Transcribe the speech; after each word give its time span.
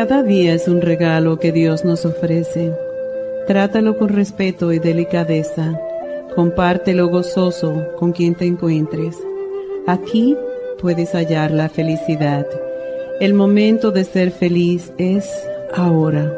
Cada 0.00 0.22
día 0.22 0.54
es 0.54 0.66
un 0.66 0.80
regalo 0.80 1.38
que 1.38 1.52
Dios 1.52 1.84
nos 1.84 2.06
ofrece. 2.06 2.72
Trátalo 3.46 3.98
con 3.98 4.08
respeto 4.08 4.72
y 4.72 4.78
delicadeza. 4.78 5.78
Compártelo 6.34 7.08
gozoso 7.08 7.86
con 7.98 8.12
quien 8.12 8.34
te 8.34 8.46
encuentres. 8.46 9.18
Aquí 9.86 10.38
puedes 10.80 11.12
hallar 11.12 11.50
la 11.50 11.68
felicidad. 11.68 12.46
El 13.20 13.34
momento 13.34 13.90
de 13.90 14.04
ser 14.04 14.30
feliz 14.30 14.90
es 14.96 15.28
ahora. 15.74 16.34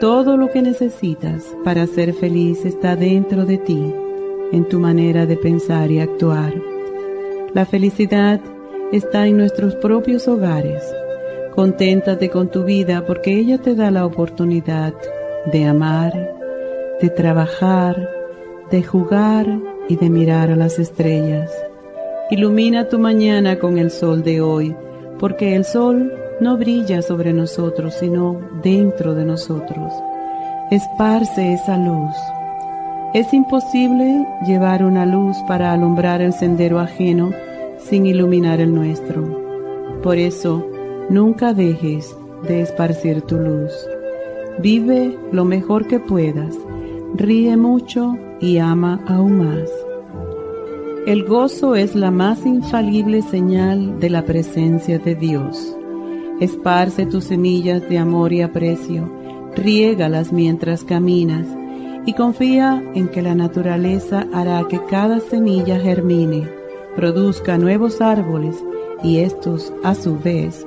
Todo 0.00 0.38
lo 0.38 0.50
que 0.50 0.62
necesitas 0.62 1.44
para 1.64 1.86
ser 1.86 2.14
feliz 2.14 2.64
está 2.64 2.96
dentro 2.96 3.44
de 3.44 3.58
ti, 3.58 3.94
en 4.50 4.66
tu 4.66 4.80
manera 4.80 5.26
de 5.26 5.36
pensar 5.36 5.90
y 5.90 6.00
actuar. 6.00 6.54
La 7.52 7.66
felicidad 7.66 8.40
está 8.92 9.26
en 9.26 9.36
nuestros 9.36 9.74
propios 9.74 10.26
hogares 10.26 10.82
Conténtate 11.54 12.30
con 12.30 12.48
tu 12.48 12.64
vida 12.64 13.04
porque 13.06 13.34
ella 13.34 13.58
te 13.58 13.74
da 13.74 13.90
la 13.90 14.06
oportunidad 14.06 14.94
de 15.52 15.66
amar, 15.66 16.14
de 16.98 17.10
trabajar, 17.10 18.08
de 18.70 18.82
jugar 18.82 19.46
y 19.86 19.96
de 19.96 20.08
mirar 20.08 20.50
a 20.50 20.56
las 20.56 20.78
estrellas. 20.78 21.50
Ilumina 22.30 22.88
tu 22.88 22.98
mañana 22.98 23.58
con 23.58 23.76
el 23.76 23.90
sol 23.90 24.22
de 24.22 24.40
hoy, 24.40 24.74
porque 25.18 25.54
el 25.54 25.66
sol 25.66 26.10
no 26.40 26.56
brilla 26.56 27.02
sobre 27.02 27.34
nosotros, 27.34 27.94
sino 28.00 28.40
dentro 28.62 29.14
de 29.14 29.26
nosotros. 29.26 29.92
Esparce 30.70 31.52
esa 31.52 31.76
luz. 31.76 32.16
Es 33.12 33.34
imposible 33.34 34.26
llevar 34.46 34.82
una 34.82 35.04
luz 35.04 35.36
para 35.46 35.74
alumbrar 35.74 36.22
el 36.22 36.32
sendero 36.32 36.80
ajeno 36.80 37.30
sin 37.78 38.06
iluminar 38.06 38.58
el 38.58 38.74
nuestro. 38.74 40.00
Por 40.02 40.16
eso, 40.16 40.66
Nunca 41.10 41.52
dejes 41.52 42.16
de 42.46 42.62
esparcir 42.62 43.22
tu 43.22 43.36
luz. 43.36 43.72
Vive 44.58 45.16
lo 45.32 45.44
mejor 45.44 45.86
que 45.86 45.98
puedas, 45.98 46.56
ríe 47.14 47.56
mucho 47.56 48.16
y 48.40 48.58
ama 48.58 49.00
aún 49.06 49.38
más. 49.38 49.70
El 51.06 51.24
gozo 51.24 51.74
es 51.74 51.94
la 51.94 52.10
más 52.10 52.46
infalible 52.46 53.22
señal 53.22 53.98
de 53.98 54.10
la 54.10 54.24
presencia 54.24 54.98
de 54.98 55.14
Dios. 55.14 55.76
Esparce 56.40 57.06
tus 57.06 57.24
semillas 57.24 57.88
de 57.88 57.98
amor 57.98 58.32
y 58.32 58.42
aprecio, 58.42 59.10
riégalas 59.56 60.32
mientras 60.32 60.84
caminas 60.84 61.46
y 62.06 62.14
confía 62.14 62.82
en 62.94 63.08
que 63.08 63.22
la 63.22 63.34
naturaleza 63.34 64.26
hará 64.32 64.66
que 64.68 64.80
cada 64.86 65.20
semilla 65.20 65.78
germine, 65.78 66.48
produzca 66.96 67.58
nuevos 67.58 68.00
árboles 68.00 68.56
y 69.02 69.18
estos, 69.18 69.72
a 69.82 69.94
su 69.94 70.18
vez, 70.18 70.66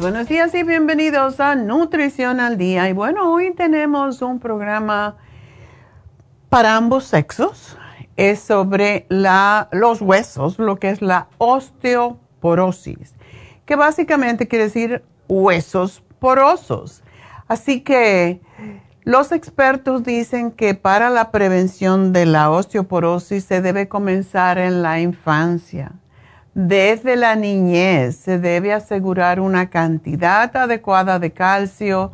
Buenos 0.00 0.26
días 0.26 0.52
y 0.56 0.64
bienvenidos 0.64 1.38
a 1.38 1.54
Nutrición 1.54 2.40
al 2.40 2.58
Día. 2.58 2.88
Y 2.88 2.92
bueno, 2.92 3.32
hoy 3.32 3.54
tenemos 3.54 4.20
un 4.20 4.40
programa 4.40 5.16
para 6.48 6.74
ambos 6.74 7.04
sexos. 7.04 7.78
Es 8.16 8.40
sobre 8.40 9.06
los 9.08 10.00
huesos, 10.00 10.58
lo 10.58 10.80
que 10.80 10.90
es 10.90 11.02
la 11.02 11.28
osteoporosis, 11.38 13.14
que 13.64 13.76
básicamente 13.76 14.48
quiere 14.48 14.64
decir 14.64 15.04
huesos 15.28 16.02
porosos. 16.18 17.04
Así 17.46 17.82
que 17.82 18.40
los 19.04 19.30
expertos 19.30 20.02
dicen 20.02 20.50
que 20.50 20.74
para 20.74 21.10
la 21.10 21.30
prevención 21.30 22.12
de 22.12 22.26
la 22.26 22.50
osteoporosis 22.50 23.44
se 23.44 23.60
debe 23.60 23.86
comenzar 23.86 24.58
en 24.58 24.82
la 24.82 24.98
infancia 24.98 25.92
desde 26.54 27.16
la 27.16 27.34
niñez 27.34 28.16
se 28.16 28.38
debe 28.38 28.72
asegurar 28.72 29.40
una 29.40 29.70
cantidad 29.70 30.54
adecuada 30.56 31.18
de 31.18 31.32
calcio, 31.32 32.12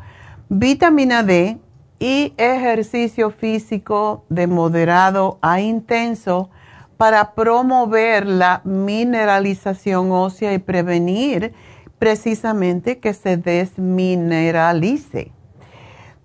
vitamina 0.48 1.22
D 1.22 1.58
y 1.98 2.32
ejercicio 2.38 3.30
físico 3.30 4.24
de 4.30 4.46
moderado 4.46 5.38
a 5.42 5.60
intenso 5.60 6.48
para 6.96 7.34
promover 7.34 8.26
la 8.26 8.62
mineralización 8.64 10.10
ósea 10.10 10.54
y 10.54 10.58
prevenir 10.58 11.52
precisamente 11.98 12.98
que 12.98 13.12
se 13.12 13.36
desmineralice. 13.36 15.32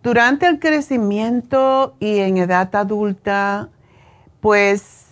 Durante 0.01 0.47
el 0.47 0.59
crecimiento 0.59 1.95
y 1.99 2.19
en 2.19 2.37
edad 2.37 2.73
adulta, 2.75 3.69
pues 4.39 5.04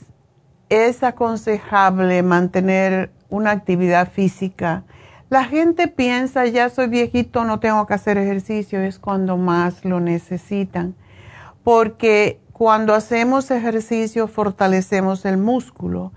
es 0.74 1.04
aconsejable 1.04 2.24
mantener 2.24 3.12
una 3.30 3.52
actividad 3.52 4.12
física. 4.12 4.84
La 5.30 5.44
gente 5.44 5.88
piensa, 5.88 6.48
ya 6.48 6.70
soy 6.70 6.88
viejito, 6.88 7.44
no 7.44 7.60
tengo 7.60 7.86
que 7.86 7.94
hacer 7.94 8.18
ejercicio, 8.18 8.82
es 8.82 8.98
cuando 8.98 9.38
más 9.38 9.86
lo 9.86 10.00
necesitan, 10.00 10.96
porque 11.64 12.40
cuando 12.54 12.96
hacemos 12.96 13.52
ejercicio 13.52 14.28
fortalecemos 14.28 15.26
el 15.26 15.38
músculo 15.38 16.12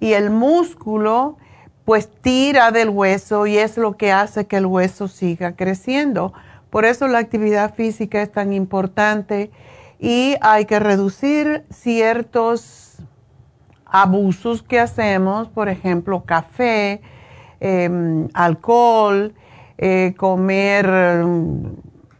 y 0.00 0.14
el 0.14 0.30
músculo 0.30 1.36
pues 1.84 2.10
tira 2.10 2.72
del 2.72 2.88
hueso 2.88 3.46
y 3.46 3.58
es 3.58 3.76
lo 3.76 3.96
que 3.96 4.10
hace 4.10 4.46
que 4.46 4.56
el 4.56 4.66
hueso 4.66 5.06
siga 5.06 5.54
creciendo. 5.54 6.32
Por 6.68 6.84
eso 6.84 7.06
la 7.06 7.18
actividad 7.18 7.74
física 7.74 8.22
es 8.22 8.32
tan 8.32 8.52
importante 8.52 9.52
y 10.00 10.34
hay 10.40 10.64
que 10.64 10.80
reducir 10.80 11.64
ciertos 11.70 12.89
abusos 13.90 14.62
que 14.62 14.78
hacemos, 14.78 15.48
por 15.48 15.68
ejemplo, 15.68 16.24
café, 16.24 17.00
em, 17.60 18.28
alcohol, 18.34 19.34
eh, 19.78 20.14
comer 20.16 20.86
em, 20.86 21.76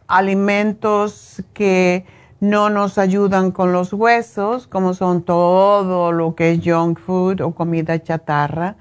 alimentos 0.07 1.43
que 1.53 2.05
no 2.39 2.69
nos 2.69 2.97
ayudan 2.97 3.51
con 3.51 3.71
los 3.71 3.93
huesos, 3.93 4.67
como 4.67 4.93
son 4.93 5.21
todo 5.21 6.11
lo 6.11 6.35
que 6.35 6.51
es 6.51 6.59
junk 6.63 6.99
food 6.99 7.41
o 7.41 7.51
comida 7.53 8.01
chatarra, 8.01 8.75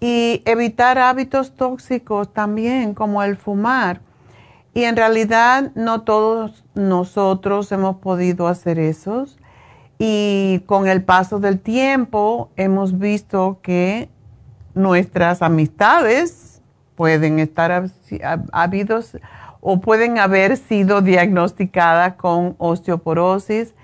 y 0.00 0.42
evitar 0.44 0.98
hábitos 0.98 1.52
tóxicos 1.52 2.32
también, 2.32 2.94
como 2.94 3.22
el 3.22 3.36
fumar. 3.36 4.00
Y 4.74 4.84
en 4.84 4.96
realidad 4.96 5.72
no 5.74 6.02
todos 6.02 6.64
nosotros 6.74 7.70
hemos 7.72 7.96
podido 7.96 8.48
hacer 8.48 8.78
eso. 8.78 9.26
Y 10.02 10.60
con 10.64 10.88
el 10.88 11.02
paso 11.02 11.40
del 11.40 11.60
tiempo 11.60 12.48
hemos 12.56 12.98
visto 12.98 13.58
que 13.60 14.08
nuestras 14.74 15.42
amistades 15.42 16.62
pueden 16.94 17.38
estar 17.38 17.84
habidos 18.50 19.18
o 19.60 19.82
pueden 19.82 20.18
haber 20.18 20.56
sido 20.56 21.02
diagnosticadas 21.02 22.14
con 22.14 22.54
osteoporosis. 22.56 23.74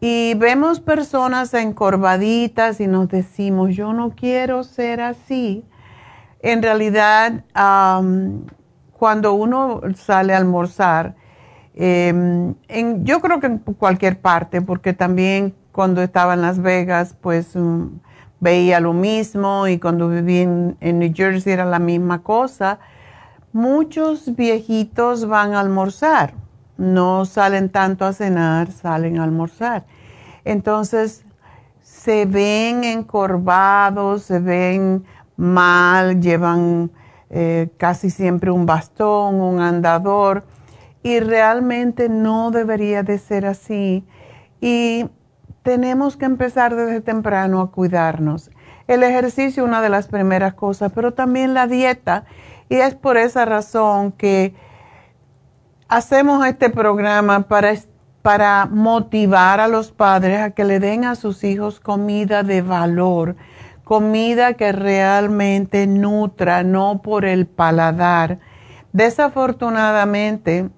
Y 0.00 0.34
vemos 0.34 0.78
personas 0.78 1.52
encorvaditas 1.54 2.80
y 2.80 2.86
nos 2.86 3.08
decimos, 3.08 3.74
yo 3.74 3.92
no 3.92 4.10
quiero 4.10 4.62
ser 4.62 5.00
así. 5.00 5.64
En 6.38 6.62
realidad, 6.62 7.42
cuando 8.92 9.32
uno 9.32 9.80
sale 9.96 10.34
a 10.34 10.36
almorzar, 10.36 11.16
em, 11.78 12.54
yo 13.04 13.20
creo 13.20 13.40
que 13.40 13.46
en 13.46 13.58
cualquier 13.58 14.20
parte, 14.20 14.60
porque 14.60 14.92
también 14.92 15.54
cuando 15.72 16.02
estaba 16.02 16.34
en 16.34 16.42
Las 16.42 16.60
Vegas, 16.60 17.14
pues 17.20 17.54
mm, 17.54 17.86
veía 18.40 18.80
lo 18.80 18.92
mismo 18.92 19.68
y 19.68 19.78
cuando 19.78 20.08
viví 20.08 20.38
en, 20.38 20.76
en 20.80 20.98
New 20.98 21.12
Jersey 21.14 21.52
era 21.52 21.64
la 21.64 21.78
misma 21.78 22.22
cosa. 22.22 22.78
Muchos 23.52 24.34
viejitos 24.34 25.26
van 25.26 25.54
a 25.54 25.60
almorzar, 25.60 26.34
no 26.76 27.24
salen 27.24 27.70
tanto 27.70 28.04
a 28.04 28.12
cenar, 28.12 28.72
salen 28.72 29.18
a 29.18 29.24
almorzar. 29.24 29.86
Entonces, 30.44 31.24
se 31.80 32.26
ven 32.26 32.84
encorvados, 32.84 34.22
se 34.22 34.38
ven 34.38 35.04
mal, 35.36 36.20
llevan 36.20 36.90
eh, 37.30 37.68
casi 37.76 38.10
siempre 38.10 38.50
un 38.50 38.66
bastón, 38.66 39.40
un 39.40 39.60
andador, 39.60 40.44
y 41.08 41.20
realmente 41.20 42.10
no 42.10 42.50
debería 42.50 43.02
de 43.02 43.16
ser 43.16 43.46
así. 43.46 44.04
Y 44.60 45.06
tenemos 45.62 46.18
que 46.18 46.26
empezar 46.26 46.76
desde 46.76 47.00
temprano 47.00 47.62
a 47.62 47.70
cuidarnos. 47.70 48.50
El 48.86 49.02
ejercicio 49.02 49.62
es 49.62 49.68
una 49.68 49.80
de 49.80 49.88
las 49.88 50.08
primeras 50.08 50.52
cosas, 50.52 50.92
pero 50.94 51.14
también 51.14 51.54
la 51.54 51.66
dieta 51.66 52.26
y 52.68 52.76
es 52.76 52.94
por 52.94 53.16
esa 53.16 53.46
razón 53.46 54.12
que 54.12 54.54
hacemos 55.88 56.46
este 56.46 56.68
programa 56.68 57.48
para, 57.48 57.72
para 58.20 58.66
motivar 58.66 59.60
a 59.60 59.68
los 59.68 59.90
padres 59.90 60.40
a 60.40 60.50
que 60.50 60.64
le 60.64 60.78
den 60.78 61.06
a 61.06 61.14
sus 61.14 61.42
hijos 61.42 61.80
comida 61.80 62.42
de 62.42 62.60
valor, 62.60 63.36
comida 63.82 64.52
que 64.54 64.72
realmente 64.72 65.86
nutra, 65.86 66.64
no 66.64 67.00
por 67.00 67.24
el 67.24 67.46
paladar. 67.46 68.40
Desafortunadamente, 68.92 70.68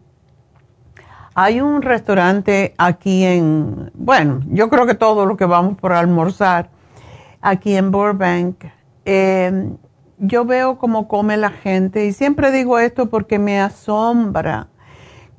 hay 1.43 1.63
un 1.63 1.81
restaurante 1.81 2.75
aquí 2.77 3.25
en, 3.25 3.91
bueno, 3.95 4.43
yo 4.49 4.69
creo 4.69 4.85
que 4.85 4.95
todo 4.95 5.25
lo 5.25 5.39
que 5.39 5.47
vamos 5.47 5.79
por 5.79 5.95
almorzar, 5.95 6.69
aquí 7.41 7.77
en 7.77 7.91
Burbank, 7.91 8.67
eh, 9.07 9.71
yo 10.19 10.45
veo 10.45 10.77
cómo 10.77 11.09
come 11.09 11.39
la 11.39 11.49
gente 11.49 12.05
y 12.05 12.13
siempre 12.13 12.53
digo 12.53 12.79
esto 12.79 13.09
porque 13.09 13.39
me 13.39 13.59
asombra 13.59 14.69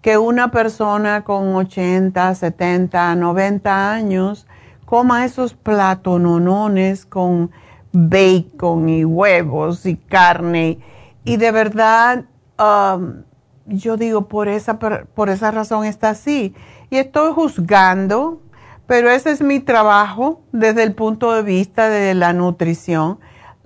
que 0.02 0.18
una 0.18 0.50
persona 0.50 1.24
con 1.24 1.54
80, 1.54 2.34
70, 2.34 3.14
90 3.14 3.92
años 3.92 4.48
coma 4.86 5.24
esos 5.24 5.54
platononones 5.54 7.06
con 7.06 7.52
bacon 7.92 8.90
y 8.90 9.06
huevos 9.06 9.86
y 9.86 9.98
carne. 9.98 10.80
Y 11.24 11.38
de 11.38 11.52
verdad, 11.52 12.26
um, 12.58 13.22
yo 13.66 13.98
digo, 13.98 14.28
por 14.28 14.48
esa, 14.48 14.80
por 14.80 15.30
esa 15.30 15.52
razón 15.52 15.86
está 15.86 16.10
así. 16.10 16.54
Y 16.90 16.98
estoy 16.98 17.34
juzgando, 17.34 18.42
pero 18.88 19.10
ese 19.10 19.32
es 19.32 19.42
mi 19.42 19.60
trabajo 19.60 20.42
desde 20.52 20.84
el 20.84 20.94
punto 20.94 21.34
de 21.34 21.44
vista 21.44 21.90
de 21.90 22.14
la 22.14 22.34
nutrición 22.34 23.20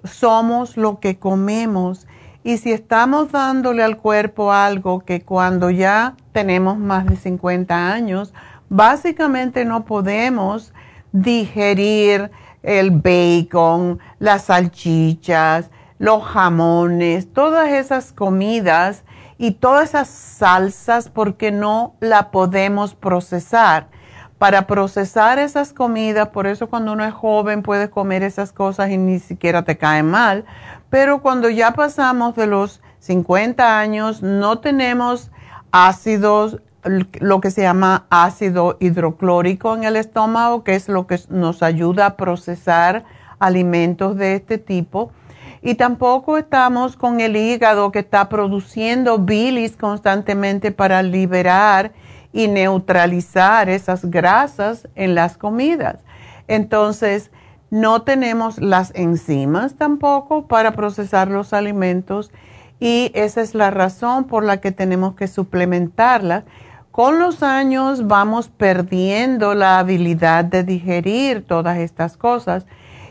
somos 0.06 0.78
lo 0.78 1.00
que 1.00 1.18
comemos. 1.18 2.08
Y 2.44 2.58
si 2.58 2.72
estamos 2.72 3.32
dándole 3.32 3.84
al 3.84 3.98
cuerpo 3.98 4.52
algo 4.52 5.00
que 5.00 5.22
cuando 5.22 5.70
ya 5.70 6.16
tenemos 6.32 6.78
más 6.78 7.06
de 7.08 7.16
50 7.16 7.92
años, 7.92 8.34
básicamente 8.70 9.66
no 9.66 9.86
podemos 9.86 10.74
digerir 11.12 12.32
el 12.62 12.92
bacon, 12.92 14.00
las 14.20 14.46
salchichas, 14.46 15.72
los 15.98 16.24
jamones, 16.24 17.32
todas 17.32 17.70
esas 17.70 18.12
comidas 18.12 19.04
y 19.38 19.52
todas 19.52 19.90
esas 19.90 20.08
salsas 20.08 21.10
porque 21.10 21.52
no 21.52 21.96
la 22.00 22.32
podemos 22.32 22.96
procesar 22.96 23.88
para 24.38 24.68
procesar 24.68 25.40
esas 25.40 25.72
comidas, 25.72 26.30
por 26.30 26.46
eso 26.46 26.68
cuando 26.68 26.94
uno 26.94 27.06
es 27.06 27.14
joven 27.14 27.64
puede 27.64 27.90
comer 27.90 28.22
esas 28.22 28.52
cosas 28.52 28.90
y 28.90 28.98
ni 28.98 29.20
siquiera 29.20 29.64
te 29.64 29.78
caen 29.78 30.12
mal, 30.12 30.46
pero 30.90 31.22
cuando 31.22 31.50
ya 31.50 31.72
pasamos 31.72 32.36
de 32.36 32.48
los 32.48 32.82
50 33.00 33.80
años 33.80 34.22
no 34.22 34.60
tenemos 34.60 35.32
ácidos, 35.72 36.62
lo 36.84 37.42
que 37.42 37.52
se 37.52 37.62
llama 37.62 38.06
ácido 38.10 38.78
hidroclórico 38.80 39.76
en 39.76 39.84
el 39.84 39.96
estómago, 39.96 40.64
que 40.64 40.76
es 40.76 40.90
lo 40.90 41.08
que 41.08 41.20
nos 41.30 41.64
ayuda 41.64 42.06
a 42.06 42.16
procesar 42.18 43.06
alimentos 43.40 44.16
de 44.18 44.36
este 44.36 44.58
tipo. 44.58 45.12
Y 45.66 45.74
tampoco 45.74 46.38
estamos 46.38 46.96
con 46.96 47.20
el 47.20 47.36
hígado 47.36 47.92
que 47.92 47.98
está 47.98 48.30
produciendo 48.30 49.18
bilis 49.18 49.76
constantemente 49.76 50.72
para 50.72 51.02
liberar 51.02 51.92
y 52.32 52.48
neutralizar 52.48 53.68
esas 53.68 54.06
grasas 54.06 54.88
en 54.94 55.16
las 55.16 55.40
comidas. 55.40 56.04
Entonces, 56.48 57.32
no 57.72 58.04
tenemos 58.04 58.60
las 58.60 58.92
enzimas 58.94 59.74
tampoco 59.74 60.46
para 60.46 60.74
procesar 60.74 61.30
los 61.30 61.52
alimentos 61.52 62.30
y 62.80 63.10
esa 63.16 63.42
es 63.42 63.56
la 63.56 63.72
razón 63.72 64.26
por 64.26 64.44
la 64.44 64.62
que 64.62 64.72
tenemos 64.72 65.16
que 65.16 65.28
suplementarlas. 65.28 66.44
Con 66.92 67.18
los 67.18 67.42
años 67.42 68.06
vamos 68.06 68.50
perdiendo 68.50 69.56
la 69.56 69.80
habilidad 69.80 70.46
de 70.46 70.64
digerir 70.64 71.44
todas 71.44 71.80
estas 71.80 72.18
cosas 72.18 72.68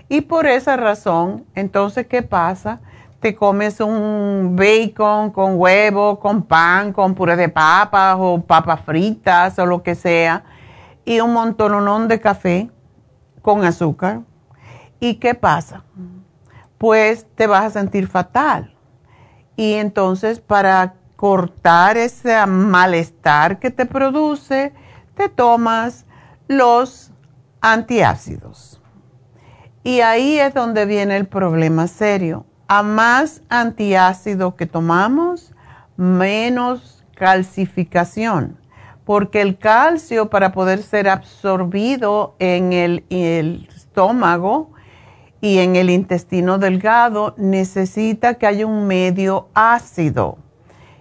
y 0.09 0.23
por 0.23 0.47
esa 0.47 0.77
razón, 0.77 1.45
entonces, 1.55 2.07
¿qué 2.07 2.23
pasa? 2.23 2.81
te 3.25 3.35
comes 3.35 3.81
un 3.81 4.55
bacon 4.55 5.31
con 5.31 5.59
huevo, 5.59 6.21
con 6.21 6.43
pan, 6.43 6.93
con 6.93 7.15
puré 7.15 7.37
de 7.37 7.49
papas 7.49 8.17
o 8.19 8.43
papas 8.43 8.83
fritas 8.83 9.59
o 9.59 9.65
lo 9.65 9.83
que 9.83 9.95
sea, 9.95 10.45
y 11.07 11.21
un 11.21 11.33
montononón 11.33 12.07
de 12.07 12.21
café 12.21 12.71
con 13.41 13.65
azúcar. 13.65 14.21
¿Y 15.01 15.15
qué 15.15 15.35
pasa? 15.35 15.85
Pues 16.77 17.27
te 17.35 17.47
vas 17.47 17.65
a 17.65 17.71
sentir 17.71 18.09
fatal. 18.09 18.75
Y 19.57 19.73
entonces 19.73 20.39
para 20.39 20.93
cortar 21.17 21.97
ese 21.97 22.45
malestar 22.45 23.59
que 23.59 23.71
te 23.71 23.87
produce, 23.87 24.75
te 25.15 25.31
tomas 25.31 26.05
los 26.47 27.11
antiácidos. 27.63 28.83
Y 29.85 30.01
ahí 30.01 30.39
es 30.39 30.55
donde 30.55 30.87
viene 30.87 31.15
el 31.17 31.27
problema 31.27 31.87
serio 31.87 32.47
a 32.69 32.83
más 32.83 33.43
antiácido 33.51 34.57
que 34.57 34.65
tomamos, 34.65 35.53
menos 35.99 37.05
calcificación, 37.15 38.57
porque 39.05 39.43
el 39.43 39.59
calcio 39.59 40.31
para 40.31 40.53
poder 40.53 40.83
ser 40.83 41.09
absorbido 41.11 42.35
en 42.39 42.73
el, 42.73 43.05
estómago 43.77 44.71
y 45.43 45.59
en 45.59 45.77
el 45.77 45.91
intestino 45.91 46.57
delgado 46.57 47.35
necesita 47.37 48.35
que 48.35 48.47
haya 48.47 48.67
un 48.67 48.87
medio 48.87 49.49
ácido. 49.53 50.39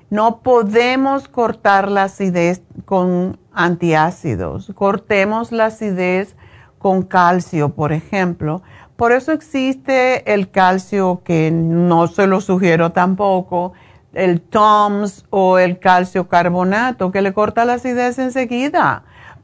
No 0.09 0.41
podemos 0.41 1.29
cortar 1.29 1.89
la 1.89 2.03
acidez 2.03 2.61
con 2.83 3.39
antiácidos. 3.53 4.71
Cortemos 4.75 5.53
la 5.53 5.67
acidez 5.67 6.35
con 6.77 7.01
calcio, 7.01 7.69
por 7.69 7.93
ejemplo, 7.93 8.61
por 8.95 9.12
eso 9.12 9.31
existe 9.31 10.33
el 10.33 10.50
calcio 10.51 11.21
que 11.23 11.51
no 11.51 12.07
se 12.07 12.27
lo 12.27 12.41
sugiero 12.41 12.91
tampoco, 12.91 13.73
el 14.13 14.41
TOMS 14.41 15.25
o 15.29 15.57
el 15.57 15.79
calcio 15.79 16.27
carbonato 16.27 17.12
que 17.12 17.21
le 17.21 17.33
corta 17.33 17.65
la 17.65 17.73
acidez 17.73 18.19
enseguida. 18.19 19.03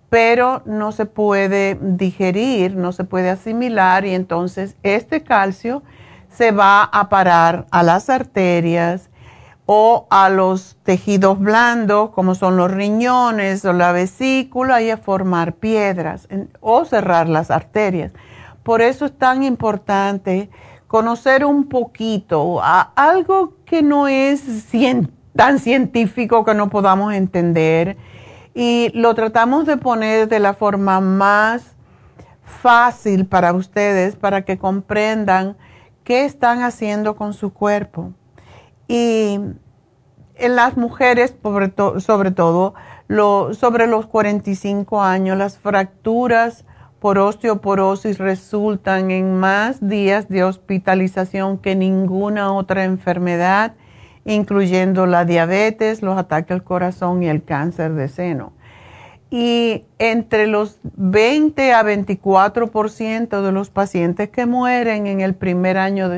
pero 0.09 0.63
no 0.65 0.91
se 0.91 1.05
puede 1.05 1.77
digerir, 1.79 2.75
no 2.75 2.91
se 2.93 3.03
puede 3.03 3.29
asimilar 3.29 4.05
y 4.05 4.15
entonces 4.15 4.75
este 4.81 5.21
calcio 5.21 5.83
se 6.29 6.51
va 6.51 6.83
a 6.83 7.09
parar 7.09 7.67
a 7.69 7.83
las 7.83 8.09
arterias 8.09 9.09
o 9.67 10.07
a 10.09 10.29
los 10.29 10.77
tejidos 10.81 11.39
blandos 11.39 12.09
como 12.09 12.33
son 12.33 12.57
los 12.57 12.71
riñones 12.71 13.63
o 13.65 13.73
la 13.73 13.91
vesícula 13.91 14.81
y 14.81 14.89
a 14.89 14.97
formar 14.97 15.53
piedras 15.53 16.27
o 16.59 16.85
cerrar 16.85 17.29
las 17.29 17.51
arterias. 17.51 18.11
Por 18.69 18.83
eso 18.83 19.05
es 19.05 19.17
tan 19.17 19.41
importante 19.41 20.51
conocer 20.85 21.43
un 21.43 21.69
poquito 21.69 22.61
algo 22.63 23.55
que 23.65 23.81
no 23.81 24.07
es 24.07 24.43
tan 25.35 25.57
científico 25.57 26.45
que 26.45 26.53
no 26.53 26.69
podamos 26.69 27.15
entender 27.15 27.97
y 28.53 28.91
lo 28.93 29.15
tratamos 29.15 29.65
de 29.65 29.77
poner 29.77 30.27
de 30.27 30.37
la 30.37 30.53
forma 30.53 30.99
más 30.99 31.75
fácil 32.43 33.25
para 33.25 33.53
ustedes 33.53 34.15
para 34.15 34.45
que 34.45 34.59
comprendan 34.59 35.57
qué 36.03 36.25
están 36.25 36.61
haciendo 36.61 37.15
con 37.15 37.33
su 37.33 37.51
cuerpo. 37.51 38.13
Y 38.87 39.39
en 40.35 40.55
las 40.55 40.77
mujeres, 40.77 41.35
sobre 41.41 41.69
todo, 42.29 42.75
sobre 43.55 43.87
los 43.87 44.05
45 44.05 45.01
años, 45.01 45.39
las 45.39 45.57
fracturas 45.57 46.65
por 46.99 47.17
osteoporosis 47.17 48.17
resultan 48.17 49.11
en 49.11 49.39
más 49.39 49.87
días 49.87 50.27
de 50.27 50.43
hospitalización 50.43 51.57
que 51.57 51.75
ninguna 51.75 52.51
otra 52.53 52.83
enfermedad, 52.83 53.73
incluyendo 54.25 55.05
la 55.05 55.23
diabetes, 55.23 56.01
los 56.01 56.17
ataques 56.17 56.51
al 56.51 56.63
corazón 56.63 57.23
y 57.23 57.29
el 57.29 57.43
cáncer 57.43 57.93
de 57.93 58.09
seno. 58.09 58.51
Y 59.31 59.85
entre 59.97 60.47
los 60.47 60.79
20 60.83 61.73
a 61.73 61.83
24% 61.83 63.41
de 63.41 63.51
los 63.51 63.69
pacientes 63.69 64.29
que 64.29 64.45
mueren 64.45 65.07
en 65.07 65.21
el 65.21 65.35
primer 65.35 65.77
año 65.77 66.09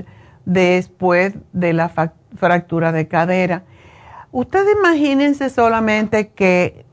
después 0.46 1.36
de 1.54 1.74
la 1.74 1.92
fractura 2.36 2.92
de 2.92 3.08
cadera. 3.08 3.64
Ustedes 4.32 4.76
imagínense 4.80 5.50
solamente 5.50 6.30
que 6.30 6.86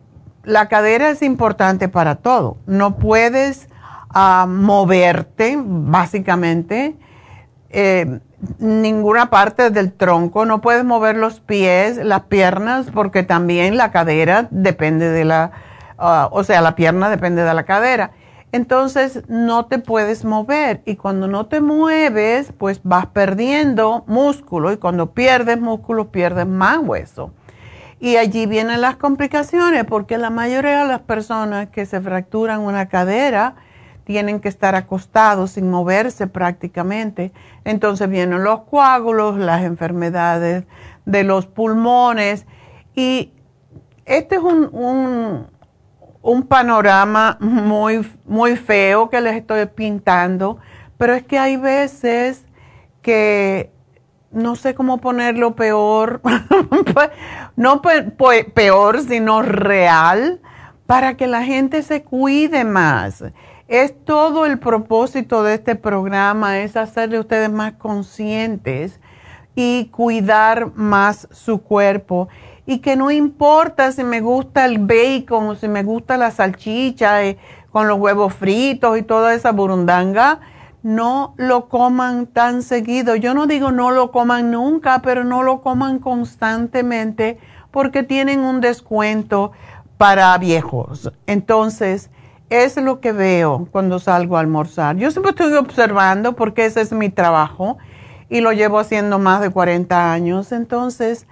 la 0.42 0.68
cadera 0.68 1.10
es 1.10 1.22
importante 1.22 1.88
para 1.88 2.16
todo. 2.16 2.56
No 2.66 2.96
puedes 2.96 3.68
a 4.20 4.46
moverte, 4.46 5.56
básicamente, 5.62 6.96
eh, 7.70 8.18
ninguna 8.58 9.30
parte 9.30 9.70
del 9.70 9.92
tronco, 9.92 10.44
no 10.44 10.60
puedes 10.60 10.84
mover 10.84 11.16
los 11.16 11.38
pies, 11.38 11.98
las 11.98 12.22
piernas, 12.22 12.88
porque 12.92 13.22
también 13.22 13.76
la 13.76 13.92
cadera 13.92 14.48
depende 14.50 15.08
de 15.08 15.24
la, 15.24 15.52
ah, 15.98 16.28
o 16.32 16.42
sea, 16.42 16.62
la 16.62 16.74
pierna 16.74 17.10
depende 17.10 17.44
de 17.44 17.54
la 17.54 17.62
cadera. 17.62 18.10
Entonces 18.50 19.22
no 19.28 19.66
te 19.66 19.78
puedes 19.78 20.24
mover 20.24 20.82
y 20.84 20.96
cuando 20.96 21.28
no 21.28 21.46
te 21.46 21.60
mueves, 21.60 22.52
pues 22.58 22.80
vas 22.82 23.06
perdiendo 23.06 24.02
músculo 24.08 24.72
y 24.72 24.78
cuando 24.78 25.12
pierdes 25.12 25.60
músculo, 25.60 26.10
pierdes 26.10 26.48
más 26.48 26.78
hueso. 26.78 27.30
Y 28.00 28.16
allí 28.16 28.46
vienen 28.46 28.80
las 28.80 28.96
complicaciones 28.96 29.84
porque 29.84 30.18
la 30.18 30.30
mayoría 30.30 30.80
de 30.80 30.88
las 30.88 31.00
personas 31.02 31.68
que 31.68 31.86
se 31.86 32.00
fracturan 32.00 32.62
una 32.62 32.88
cadera, 32.88 33.54
tienen 34.08 34.40
que 34.40 34.48
estar 34.48 34.74
acostados 34.74 35.50
sin 35.50 35.70
moverse 35.70 36.28
prácticamente. 36.28 37.30
Entonces 37.64 38.08
vienen 38.08 38.42
los 38.42 38.60
coágulos, 38.62 39.36
las 39.36 39.64
enfermedades 39.64 40.64
de 41.04 41.24
los 41.24 41.44
pulmones 41.44 42.46
y 42.94 43.34
este 44.06 44.36
es 44.36 44.40
un, 44.40 45.46
un, 46.22 46.42
panorama 46.44 47.36
muy, 47.38 48.10
muy 48.24 48.56
feo 48.56 49.10
que 49.10 49.20
les 49.20 49.36
estoy 49.36 49.66
pintando, 49.66 50.56
pero 50.96 51.12
es 51.12 51.22
que 51.22 51.38
hay 51.38 51.58
veces 51.58 52.46
que 53.02 53.70
no 54.30 54.56
sé 54.56 54.74
cómo 54.74 55.02
ponerlo 55.02 55.54
peor, 55.54 56.22
no 57.56 57.82
peor, 57.82 59.02
sino 59.02 59.42
real, 59.42 60.40
para 60.86 61.18
que 61.18 61.26
la 61.26 61.42
gente 61.42 61.82
se 61.82 62.02
cuide 62.04 62.64
más. 62.64 63.22
Es 63.68 64.02
todo 64.06 64.46
el 64.46 64.58
propósito 64.58 65.42
de 65.42 65.52
este 65.52 65.76
programa, 65.76 66.60
es 66.60 66.74
hacerle 66.74 67.20
ustedes 67.20 67.52
más 67.52 67.74
conscientes 67.74 68.98
y 69.54 69.90
cuidar 69.92 70.74
más 70.74 71.28
su 71.32 71.60
cuerpo. 71.60 72.28
Y 72.64 72.78
que 72.78 72.96
no 72.96 73.10
importa 73.10 73.92
si 73.92 74.04
me 74.04 74.22
gusta 74.22 74.64
el 74.64 74.78
bacon 74.78 75.48
o 75.48 75.54
si 75.54 75.68
me 75.68 75.82
gusta 75.82 76.16
la 76.16 76.30
salchicha 76.30 77.22
eh, 77.24 77.36
con 77.70 77.88
los 77.88 77.98
huevos 77.98 78.32
fritos 78.32 78.96
y 78.96 79.02
toda 79.02 79.34
esa 79.34 79.52
burundanga, 79.52 80.40
no 80.82 81.34
lo 81.36 81.68
coman 81.68 82.26
tan 82.26 82.62
seguido. 82.62 83.16
Yo 83.16 83.34
no 83.34 83.46
digo 83.46 83.70
no 83.70 83.90
lo 83.90 84.12
coman 84.12 84.50
nunca, 84.50 85.02
pero 85.02 85.24
no 85.24 85.42
lo 85.42 85.60
coman 85.60 85.98
constantemente 85.98 87.38
porque 87.70 88.02
tienen 88.02 88.40
un 88.40 88.62
descuento 88.62 89.52
para 89.98 90.38
viejos. 90.38 91.12
Entonces, 91.26 92.10
es 92.50 92.76
lo 92.76 93.00
que 93.00 93.12
veo 93.12 93.68
cuando 93.70 93.98
salgo 93.98 94.36
a 94.36 94.40
almorzar. 94.40 94.96
Yo 94.96 95.10
siempre 95.10 95.30
estoy 95.30 95.52
observando 95.54 96.34
porque 96.34 96.66
ese 96.66 96.80
es 96.80 96.92
mi 96.92 97.10
trabajo 97.10 97.78
y 98.28 98.40
lo 98.40 98.52
llevo 98.52 98.78
haciendo 98.78 99.18
más 99.18 99.40
de 99.40 99.50
40 99.50 100.12
años. 100.12 100.52
Entonces, 100.52 101.26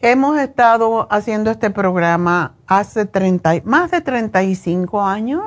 hemos 0.00 0.38
estado 0.38 1.06
haciendo 1.10 1.50
este 1.50 1.70
programa 1.70 2.54
hace 2.66 3.06
30, 3.06 3.62
más 3.64 3.90
de 3.90 4.00
35 4.00 5.02
años 5.02 5.44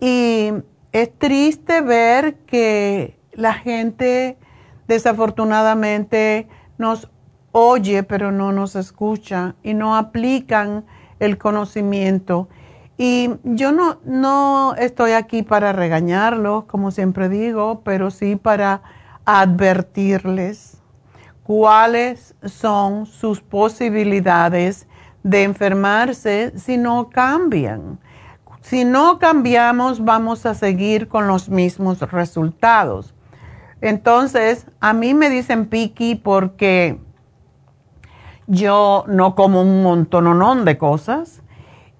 y 0.00 0.52
es 0.92 1.16
triste 1.18 1.80
ver 1.80 2.34
que 2.46 3.18
la 3.32 3.54
gente 3.54 4.36
desafortunadamente 4.88 6.48
nos 6.78 7.08
oye 7.52 8.02
pero 8.02 8.32
no 8.32 8.52
nos 8.52 8.76
escucha 8.76 9.54
y 9.62 9.74
no 9.74 9.96
aplican 9.96 10.84
el 11.20 11.38
conocimiento 11.38 12.48
y 12.98 13.30
yo 13.44 13.72
no, 13.72 13.98
no 14.04 14.74
estoy 14.76 15.12
aquí 15.12 15.42
para 15.42 15.72
regañarlos, 15.72 16.64
como 16.64 16.90
siempre 16.90 17.28
digo, 17.28 17.82
pero 17.84 18.10
sí 18.10 18.36
para 18.36 18.82
advertirles 19.24 20.82
cuáles 21.42 22.34
son 22.44 23.06
sus 23.06 23.40
posibilidades 23.40 24.86
de 25.22 25.44
enfermarse 25.44 26.52
si 26.56 26.76
no 26.76 27.10
cambian. 27.10 27.98
Si 28.60 28.84
no 28.84 29.18
cambiamos, 29.18 30.04
vamos 30.04 30.46
a 30.46 30.54
seguir 30.54 31.08
con 31.08 31.26
los 31.26 31.48
mismos 31.48 32.00
resultados. 32.00 33.14
Entonces, 33.80 34.66
a 34.80 34.92
mí 34.92 35.14
me 35.14 35.28
dicen 35.28 35.66
piqui 35.66 36.14
porque 36.14 37.00
yo 38.46 39.04
no 39.08 39.34
como 39.34 39.62
un 39.62 39.82
montononón 39.82 40.64
de 40.64 40.78
cosas 40.78 41.42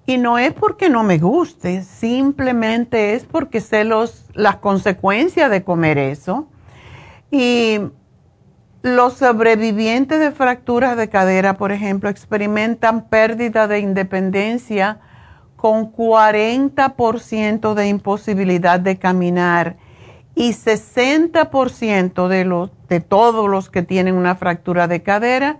y 0.05 0.17
no 0.17 0.37
es 0.37 0.53
porque 0.53 0.89
no 0.89 1.03
me 1.03 1.17
guste, 1.17 1.83
simplemente 1.83 3.13
es 3.13 3.23
porque 3.23 3.61
sé 3.61 3.83
los, 3.83 4.25
las 4.33 4.57
consecuencias 4.57 5.49
de 5.49 5.63
comer 5.63 5.97
eso. 5.97 6.47
Y 7.31 7.79
los 8.81 9.13
sobrevivientes 9.13 10.19
de 10.19 10.31
fracturas 10.31 10.97
de 10.97 11.07
cadera, 11.07 11.57
por 11.57 11.71
ejemplo, 11.71 12.09
experimentan 12.09 13.07
pérdida 13.07 13.67
de 13.67 13.79
independencia 13.79 14.99
con 15.55 15.93
40% 15.93 17.73
de 17.73 17.87
imposibilidad 17.87 18.81
de 18.81 18.99
caminar 18.99 19.77
y 20.35 20.51
60% 20.51 22.27
de, 22.27 22.43
los, 22.43 22.71
de 22.89 22.99
todos 22.99 23.49
los 23.49 23.69
que 23.69 23.83
tienen 23.83 24.15
una 24.15 24.35
fractura 24.35 24.89
de 24.89 25.01
cadera 25.01 25.59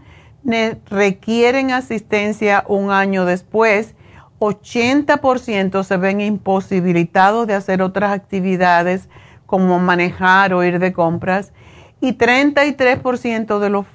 requieren 0.89 1.71
asistencia 1.71 2.65
un 2.67 2.91
año 2.91 3.23
después 3.23 3.95
80% 4.43 5.83
se 5.83 5.97
ven 5.97 6.19
imposibilitados 6.19 7.47
de 7.47 7.53
hacer 7.53 7.81
otras 7.81 8.12
actividades 8.12 9.07
como 9.45 9.79
manejar 9.79 10.53
o 10.53 10.63
ir 10.63 10.79
de 10.79 10.91
compras 10.91 11.53
y 12.01 12.13
33% 12.13 13.59
de 13.59 13.69
los 13.69 13.85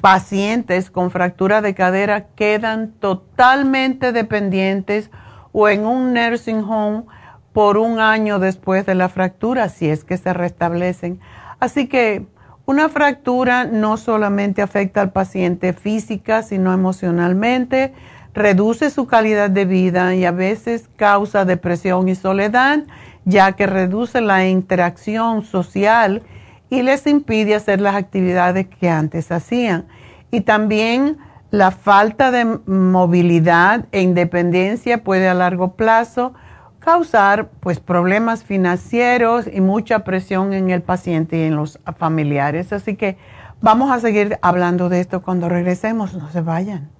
pacientes 0.00 0.90
con 0.90 1.10
fractura 1.10 1.60
de 1.60 1.74
cadera 1.74 2.28
quedan 2.36 2.92
totalmente 2.92 4.12
dependientes 4.12 5.10
o 5.52 5.68
en 5.68 5.84
un 5.84 6.14
nursing 6.14 6.62
home 6.62 7.04
por 7.52 7.76
un 7.76 7.98
año 7.98 8.38
después 8.38 8.86
de 8.86 8.94
la 8.94 9.08
fractura, 9.08 9.68
si 9.68 9.88
es 9.88 10.04
que 10.04 10.16
se 10.16 10.32
restablecen. 10.32 11.18
Así 11.58 11.88
que 11.88 12.26
una 12.64 12.88
fractura 12.88 13.64
no 13.64 13.96
solamente 13.96 14.62
afecta 14.62 15.00
al 15.00 15.10
paciente 15.10 15.72
física, 15.72 16.44
sino 16.44 16.72
emocionalmente, 16.72 17.92
reduce 18.34 18.90
su 18.90 19.06
calidad 19.06 19.50
de 19.50 19.64
vida 19.64 20.14
y 20.14 20.24
a 20.24 20.32
veces 20.32 20.88
causa 20.96 21.44
depresión 21.44 22.08
y 22.08 22.14
soledad, 22.14 22.80
ya 23.24 23.52
que 23.52 23.66
reduce 23.66 24.20
la 24.20 24.46
interacción 24.46 25.42
social 25.42 26.22
y 26.70 26.82
les 26.82 27.06
impide 27.06 27.54
hacer 27.54 27.80
las 27.80 27.96
actividades 27.96 28.66
que 28.68 28.88
antes 28.88 29.32
hacían. 29.32 29.86
Y 30.30 30.42
también 30.42 31.18
la 31.50 31.72
falta 31.72 32.30
de 32.30 32.44
movilidad 32.66 33.86
e 33.90 34.02
independencia 34.02 35.02
puede 35.02 35.28
a 35.28 35.34
largo 35.34 35.72
plazo 35.72 36.32
causar 36.78 37.48
pues 37.60 37.80
problemas 37.80 38.44
financieros 38.44 39.46
y 39.52 39.60
mucha 39.60 40.04
presión 40.04 40.52
en 40.52 40.70
el 40.70 40.82
paciente 40.82 41.38
y 41.38 41.42
en 41.42 41.56
los 41.56 41.78
familiares. 41.98 42.72
Así 42.72 42.94
que 42.94 43.18
vamos 43.60 43.90
a 43.90 43.98
seguir 43.98 44.38
hablando 44.40 44.88
de 44.88 45.00
esto 45.00 45.22
cuando 45.22 45.48
regresemos, 45.48 46.14
no 46.14 46.30
se 46.30 46.40
vayan. 46.40 46.99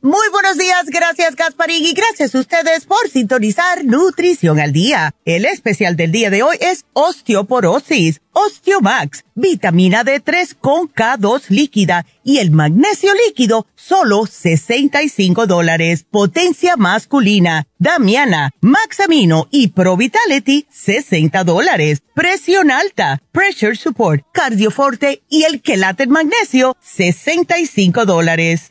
Muy 0.00 0.28
buenos 0.30 0.56
días, 0.56 0.86
gracias 0.86 1.34
Gasparín 1.34 1.84
y 1.84 1.92
gracias 1.92 2.32
a 2.32 2.38
ustedes 2.38 2.84
por 2.86 3.08
sintonizar 3.08 3.84
Nutrición 3.84 4.60
al 4.60 4.72
Día. 4.72 5.12
El 5.24 5.44
especial 5.44 5.96
del 5.96 6.12
día 6.12 6.30
de 6.30 6.44
hoy 6.44 6.56
es 6.60 6.84
osteoporosis, 6.92 8.20
Osteomax, 8.32 9.24
vitamina 9.34 10.04
D3 10.04 10.54
con 10.60 10.88
K2 10.88 11.48
líquida 11.48 12.06
y 12.22 12.38
el 12.38 12.52
magnesio 12.52 13.10
líquido, 13.26 13.66
solo 13.74 14.26
65 14.26 15.48
dólares. 15.48 16.06
Potencia 16.08 16.76
masculina, 16.76 17.66
Damiana, 17.78 18.52
Maxamino 18.60 19.48
y 19.50 19.68
Pro 19.68 19.96
Vitality, 19.96 20.68
60 20.70 21.42
dólares. 21.42 22.02
Presión 22.14 22.70
alta, 22.70 23.20
Pressure 23.32 23.74
Support, 23.74 24.24
Cardioforte 24.32 25.24
y 25.28 25.42
el 25.42 25.60
quelate 25.60 26.06
magnesio, 26.06 26.76
65 26.82 28.06
dólares. 28.06 28.70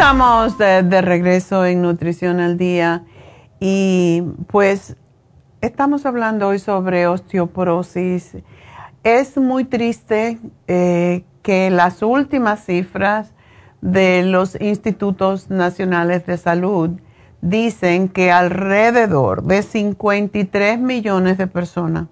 Estamos 0.00 0.56
de, 0.56 1.02
regreso 1.02 1.66
en 1.66 1.82
Nutrición 1.82 2.40
al 2.40 2.56
Día 2.56 3.04
y 3.60 4.22
pues 4.46 4.96
estamos 5.60 6.06
hablando 6.06 6.48
hoy 6.48 6.58
sobre 6.58 7.06
osteoporosis. 7.06 8.38
Es 9.04 9.36
muy 9.36 9.66
triste 9.66 10.38
eh, 10.68 11.24
que 11.42 11.68
las 11.68 12.02
últimas 12.02 12.64
cifras 12.64 13.34
de 13.82 14.22
los 14.22 14.58
institutos 14.58 15.50
nacionales 15.50 16.24
de 16.24 16.38
salud 16.38 16.92
dicen 17.42 18.08
que 18.08 18.32
alrededor 18.32 19.42
de 19.42 19.60
53 19.60 20.80
millones 20.80 21.36
de 21.36 21.46
personas 21.46 22.06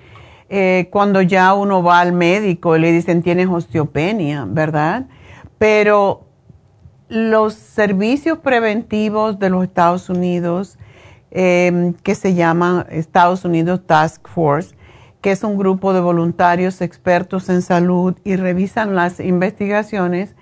eh, 0.49 0.89
cuando 0.91 1.21
ya 1.23 1.55
uno 1.55 1.83
va 1.83 2.01
al 2.01 2.13
médico 2.13 2.77
y 2.77 2.81
le 2.81 2.93
dicen 2.93 3.23
tienes 3.23 3.49
osteopenia, 3.49 4.45
¿verdad? 4.47 5.07
Pero 5.57 6.27
los 7.09 7.55
servicios 7.55 8.39
preventivos 8.39 9.39
de 9.39 9.51
los 9.51 9.65
Estados 9.65 10.11
Unidos, 10.11 10.79
em, 11.31 11.95
que 11.95 12.15
se 12.15 12.35
llaman 12.35 12.87
Estados 12.91 13.45
Unidos 13.45 13.81
Task 13.87 14.29
Force, 14.29 14.75
que 15.23 15.31
es 15.31 15.45
un 15.45 15.57
grupo 15.57 15.95
de 15.95 16.01
voluntarios 16.01 16.83
expertos 16.83 17.49
en 17.49 17.63
salud 17.63 18.17
y 18.25 18.37
revisan 18.37 18.97
las 18.97 19.21
investigaciones, 19.21 20.35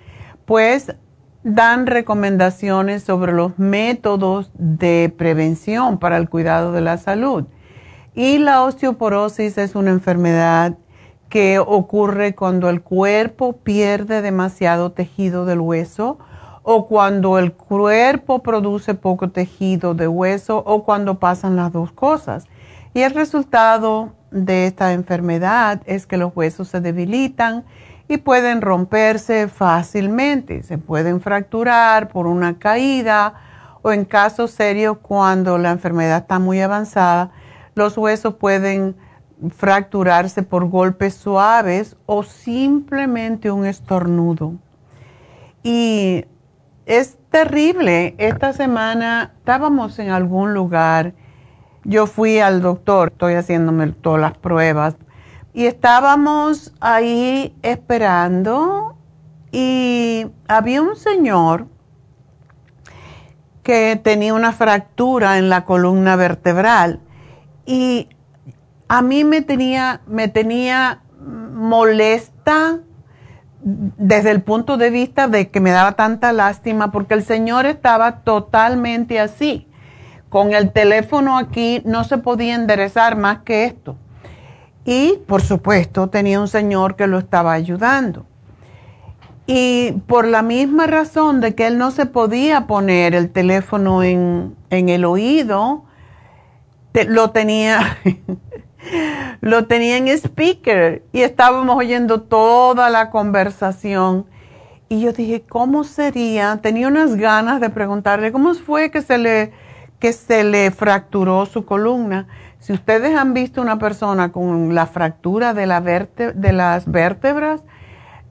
pues 0.45 0.95
dan 1.43 1.87
recomendaciones 1.87 3.03
sobre 3.03 3.31
los 3.31 3.57
métodos 3.57 4.51
de 4.55 5.13
prevención 5.15 5.99
para 5.99 6.17
el 6.17 6.29
cuidado 6.29 6.71
de 6.71 6.81
la 6.81 6.97
salud. 6.97 7.45
Y 8.15 8.39
la 8.39 8.63
osteoporosis 8.63 9.57
es 9.59 9.75
una 9.75 9.91
enfermedad 9.91 10.77
que 11.29 11.59
ocurre 11.59 12.35
cuando 12.35 12.67
el 12.69 12.81
cuerpo 12.81 13.53
pierde 13.53 14.21
demasiado 14.21 14.91
tejido 14.91 15.45
del 15.45 15.61
hueso 15.61 16.17
o 16.63 16.87
cuando 16.87 17.39
el 17.39 17.53
cuerpo 17.53 18.39
produce 18.39 18.95
poco 18.95 19.29
tejido 19.29 19.93
de 19.93 20.07
hueso 20.07 20.61
o 20.65 20.83
cuando 20.83 21.19
pasan 21.19 21.55
las 21.55 21.71
dos 21.71 21.91
cosas. 21.91 22.47
Y 22.93 23.01
el 23.01 23.13
resultado 23.13 24.13
de 24.31 24.65
esta 24.65 24.93
enfermedad 24.93 25.81
es 25.85 26.07
que 26.07 26.17
los 26.17 26.35
huesos 26.35 26.69
se 26.69 26.81
debilitan, 26.81 27.65
y 28.11 28.17
pueden 28.17 28.61
romperse 28.61 29.47
fácilmente. 29.47 30.63
Se 30.63 30.77
pueden 30.77 31.21
fracturar 31.21 32.09
por 32.09 32.27
una 32.27 32.59
caída 32.59 33.35
o 33.83 33.93
en 33.93 34.03
casos 34.03 34.51
serios 34.51 34.97
cuando 35.01 35.57
la 35.57 35.71
enfermedad 35.71 36.17
está 36.17 36.37
muy 36.37 36.59
avanzada, 36.59 37.31
los 37.73 37.97
huesos 37.97 38.35
pueden 38.35 38.97
fracturarse 39.55 40.43
por 40.43 40.67
golpes 40.67 41.13
suaves 41.13 41.95
o 42.05 42.21
simplemente 42.23 43.49
un 43.49 43.65
estornudo. 43.65 44.55
Y 45.63 46.25
es 46.85 47.17
terrible. 47.29 48.13
Esta 48.17 48.51
semana 48.51 49.31
estábamos 49.37 49.97
en 49.99 50.09
algún 50.09 50.53
lugar. 50.53 51.13
Yo 51.83 52.05
fui 52.07 52.39
al 52.39 52.61
doctor, 52.61 53.09
estoy 53.11 53.33
haciéndome 53.33 53.87
todas 53.87 54.21
las 54.21 54.37
pruebas. 54.37 54.95
Y 55.53 55.65
estábamos 55.65 56.73
ahí 56.79 57.55
esperando 57.61 58.95
y 59.51 60.27
había 60.47 60.81
un 60.81 60.95
señor 60.95 61.67
que 63.63 63.99
tenía 64.01 64.33
una 64.33 64.53
fractura 64.53 65.37
en 65.37 65.49
la 65.49 65.65
columna 65.65 66.15
vertebral 66.15 66.99
y 67.65 68.09
a 68.87 69.01
mí 69.01 69.23
me 69.23 69.41
tenía, 69.41 70.01
me 70.07 70.27
tenía 70.27 71.01
molesta 71.19 72.79
desde 73.63 74.31
el 74.31 74.41
punto 74.41 74.77
de 74.77 74.89
vista 74.89 75.27
de 75.27 75.49
que 75.49 75.59
me 75.59 75.71
daba 75.71 75.93
tanta 75.93 76.33
lástima 76.33 76.91
porque 76.91 77.13
el 77.13 77.23
señor 77.23 77.65
estaba 77.65 78.21
totalmente 78.21 79.19
así. 79.19 79.67
Con 80.31 80.53
el 80.53 80.71
teléfono 80.71 81.37
aquí 81.37 81.81
no 81.83 82.05
se 82.05 82.17
podía 82.17 82.55
enderezar 82.55 83.17
más 83.17 83.39
que 83.39 83.65
esto. 83.65 83.97
Y 84.85 85.19
por 85.27 85.41
supuesto 85.41 86.07
tenía 86.07 86.39
un 86.39 86.47
señor 86.47 86.95
que 86.95 87.05
lo 87.05 87.17
estaba 87.17 87.51
ayudando. 87.51 88.25
Y 89.45 89.91
por 90.07 90.25
la 90.25 90.41
misma 90.41 90.87
razón 90.87 91.41
de 91.41 91.53
que 91.53 91.67
él 91.67 91.77
no 91.77 91.91
se 91.91 92.05
podía 92.05 92.65
poner 92.65 93.13
el 93.13 93.29
teléfono 93.29 94.03
en, 94.03 94.55
el 94.69 95.03
oído, 95.03 95.83
lo 97.09 97.31
tenía, 97.31 97.97
lo 99.41 99.65
tenía 99.65 99.97
en 99.97 100.07
speaker 100.07 101.03
y 101.11 101.23
estábamos 101.23 101.75
oyendo 101.75 102.21
toda 102.21 102.89
la 102.89 103.09
conversación. 103.09 104.27
Y 104.87 105.01
yo 105.01 105.11
dije, 105.11 105.41
¿cómo 105.41 105.83
sería? 105.83 106.57
Tenía 106.61 106.87
unas 106.87 107.17
ganas 107.17 107.59
de 107.59 107.69
preguntarle 107.69 108.31
cómo 108.31 108.53
fue 108.53 108.91
que 108.91 109.01
se 109.01 109.17
le, 109.17 109.51
que 110.01 110.11
se 110.13 110.43
le 110.43 110.71
fracturó 110.71 111.45
su 111.45 111.63
columna. 111.63 112.27
Si 112.59 112.73
ustedes 112.73 113.15
han 113.15 113.35
visto 113.35 113.61
una 113.61 113.77
persona 113.77 114.31
con 114.31 114.73
la 114.73 114.87
fractura 114.87 115.53
de, 115.53 115.67
la 115.67 115.79
de 115.79 116.53
las 116.53 116.91
vértebras, 116.91 117.61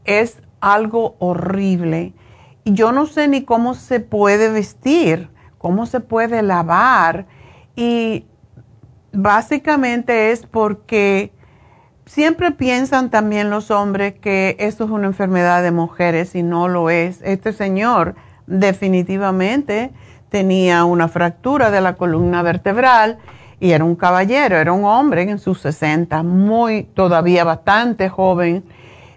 es 0.04 0.42
algo 0.60 1.14
horrible. 1.20 2.12
Y 2.64 2.72
yo 2.72 2.90
no 2.90 3.06
sé 3.06 3.28
ni 3.28 3.44
cómo 3.44 3.74
se 3.74 4.00
puede 4.00 4.50
vestir, 4.50 5.30
cómo 5.58 5.86
se 5.86 6.00
puede 6.00 6.42
lavar. 6.42 7.26
Y 7.76 8.26
básicamente 9.12 10.32
es 10.32 10.46
porque 10.46 11.32
siempre 12.04 12.50
piensan 12.50 13.10
también 13.10 13.48
los 13.48 13.70
hombres 13.70 14.14
que 14.14 14.56
esto 14.58 14.84
es 14.84 14.90
una 14.90 15.06
enfermedad 15.06 15.62
de 15.62 15.70
mujeres 15.70 16.34
y 16.34 16.42
no 16.42 16.66
lo 16.66 16.90
es. 16.90 17.22
Este 17.22 17.52
señor 17.52 18.16
definitivamente 18.48 19.92
tenía 20.30 20.84
una 20.84 21.08
fractura 21.08 21.70
de 21.70 21.80
la 21.80 21.94
columna 21.96 22.42
vertebral 22.42 23.18
y 23.58 23.72
era 23.72 23.84
un 23.84 23.96
caballero, 23.96 24.56
era 24.56 24.72
un 24.72 24.84
hombre 24.84 25.22
en 25.22 25.38
sus 25.38 25.60
60, 25.60 26.22
muy, 26.22 26.84
todavía 26.84 27.44
bastante 27.44 28.08
joven 28.08 28.64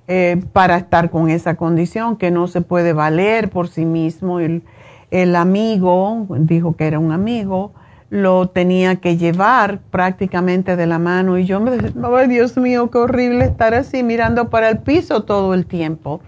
eh, 0.07 0.43
para 0.51 0.75
estar 0.75 1.09
con 1.09 1.29
esa 1.29 1.55
condición, 1.55 2.17
que 2.17 2.29
no 2.29 2.47
se 2.47 2.59
puede 2.59 2.91
valer 2.91 3.49
por 3.49 3.69
sí 3.69 3.85
mismo. 3.85 4.41
El, 4.41 4.63
el 5.11 5.35
amigo, 5.37 6.25
dijo 6.29 6.75
que 6.75 6.87
era 6.87 6.99
un 6.99 7.13
amigo, 7.13 7.71
lo 8.09 8.49
tenía 8.49 8.97
que 8.97 9.15
llevar 9.15 9.79
prácticamente 9.91 10.75
de 10.75 10.87
la 10.87 10.99
mano 10.99 11.37
y 11.37 11.45
yo 11.45 11.59
me 11.59 11.71
decía, 11.71 11.91
ay 12.15 12.27
Dios 12.27 12.57
mío, 12.57 12.91
qué 12.91 12.97
horrible 12.97 13.45
estar 13.45 13.73
así 13.73 14.03
mirando 14.03 14.49
para 14.49 14.69
el 14.69 14.79
piso 14.79 15.23
todo 15.23 15.53
el 15.53 15.65
tiempo. 15.65 16.19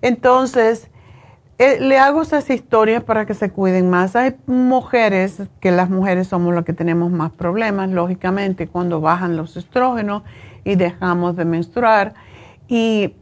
Entonces, 0.00 0.88
eh, 1.58 1.78
le 1.80 1.98
hago 1.98 2.22
esas 2.22 2.48
historias 2.50 3.02
para 3.02 3.26
que 3.26 3.34
se 3.34 3.50
cuiden 3.50 3.90
más. 3.90 4.16
Hay 4.16 4.36
mujeres, 4.46 5.42
que 5.60 5.70
las 5.70 5.90
mujeres 5.90 6.28
somos 6.28 6.54
las 6.54 6.64
que 6.64 6.72
tenemos 6.72 7.10
más 7.10 7.32
problemas, 7.32 7.90
lógicamente, 7.90 8.68
cuando 8.68 9.00
bajan 9.00 9.36
los 9.36 9.56
estrógenos 9.56 10.22
y 10.64 10.76
dejamos 10.76 11.36
de 11.36 11.44
menstruar 11.44 12.14
y 12.68 13.14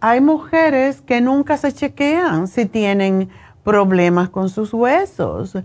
hay 0.00 0.20
mujeres 0.20 1.00
que 1.00 1.20
nunca 1.20 1.56
se 1.56 1.72
chequean 1.72 2.46
si 2.46 2.66
tienen 2.66 3.30
problemas 3.64 4.28
con 4.28 4.48
sus 4.48 4.72
huesos. 4.72 5.56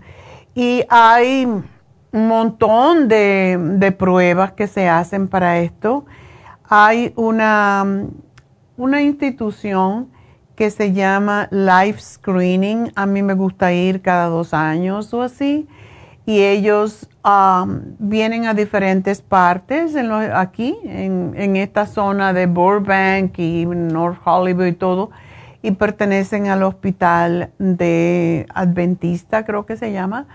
Y 0.54 0.84
hay 0.88 1.44
un 1.44 2.28
montón 2.28 3.08
de, 3.08 3.94
pruebas 3.98 4.52
que 4.52 4.66
se 4.66 4.88
hacen 4.88 5.28
para 5.28 5.60
esto. 5.60 6.06
Hay 6.64 7.12
una, 7.16 8.06
una 8.76 9.02
institución 9.02 10.08
que 10.56 10.70
se 10.70 10.92
llama 10.92 11.48
Life 11.52 12.00
Screening. 12.00 12.90
A 12.96 13.06
mí 13.06 13.22
me 13.22 13.34
gusta 13.34 13.72
ir 13.72 14.02
cada 14.02 14.26
dos 14.26 14.52
años 14.52 15.14
o 15.14 15.22
así. 15.22 15.68
Y 16.24 16.40
ellos 16.40 17.08
Um, 17.26 17.96
vienen 17.98 18.46
a 18.46 18.54
diferentes 18.54 19.20
partes 19.20 19.96
en 19.96 20.12
aquí, 20.12 20.78
en, 20.84 21.56
esta 21.56 21.84
zona 21.84 22.32
de 22.32 22.46
Burbank 22.46 23.36
y 23.40 23.66
North 23.66 24.20
Hollywood 24.24 24.66
y 24.66 24.72
todo, 24.74 25.10
y 25.60 25.72
pertenecen 25.72 26.46
al 26.46 26.62
hospital 26.62 27.50
de 27.58 28.46
Adventista, 28.54 29.44
creo 29.44 29.66
que 29.66 29.76
se 29.76 29.90
llama, 29.90 30.28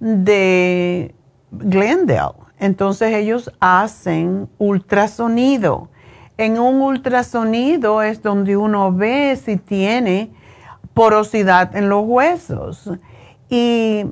de 0.00 1.14
Glendale. 1.50 2.32
Entonces 2.58 3.12
ellos 3.12 3.52
hacen 3.60 4.48
ultrasonido. 4.56 5.90
En 6.38 6.58
un 6.58 6.80
ultrasonido 6.80 8.00
es 8.00 8.22
donde 8.22 8.56
uno 8.56 8.92
ve 8.92 9.36
si 9.36 9.56
tiene 9.56 10.30
porosidad 10.94 11.76
en 11.76 11.88
los 11.88 12.04
huesos. 12.06 12.90
Y 13.50 14.04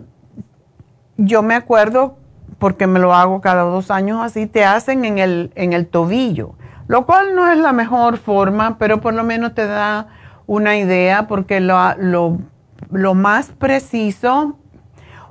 yo 1.17 1.43
me 1.43 1.55
acuerdo 1.55 2.19
porque 2.59 2.87
me 2.87 2.99
lo 2.99 3.15
hago 3.15 3.41
cada 3.41 3.63
dos 3.63 3.91
años 3.91 4.21
así, 4.23 4.47
te 4.47 4.65
hacen 4.65 5.05
en 5.05 5.19
el, 5.19 5.53
en 5.55 5.73
el 5.73 5.87
tobillo, 5.87 6.55
lo 6.89 7.07
cual 7.07 7.35
no 7.35 7.51
es 7.51 7.59
la 7.59 7.73
mejor 7.73 8.17
forma, 8.17 8.79
pero 8.79 9.01
por 9.01 9.15
lo 9.15 9.25
menos 9.25 9.55
te 9.55 9.67
da 9.67 10.09
una 10.47 10.77
idea 10.77 11.27
porque 11.27 11.61
lo, 11.61 11.77
lo, 11.99 12.39
lo 12.91 13.15
más 13.15 13.49
preciso, 13.51 14.57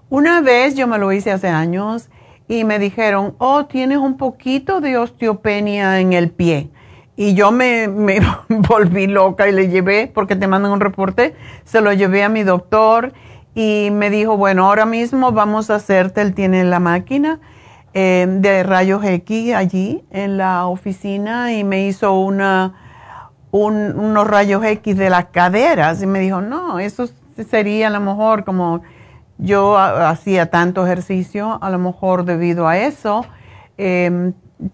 una 0.09 0.41
vez 0.41 0.75
yo 0.75 0.87
me 0.87 0.97
lo 0.97 1.11
hice 1.11 1.31
hace 1.31 1.47
años 1.47 2.09
y 2.47 2.63
me 2.63 2.79
dijeron, 2.79 3.35
oh, 3.39 3.65
tienes 3.65 3.97
un 3.97 4.17
poquito 4.17 4.81
de 4.81 4.97
osteopenia 4.97 5.99
en 5.99 6.13
el 6.13 6.29
pie. 6.29 6.69
Y 7.17 7.33
yo 7.33 7.51
me, 7.51 7.87
me 7.87 8.19
volví 8.49 9.07
loca 9.07 9.47
y 9.47 9.51
le 9.51 9.69
llevé, 9.69 10.11
porque 10.13 10.35
te 10.35 10.47
mandan 10.47 10.71
un 10.71 10.79
reporte, 10.79 11.35
se 11.63 11.81
lo 11.81 11.93
llevé 11.93 12.23
a 12.23 12.29
mi 12.29 12.43
doctor 12.43 13.13
y 13.53 13.89
me 13.91 14.09
dijo, 14.09 14.35
bueno, 14.35 14.67
ahora 14.67 14.85
mismo 14.85 15.31
vamos 15.31 15.69
a 15.69 15.75
hacerte, 15.75 16.21
él 16.21 16.33
tiene 16.33 16.65
la 16.65 16.79
máquina 16.79 17.39
eh, 17.93 18.27
de 18.27 18.63
rayos 18.63 19.05
X 19.05 19.53
allí 19.53 20.03
en 20.11 20.37
la 20.37 20.67
oficina 20.67 21.53
y 21.53 21.63
me 21.63 21.87
hizo 21.87 22.19
una, 22.19 22.73
unos 23.51 24.27
rayos 24.27 24.65
X 24.65 24.97
de 24.97 25.09
las 25.09 25.27
caderas. 25.27 26.03
Y 26.03 26.05
me 26.05 26.19
dijo, 26.19 26.41
no, 26.41 26.79
eso 26.79 27.07
sería 27.49 27.87
a 27.87 27.89
lo 27.89 28.01
mejor 28.01 28.43
como 28.43 28.81
yo 29.37 29.77
hacía 29.77 30.49
tanto 30.49 30.85
ejercicio, 30.85 31.57
a 31.61 31.69
lo 31.69 31.79
mejor 31.79 32.25
debido 32.25 32.67
a 32.67 32.77
eso, 32.77 33.25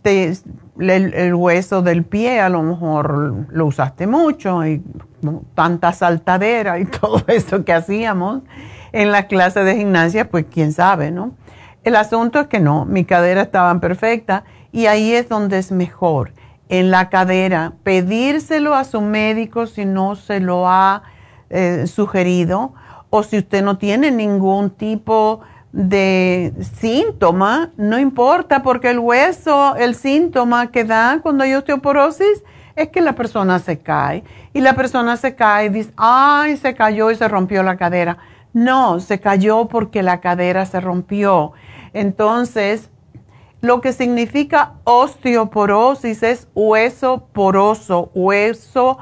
em, 0.03 0.33
el, 0.79 1.35
hueso 1.35 1.81
del 1.81 2.03
pie 2.03 2.39
a 2.39 2.49
lo 2.49 2.63
mejor 2.63 3.47
lo 3.49 3.65
usaste 3.65 4.07
mucho 4.07 4.65
y 4.65 4.81
tanta 5.55 5.93
saltadera 5.93 6.79
y 6.79 6.85
todo 7.01 7.23
eso 7.27 7.63
que 7.65 7.73
hacíamos 7.73 8.41
en 8.91 9.11
la 9.11 9.27
clase 9.27 9.63
de 9.63 9.75
gimnasia, 9.77 10.29
pues 10.29 10.45
quién 10.51 10.73
sabe, 10.73 11.11
¿no? 11.11 11.31
El 11.83 11.95
asunto 11.95 12.39
es 12.41 12.47
que 12.47 12.59
no, 12.59 12.85
mi 12.85 13.05
cadera 13.05 13.41
estaba 13.41 13.79
perfecta 13.79 14.43
y 14.71 14.85
ahí 14.85 15.13
es 15.13 15.29
donde 15.29 15.57
es 15.57 15.71
mejor, 15.71 16.31
en 16.69 16.91
la 16.91 17.09
cadera, 17.09 17.73
pedírselo 17.83 18.75
a 18.75 18.83
su 18.83 19.01
médico 19.01 19.65
si 19.65 19.85
no 19.85 20.15
se 20.15 20.39
lo 20.39 20.69
ha 20.69 21.03
eh, 21.49 21.85
sugerido 21.87 22.73
o 23.09 23.23
si 23.23 23.39
usted 23.39 23.63
no 23.63 23.77
tiene 23.77 24.09
ningún 24.11 24.69
tipo 24.69 25.41
de 25.71 26.53
síntoma, 26.79 27.71
no 27.77 27.97
importa 27.99 28.61
porque 28.61 28.89
el 28.89 28.99
hueso, 28.99 29.75
el 29.75 29.95
síntoma 29.95 30.71
que 30.71 30.83
da 30.83 31.19
cuando 31.21 31.43
hay 31.43 31.53
osteoporosis 31.53 32.43
es 32.75 32.89
que 32.89 33.01
la 33.01 33.13
persona 33.13 33.59
se 33.59 33.79
cae 33.79 34.23
y 34.53 34.61
la 34.61 34.73
persona 34.73 35.17
se 35.17 35.35
cae 35.35 35.67
y 35.67 35.69
dice, 35.69 35.91
ay, 35.97 36.57
se 36.57 36.73
cayó 36.73 37.11
y 37.11 37.15
se 37.15 37.27
rompió 37.27 37.63
la 37.63 37.77
cadera 37.77 38.17
no, 38.53 38.99
se 38.99 39.19
cayó 39.19 39.65
porque 39.65 40.03
la 40.03 40.19
cadera 40.19 40.65
se 40.65 40.81
rompió. 40.81 41.53
Entonces, 41.93 42.89
lo 43.61 43.81
que 43.81 43.93
significa 43.93 44.73
osteoporosis 44.83 46.23
es 46.23 46.47
hueso 46.53 47.27
poroso, 47.31 48.11
hueso 48.13 48.97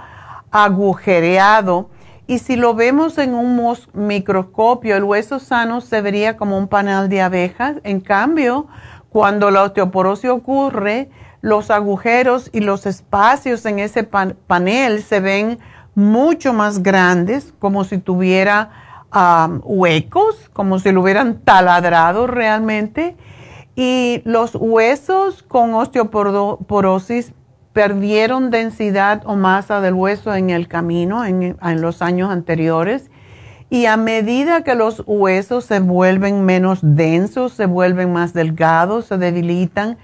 agujereado. 0.52 1.90
Y 2.30 2.38
si 2.38 2.58
lo 2.58 2.76
vemos 2.76 3.18
en 3.18 3.34
un 3.34 3.76
microscopio, 3.94 4.96
el 4.96 5.04
hueso 5.04 5.40
sano 5.40 5.82
se 5.82 6.00
vería 6.00 6.38
como 6.38 6.60
un 6.60 6.68
panal 6.68 7.10
de 7.10 7.24
abejas. 7.24 7.78
En 7.84 8.02
cambio, 8.02 8.68
cuando 9.10 9.50
la 9.50 9.64
osteoporosis 9.64 10.30
ocurre, 10.30 11.10
los 11.42 11.72
agujeros 11.72 12.52
y 12.54 12.60
los 12.60 12.86
espacios 12.86 13.66
en 13.66 13.80
ese 13.80 14.04
panel 14.04 15.02
se 15.02 15.22
ven 15.22 15.58
mucho 15.96 16.54
más 16.54 16.84
grandes, 16.84 17.52
como 17.58 17.84
si 17.84 17.98
tuviera 17.98 19.08
huecos, 19.64 20.52
como 20.54 20.78
si 20.78 20.92
lo 20.92 21.02
hubieran 21.02 21.40
taladrado 21.40 22.28
realmente. 22.28 23.18
Y 23.76 24.22
los 24.24 24.54
huesos 24.54 25.42
con 25.42 25.74
osteoporosis 25.74 27.34
perdieron 27.74 28.50
densidad 28.50 29.22
o 29.26 29.36
masa 29.36 29.82
del 29.82 29.94
hueso 29.94 30.34
en 30.34 30.50
el 30.50 30.68
camino, 30.68 31.26
en, 31.26 31.56
los 31.82 32.02
años 32.02 32.32
anteriores. 32.32 33.10
Y 33.70 33.86
a 33.86 33.98
medida 33.98 34.64
que 34.64 34.74
los 34.74 35.04
huesos 35.06 35.66
se 35.66 35.80
vuelven 35.80 36.44
menos 36.44 36.80
densos, 36.82 37.54
se 37.54 37.68
vuelven 37.68 38.12
más 38.12 38.34
delgados, 38.34 39.06
se 39.06 39.18
debilitan 39.18 39.98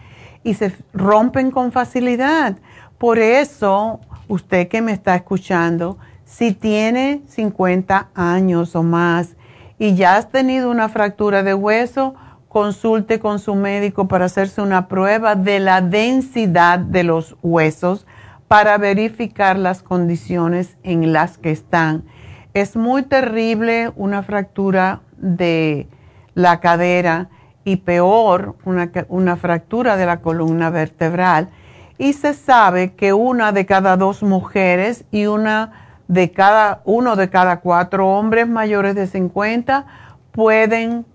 y 0.43 0.54
se 0.54 0.71
rompen 0.93 1.49
con 1.49 1.71
facilidad. 1.71 2.58
Por 2.99 3.17
eso, 3.17 3.99
usted 4.28 4.67
que 4.67 4.82
me 4.84 4.91
está 4.91 5.15
escuchando, 5.15 5.97
si 6.23 6.51
tiene 6.54 7.23
50 7.28 8.10
años 8.13 8.75
o 8.75 8.84
más 8.84 9.36
y 9.80 9.95
ya 9.95 10.15
has 10.15 10.30
tenido 10.30 10.69
una 10.69 10.88
fractura 10.89 11.41
de 11.41 11.56
hueso, 11.56 12.15
consulte 12.55 13.19
con 13.19 13.39
su 13.39 13.53
médico 13.53 14.07
para 14.07 14.27
hacerse 14.27 14.61
una 14.61 14.87
prueba 14.87 15.35
de 15.35 15.59
la 15.59 15.81
densidad 15.81 16.79
de 16.79 17.03
los 17.03 17.35
huesos 17.43 18.07
para 18.47 18.77
verificar 18.77 19.57
las 19.57 19.83
condiciones 19.83 20.77
en 20.81 21.11
las 21.11 21.37
que 21.37 21.51
están. 21.51 22.05
Es 22.53 22.77
muy 22.77 23.03
terrible 23.03 23.91
una 23.97 24.23
fractura 24.23 25.01
de 25.17 25.89
la 26.33 26.61
cadera 26.61 27.27
y 27.65 27.75
peor 27.75 28.55
una, 28.63 28.89
una 29.09 29.35
fractura 29.35 29.97
de 29.97 30.05
la 30.05 30.21
columna 30.21 30.69
vertebral. 30.69 31.49
Y 31.97 32.13
se 32.13 32.33
sabe 32.33 32.93
que 32.93 33.11
una 33.11 33.51
de 33.51 33.65
cada 33.65 33.97
dos 33.97 34.23
mujeres 34.23 35.03
y 35.11 35.25
una 35.25 35.73
de 36.07 36.31
cada, 36.31 36.83
uno 36.85 37.17
de 37.17 37.29
cada 37.29 37.59
cuatro 37.59 38.07
hombres 38.07 38.47
mayores 38.47 38.95
de 38.95 39.07
50 39.07 39.85
pueden 40.31 41.05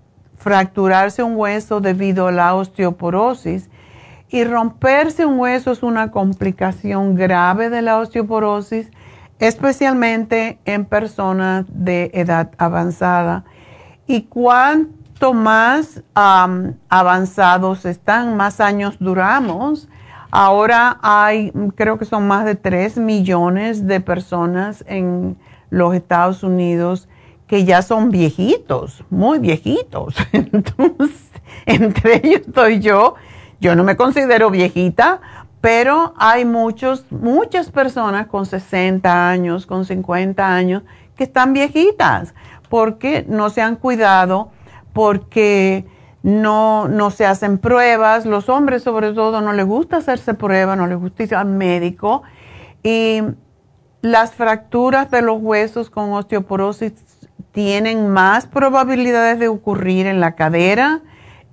fracturarse 0.41 1.23
un 1.23 1.37
hueso 1.37 1.81
debido 1.81 2.27
a 2.27 2.33
la 2.33 2.55
osteoporosis. 2.55 3.71
Y 4.29 4.45
romperse 4.45 5.25
un 5.25 5.39
hueso 5.39 5.71
es 5.71 5.83
una 5.83 6.11
complicación 6.11 7.15
grave 7.15 7.71
de 7.71 7.83
la 7.83 7.99
osteoporosis, 7.99 8.91
especialmente 9.39 10.59
en 10.65 10.85
personas 10.85 11.65
de 11.69 12.11
edad 12.13 12.51
avanzada. 12.59 13.45
Y 14.07 14.23
cuanto 14.23 15.33
más 15.33 16.03
avanzados 16.15 17.85
están, 17.85 18.37
más 18.37 18.61
años 18.61 18.97
duramos 18.99 19.89
Ahora 20.33 20.99
hay, 21.03 21.53
creo 21.75 21.99
que 21.99 22.05
son 22.05 22.29
más 22.29 22.45
de 22.45 22.55
3 22.55 22.99
millones 22.99 23.89
de 23.89 24.01
personas 24.01 24.85
en 24.87 25.37
los 25.71 25.95
Estados 25.95 26.45
Unidos 26.45 27.09
que 27.51 27.65
ya 27.65 27.83
son 27.83 28.13
viejitos, 28.13 29.03
muy 29.11 29.41
viejitos. 29.41 30.15
Entonces, 30.33 31.33
entre 31.67 32.25
ellos 32.25 32.43
estoy 32.47 32.79
yo. 32.79 33.17
Yo 33.61 33.75
no 33.75 33.83
me 33.83 33.97
considero 33.97 34.51
viejita, 34.51 35.21
pero 35.61 36.15
hay 36.17 36.45
muchos, 36.45 37.11
muchas 37.11 37.73
personas 37.73 38.29
con 38.29 38.47
60 38.47 39.29
años, 39.29 39.67
con 39.67 39.85
50 39.85 40.47
años, 40.47 40.85
que 41.17 41.25
están 41.25 41.53
viejitas 41.53 42.35
porque 42.69 43.27
no 43.29 43.51
se 43.51 43.63
han 43.63 43.75
cuidado, 43.75 44.53
porque 44.93 45.85
no, 46.23 46.87
no 46.87 47.11
se 47.11 47.27
hacen 47.27 47.59
pruebas, 47.59 48.27
los 48.27 48.49
hombres 48.49 48.85
sobre 48.85 49.13
todo 49.13 49.41
no 49.41 49.53
les 49.53 49.67
gusta 49.67 49.97
hacerse 49.97 50.35
pruebas, 50.35 50.79
no 50.79 50.87
les 50.87 50.99
gusta 50.99 51.25
ir 51.25 51.35
al 51.35 51.47
médico 51.47 52.23
y 52.85 53.23
las 54.03 54.35
fracturas 54.35 55.11
de 55.11 55.21
los 55.21 55.43
huesos 55.43 55.91
con 55.91 56.13
osteoporosis 56.13 57.20
tienen 57.53 58.09
más 58.09 58.47
probabilidades 58.47 59.39
de 59.39 59.49
ocurrir 59.49 60.07
en 60.07 60.21
la 60.21 60.35
cadera, 60.35 61.01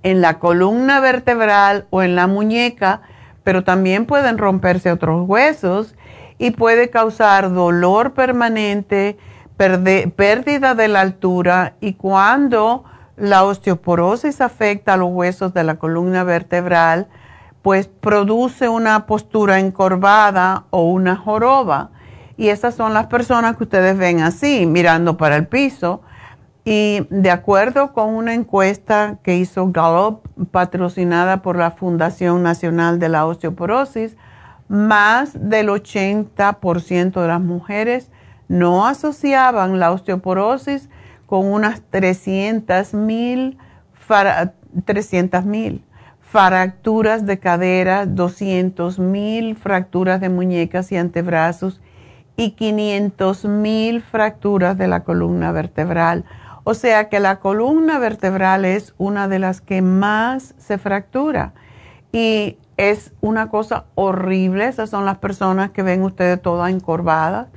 en 0.02 0.20
la 0.20 0.38
columna 0.38 1.00
vertebral 1.00 1.86
o 1.90 2.02
en 2.02 2.14
la 2.14 2.26
muñeca, 2.26 3.02
pero 3.44 3.64
también 3.64 4.06
pueden 4.06 4.38
romperse 4.38 4.92
otros 4.92 5.28
huesos 5.28 5.94
y 6.38 6.52
puede 6.52 6.90
causar 6.90 7.52
dolor 7.52 8.14
permanente, 8.14 9.18
pérdida 9.56 10.74
de 10.74 10.88
la 10.88 11.00
altura 11.00 11.74
y 11.80 11.94
cuando 11.94 12.84
la 13.16 13.42
osteoporosis 13.42 14.40
afecta 14.40 14.94
a 14.94 14.96
los 14.96 15.10
huesos 15.10 15.52
de 15.52 15.64
la 15.64 15.74
columna 15.74 16.22
vertebral, 16.22 17.08
pues 17.62 17.88
produce 17.88 18.68
una 18.68 19.06
postura 19.06 19.58
encorvada 19.58 20.66
o 20.70 20.84
una 20.84 21.16
joroba. 21.16 21.90
Y 22.38 22.48
esas 22.48 22.74
son 22.74 22.94
las 22.94 23.08
personas 23.08 23.58
que 23.58 23.64
ustedes 23.64 23.98
ven 23.98 24.20
así, 24.20 24.64
mirando 24.64 25.18
para 25.18 25.36
el 25.36 25.46
piso. 25.46 26.00
Y 26.64 27.06
de 27.10 27.30
acuerdo 27.30 27.92
con 27.92 28.14
una 28.14 28.32
encuesta 28.32 29.18
que 29.22 29.36
hizo 29.36 29.70
Gallup, 29.72 30.20
patrocinada 30.50 31.42
por 31.42 31.56
la 31.56 31.72
Fundación 31.72 32.42
Nacional 32.42 32.98
de 32.98 33.08
la 33.08 33.26
Osteoporosis, 33.26 34.16
más 34.68 35.32
del 35.34 35.68
80% 35.68 37.20
de 37.20 37.28
las 37.28 37.40
mujeres 37.40 38.10
no 38.48 38.86
asociaban 38.86 39.78
la 39.78 39.92
osteoporosis 39.92 40.88
con 41.26 41.46
unas 41.46 41.82
300 41.90 42.94
mil 42.94 43.58
fracturas 46.20 47.26
de 47.26 47.38
cadera, 47.38 48.06
200 48.06 48.98
mil 48.98 49.56
fracturas 49.56 50.20
de 50.20 50.28
muñecas 50.28 50.92
y 50.92 50.96
antebrazos 50.96 51.80
y 52.38 52.52
500 52.52 53.46
mil 53.46 54.00
fracturas 54.00 54.78
de 54.78 54.86
la 54.86 55.02
columna 55.02 55.50
vertebral. 55.50 56.24
O 56.62 56.72
sea 56.74 57.08
que 57.08 57.18
la 57.18 57.40
columna 57.40 57.98
vertebral 57.98 58.64
es 58.64 58.94
una 58.96 59.26
de 59.26 59.40
las 59.40 59.60
que 59.60 59.82
más 59.82 60.54
se 60.56 60.78
fractura 60.78 61.52
y 62.12 62.56
es 62.76 63.12
una 63.20 63.50
cosa 63.50 63.86
horrible. 63.96 64.68
Esas 64.68 64.88
son 64.88 65.04
las 65.04 65.18
personas 65.18 65.72
que 65.72 65.82
ven 65.82 66.04
ustedes 66.04 66.40
todas 66.40 66.70
encorvadas. 66.70 67.48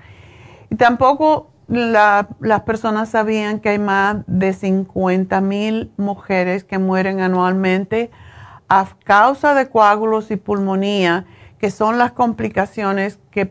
Y 0.71 0.75
tampoco 0.77 1.51
las 1.67 2.61
personas 2.65 3.09
sabían 3.09 3.59
que 3.59 3.69
hay 3.69 3.79
más 3.79 4.17
de 4.25 4.51
50 4.51 5.41
mil 5.41 5.91
mujeres 5.95 6.63
que 6.63 6.79
mueren 6.79 7.21
anualmente 7.21 8.09
a 8.67 8.87
causa 9.03 9.53
de 9.53 9.69
coágulos 9.69 10.31
y 10.31 10.37
pulmonía, 10.37 11.25
que 11.61 11.69
son 11.69 11.99
las 11.99 12.13
complicaciones 12.13 13.19
que, 13.29 13.47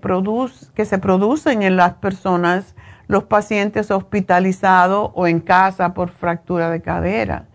que 0.75 0.85
se 0.85 0.99
producen 0.99 1.63
en 1.63 1.77
las 1.77 1.95
personas, 1.95 2.75
los 3.07 3.23
pacientes 3.23 3.93
hospitalizados 3.93 5.13
o 5.15 5.29
en 5.29 5.39
casa 5.39 5.95
por 5.95 6.11
fractura 6.11 6.71
de 6.71 6.83
cadera. 6.83 7.47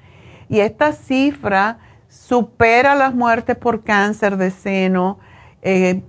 Y 0.48 0.62
esta 0.62 0.94
cifra 0.94 1.80
supera 2.08 2.96
las 2.96 3.14
muertes 3.14 3.58
por 3.58 3.84
cáncer 3.84 4.38
de 4.38 4.50
seno, 4.50 5.20
eh, 5.62 6.04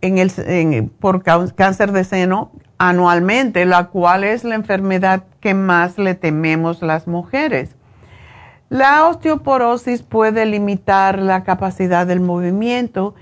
en 0.00 0.18
el, 0.18 0.90
por 0.98 1.22
cáncer 1.22 1.92
de 1.92 2.02
seno 2.02 2.50
anualmente, 2.78 3.66
la 3.66 3.84
cual 3.84 4.24
es 4.24 4.42
la 4.42 4.56
enfermedad 4.56 5.22
que 5.38 5.54
más 5.54 5.96
le 5.96 6.16
tememos 6.16 6.82
las 6.82 7.06
mujeres. 7.06 7.76
La 8.68 9.06
osteoporosis 9.06 10.02
puede 10.02 10.44
limitar 10.44 11.20
la 11.20 11.44
capacidad 11.44 12.04
del 12.04 12.18
movimiento 12.18 13.14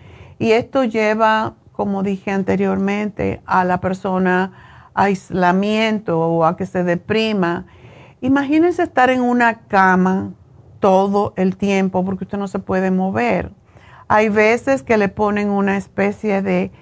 y 0.44 0.52
esto 0.52 0.84
lleva, 0.84 1.54
como 1.72 2.02
dije 2.02 2.30
anteriormente, 2.30 3.40
a 3.46 3.64
la 3.64 3.80
persona 3.80 4.90
a 4.94 5.04
aislamiento 5.04 6.20
o 6.20 6.44
a 6.44 6.58
que 6.58 6.66
se 6.66 6.84
deprima. 6.84 7.64
Imagínense 8.20 8.82
estar 8.82 9.08
en 9.08 9.22
una 9.22 9.60
cama 9.68 10.34
todo 10.80 11.32
el 11.36 11.56
tiempo 11.56 12.04
porque 12.04 12.24
usted 12.24 12.36
no 12.36 12.46
se 12.46 12.58
puede 12.58 12.90
mover. 12.90 13.52
Hay 14.06 14.28
veces 14.28 14.82
que 14.82 14.98
le 14.98 15.08
ponen 15.08 15.48
una 15.48 15.78
especie 15.78 16.42
de 16.42 16.72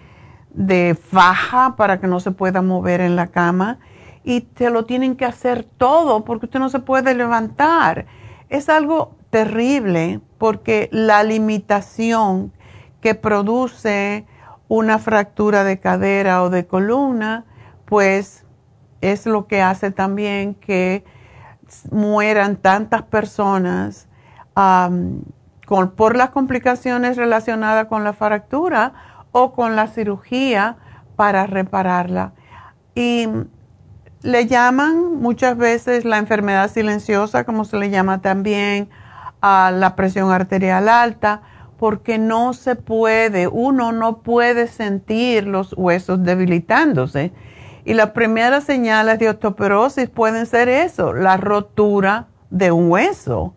de 0.51 0.97
faja 1.01 1.77
para 1.77 2.01
que 2.01 2.09
no 2.09 2.19
se 2.19 2.33
pueda 2.33 2.63
mover 2.63 3.01
en 3.01 3.15
la 3.15 3.29
cama 3.29 3.79
y 4.25 4.41
te 4.41 4.71
lo 4.71 4.87
tienen 4.87 5.15
que 5.15 5.25
hacer 5.25 5.63
todo 5.63 6.25
porque 6.25 6.47
usted 6.47 6.59
no 6.59 6.69
se 6.69 6.81
puede 6.81 7.15
levantar. 7.15 8.07
Es 8.49 8.69
algo 8.69 9.15
terrible 9.31 10.21
porque 10.39 10.89
la 10.91 11.23
limitación 11.23 12.53
que 13.03 13.15
produce 13.15 14.25
una 14.69 14.99
fractura 14.99 15.65
de 15.65 15.79
cadera 15.79 16.43
o 16.43 16.49
de 16.49 16.67
columna, 16.67 17.45
pues 17.85 18.47
es 19.03 19.27
lo 19.27 19.47
que 19.47 19.61
hace 19.61 19.91
también 19.91 20.55
que 20.55 21.05
mueran 21.91 22.57
tantas 22.57 23.03
personas 23.03 24.09
por 25.97 26.17
las 26.17 26.31
complicaciones 26.31 27.17
relacionadas 27.17 27.87
con 27.87 28.05
la 28.05 28.13
fractura 28.15 28.93
o 29.33 29.53
con 29.53 29.77
la 29.77 29.89
cirugía 29.89 30.77
para 31.17 31.47
repararla. 31.47 32.33
Y 32.95 33.29
le 34.23 34.47
llaman 34.47 35.17
muchas 35.17 35.57
veces 35.57 36.05
la 36.05 36.19
enfermedad 36.19 36.71
silenciosa, 36.71 37.45
como 37.45 37.65
se 37.65 37.77
le 37.79 37.91
llama 37.91 38.21
también 38.21 38.89
a 39.41 39.73
la 39.73 39.97
presión 39.97 40.31
arterial 40.31 40.89
alta, 40.89 41.43
porque 41.83 42.17
no 42.17 42.53
se 42.53 42.77
puede, 42.77 43.49
uno 43.49 43.91
no 43.91 44.19
puede 44.19 44.69
sentir 44.69 45.49
los 45.49 45.75
huesos 45.77 46.23
debilitándose. 46.23 47.33
Y 47.85 47.95
las 47.95 48.11
primeras 48.11 48.63
señales 48.63 49.19
de 49.19 49.29
osteoporosis 49.29 50.09
pueden 50.09 50.47
ser 50.47 50.69
eso, 50.69 51.13
la 51.13 51.39
rotura 51.39 52.29
de 52.51 52.71
un 52.71 52.89
hueso. 52.89 53.55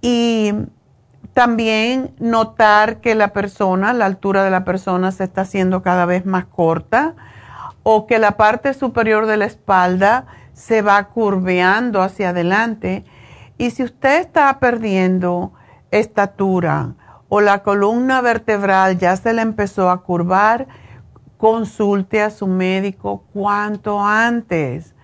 Y 0.00 0.54
también 1.34 2.14
notar 2.18 3.02
que 3.02 3.14
la 3.14 3.34
persona, 3.34 3.92
la 3.92 4.06
altura 4.06 4.42
de 4.42 4.50
la 4.50 4.64
persona 4.64 5.12
se 5.12 5.24
está 5.24 5.42
haciendo 5.42 5.82
cada 5.82 6.06
vez 6.06 6.24
más 6.24 6.46
corta 6.46 7.14
o 7.82 8.06
que 8.06 8.18
la 8.18 8.38
parte 8.38 8.72
superior 8.72 9.26
de 9.26 9.36
la 9.36 9.44
espalda 9.44 10.24
se 10.54 10.80
va 10.80 11.08
curveando 11.08 12.00
hacia 12.00 12.30
adelante. 12.30 13.04
Y 13.58 13.72
si 13.72 13.82
usted 13.82 14.18
está 14.22 14.58
perdiendo 14.60 15.52
estatura 15.90 16.94
o 17.30 17.40
la 17.40 17.62
columna 17.62 18.20
vertebral 18.20 18.98
ya 18.98 19.16
se 19.16 19.32
le 19.32 19.40
empezó 19.40 19.88
a 19.88 20.02
curvar, 20.02 20.66
consulte 21.38 22.20
a 22.20 22.28
su 22.28 22.48
médico 22.48 23.24
cuanto 23.32 24.04
antes. 24.04 24.94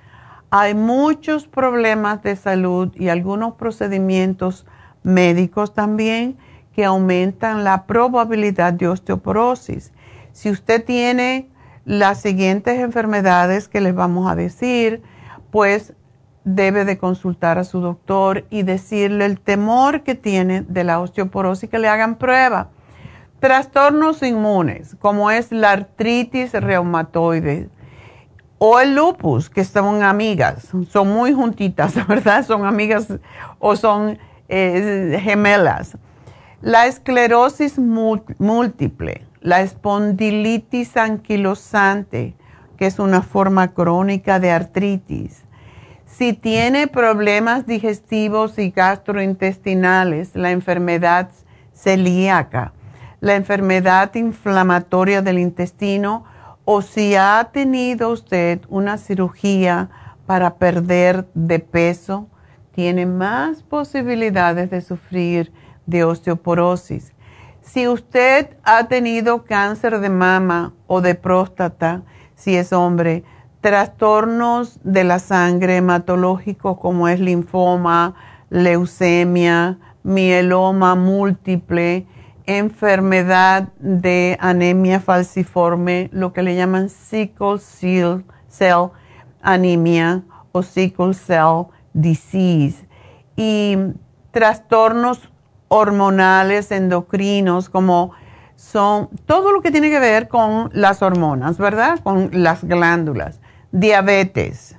Hay 0.50 0.74
muchos 0.74 1.46
problemas 1.46 2.22
de 2.22 2.34
salud 2.34 2.92
y 2.96 3.08
algunos 3.08 3.54
procedimientos 3.54 4.66
médicos 5.04 5.72
también 5.72 6.36
que 6.74 6.84
aumentan 6.84 7.62
la 7.62 7.86
probabilidad 7.86 8.72
de 8.72 8.88
osteoporosis. 8.88 9.92
Si 10.32 10.50
usted 10.50 10.84
tiene 10.84 11.48
las 11.84 12.20
siguientes 12.20 12.80
enfermedades 12.80 13.68
que 13.68 13.80
les 13.80 13.94
vamos 13.94 14.28
a 14.28 14.34
decir, 14.34 15.00
pues 15.52 15.94
debe 16.46 16.84
de 16.84 16.96
consultar 16.96 17.58
a 17.58 17.64
su 17.64 17.80
doctor 17.80 18.46
y 18.50 18.62
decirle 18.62 19.26
el 19.26 19.40
temor 19.40 20.04
que 20.04 20.14
tiene 20.14 20.62
de 20.62 20.84
la 20.84 21.00
osteoporosis, 21.00 21.68
que 21.68 21.80
le 21.80 21.88
hagan 21.88 22.14
prueba. 22.14 22.68
Trastornos 23.40 24.22
inmunes, 24.22 24.96
como 25.00 25.32
es 25.32 25.50
la 25.50 25.72
artritis 25.72 26.52
reumatoide 26.52 27.68
o 28.58 28.78
el 28.78 28.94
lupus, 28.94 29.50
que 29.50 29.64
son 29.64 30.04
amigas, 30.04 30.68
son 30.88 31.12
muy 31.12 31.34
juntitas, 31.34 31.94
¿verdad? 32.08 32.46
Son 32.46 32.64
amigas 32.64 33.08
o 33.58 33.74
son 33.74 34.16
eh, 34.48 35.20
gemelas. 35.22 35.98
La 36.62 36.86
esclerosis 36.86 37.76
múltiple, 37.78 39.26
la 39.40 39.62
espondilitis 39.62 40.96
anquilosante, 40.96 42.34
que 42.78 42.86
es 42.86 43.00
una 43.00 43.22
forma 43.22 43.74
crónica 43.74 44.38
de 44.38 44.52
artritis. 44.52 45.45
Si 46.16 46.32
tiene 46.32 46.86
problemas 46.86 47.66
digestivos 47.66 48.58
y 48.58 48.70
gastrointestinales, 48.70 50.34
la 50.34 50.50
enfermedad 50.50 51.28
celíaca, 51.74 52.72
la 53.20 53.34
enfermedad 53.34 54.14
inflamatoria 54.14 55.20
del 55.20 55.38
intestino 55.38 56.24
o 56.64 56.80
si 56.80 57.16
ha 57.16 57.50
tenido 57.52 58.08
usted 58.08 58.62
una 58.70 58.96
cirugía 58.96 59.90
para 60.24 60.54
perder 60.54 61.26
de 61.34 61.58
peso, 61.58 62.30
tiene 62.72 63.04
más 63.04 63.62
posibilidades 63.62 64.70
de 64.70 64.80
sufrir 64.80 65.52
de 65.84 66.04
osteoporosis. 66.04 67.12
Si 67.60 67.88
usted 67.88 68.56
ha 68.62 68.88
tenido 68.88 69.44
cáncer 69.44 70.00
de 70.00 70.08
mama 70.08 70.72
o 70.86 71.02
de 71.02 71.14
próstata, 71.14 72.04
si 72.36 72.56
es 72.56 72.72
hombre, 72.72 73.22
trastornos 73.66 74.78
de 74.84 75.02
la 75.02 75.18
sangre 75.18 75.78
hematológicos 75.78 76.78
como 76.78 77.08
es 77.08 77.18
linfoma, 77.18 78.14
leucemia, 78.48 79.78
mieloma 80.04 80.94
múltiple, 80.94 82.06
enfermedad 82.46 83.70
de 83.80 84.38
anemia 84.40 85.00
falciforme, 85.00 86.10
lo 86.12 86.32
que 86.32 86.44
le 86.44 86.54
llaman 86.54 86.88
sickle 86.88 87.58
cell 87.58 88.90
anemia 89.42 90.22
o 90.52 90.62
sickle 90.62 91.12
cell 91.12 91.64
disease 91.92 92.86
y 93.34 93.76
trastornos 94.30 95.28
hormonales 95.66 96.70
endocrinos 96.70 97.68
como 97.68 98.12
son 98.54 99.08
todo 99.26 99.50
lo 99.50 99.60
que 99.60 99.72
tiene 99.72 99.90
que 99.90 99.98
ver 99.98 100.28
con 100.28 100.70
las 100.72 101.02
hormonas, 101.02 101.58
¿verdad? 101.58 101.98
Con 102.04 102.30
las 102.32 102.62
glándulas, 102.62 103.40
diabetes, 103.72 104.76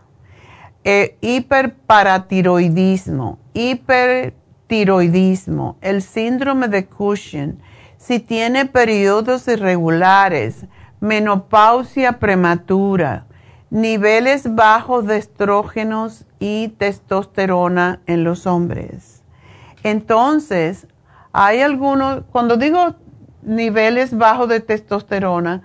eh, 0.83 1.17
hiperparatiroidismo, 1.21 3.39
hipertiroidismo, 3.53 5.77
el 5.81 6.01
síndrome 6.01 6.67
de 6.67 6.85
Cushing, 6.85 7.59
si 7.97 8.19
tiene 8.19 8.65
periodos 8.65 9.47
irregulares, 9.47 10.65
menopausia 10.99 12.19
prematura, 12.19 13.25
niveles 13.69 14.55
bajos 14.55 15.05
de 15.05 15.17
estrógenos 15.17 16.25
y 16.39 16.69
testosterona 16.69 18.01
en 18.05 18.23
los 18.23 18.47
hombres. 18.47 19.23
Entonces, 19.83 20.87
hay 21.33 21.61
algunos, 21.61 22.23
cuando 22.31 22.57
digo 22.57 22.95
niveles 23.41 24.17
bajos 24.17 24.49
de 24.49 24.59
testosterona 24.59 25.61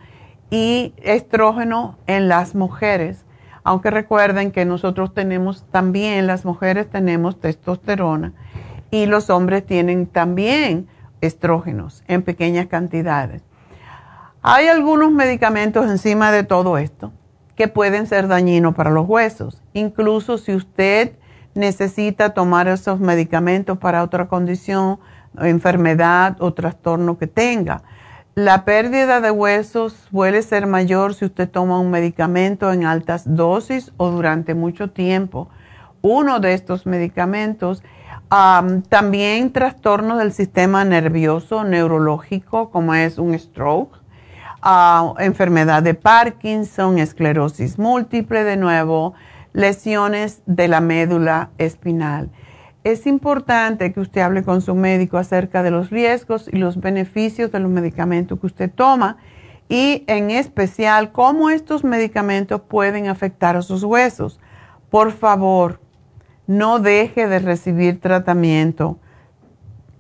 y 0.53 0.93
estrógeno 0.99 1.97
en 2.07 2.29
las 2.29 2.55
mujeres, 2.55 3.25
aunque 3.65 3.91
recuerden 3.91 4.53
que 4.53 4.67
nosotros 4.67 5.15
tenemos 5.15 5.65
también, 5.71 6.27
las 6.27 6.45
mujeres 6.45 6.91
tenemos 6.91 7.41
testosterona 7.41 8.35
y 8.91 9.07
los 9.07 9.31
hombres 9.31 9.65
tienen 9.65 10.07
también 10.07 10.89
estrógenos 11.23 12.05
en 12.07 12.21
pequeñas 12.21 12.67
cantidades. 12.67 13.43
Hay 14.43 14.69
algunos 14.69 15.11
medicamentos 15.11 15.91
encima 15.91 16.31
de 16.31 16.45
todo 16.45 16.77
esto 16.77 17.13
que 17.57 17.69
pueden 17.69 18.07
ser 18.07 18.29
dañinos 18.29 18.75
para 18.75 18.91
los 18.91 19.09
huesos. 19.09 19.63
Incluso 19.73 20.37
si 20.37 20.55
usted 20.55 21.13
necesita 21.55 22.35
tomar 22.35 22.69
esos 22.69 23.01
medicamentos 23.01 23.79
para 23.79 24.03
otra 24.03 24.29
condición, 24.29 24.99
enfermedad 25.41 26.37
o 26.41 26.53
trastorno 26.53 27.17
que 27.17 27.27
tenga. 27.27 27.83
La 28.35 28.65
pérdida 28.65 29.21
de 29.21 29.31
huesos 29.31 29.93
suele 30.11 30.41
ser 30.41 30.67
mayor 30.67 31.13
si 31.15 31.27
usted 31.27 31.51
toma 31.51 31.79
un 31.79 31.91
medicamento 31.91 32.73
en 32.73 32.87
altas 32.87 33.25
dosis 33.27 33.93
o 33.99 34.09
durante 34.09 34.55
mucho 34.55 34.89
tiempo. 34.89 35.51
Uno 36.01 36.41
de 36.41 36.55
estos 36.55 36.87
medicamentos, 36.87 37.83
también 38.89 39.53
trastornos 39.53 40.19
del 40.19 40.33
sistema 40.33 40.83
nervioso, 40.87 41.63
neurológico, 41.63 42.71
como 42.71 42.95
es 42.95 43.19
un 43.19 43.39
stroke, 43.39 43.99
enfermedad 45.19 45.83
de 45.83 45.93
Parkinson, 45.93 46.99
esclerosis 46.99 47.79
múltiple 47.79 48.45
de 48.45 48.57
nuevo, 48.57 49.13
lesiones 49.53 50.41
de 50.47 50.69
la 50.69 50.81
médula 50.81 51.51
espinal. 51.59 52.31
Es 52.85 53.07
importante 53.07 53.93
que 53.93 54.01
usted 54.01 54.23
hable 54.23 54.43
con 54.43 54.61
su 54.61 54.75
médico 54.75 55.17
acerca 55.17 55.63
de 55.63 55.71
los 55.71 55.91
riesgos 55.91 56.49
y 56.53 56.57
los 56.57 56.81
beneficios 56.81 57.53
de 57.53 57.61
los 57.61 57.71
medicamentos 57.71 58.41
que 58.41 58.47
usted 58.47 58.71
toma 58.73 59.19
y 59.69 60.03
en 60.09 60.33
especial 60.33 61.13
cómo 61.13 61.49
estos 61.49 61.85
medicamentos 61.85 62.61
pueden 62.63 63.07
afectar 63.07 63.57
a 63.57 63.63
sus 63.63 63.85
huesos. 63.85 64.41
Por 64.91 65.13
favor, 65.13 65.81
no 66.49 66.81
deje 66.81 67.29
de 67.29 67.39
recibir 67.39 68.01
tratamiento 68.01 68.99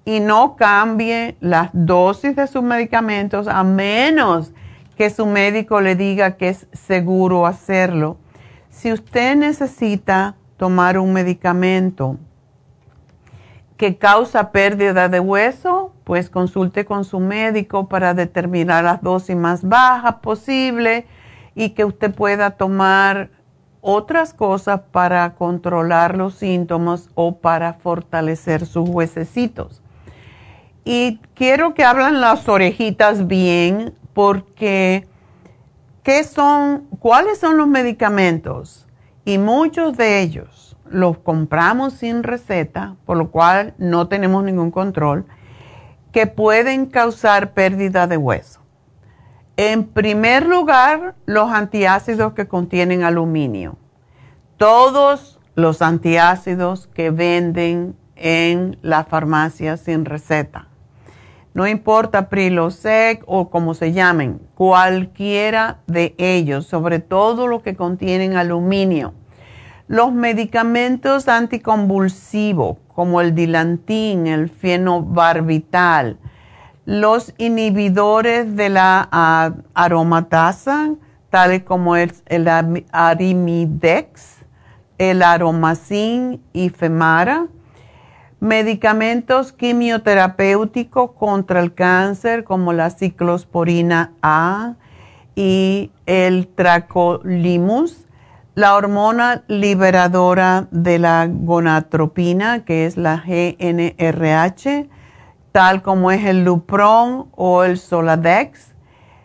y 0.04 0.18
no 0.18 0.56
cambie 0.56 1.36
las 1.38 1.70
dosis 1.72 2.34
de 2.34 2.48
sus 2.48 2.64
medicamentos 2.64 3.46
a 3.46 3.62
menos 3.62 4.52
que 4.96 5.08
su 5.08 5.24
médico 5.24 5.80
le 5.80 5.94
diga 5.94 6.36
que 6.36 6.48
es 6.48 6.66
seguro 6.72 7.46
hacerlo. 7.46 8.18
Si 8.70 8.92
usted 8.92 9.36
necesita 9.36 10.34
tomar 10.56 10.98
un 10.98 11.12
medicamento 11.12 12.18
que 13.82 13.96
causa 13.98 14.52
pérdida 14.52 15.08
de 15.08 15.18
hueso, 15.18 15.92
pues 16.04 16.30
consulte 16.30 16.84
con 16.84 17.04
su 17.04 17.18
médico 17.18 17.88
para 17.88 18.14
determinar 18.14 18.84
las 18.84 19.02
dosis 19.02 19.34
más 19.34 19.68
bajas 19.68 20.20
posible 20.22 21.04
y 21.56 21.70
que 21.70 21.84
usted 21.84 22.14
pueda 22.14 22.52
tomar 22.52 23.30
otras 23.80 24.34
cosas 24.34 24.82
para 24.92 25.34
controlar 25.34 26.16
los 26.16 26.34
síntomas 26.34 27.10
o 27.16 27.38
para 27.38 27.72
fortalecer 27.72 28.66
sus 28.66 28.88
huesecitos. 28.88 29.82
Y 30.84 31.18
quiero 31.34 31.74
que 31.74 31.82
hablen 31.82 32.20
las 32.20 32.48
orejitas 32.48 33.26
bien 33.26 33.94
porque 34.14 35.08
¿qué 36.04 36.22
son, 36.22 36.86
cuáles 37.00 37.40
son 37.40 37.56
los 37.56 37.66
medicamentos? 37.66 38.86
Y 39.24 39.38
muchos 39.38 39.96
de 39.96 40.20
ellos 40.20 40.61
los 40.92 41.18
compramos 41.18 41.94
sin 41.94 42.22
receta, 42.22 42.96
por 43.04 43.16
lo 43.16 43.30
cual 43.30 43.74
no 43.78 44.08
tenemos 44.08 44.44
ningún 44.44 44.70
control, 44.70 45.24
que 46.12 46.26
pueden 46.26 46.86
causar 46.86 47.52
pérdida 47.52 48.06
de 48.06 48.16
hueso. 48.16 48.60
En 49.56 49.84
primer 49.84 50.46
lugar, 50.46 51.14
los 51.26 51.50
antiácidos 51.50 52.34
que 52.34 52.46
contienen 52.46 53.02
aluminio. 53.02 53.76
Todos 54.56 55.40
los 55.54 55.82
antiácidos 55.82 56.86
que 56.88 57.10
venden 57.10 57.96
en 58.16 58.78
la 58.82 59.04
farmacia 59.04 59.76
sin 59.76 60.04
receta 60.04 60.68
no 61.54 61.66
importa 61.66 62.30
Prilosec 62.30 63.22
o 63.26 63.50
como 63.50 63.74
se 63.74 63.92
llamen, 63.92 64.40
cualquiera 64.54 65.80
de 65.86 66.14
ellos, 66.16 66.66
sobre 66.66 66.98
todo 66.98 67.46
los 67.46 67.62
que 67.62 67.76
contienen 67.76 68.36
aluminio. 68.36 69.12
Los 69.92 70.10
medicamentos 70.10 71.28
anticonvulsivos 71.28 72.78
como 72.94 73.20
el 73.20 73.34
dilantín, 73.34 74.26
el 74.26 74.48
fenobarbital, 74.48 76.16
los 76.86 77.34
inhibidores 77.36 78.56
de 78.56 78.70
la 78.70 79.58
aromatasa, 79.74 80.94
tales 81.28 81.64
como 81.64 81.96
el, 81.96 82.10
el 82.24 82.48
arimidex, 82.90 84.38
el 84.96 85.22
aromacin 85.22 86.42
y 86.54 86.70
femara, 86.70 87.48
medicamentos 88.40 89.52
quimioterapéuticos 89.52 91.10
contra 91.10 91.60
el 91.60 91.74
cáncer 91.74 92.44
como 92.44 92.72
la 92.72 92.88
ciclosporina 92.88 94.14
A 94.22 94.76
y 95.36 95.90
el 96.06 96.48
tracolimus, 96.48 98.06
la 98.54 98.74
hormona 98.74 99.44
liberadora 99.48 100.68
de 100.70 100.98
la 100.98 101.26
gonatropina, 101.26 102.64
que 102.64 102.84
es 102.84 102.98
la 102.98 103.22
GNRH, 103.24 104.90
tal 105.52 105.80
como 105.82 106.10
es 106.10 106.26
el 106.26 106.44
Lupron 106.44 107.30
o 107.32 107.64
el 107.64 107.78
Soladex, 107.78 108.74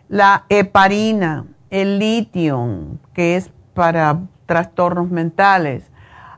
la 0.08 0.46
heparina, 0.48 1.44
el 1.68 1.98
litio, 1.98 2.98
que 3.12 3.36
es 3.36 3.50
para 3.74 4.20
trastornos 4.46 5.10
mentales, 5.10 5.90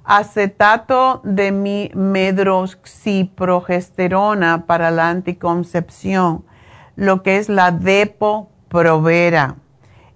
acetato 0.03 1.21
de 1.23 1.53
medroxiprogesterona 1.95 4.67
para 4.67 4.91
la 4.91 5.11
anticoncepción, 5.11 6.45
lo 6.97 7.23
que 7.23 7.37
es 7.37 7.49
la 7.49 7.71
Depo-Provera, 7.71 9.55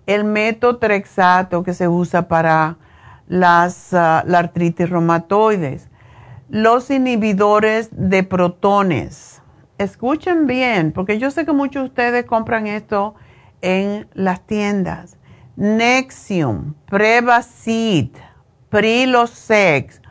el 0.07 0.25
metotrexato 0.25 1.63
que 1.63 1.75
se 1.75 1.89
usa 1.89 2.29
para 2.29 2.77
las, 3.27 3.95
ah, 3.95 4.23
la 4.27 4.39
artritis 4.39 4.91
reumatoides, 4.91 5.89
los 6.49 6.91
inhibidores 6.91 7.89
de 7.93 8.23
protones. 8.23 9.43
Escuchen 9.79 10.47
bien, 10.47 10.93
porque 10.93 11.19
yo 11.19 11.31
sé 11.31 11.45
que 11.45 11.53
muchos 11.53 11.83
de 11.83 11.89
ustedes 11.89 12.25
compran 12.27 12.67
esto 12.67 13.15
en 13.61 14.07
las 14.15 14.47
tiendas. 14.47 15.17
Nexium, 15.57 16.75
Prevacid, 16.87 18.11
Prilosec, 18.69 20.03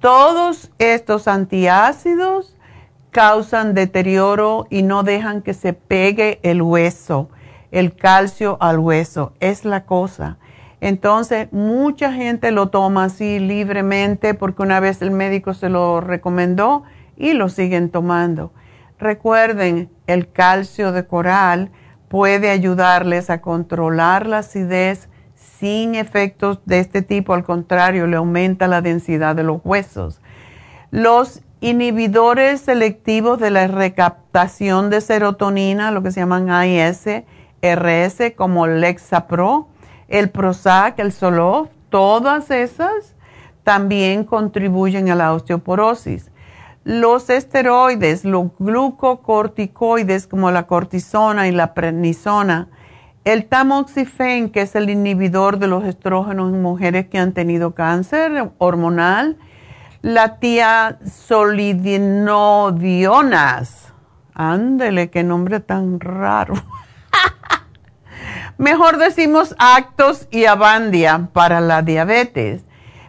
todos 0.00 0.70
estos 0.78 1.28
antiácidos 1.28 2.56
causan 3.10 3.74
deterioro 3.74 4.66
y 4.70 4.82
no 4.82 5.02
dejan 5.02 5.42
que 5.42 5.54
se 5.54 5.72
pegue 5.72 6.38
el 6.42 6.62
hueso, 6.62 7.30
el 7.76 7.94
calcio 7.94 8.56
al 8.60 8.78
hueso, 8.78 9.34
es 9.38 9.66
la 9.66 9.84
cosa. 9.84 10.38
Entonces, 10.80 11.52
mucha 11.52 12.10
gente 12.10 12.50
lo 12.50 12.70
toma 12.70 13.04
así 13.04 13.38
libremente 13.38 14.32
porque 14.32 14.62
una 14.62 14.80
vez 14.80 15.02
el 15.02 15.10
médico 15.10 15.52
se 15.52 15.68
lo 15.68 16.00
recomendó 16.00 16.84
y 17.18 17.34
lo 17.34 17.50
siguen 17.50 17.90
tomando. 17.90 18.50
Recuerden, 18.98 19.90
el 20.06 20.32
calcio 20.32 20.92
de 20.92 21.06
coral 21.06 21.70
puede 22.08 22.48
ayudarles 22.48 23.28
a 23.28 23.42
controlar 23.42 24.26
la 24.26 24.38
acidez 24.38 25.10
sin 25.34 25.96
efectos 25.96 26.60
de 26.64 26.78
este 26.78 27.02
tipo, 27.02 27.34
al 27.34 27.44
contrario, 27.44 28.06
le 28.06 28.16
aumenta 28.16 28.68
la 28.68 28.80
densidad 28.80 29.36
de 29.36 29.42
los 29.42 29.60
huesos. 29.64 30.22
Los 30.90 31.42
inhibidores 31.60 32.62
selectivos 32.62 33.38
de 33.38 33.50
la 33.50 33.66
recaptación 33.66 34.88
de 34.88 35.02
serotonina, 35.02 35.90
lo 35.90 36.02
que 36.02 36.10
se 36.10 36.20
llaman 36.20 36.48
AIS, 36.48 37.06
como 38.36 38.66
el 38.66 38.80
Lexapro, 38.80 39.68
el 40.08 40.30
Prozac, 40.30 40.98
el 40.98 41.12
Zoloft, 41.12 41.70
todas 41.90 42.50
esas 42.50 43.14
también 43.64 44.24
contribuyen 44.24 45.10
a 45.10 45.14
la 45.16 45.32
osteoporosis. 45.32 46.30
Los 46.84 47.30
esteroides, 47.30 48.24
los 48.24 48.50
glucocorticoides 48.60 50.28
como 50.28 50.52
la 50.52 50.68
cortisona 50.68 51.48
y 51.48 51.52
la 51.52 51.74
prednisona, 51.74 52.68
el 53.24 53.46
tamoxifen, 53.46 54.50
que 54.50 54.62
es 54.62 54.76
el 54.76 54.88
inhibidor 54.88 55.58
de 55.58 55.66
los 55.66 55.84
estrógenos 55.84 56.52
en 56.52 56.62
mujeres 56.62 57.08
que 57.08 57.18
han 57.18 57.32
tenido 57.32 57.74
cáncer 57.74 58.52
hormonal. 58.58 59.36
La 60.00 60.38
tía 60.38 61.00
solidinodionas. 61.04 63.92
Ándele, 64.32 65.10
qué 65.10 65.24
nombre 65.24 65.58
tan 65.58 65.98
raro. 65.98 66.54
Mejor 68.58 68.96
decimos 68.96 69.54
actos 69.58 70.28
y 70.30 70.46
avandia 70.46 71.28
para 71.32 71.60
la 71.60 71.82
diabetes. 71.82 72.64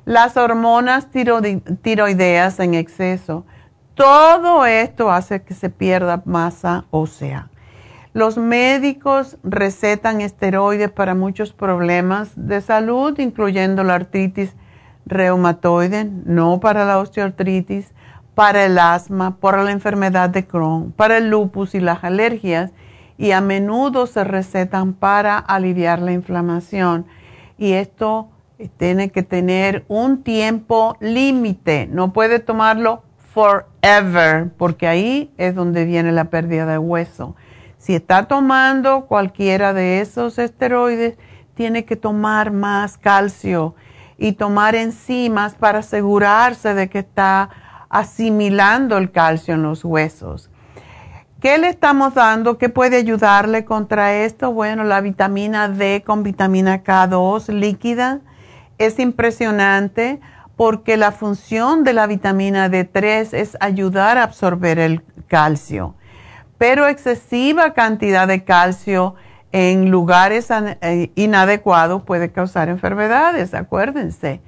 Las 0.05 0.37
hormonas 0.37 1.07
tiroideas 1.11 2.59
en 2.59 2.73
exceso. 2.73 3.45
Todo 3.93 4.65
esto 4.65 5.11
hace 5.11 5.41
que 5.41 5.53
se 5.53 5.69
pierda 5.69 6.21
masa 6.25 6.85
ósea. 6.91 7.49
Los 8.13 8.37
médicos 8.37 9.37
recetan 9.43 10.21
esteroides 10.21 10.91
para 10.91 11.13
muchos 11.13 11.53
problemas 11.53 12.31
de 12.35 12.61
salud, 12.61 13.17
incluyendo 13.19 13.83
la 13.83 13.95
artritis 13.95 14.55
reumatoide, 15.05 16.05
no 16.25 16.59
para 16.59 16.83
la 16.85 16.99
osteoartritis, 16.99 17.93
para 18.35 18.65
el 18.65 18.77
asma, 18.77 19.37
para 19.37 19.63
la 19.63 19.71
enfermedad 19.71 20.29
de 20.29 20.45
Crohn, 20.45 20.91
para 20.91 21.17
el 21.17 21.29
lupus 21.29 21.73
y 21.75 21.79
las 21.79 22.03
alergias, 22.03 22.71
y 23.17 23.31
a 23.31 23.41
menudo 23.41 24.07
se 24.07 24.23
recetan 24.23 24.93
para 24.93 25.37
aliviar 25.37 25.99
la 25.99 26.13
inflamación. 26.13 27.05
Y 27.57 27.73
esto 27.73 28.29
tiene 28.77 29.11
que 29.11 29.23
tener 29.23 29.85
un 29.87 30.23
tiempo 30.23 30.97
límite, 30.99 31.87
no 31.91 32.13
puede 32.13 32.39
tomarlo 32.39 33.03
forever, 33.33 34.49
porque 34.57 34.87
ahí 34.87 35.31
es 35.37 35.53
donde 35.53 35.85
viene 35.85 36.11
la 36.11 36.25
pérdida 36.25 36.65
de 36.65 36.77
hueso. 36.77 37.35
Si 37.77 37.93
está 37.93 38.27
tomando 38.27 39.05
cualquiera 39.05 39.73
de 39.73 40.01
esos 40.01 40.39
esteroides, 40.39 41.17
tiene 41.53 41.85
que 41.85 41.95
tomar 41.95 42.51
más 42.51 42.97
calcio 42.97 43.75
y 44.17 44.33
tomar 44.33 44.75
enzimas 44.75 45.55
para 45.55 45.79
asegurarse 45.79 46.73
de 46.73 46.89
que 46.89 46.99
está 46.99 47.49
asimilando 47.89 48.97
el 48.97 49.11
calcio 49.11 49.53
en 49.53 49.63
los 49.63 49.85
huesos. 49.85 50.49
¿Qué 51.41 51.57
le 51.57 51.69
estamos 51.69 52.15
dando? 52.15 52.57
¿Qué 52.57 52.69
puede 52.69 52.97
ayudarle 52.97 53.63
contra 53.65 54.15
esto? 54.15 54.51
Bueno, 54.51 54.83
la 54.83 55.01
vitamina 55.01 55.69
D 55.69 56.03
con 56.05 56.23
vitamina 56.23 56.83
K2 56.83 57.49
líquida 57.53 58.19
es 58.77 58.99
impresionante 58.99 60.19
porque 60.55 60.97
la 60.97 61.11
función 61.11 61.83
de 61.83 61.93
la 61.93 62.07
vitamina 62.07 62.69
D3 62.69 63.33
es 63.33 63.57
ayudar 63.59 64.17
a 64.17 64.23
absorber 64.23 64.79
el 64.79 65.03
calcio 65.27 65.93
pero 66.57 66.87
excesiva 66.87 67.73
cantidad 67.73 68.27
de 68.27 68.43
calcio 68.43 69.15
en 69.51 69.89
lugares 69.91 70.49
eh, 70.51 71.11
inadecuados 71.15 72.03
puede 72.03 72.31
causar 72.31 72.69
enfermedades, 72.69 73.53
acuérdense. 73.53 74.41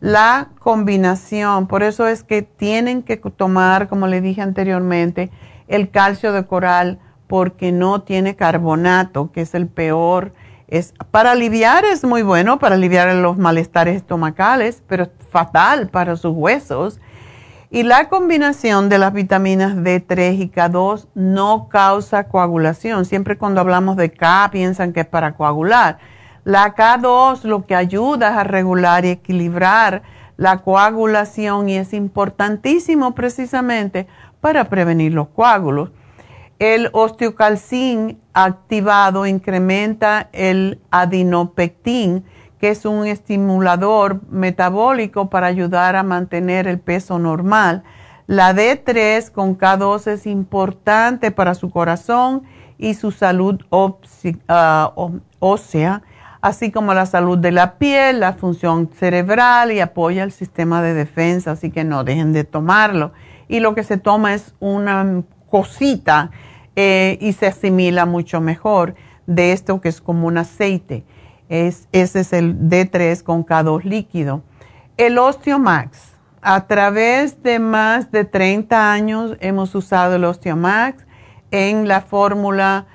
La 0.00 0.50
combinación, 0.58 1.66
por 1.66 1.82
eso 1.82 2.06
es 2.06 2.22
que 2.22 2.42
tienen 2.42 3.02
que 3.02 3.16
tomar, 3.16 3.88
como 3.88 4.06
le 4.06 4.20
dije 4.20 4.42
anteriormente, 4.42 5.30
el 5.68 5.90
calcio 5.90 6.32
de 6.32 6.44
coral 6.46 6.98
porque 7.26 7.72
no 7.72 8.02
tiene 8.02 8.36
carbonato, 8.36 9.32
que 9.32 9.40
es 9.42 9.54
el 9.54 9.66
peor. 9.66 10.32
Es, 10.68 10.94
para 11.10 11.32
aliviar 11.32 11.84
es 11.84 12.04
muy 12.04 12.22
bueno, 12.22 12.58
para 12.58 12.74
aliviar 12.74 13.14
los 13.14 13.36
malestares 13.36 13.96
estomacales, 13.96 14.82
pero 14.86 15.04
es 15.04 15.10
fatal 15.30 15.88
para 15.88 16.16
sus 16.16 16.32
huesos 16.34 17.00
y 17.74 17.82
la 17.82 18.08
combinación 18.08 18.88
de 18.88 18.98
las 18.98 19.12
vitaminas 19.12 19.74
D3 19.74 20.38
y 20.38 20.48
K2 20.48 21.08
no 21.16 21.68
causa 21.68 22.28
coagulación. 22.28 23.04
Siempre 23.04 23.36
cuando 23.36 23.60
hablamos 23.60 23.96
de 23.96 24.12
K 24.12 24.48
piensan 24.52 24.92
que 24.92 25.00
es 25.00 25.06
para 25.06 25.34
coagular. 25.34 25.98
La 26.44 26.76
K2 26.76 27.42
lo 27.42 27.66
que 27.66 27.74
ayuda 27.74 28.30
es 28.30 28.36
a 28.36 28.44
regular 28.44 29.04
y 29.04 29.08
equilibrar 29.08 30.02
la 30.36 30.58
coagulación 30.58 31.68
y 31.68 31.76
es 31.76 31.94
importantísimo 31.94 33.16
precisamente 33.16 34.06
para 34.44 34.64
prevenir 34.64 35.14
los 35.14 35.28
coágulos. 35.28 35.88
El 36.58 36.90
osteocalcín 36.92 38.20
activado 38.34 39.24
incrementa 39.24 40.28
el 40.34 40.82
adinopectín 40.90 42.26
que 42.60 42.68
es 42.68 42.84
un 42.84 43.06
estimulador 43.06 44.20
metabólico 44.28 45.30
para 45.30 45.46
ayudar 45.46 45.96
a 45.96 46.02
mantener 46.02 46.68
el 46.68 46.78
peso 46.78 47.18
normal. 47.18 47.84
La 48.26 48.52
D3 48.52 49.30
con 49.30 49.56
K2 49.56 50.08
es 50.08 50.26
importante 50.26 51.30
para 51.30 51.54
su 51.54 51.70
corazón 51.70 52.42
y 52.76 52.92
su 52.92 53.12
salud 53.12 53.62
ah, 54.48 54.92
ósea, 55.38 56.02
así 56.42 56.70
como 56.70 56.92
la 56.92 57.06
salud 57.06 57.38
de 57.38 57.50
la 57.50 57.78
piel, 57.78 58.20
la 58.20 58.34
función 58.34 58.90
cerebral 58.92 59.72
y 59.72 59.80
apoya 59.80 60.22
el 60.22 60.32
sistema 60.32 60.82
de 60.82 60.92
defensa, 60.92 61.52
así 61.52 61.70
que 61.70 61.82
no 61.82 62.04
dejen 62.04 62.34
de 62.34 62.44
tomarlo. 62.44 63.12
Y 63.48 63.60
lo 63.60 63.74
que 63.74 63.84
se 63.84 63.98
toma 63.98 64.34
es 64.34 64.54
una 64.60 65.22
cosita 65.48 66.30
eh, 66.76 67.18
y 67.20 67.32
se 67.32 67.46
asimila 67.46 68.06
mucho 68.06 68.40
mejor 68.40 68.94
de 69.26 69.52
esto 69.52 69.80
que 69.80 69.88
es 69.88 70.00
como 70.00 70.26
un 70.26 70.38
aceite. 70.38 71.04
Es, 71.48 71.88
ese 71.92 72.20
es 72.20 72.32
el 72.32 72.58
D3 72.68 73.22
con 73.22 73.44
K2 73.44 73.84
líquido. 73.84 74.42
El 74.96 75.18
Osteomax. 75.18 76.12
A 76.46 76.66
través 76.66 77.42
de 77.42 77.58
más 77.58 78.10
de 78.10 78.26
30 78.26 78.92
años 78.92 79.36
hemos 79.40 79.74
usado 79.74 80.16
el 80.16 80.24
Osteomax 80.24 81.06
en 81.50 81.88
la 81.88 82.02
fórmula 82.02 82.86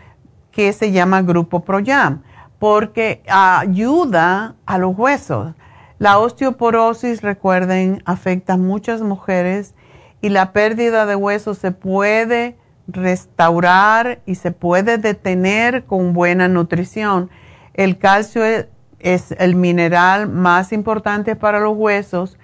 que 0.52 0.72
se 0.74 0.92
llama 0.92 1.22
Grupo 1.22 1.62
ProYam, 1.62 2.22
porque 2.60 3.24
ayuda 3.28 4.56
a 4.66 4.78
los 4.78 4.96
huesos. 4.98 5.54
La 5.98 6.20
osteoporosis, 6.20 7.22
recuerden, 7.22 8.04
afecta 8.06 8.54
a 8.54 8.58
muchas 8.58 9.02
mujeres 9.02 9.74
y 10.22 10.30
la 10.30 10.52
pérdida 10.52 11.06
de 11.06 11.16
huesos 11.16 11.58
se 11.58 11.72
puede 11.72 12.58
restaurar 12.88 14.20
y 14.26 14.36
se 14.36 14.52
puede 14.52 14.98
detener 14.98 15.86
con 15.86 16.14
buena 16.14 16.48
nutrición. 16.48 17.30
El 17.74 17.98
calcio 17.98 18.44
es, 18.44 19.36
el 19.38 19.56
mineral 19.56 20.28
más 20.28 20.74
importante 20.74 21.36
para 21.36 21.60
los 21.60 21.78
huesos 21.78 22.38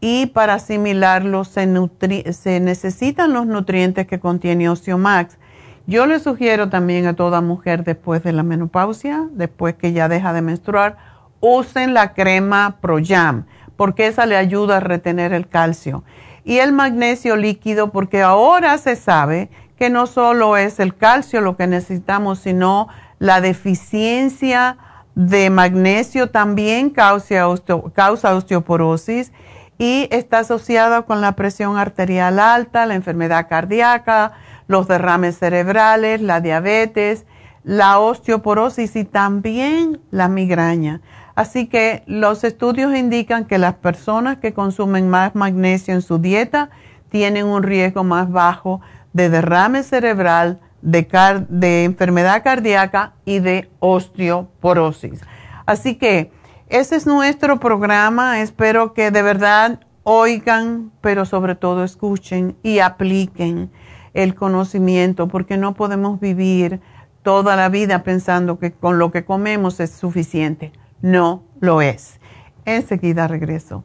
y 0.00 0.26
para 0.26 0.54
asimilarlos 0.54 1.48
se, 1.48 2.32
se 2.32 2.60
necesitan 2.60 3.32
los 3.32 3.46
nutrientes 3.46 4.06
que 4.06 4.18
contiene 4.18 4.68
Osteomax. 4.68 5.38
Yo 5.86 6.06
le 6.06 6.18
sugiero 6.18 6.68
también 6.68 7.06
a 7.06 7.14
toda 7.14 7.40
mujer 7.40 7.84
después 7.84 8.22
de 8.22 8.32
la 8.32 8.42
menopausia, 8.42 9.28
después 9.32 9.74
que 9.74 9.92
ya 9.92 10.08
deja 10.08 10.32
de 10.32 10.42
menstruar, 10.42 10.96
usen 11.40 11.94
la 11.94 12.12
crema 12.12 12.78
ProYam, 12.80 13.46
porque 13.76 14.06
esa 14.06 14.26
le 14.26 14.36
ayuda 14.36 14.78
a 14.78 14.80
retener 14.80 15.32
el 15.32 15.48
calcio. 15.48 16.04
Y 16.44 16.58
el 16.58 16.72
magnesio 16.72 17.36
líquido, 17.36 17.90
porque 17.90 18.22
ahora 18.22 18.78
se 18.78 18.96
sabe 18.96 19.50
que 19.76 19.90
no 19.90 20.06
solo 20.06 20.56
es 20.56 20.80
el 20.80 20.94
calcio 20.94 21.40
lo 21.40 21.56
que 21.56 21.66
necesitamos, 21.66 22.40
sino 22.40 22.88
la 23.18 23.40
deficiencia 23.40 24.76
de 25.14 25.50
magnesio 25.50 26.30
también 26.30 26.90
causa, 26.90 27.46
causa 27.94 28.34
osteoporosis 28.34 29.32
y 29.78 30.08
está 30.10 30.40
asociada 30.40 31.02
con 31.02 31.20
la 31.20 31.36
presión 31.36 31.78
arterial 31.78 32.38
alta, 32.38 32.86
la 32.86 32.94
enfermedad 32.94 33.48
cardíaca, 33.48 34.32
los 34.66 34.86
derrames 34.86 35.38
cerebrales, 35.38 36.20
la 36.20 36.40
diabetes, 36.40 37.24
la 37.64 37.98
osteoporosis 37.98 38.94
y 38.96 39.04
también 39.04 40.00
la 40.10 40.28
migraña. 40.28 41.00
Así 41.34 41.66
que 41.66 42.02
los 42.06 42.44
estudios 42.44 42.94
indican 42.94 43.44
que 43.44 43.58
las 43.58 43.74
personas 43.74 44.38
que 44.38 44.52
consumen 44.52 45.08
más 45.08 45.34
magnesio 45.34 45.94
en 45.94 46.02
su 46.02 46.18
dieta 46.18 46.70
tienen 47.08 47.46
un 47.46 47.62
riesgo 47.62 48.04
más 48.04 48.30
bajo 48.30 48.80
de 49.12 49.28
derrame 49.30 49.82
cerebral, 49.82 50.60
de, 50.82 51.84
enfermedad 51.84 52.42
cardíaca 52.42 53.12
y 53.24 53.40
de 53.40 53.70
osteoporosis. 53.80 55.20
Así 55.66 55.96
que 55.96 56.32
ese 56.68 56.96
es 56.96 57.06
nuestro 57.06 57.58
programa. 57.60 58.40
Espero 58.40 58.94
que 58.94 59.10
de 59.10 59.22
verdad 59.22 59.80
oigan, 60.04 60.90
pero 61.00 61.24
sobre 61.26 61.54
todo 61.54 61.84
escuchen 61.84 62.56
y 62.62 62.78
apliquen 62.78 63.70
el 64.14 64.34
conocimiento, 64.34 65.28
porque 65.28 65.56
no 65.56 65.74
podemos 65.74 66.18
vivir 66.18 66.80
toda 67.22 67.54
la 67.54 67.68
vida 67.68 68.02
pensando 68.02 68.58
que 68.58 68.72
con 68.72 68.98
lo 68.98 69.12
que 69.12 69.24
comemos 69.24 69.78
es 69.78 69.90
suficiente. 69.90 70.72
No 71.02 71.44
lo 71.60 71.80
es. 71.80 72.20
Enseguida 72.64 73.26
regreso. 73.26 73.84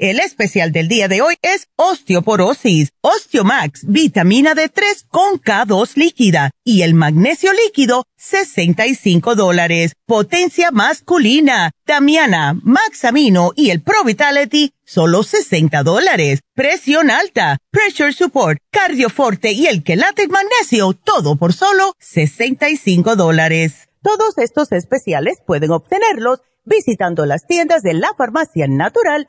El 0.00 0.18
especial 0.18 0.72
del 0.72 0.88
día 0.88 1.08
de 1.08 1.20
hoy 1.20 1.34
es 1.42 1.68
osteoporosis, 1.76 2.88
Osteomax, 3.02 3.84
vitamina 3.86 4.54
D3 4.54 5.04
con 5.06 5.38
K2 5.38 5.94
líquida 5.96 6.52
y 6.64 6.80
el 6.80 6.94
magnesio 6.94 7.52
líquido, 7.52 8.06
65 8.16 9.34
dólares. 9.34 9.92
Potencia 10.06 10.70
masculina, 10.70 11.72
Damiana, 11.84 12.58
Maxamino 12.62 13.52
y 13.54 13.68
el 13.68 13.82
Pro 13.82 14.02
Vitality, 14.02 14.72
solo 14.86 15.22
60 15.22 15.82
dólares. 15.82 16.40
Presión 16.54 17.10
alta, 17.10 17.58
Pressure 17.70 18.14
Support, 18.14 18.58
Cardioforte 18.70 19.52
y 19.52 19.66
el 19.66 19.82
Quelate 19.82 20.28
Magnesio, 20.28 20.94
todo 20.94 21.36
por 21.36 21.52
solo 21.52 21.92
65 21.98 23.16
dólares. 23.16 23.90
Todos 24.00 24.38
estos 24.38 24.72
especiales 24.72 25.42
pueden 25.46 25.72
obtenerlos 25.72 26.40
visitando 26.64 27.26
las 27.26 27.46
tiendas 27.46 27.82
de 27.82 27.92
la 27.92 28.14
farmacia 28.16 28.66
natural 28.66 29.28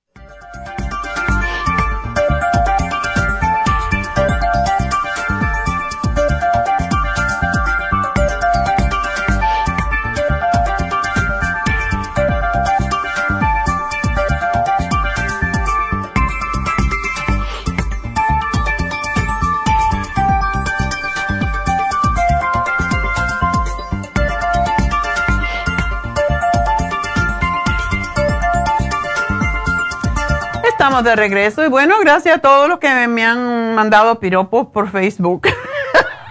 Estamos 30.81 31.03
de 31.03 31.15
regreso 31.15 31.63
y 31.63 31.69
bueno, 31.69 31.93
gracias 32.01 32.37
a 32.37 32.41
todos 32.41 32.67
los 32.67 32.79
que 32.79 33.07
me 33.07 33.23
han 33.23 33.75
mandado 33.75 34.19
piropos 34.19 34.65
por 34.69 34.89
Facebook. 34.89 35.47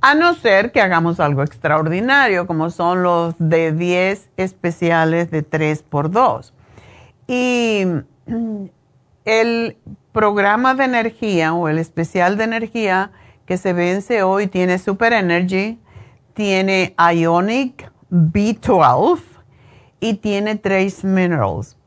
A 0.00 0.14
no 0.14 0.32
ser 0.32 0.72
que 0.72 0.80
hagamos 0.80 1.20
algo 1.20 1.42
extraordinario, 1.42 2.46
como 2.46 2.70
son 2.70 3.02
los 3.02 3.34
de 3.38 3.72
10 3.72 4.30
especiales 4.38 5.30
de 5.30 5.46
3x2. 5.46 6.54
Y 7.26 7.84
el 9.26 9.76
programa 10.12 10.74
de 10.74 10.84
energía 10.84 11.52
o 11.52 11.68
el 11.68 11.78
especial 11.78 12.38
de 12.38 12.44
energía 12.44 13.10
que 13.44 13.58
se 13.58 13.74
vence 13.74 14.22
hoy 14.22 14.46
tiene 14.46 14.78
Super 14.78 15.12
Energy, 15.12 15.78
tiene 16.32 16.94
Ionic 16.96 17.92
B12 18.10 19.33
y 20.04 20.12
tiene 20.12 20.56
Trace 20.56 21.06
Minerals. 21.06 21.78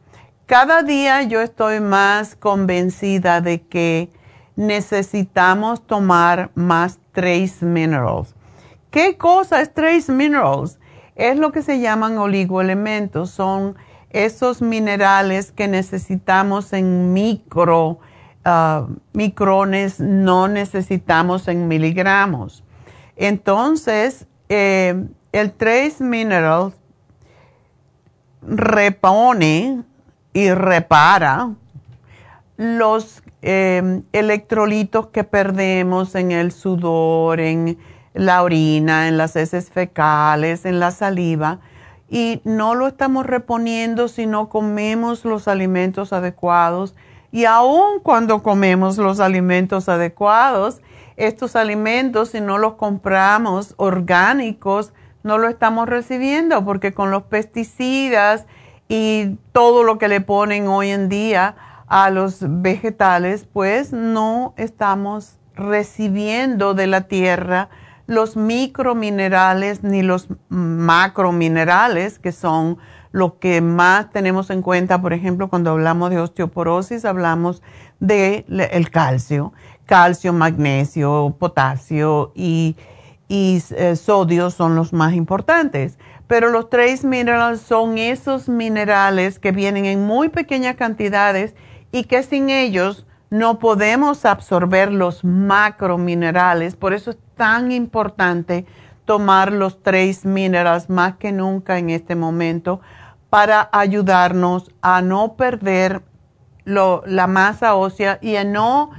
Cada 0.48 0.82
día 0.82 1.22
yo 1.22 1.40
estoy 1.40 1.82
más 1.82 2.36
convencida 2.36 3.42
de 3.42 3.62
que 3.62 4.10
necesitamos 4.56 5.86
tomar 5.86 6.50
más 6.56 6.98
trace 7.12 7.64
minerals. 7.64 8.34
¿Qué 8.90 9.18
cosa 9.18 9.62
es 9.62 9.72
trace 9.72 10.12
minerals? 10.12 10.80
Es 11.16 11.38
lo 11.38 11.52
que 11.52 11.62
se 11.62 11.80
llaman 11.80 12.18
oligoelementos, 12.18 13.30
son 13.30 13.76
esos 14.10 14.64
minerales 14.64 15.52
que 15.52 15.68
necesitamos 15.68 16.74
en 16.74 17.14
micro, 17.14 18.00
uh, 18.48 18.88
micrones, 19.14 20.00
no 20.00 20.48
necesitamos 20.48 21.48
en 21.48 21.68
miligramos. 21.68 22.64
Entonces, 23.16 24.26
eh, 24.50 25.06
el 25.34 25.52
trace 25.52 26.04
minerals 26.04 26.74
repone 28.48 29.84
y 30.34 30.52
repara 30.52 31.52
los 32.56 33.22
eh, 33.42 34.02
electrolitos 34.14 35.08
que 35.08 35.24
perdemos 35.24 36.16
en 36.16 36.32
el 36.32 36.52
sudor, 36.52 37.40
en 37.40 37.78
la 38.14 38.42
orina, 38.42 39.08
en 39.08 39.18
las 39.18 39.36
heces 39.36 39.70
fecales, 39.70 40.66
en 40.66 40.80
la 40.80 40.92
saliva, 40.92 41.60
y 42.10 42.42
no 42.46 42.74
lo 42.74 42.88
estamos 42.88 43.26
reponiendo 43.26 44.08
si 44.08 44.26
no 44.26 44.50
comemos 44.50 45.26
los 45.26 45.48
alimentos 45.48 46.14
adecuados. 46.14 46.96
Y 47.32 47.46
aun 47.46 48.00
cuando 48.02 48.42
comemos 48.42 48.98
los 48.98 49.20
alimentos 49.20 49.90
adecuados, 49.90 50.82
estos 51.18 51.56
alimentos, 51.56 52.30
si 52.30 52.42
no 52.42 52.58
los 52.58 52.76
compramos 52.76 53.74
orgánicos, 53.78 54.94
no 55.24 55.38
lo 55.38 55.48
estamos 55.50 55.88
recibiendo 55.88 56.64
porque 56.66 56.94
con 56.94 57.12
los 57.12 57.24
pesticidas 57.24 58.46
y 58.88 59.38
todo 59.52 59.84
lo 59.84 59.98
que 59.98 60.08
le 60.08 60.22
ponen 60.22 60.68
hoy 60.68 60.90
en 60.90 61.10
día, 61.10 61.56
a 61.88 62.10
los 62.10 62.40
vegetales, 62.42 63.48
pues 63.52 63.94
no 63.94 64.54
estamos 64.58 65.38
recibiendo 65.56 66.74
de 66.74 66.88
la 66.88 67.02
tierra 67.02 67.70
los 68.08 68.38
microminerales 68.38 69.84
ni 69.84 70.02
los 70.02 70.30
macrominerales, 70.50 72.20
que 72.20 72.32
son 72.32 72.78
lo 73.12 73.38
que 73.40 73.62
más 73.62 74.12
tenemos 74.12 74.50
en 74.50 74.62
cuenta, 74.62 75.02
por 75.02 75.14
ejemplo, 75.14 75.50
cuando 75.50 75.72
hablamos 75.72 76.10
de 76.10 76.20
osteoporosis, 76.20 77.04
hablamos 77.04 77.62
del 78.00 78.46
el 78.48 78.90
calcio, 78.92 79.54
calcio, 79.86 80.32
magnesio, 80.34 81.36
potasio 81.38 82.32
y, 82.34 82.76
eh, 83.30 83.96
sodio 83.96 84.50
son 84.50 84.76
los 84.76 84.94
más 84.94 85.14
importantes. 85.14 85.98
Pero 86.28 86.50
los 86.50 86.70
trace 86.70 87.08
minerals 87.08 87.62
son 87.62 87.98
esos 87.98 88.50
minerales 88.50 89.40
que 89.40 89.52
vienen 89.52 89.86
en 89.86 90.06
muy 90.06 90.30
pequeñas 90.30 90.76
cantidades 90.76 91.56
y 91.92 92.04
que 92.04 92.24
sin 92.24 92.50
ellos 92.50 93.06
no 93.30 93.60
podemos 93.60 94.26
absorber 94.26 94.92
los 94.92 95.24
macrominerales. 95.24 96.76
Por 96.76 96.94
eso 96.94 97.12
es 97.12 97.18
tan 97.36 97.72
importante 97.72 98.66
tomar 99.06 99.54
los 99.54 99.82
trace 99.82 100.28
minerals 100.28 100.90
más 100.90 101.16
que 101.16 101.32
nunca 101.32 101.78
en 101.78 101.90
este 101.90 102.16
momento 102.16 102.82
para 103.30 103.70
ayudarnos 103.72 104.72
a 104.82 105.02
no 105.02 105.36
perder 105.36 106.02
la 106.66 107.28
masa 107.28 107.76
ósea 107.76 108.20
y 108.22 108.36
a 108.36 108.44
no 108.44 108.92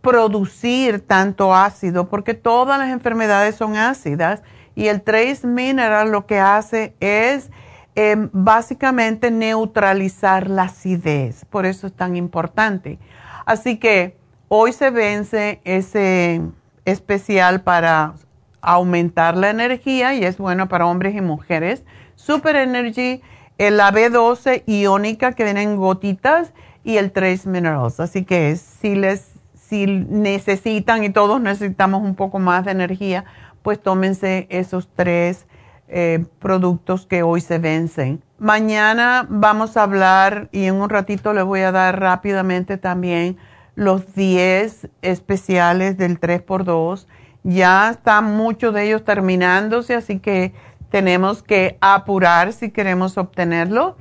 producir 0.00 1.00
tanto 1.06 1.54
ácido, 1.54 2.08
porque 2.08 2.34
todas 2.34 2.78
las 2.78 2.90
enfermedades 2.90 3.56
son 3.56 3.76
ácidas 3.76 4.42
y 4.74 4.88
el 4.88 5.02
trace 5.02 5.46
mineral 5.46 6.10
lo 6.10 6.26
que 6.26 6.38
hace 6.38 6.94
es 7.00 7.50
Em, 7.96 8.30
básicamente 8.32 9.32
neutralizar 9.32 10.48
la 10.48 10.64
acidez. 10.64 11.44
Por 11.44 11.66
eso 11.66 11.88
es 11.88 11.92
tan 11.92 12.14
importante. 12.16 12.98
Así 13.46 13.78
que 13.78 14.16
hoy 14.48 14.72
se 14.72 14.90
vence 14.90 15.60
ese 15.64 16.40
especial 16.84 17.62
para 17.62 18.14
aumentar 18.60 19.36
la 19.36 19.50
energía 19.50 20.14
y 20.14 20.24
es 20.24 20.38
bueno 20.38 20.68
para 20.68 20.86
hombres 20.86 21.16
y 21.16 21.20
mujeres. 21.20 21.82
Super 22.14 22.54
Energy, 22.54 23.22
el 23.58 23.80
B12 23.80 24.62
iónica 24.66 25.32
que 25.32 25.44
viene 25.44 25.62
en 25.62 25.76
gotitas 25.76 26.52
y 26.84 26.96
el 26.96 27.10
Trace 27.10 27.48
Minerals. 27.48 27.98
Así 27.98 28.24
que 28.24 28.54
si 28.54 28.94
les 28.94 29.32
si 29.70 29.86
necesitan 29.86 31.04
y 31.04 31.10
todos 31.10 31.40
necesitamos 31.40 32.02
un 32.02 32.16
poco 32.16 32.40
más 32.40 32.64
de 32.64 32.72
energía, 32.72 33.24
pues 33.62 33.80
tómense 33.80 34.48
esos 34.50 34.88
tres 34.96 35.46
eh, 35.86 36.24
productos 36.40 37.06
que 37.06 37.22
hoy 37.22 37.40
se 37.40 37.58
vencen. 37.58 38.20
Mañana 38.38 39.26
vamos 39.28 39.76
a 39.76 39.84
hablar 39.84 40.48
y 40.50 40.64
en 40.64 40.74
un 40.74 40.90
ratito 40.90 41.32
les 41.32 41.44
voy 41.44 41.60
a 41.60 41.70
dar 41.70 42.00
rápidamente 42.00 42.78
también 42.78 43.36
los 43.76 44.12
10 44.14 44.88
especiales 45.02 45.96
del 45.96 46.18
3x2. 46.18 47.06
Ya 47.44 47.90
están 47.90 48.24
muchos 48.36 48.74
de 48.74 48.86
ellos 48.86 49.04
terminándose, 49.04 49.94
así 49.94 50.18
que 50.18 50.52
tenemos 50.90 51.44
que 51.44 51.78
apurar 51.80 52.52
si 52.52 52.70
queremos 52.70 53.16
obtenerlo. 53.18 53.96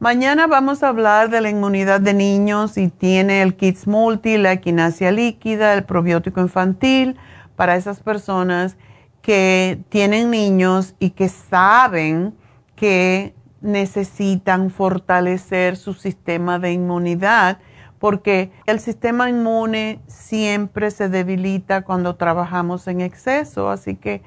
Mañana 0.00 0.46
vamos 0.46 0.84
a 0.84 0.90
hablar 0.90 1.28
de 1.28 1.40
la 1.40 1.50
inmunidad 1.50 2.00
de 2.00 2.14
niños 2.14 2.78
y 2.78 2.86
tiene 2.86 3.42
el 3.42 3.56
Kids 3.56 3.88
Multi, 3.88 4.38
la 4.38 4.52
equinacia 4.52 5.10
líquida, 5.10 5.74
el 5.74 5.82
probiótico 5.82 6.40
infantil 6.40 7.16
para 7.56 7.74
esas 7.74 7.98
personas 7.98 8.76
que 9.22 9.80
tienen 9.88 10.30
niños 10.30 10.94
y 11.00 11.10
que 11.10 11.28
saben 11.28 12.32
que 12.76 13.34
necesitan 13.60 14.70
fortalecer 14.70 15.76
su 15.76 15.94
sistema 15.94 16.60
de 16.60 16.74
inmunidad 16.74 17.58
porque 17.98 18.52
el 18.66 18.78
sistema 18.78 19.28
inmune 19.28 20.00
siempre 20.06 20.92
se 20.92 21.08
debilita 21.08 21.82
cuando 21.82 22.14
trabajamos 22.14 22.86
en 22.86 23.00
exceso, 23.00 23.68
así 23.68 23.96
que 23.96 24.22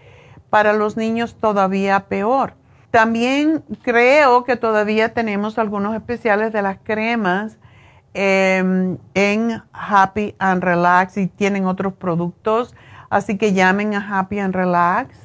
para 0.50 0.74
los 0.74 0.98
niños 0.98 1.38
todavía 1.40 2.10
peor. 2.10 2.56
También 2.92 3.64
creo 3.82 4.44
que 4.44 4.56
todavía 4.56 5.14
tenemos 5.14 5.58
algunos 5.58 5.96
especiales 5.96 6.54
de 6.54 6.62
las 6.62 6.78
cremas 6.84 7.58
em, 8.14 8.98
en 9.14 9.64
Happy 9.72 10.36
and 10.38 10.64
Relax 10.64 11.18
y 11.18 11.28
tienen 11.28 11.66
otros 11.66 11.94
productos 11.94 12.76
Así 13.12 13.38
que 13.38 13.54
llamen 13.54 13.94
a 13.94 14.20
Happy 14.20 14.40
and 14.40 14.56
Relax 14.56 15.16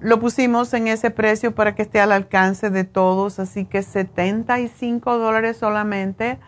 lo 0.00 0.18
pusimos 0.18 0.74
en 0.74 0.88
ese 0.88 1.10
precio 1.10 1.54
para 1.54 1.74
que 1.74 1.82
esté 1.82 2.00
al 2.00 2.12
alcance 2.12 2.70
de 2.70 2.84
todos, 2.84 3.38
así 3.38 3.64
que 3.64 3.82
75 3.82 5.18
dólares 5.18 5.58
solamente 5.58 6.38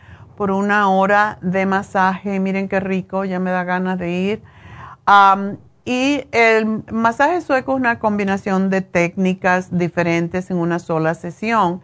por 0.41 0.53
una 0.53 0.89
hora 0.89 1.37
de 1.43 1.67
masaje. 1.67 2.41
Miren 2.41 2.67
qué 2.67 2.81
rico, 2.81 3.27
ya 3.27 3.39
me 3.39 3.51
da 3.51 3.63
ganas 3.63 3.99
de 3.99 4.11
ir. 4.11 4.43
Y 5.85 6.25
el 6.33 6.83
masaje 6.91 7.43
sueco 7.43 7.73
es 7.73 7.77
una 7.77 7.99
combinación 7.99 8.71
de 8.71 8.81
técnicas 8.81 9.77
diferentes 9.77 10.51
en 10.51 10.57
una 10.57 10.79
sola 10.79 11.13
sesión. 11.13 11.83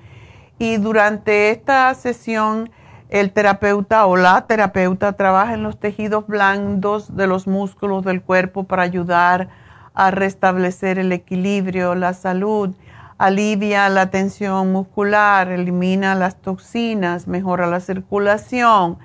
Y 0.59 0.79
durante 0.79 1.51
esta 1.51 1.93
sesión, 1.93 2.71
el 3.11 3.31
terapeuta 3.31 4.07
o 4.07 4.17
la 4.17 4.47
terapeuta 4.47 5.13
trabaja 5.13 5.53
en 5.53 5.63
los 5.63 5.79
tejidos 5.79 6.27
blandos 6.27 7.15
de 7.15 7.27
los 7.27 7.47
músculos 7.47 8.07
del 8.07 8.23
cuerpo 8.23 8.65
para 8.65 8.85
ayudar 8.85 9.51
a 9.93 10.11
restablecer 10.11 10.99
el 10.99 11.13
equilibrio, 11.13 11.95
la 11.95 12.15
salud, 12.15 12.75
alivia 13.19 13.89
la 13.89 14.11
tensión 14.11 14.73
muscular, 14.73 15.51
elimina 15.51 16.15
las 16.15 16.37
toxinas, 16.37 17.27
mejora 17.27 17.67
la 17.67 17.81
circulación, 17.81 18.99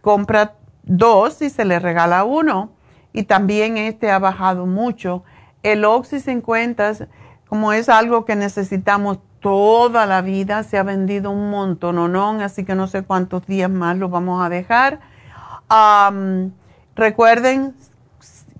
compra 0.00 0.54
dos 0.84 1.42
y 1.42 1.50
se 1.50 1.66
le 1.66 1.78
regala 1.78 2.24
uno. 2.24 2.72
Y 3.12 3.24
también 3.24 3.76
este 3.76 4.10
ha 4.10 4.18
bajado 4.18 4.64
mucho. 4.66 5.22
El 5.62 5.84
Oxy 5.84 6.20
50, 6.20 7.08
como 7.46 7.72
es 7.72 7.88
algo 7.88 8.24
que 8.24 8.34
necesitamos 8.34 9.18
toda 9.40 10.06
la 10.06 10.22
vida, 10.22 10.62
se 10.62 10.78
ha 10.78 10.82
vendido 10.82 11.30
un 11.30 11.50
montón, 11.50 12.12
¿no? 12.12 12.30
Así 12.40 12.64
que 12.64 12.74
no 12.74 12.86
sé 12.86 13.02
cuántos 13.02 13.46
días 13.46 13.70
más 13.70 13.96
lo 13.96 14.08
vamos 14.08 14.42
a 14.42 14.48
dejar. 14.48 15.00
recuerden, 16.96 17.74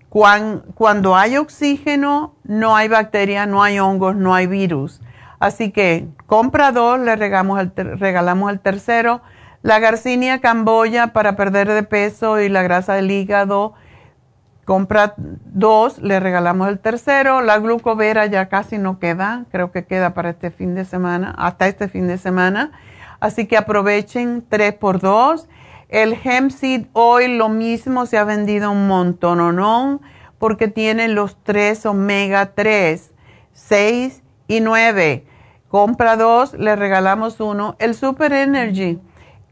cuando 0.09 1.16
hay 1.16 1.36
oxígeno, 1.36 2.34
no 2.44 2.76
hay 2.76 2.88
bacterias, 2.88 3.46
no 3.46 3.62
hay 3.62 3.78
hongos, 3.78 4.16
no 4.16 4.34
hay 4.34 4.46
virus. 4.46 5.00
Así 5.38 5.70
que 5.70 6.09
compra 6.26 6.72
dos, 6.72 6.98
le 6.98 7.14
regalamos 7.14 7.61
el, 7.61 7.72
regalamos 7.98 8.50
el 8.50 8.61
tercero. 8.61 9.20
La 9.62 9.78
garcinia 9.80 10.40
camboya 10.40 11.09
para 11.09 11.36
perder 11.36 11.68
de 11.68 11.82
peso 11.82 12.40
y 12.40 12.48
la 12.48 12.62
grasa 12.62 12.94
del 12.94 13.11
hígado, 13.11 13.74
compra 14.64 15.14
dos, 15.16 15.98
le 15.98 16.20
regalamos 16.20 16.68
el 16.68 16.78
tercero. 16.78 17.42
La 17.42 17.59
glucovera 17.59 18.26
ya 18.26 18.48
casi 18.48 18.78
no 18.78 18.98
queda, 18.98 19.44
creo 19.50 19.72
que 19.72 19.84
queda 19.84 20.14
para 20.14 20.30
este 20.30 20.50
fin 20.50 20.74
de 20.74 20.84
semana, 20.84 21.34
hasta 21.36 21.66
este 21.66 21.88
fin 21.88 22.06
de 22.06 22.18
semana. 22.18 22.72
Así 23.20 23.46
que 23.46 23.56
aprovechen 23.56 24.44
tres 24.48 24.74
por 24.74 25.00
dos. 25.00 25.48
El 25.89 26.18
hemp 26.22 26.51
seed 26.51 26.86
oil, 26.93 27.39
lo 27.39 27.49
mismo, 27.49 28.05
se 28.05 28.18
ha 28.18 28.24
vendido 28.24 28.70
un 28.70 28.86
montón, 28.89 29.57
¿no? 29.57 30.01
Porque 30.39 30.68
tiene 30.68 31.09
los 31.09 31.43
tres 31.43 31.86
omega 31.86 32.53
3, 32.55 33.11
6 33.55 34.22
y 34.49 34.61
9. 34.61 35.24
Compra 35.68 36.16
dos, 36.16 36.53
le 36.53 36.76
regalamos 36.76 37.41
uno. 37.41 37.74
El 37.78 37.95
Super 37.95 38.34
Energy, 38.34 39.01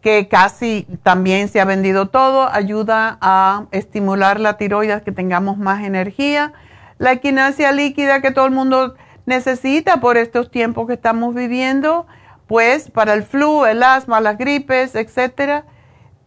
que 0.03 0.28
casi 0.28 0.87
también 1.03 1.49
se 1.49 1.61
ha 1.61 1.64
vendido 1.64 2.09
todo, 2.11 2.49
ayuda 2.53 3.16
a 3.22 3.64
estimular 3.70 4.39
la 4.39 4.59
tiroides, 4.59 5.03
que 5.03 5.12
tengamos 5.12 5.57
más 5.57 5.84
energía. 5.84 6.53
La 6.99 7.12
equinacia 7.12 7.72
líquida 7.72 8.20
que 8.20 8.30
todo 8.30 8.45
el 8.45 8.53
mundo 8.53 8.95
necesita 9.24 10.01
por 10.01 10.18
estos 10.18 10.51
tiempos 10.51 10.87
que 10.87 10.95
estamos 10.95 11.34
viviendo, 11.34 12.07
pues 12.47 12.91
para 12.91 13.14
el 13.14 13.22
flu, 13.22 13.64
el 13.64 13.82
asma, 13.82 14.20
las 14.20 14.37
gripes, 14.37 14.95
etcétera 14.95 15.64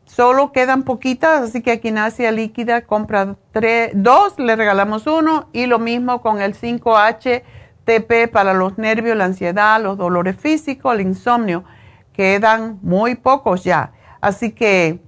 Solo 0.09 0.51
quedan 0.51 0.83
poquitas, 0.83 1.43
así 1.43 1.61
que 1.61 1.71
aquí 1.71 1.91
nace 1.91 2.31
líquida, 2.31 2.81
compra 2.81 3.35
tres, 3.51 3.91
dos, 3.93 4.39
le 4.39 4.55
regalamos 4.55 5.05
uno 5.05 5.49
y 5.53 5.67
lo 5.67 5.77
mismo 5.77 6.23
con 6.23 6.41
el 6.41 6.55
5-HTP 6.55 8.31
para 8.31 8.55
los 8.55 8.79
nervios, 8.79 9.15
la 9.15 9.25
ansiedad, 9.25 9.79
los 9.79 9.99
dolores 9.99 10.35
físicos, 10.35 10.95
el 10.95 11.01
insomnio. 11.01 11.63
Quedan 12.11 12.79
muy 12.81 13.13
pocos 13.13 13.63
ya. 13.63 13.91
Así 14.19 14.51
que 14.51 14.99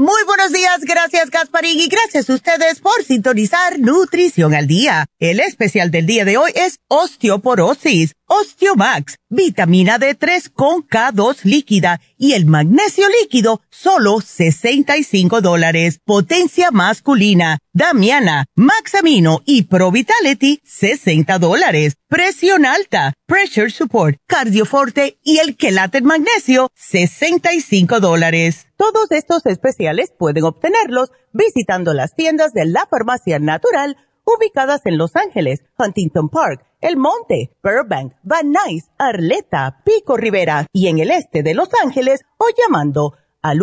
Muy 0.00 0.22
buenos 0.26 0.52
días, 0.52 0.82
gracias 0.82 1.28
Gasparín 1.28 1.80
y 1.80 1.88
gracias 1.88 2.30
a 2.30 2.34
ustedes 2.34 2.78
por 2.78 3.02
sintonizar 3.02 3.80
Nutrición 3.80 4.54
al 4.54 4.68
Día. 4.68 5.06
El 5.18 5.40
especial 5.40 5.90
del 5.90 6.06
día 6.06 6.24
de 6.24 6.36
hoy 6.36 6.52
es 6.54 6.78
osteoporosis 6.86 8.14
Osteomax, 8.30 9.16
vitamina 9.30 9.98
D3 9.98 10.52
con 10.52 10.86
K2 10.86 11.44
líquida 11.44 12.00
y 12.18 12.34
el 12.34 12.44
magnesio 12.44 13.06
líquido, 13.22 13.62
solo 13.70 14.20
65 14.20 15.40
dólares. 15.40 15.98
Potencia 16.04 16.70
masculina, 16.70 17.58
Damiana, 17.78 18.46
Maxamino 18.56 19.38
y 19.44 19.62
Pro 19.62 19.92
Vitality, 19.92 20.60
60 20.64 21.38
dólares. 21.38 21.94
Presión 22.08 22.66
alta, 22.66 23.12
Pressure 23.24 23.70
Support, 23.70 24.16
Cardioforte 24.26 25.20
y 25.22 25.38
el 25.38 25.56
Quelate 25.56 26.00
Magnesio, 26.00 26.70
65 26.74 28.00
dólares. 28.00 28.66
Todos 28.76 29.12
estos 29.12 29.46
especiales 29.46 30.12
pueden 30.18 30.42
obtenerlos 30.42 31.12
visitando 31.32 31.94
las 31.94 32.16
tiendas 32.16 32.52
de 32.52 32.64
la 32.64 32.84
Farmacia 32.90 33.38
Natural 33.38 33.96
ubicadas 34.24 34.84
en 34.84 34.98
Los 34.98 35.14
Ángeles, 35.14 35.62
Huntington 35.78 36.30
Park, 36.30 36.66
El 36.80 36.96
Monte, 36.96 37.56
Burbank, 37.62 38.14
Van 38.24 38.50
Nuys, 38.50 38.90
Arleta, 38.98 39.82
Pico 39.84 40.16
Rivera 40.16 40.66
y 40.72 40.88
en 40.88 40.98
el 40.98 41.12
este 41.12 41.44
de 41.44 41.54
Los 41.54 41.68
Ángeles 41.80 42.22
o 42.38 42.46
llamando 42.60 43.14
al 43.40 43.62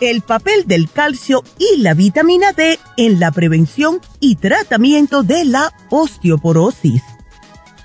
El 0.00 0.22
papel 0.22 0.66
del 0.66 0.90
calcio 0.90 1.42
y 1.58 1.78
la 1.80 1.94
vitamina 1.94 2.52
D 2.52 2.78
en 2.96 3.20
la 3.20 3.30
prevención 3.30 4.00
y 4.20 4.36
tratamiento 4.36 5.22
de 5.22 5.44
la 5.44 5.72
osteoporosis. 5.90 7.02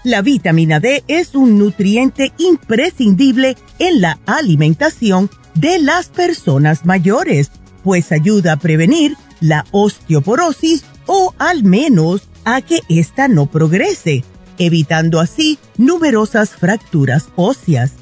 La 0.04 0.22
vitamina 0.22 0.80
D 0.80 1.04
es 1.08 1.36
un 1.36 1.58
nutriente 1.60 2.32
imprescindible 2.38 3.58
en 3.80 4.02
la 4.02 4.20
alimentación 4.26 5.30
de 5.56 5.80
las 5.80 6.08
personas 6.08 6.86
mayores, 6.86 7.52
pues 7.84 8.12
ayuda 8.12 8.54
a 8.54 8.58
prevenir 8.58 9.18
la 9.42 9.66
osteoporosis 9.72 10.84
o 11.06 11.34
al 11.38 11.64
menos 11.64 12.24
a 12.46 12.62
que 12.62 12.82
ésta 12.88 13.28
no 13.28 13.48
progrese, 13.48 14.24
evitando 14.58 15.20
así 15.20 15.60
numerosas 15.78 16.52
fracturas 16.52 17.30
óseas. 17.36 17.94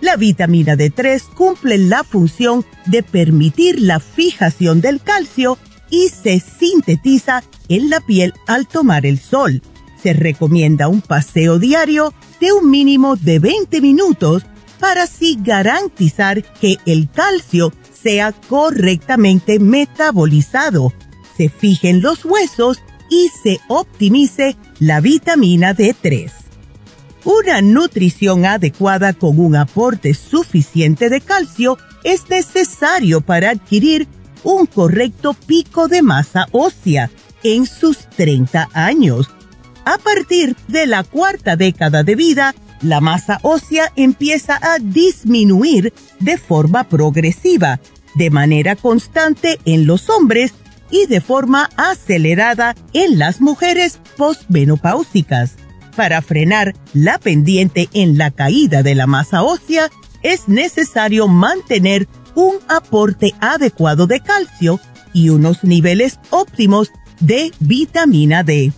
La 0.00 0.16
vitamina 0.16 0.74
D3 0.74 1.22
cumple 1.34 1.78
la 1.78 2.04
función 2.04 2.64
de 2.86 3.02
permitir 3.02 3.80
la 3.80 4.00
fijación 4.00 4.80
del 4.80 5.00
calcio 5.00 5.58
y 5.90 6.08
se 6.08 6.40
sintetiza 6.40 7.42
en 7.68 7.90
la 7.90 8.00
piel 8.00 8.34
al 8.46 8.66
tomar 8.66 9.06
el 9.06 9.18
sol. 9.18 9.62
Se 10.02 10.12
recomienda 10.12 10.88
un 10.88 11.00
paseo 11.00 11.58
diario 11.58 12.12
de 12.40 12.52
un 12.52 12.70
mínimo 12.70 13.16
de 13.16 13.38
20 13.38 13.80
minutos 13.80 14.44
para 14.78 15.04
así 15.04 15.38
garantizar 15.40 16.42
que 16.42 16.76
el 16.84 17.08
calcio 17.10 17.72
sea 17.90 18.32
correctamente 18.32 19.58
metabolizado, 19.58 20.92
se 21.36 21.48
fijen 21.48 22.02
los 22.02 22.24
huesos 22.24 22.82
y 23.10 23.30
se 23.42 23.60
optimice 23.68 24.56
la 24.78 25.00
vitamina 25.00 25.74
D3. 25.74 26.43
Una 27.24 27.62
nutrición 27.62 28.44
adecuada 28.44 29.14
con 29.14 29.38
un 29.38 29.56
aporte 29.56 30.12
suficiente 30.12 31.08
de 31.08 31.22
calcio 31.22 31.78
es 32.02 32.28
necesario 32.28 33.22
para 33.22 33.50
adquirir 33.50 34.06
un 34.42 34.66
correcto 34.66 35.32
pico 35.32 35.88
de 35.88 36.02
masa 36.02 36.46
ósea 36.52 37.10
en 37.42 37.64
sus 37.64 37.98
30 38.10 38.68
años. 38.74 39.30
A 39.86 39.96
partir 39.96 40.54
de 40.68 40.86
la 40.86 41.02
cuarta 41.02 41.56
década 41.56 42.02
de 42.02 42.14
vida, 42.14 42.54
la 42.82 43.00
masa 43.00 43.38
ósea 43.42 43.90
empieza 43.96 44.58
a 44.60 44.78
disminuir 44.78 45.94
de 46.20 46.36
forma 46.36 46.84
progresiva, 46.84 47.80
de 48.16 48.28
manera 48.28 48.76
constante 48.76 49.58
en 49.64 49.86
los 49.86 50.10
hombres 50.10 50.52
y 50.90 51.06
de 51.06 51.22
forma 51.22 51.70
acelerada 51.78 52.74
en 52.92 53.18
las 53.18 53.40
mujeres 53.40 53.98
postmenopáusicas. 54.18 55.56
Para 55.96 56.22
frenar 56.22 56.74
la 56.92 57.18
pendiente 57.18 57.88
en 57.92 58.18
la 58.18 58.30
caída 58.30 58.82
de 58.82 58.94
la 58.94 59.06
masa 59.06 59.42
ósea, 59.42 59.90
es 60.22 60.48
necesario 60.48 61.28
mantener 61.28 62.08
un 62.34 62.56
aporte 62.68 63.32
adecuado 63.40 64.06
de 64.06 64.20
calcio 64.20 64.80
y 65.12 65.28
unos 65.28 65.62
niveles 65.62 66.18
óptimos 66.30 66.90
de 67.20 67.52
vitamina 67.60 68.42
D. 68.42 68.72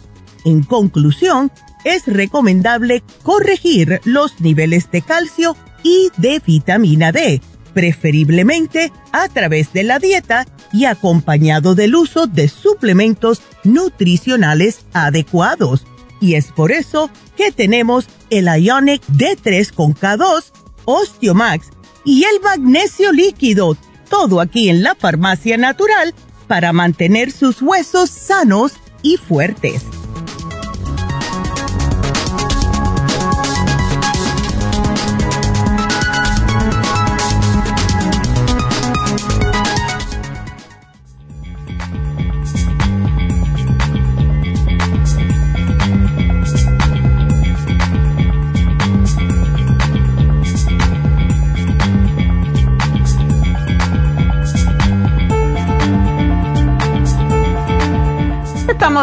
En 0.45 0.63
conclusión, 0.63 1.51
es 1.85 2.07
recomendable 2.07 3.03
corregir 3.23 4.01
los 4.05 4.41
niveles 4.41 4.91
de 4.91 5.01
calcio 5.01 5.57
y 5.83 6.11
de 6.19 6.43
vitamina 6.45 7.13
D, 7.13 7.41
preferiblemente 7.73 8.93
a 9.13 9.29
través 9.29 9.73
de 9.73 9.85
la 9.85 9.99
dieta 9.99 10.47
y 10.73 10.85
acompañado 10.85 11.75
del 11.75 11.95
uso 11.95 12.27
de 12.27 12.49
suplementos 12.49 13.41
nutricionales 13.65 14.85
adecuados 14.93 15.87
y 16.21 16.35
es 16.35 16.47
por 16.47 16.73
eso 16.73 17.11
que 17.37 17.53
tenemos 17.53 18.07
el 18.31 18.47
Ionic 18.47 19.03
D3 19.07 19.73
con 19.73 19.95
K2, 19.95 20.53
Osteomax 20.85 21.69
y 22.05 22.25
el 22.25 22.41
magnesio 22.41 23.13
líquido, 23.13 23.77
todo 24.09 24.41
aquí 24.41 24.69
en 24.69 24.83
la 24.83 24.95
farmacia 24.95 25.57
natural 25.57 26.15
para 26.47 26.73
mantener 26.73 27.33
sus 27.33 27.61
huesos 27.61 28.11
sanos 28.11 28.75
y 29.03 29.17
fuertes. 29.17 29.83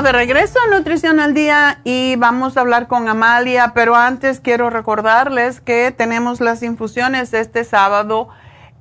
De 0.03 0.11
regreso 0.11 0.59
a 0.59 0.67
Nutrición 0.75 1.21
al 1.21 1.33
Día 1.33 1.79
y 1.85 2.17
vamos 2.17 2.57
a 2.57 2.61
hablar 2.61 2.87
con 2.87 3.07
Amalia, 3.07 3.71
pero 3.73 3.95
antes 3.95 4.41
quiero 4.41 4.69
recordarles 4.69 5.61
que 5.61 5.93
tenemos 5.95 6.41
las 6.41 6.61
infusiones 6.61 7.33
este 7.33 7.63
sábado 7.63 8.27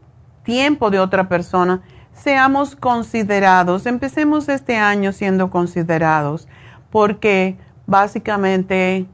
tiempo 0.42 0.90
de 0.90 1.00
otra 1.00 1.28
persona, 1.28 1.82
seamos 2.12 2.76
considerados, 2.76 3.86
empecemos 3.86 4.48
este 4.48 4.76
año 4.76 5.12
siendo 5.12 5.50
considerados, 5.50 6.46
porque 6.90 7.56
básicamente 7.86 9.06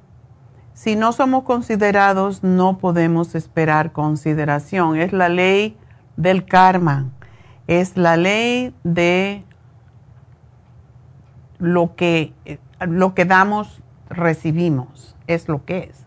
si 0.74 0.96
no 0.96 1.12
somos 1.12 1.44
considerados 1.44 2.42
no 2.42 2.78
podemos 2.78 3.34
esperar 3.34 3.92
consideración. 3.92 4.96
Es 4.96 5.12
la 5.12 5.28
ley 5.28 5.76
del 6.16 6.44
karma, 6.44 7.10
es 7.66 7.96
la 7.96 8.16
ley 8.16 8.74
de 8.82 9.44
lo 11.58 11.94
que, 11.94 12.32
lo 12.80 13.14
que 13.14 13.24
damos, 13.24 13.82
recibimos, 14.08 15.14
es 15.26 15.48
lo 15.48 15.64
que 15.64 15.90
es. 15.90 16.06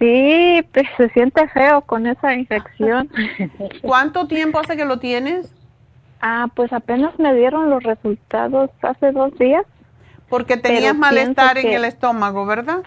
Sí, 0.00 0.66
pues 0.72 0.86
se 0.96 1.10
siente 1.10 1.46
feo 1.48 1.82
con 1.82 2.06
esa 2.06 2.34
infección. 2.34 3.10
¿Cuánto 3.82 4.26
tiempo 4.26 4.58
hace 4.58 4.74
que 4.74 4.86
lo 4.86 4.98
tienes? 4.98 5.54
Ah, 6.22 6.48
pues 6.56 6.72
apenas 6.72 7.18
me 7.18 7.34
dieron 7.34 7.68
los 7.68 7.82
resultados 7.82 8.70
hace 8.80 9.12
dos 9.12 9.36
días. 9.38 9.66
Porque 10.30 10.56
tenías 10.56 10.96
malestar 10.96 11.58
en 11.58 11.72
el 11.72 11.84
estómago, 11.84 12.46
¿verdad? 12.46 12.78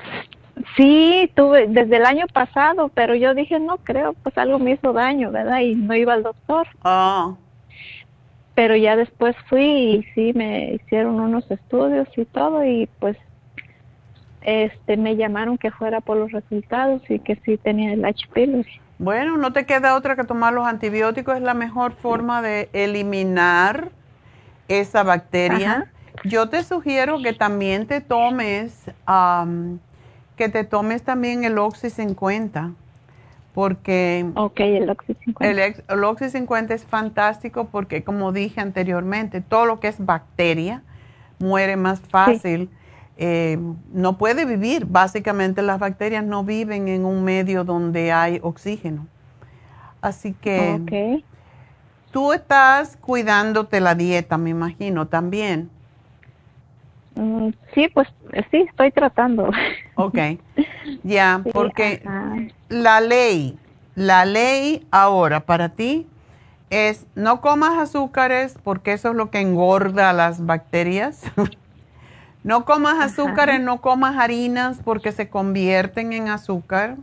Sí, 0.76 1.32
tuve 1.36 1.68
desde 1.68 1.98
el 1.98 2.06
año 2.06 2.26
pasado, 2.34 2.90
pero 2.90 3.14
yo 3.14 3.36
dije, 3.36 3.60
no 3.60 3.78
creo, 3.78 4.14
pues 4.14 4.36
algo 4.38 4.58
me 4.58 4.72
hizo 4.72 4.92
daño, 4.92 5.30
¿verdad? 5.30 5.60
Y 5.60 5.76
no 5.76 5.94
iba 5.96 6.14
al 6.14 6.24
doctor. 6.24 6.68
Ah. 6.84 7.36
Pero 8.56 8.76
ya 8.76 8.96
después 8.96 9.36
fui 9.50 9.64
y 9.64 10.04
sí, 10.16 10.32
me 10.34 10.74
hicieron 10.74 11.20
unos 11.20 11.50
estudios 11.52 12.08
y 12.18 12.26
todo 12.26 12.66
y 12.66 12.88
pues 13.00 13.18
este 14.46 14.98
me 14.98 15.16
llamaron 15.16 15.58
que 15.58 15.72
fuera 15.72 16.02
por 16.02 16.18
los 16.18 16.32
resultados 16.32 17.02
y 17.10 17.20
que 17.20 17.36
sí 17.46 17.58
tenía 17.58 17.94
el 17.94 18.06
H. 18.06 18.28
pylori. 18.34 18.70
Bueno, 19.00 19.38
no 19.38 19.52
te 19.52 19.66
queda 19.66 19.96
otra 19.96 20.16
que 20.16 20.24
tomar 20.24 20.54
los 20.54 20.66
antibióticos, 20.66 21.36
es 21.36 21.42
la 21.42 21.54
mejor 21.54 21.94
forma 21.94 22.42
de 22.42 22.70
eliminar 22.74 23.90
esa 24.68 25.04
bacteria. 25.04 25.92
Yo 26.24 26.48
te 26.48 26.64
sugiero 26.64 27.22
que 27.22 27.34
también 27.34 27.88
te 27.88 28.02
tomes, 28.02 28.86
que 30.38 30.50
te 30.50 30.64
tomes 30.64 31.04
también 31.04 31.44
el 31.44 31.58
Oxy 31.58 31.90
50, 31.90 32.72
porque 33.54 34.26
Ok, 34.36 34.60
el 34.60 34.90
Oxy 34.90 35.16
50. 35.26 35.50
El, 35.50 35.76
el 35.90 36.04
Oxy 36.04 36.30
50 36.30 36.74
es 36.74 36.86
fantástico 36.86 37.66
porque, 37.66 38.04
como 38.04 38.32
dije 38.32 38.62
anteriormente, 38.62 39.42
todo 39.42 39.66
lo 39.66 39.80
que 39.80 39.88
es 39.88 40.04
bacteria 40.04 40.82
muere 41.40 41.76
más 41.76 42.00
fácil. 42.00 42.70
Eh, 43.18 43.60
no 43.92 44.18
puede 44.18 44.46
vivir. 44.46 44.86
Básicamente 44.86 45.62
las 45.62 45.80
bacterias 45.80 46.24
no 46.24 46.44
viven 46.44 46.88
en 46.88 47.06
un 47.06 47.24
medio 47.24 47.64
donde 47.64 48.12
hay 48.12 48.40
oxígeno. 48.42 49.08
Así 50.02 50.34
que 50.34 51.24
tú 52.12 52.34
estás 52.34 52.98
cuidándote 52.98 53.80
la 53.80 53.96
dieta, 53.96 54.38
me 54.38 54.50
imagino, 54.50 55.08
también. 55.08 55.70
Mm, 57.16 57.50
sí, 57.74 57.88
pues 57.94 58.08
sí, 58.52 58.66
estoy 58.70 58.92
tratando. 58.92 59.50
Ok, 59.96 60.18
ya, 61.04 61.42
porque 61.54 62.02
la 62.70 63.00
ley, 63.02 63.58
la 63.96 64.26
ley 64.26 64.86
ahora 64.92 65.42
para 65.42 65.70
ti 65.70 66.08
es 66.70 67.06
no 67.16 67.40
comas 67.40 67.78
azúcares 67.78 68.58
porque 68.64 68.94
eso 68.94 69.12
es 69.12 69.16
lo 69.16 69.30
que 69.30 69.40
engorda 69.40 70.12
las 70.12 70.46
bacterias. 70.46 71.22
No 72.44 72.66
comas 72.66 73.00
azúcares, 73.00 73.62
no 73.62 73.80
comas 73.80 74.18
harinas 74.18 74.80
porque 74.84 75.14
se 75.14 75.30
convierten 75.30 76.12
en 76.12 76.28
azúcar. 76.28 76.98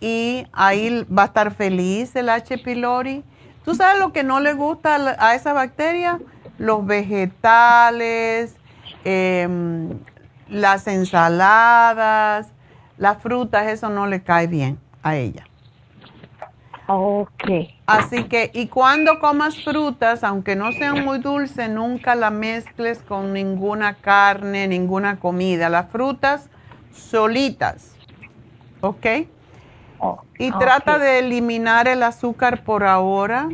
Y 0.00 0.46
ahí 0.52 1.04
va 1.06 1.24
a 1.24 1.26
estar 1.26 1.52
feliz 1.52 2.14
el 2.14 2.28
H. 2.28 2.58
pylori. 2.58 3.24
¿Tú 3.64 3.74
sabes 3.74 3.98
lo 3.98 4.12
que 4.12 4.22
no 4.22 4.38
le 4.38 4.52
gusta 4.52 5.16
a 5.18 5.34
esa 5.34 5.52
bacteria? 5.52 6.20
Los 6.56 6.86
vegetales, 6.86 8.54
em, 9.04 9.98
las 10.48 10.86
ensaladas, 10.86 12.48
las 12.96 13.20
frutas, 13.20 13.66
eso 13.66 13.88
no 13.88 14.06
le 14.06 14.22
cae 14.22 14.46
bien 14.46 14.78
a 15.02 15.16
ella. 15.16 15.47
Ok. 16.90 17.44
Así 17.86 18.24
que, 18.24 18.50
y 18.54 18.68
cuando 18.68 19.20
comas 19.20 19.62
frutas, 19.62 20.24
aunque 20.24 20.56
no 20.56 20.72
sean 20.72 21.04
muy 21.04 21.18
dulces, 21.18 21.68
nunca 21.68 22.14
la 22.14 22.30
mezcles 22.30 23.02
con 23.02 23.34
ninguna 23.34 23.94
carne, 23.94 24.66
ninguna 24.68 25.20
comida. 25.20 25.68
Las 25.68 25.90
frutas 25.90 26.48
solitas. 26.92 27.94
¿Ok? 28.80 29.06
y 30.38 30.52
trata 30.52 30.98
de 30.98 31.18
eliminar 31.18 31.88
el 31.88 32.02
azúcar 32.04 32.62
por 32.62 32.84
ahora. 32.84 33.48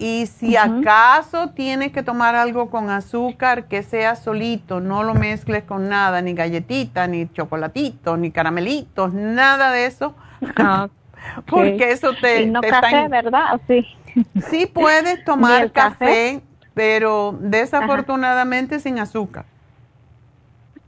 Y 0.00 0.26
si 0.26 0.56
acaso 0.56 1.50
tienes 1.50 1.92
que 1.92 2.02
tomar 2.02 2.34
algo 2.34 2.70
con 2.70 2.90
azúcar, 2.90 3.66
que 3.68 3.82
sea 3.82 4.16
solito, 4.16 4.80
no 4.80 5.02
lo 5.02 5.14
mezcles 5.14 5.64
con 5.64 5.88
nada, 5.88 6.20
ni 6.20 6.34
galletitas, 6.34 7.08
ni 7.08 7.32
chocolatitos, 7.32 8.18
ni 8.18 8.30
caramelitos, 8.30 9.14
nada 9.14 9.72
de 9.72 9.86
eso. 9.86 10.14
Porque 11.46 11.92
eso 11.92 12.12
te, 12.20 12.46
no 12.46 12.60
café, 12.60 13.08
¿verdad? 13.08 13.60
Sí. 13.66 13.86
Sí 14.50 14.66
puedes 14.66 15.24
tomar 15.24 15.70
café, 15.72 16.42
pero 16.74 17.36
desafortunadamente 17.40 18.80
sin 18.80 18.98
azúcar. 18.98 19.44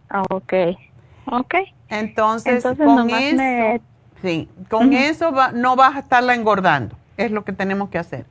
Ah, 0.09 0.22
ok, 0.30 0.53
ok. 1.26 1.55
Entonces, 1.88 2.64
con 2.64 3.11
eso, 3.11 3.84
sí, 4.20 4.49
con 4.68 4.93
eso 4.93 5.32
no 5.53 5.76
vas 5.76 5.95
a 5.95 5.99
estarla 6.01 6.34
engordando, 6.34 6.97
es 7.16 7.30
lo 7.30 7.45
que 7.45 7.53
tenemos 7.53 7.91
que 7.91 7.99
hacer. 7.99 8.26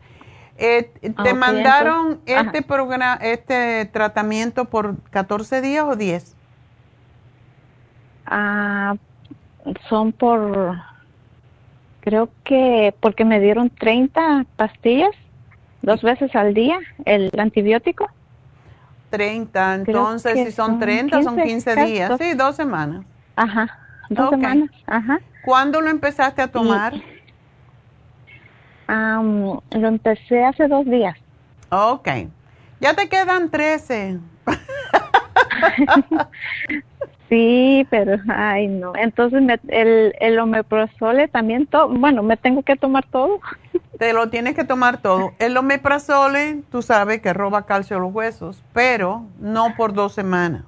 Eh, 0.57 0.91
¿Te 1.23 1.33
mandaron 1.33 2.19
este 2.25 2.61
programa, 2.61 3.17
este 3.21 3.85
tratamiento 3.85 4.65
por 4.65 4.97
14 5.11 5.61
días 5.61 5.85
o 5.85 5.95
10? 5.95 6.35
Ah, 8.25 8.95
son 9.87 10.11
por 10.11 10.77
creo 12.01 12.29
que 12.43 12.93
porque 12.99 13.25
me 13.25 13.39
dieron 13.39 13.69
30 13.69 14.45
pastillas 14.55 15.11
dos 15.81 16.01
veces 16.01 16.35
al 16.35 16.53
día, 16.53 16.79
el 17.05 17.31
antibiótico. 17.37 18.09
30, 19.09 19.75
entonces 19.75 20.47
si 20.47 20.51
son 20.51 20.79
30 20.79 21.23
son 21.23 21.41
15 21.41 21.75
días, 21.85 22.11
sí, 22.19 22.33
dos 22.35 22.55
semanas. 22.55 23.03
Ajá, 23.35 23.67
dos 24.09 24.29
semanas, 24.29 24.69
ajá. 24.85 25.19
cuándo 25.43 25.81
lo 25.81 25.89
empezaste 25.89 26.41
a 26.41 26.47
tomar? 26.47 26.93
lo 28.87 29.87
empecé 29.87 30.43
hace 30.43 30.67
dos 30.67 30.85
días. 30.85 31.15
Ok. 31.69 32.07
Ya 32.79 32.93
te 32.93 33.07
quedan 33.07 33.49
13. 33.49 34.19
sí, 37.29 37.87
pero, 37.89 38.17
ay, 38.27 38.67
no. 38.67 38.93
Entonces, 38.95 39.41
el, 39.69 40.13
el 40.19 40.39
omeprazole 40.39 41.27
también, 41.27 41.69
bueno, 41.91 42.23
me 42.23 42.35
tengo 42.37 42.63
que 42.63 42.75
tomar 42.75 43.05
todo. 43.05 43.39
Te 43.97 44.13
lo 44.13 44.29
tienes 44.29 44.55
que 44.55 44.63
tomar 44.63 45.01
todo. 45.01 45.33
El 45.39 45.57
omeprazole, 45.57 46.63
tú 46.71 46.81
sabes 46.81 47.21
que 47.21 47.33
roba 47.33 47.65
calcio 47.65 47.97
a 47.97 47.99
los 47.99 48.13
huesos, 48.13 48.63
pero 48.73 49.25
no 49.39 49.75
por 49.75 49.93
dos 49.93 50.13
semanas. 50.13 50.63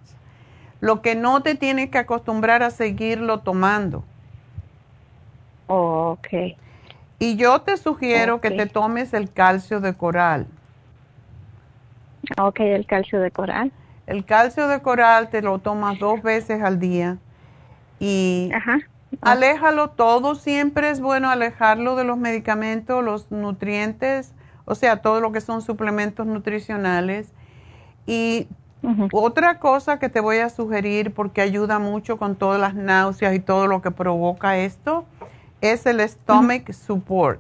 Lo 0.82 1.01
que 1.01 1.16
no 1.16 1.41
te 1.41 1.55
tienes 1.55 1.89
que 1.89 1.97
acostumbrar 1.97 2.62
a 2.62 2.72
seguirlo 2.72 3.39
tomando. 3.39 4.03
Oh, 5.68 6.18
ok. 6.18 6.57
Y 7.20 7.38
yo 7.38 7.62
te 7.62 7.78
sugiero 7.78 8.41
que 8.41 8.51
te 8.51 8.66
tomes 8.66 9.14
el 9.14 9.32
calcio 9.32 9.80
de 9.80 9.93
coral. 9.93 10.47
Ok, 12.38 12.59
el 12.62 12.86
calcio 12.86 13.22
de 13.22 13.32
coral. 13.32 13.72
El 14.12 14.26
calcio 14.26 14.68
de 14.68 14.82
coral 14.82 15.30
te 15.30 15.41
lo 15.41 15.59
tomas 15.59 15.97
dos 15.97 16.22
veces 16.22 16.62
al 16.62 16.80
día 16.80 17.18
y 17.97 18.51
aléjalo 19.22 19.91
todo. 19.91 20.36
Siempre 20.36 20.89
es 20.89 20.99
bueno 20.99 21.30
alejarlo 21.30 21.95
de 21.95 22.03
los 22.03 22.18
medicamentos, 22.18 23.03
los 23.03 23.32
nutrientes, 23.32 24.34
o 24.66 24.76
sea, 24.76 25.01
todo 25.01 25.22
lo 25.22 25.32
que 25.32 25.39
son 25.39 25.62
suplementos 25.62 26.28
nutricionales. 26.28 27.32
Y 28.05 28.47
otra 29.14 29.59
cosa 29.59 29.97
que 29.97 30.09
te 30.09 30.20
voy 30.20 30.39
a 30.39 30.49
sugerir 30.49 31.14
porque 31.14 31.39
ayuda 31.39 31.80
mucho 31.80 32.18
con 32.18 32.36
todas 32.36 32.59
las 32.59 32.74
náuseas 32.76 33.34
y 33.34 33.39
todo 33.39 33.68
lo 33.68 33.82
que 33.82 33.91
provoca 33.91 34.57
esto 34.57 35.05
es 35.62 35.86
el 35.86 36.01
stomach 36.09 36.70
support. 36.74 37.39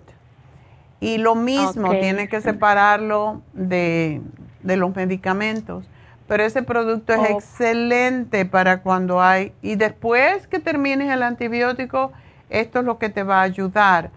Y 1.01 1.17
lo 1.17 1.35
mismo, 1.35 1.89
tiene 1.89 2.29
que 2.29 2.39
separarlo 2.39 3.41
de, 3.53 4.21
los 4.63 4.95
medicamentos. 4.95 5.85
Pero 6.27 6.43
ese 6.43 6.63
producto 6.63 7.13
es 7.13 7.29
excelente 7.29 8.45
para 8.45 8.81
cuando 8.81 9.21
hay. 9.21 9.53
Y 9.61 9.75
después 9.75 10.47
que 10.47 10.59
termines 10.59 11.11
el 11.11 11.23
antibiótico, 11.23 12.13
esto 12.49 12.79
es 12.79 12.85
lo 12.85 12.97
que 12.97 13.09
te 13.09 13.23
va 13.23 13.39
a 13.39 13.43
ayudar. 13.43 14.11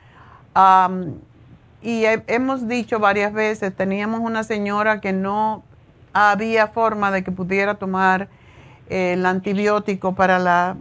y 1.83 2.05
hemos 2.07 2.69
dicho 2.69 2.99
varias 2.99 3.33
veces, 3.33 3.75
teníamos 3.75 4.21
una 4.21 4.45
señora 4.45 5.01
que 5.01 5.13
no 5.13 5.63
había 6.13 6.69
forma 6.69 7.11
de 7.11 7.25
que 7.25 7.33
pudiera 7.33 7.75
tomar 7.75 8.29
el 8.89 9.27
antibiótico 9.27 10.15
para 10.15 10.39
la 10.39 10.77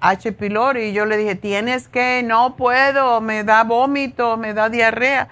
H. 0.00 0.32
pylori 0.32 0.84
y 0.84 0.92
yo 0.92 1.06
le 1.06 1.16
dije, 1.16 1.34
tienes 1.34 1.88
que, 1.88 2.22
no 2.24 2.56
puedo, 2.56 3.20
me 3.20 3.44
da 3.44 3.64
vómito, 3.64 4.36
me 4.36 4.54
da 4.54 4.68
diarrea. 4.68 5.28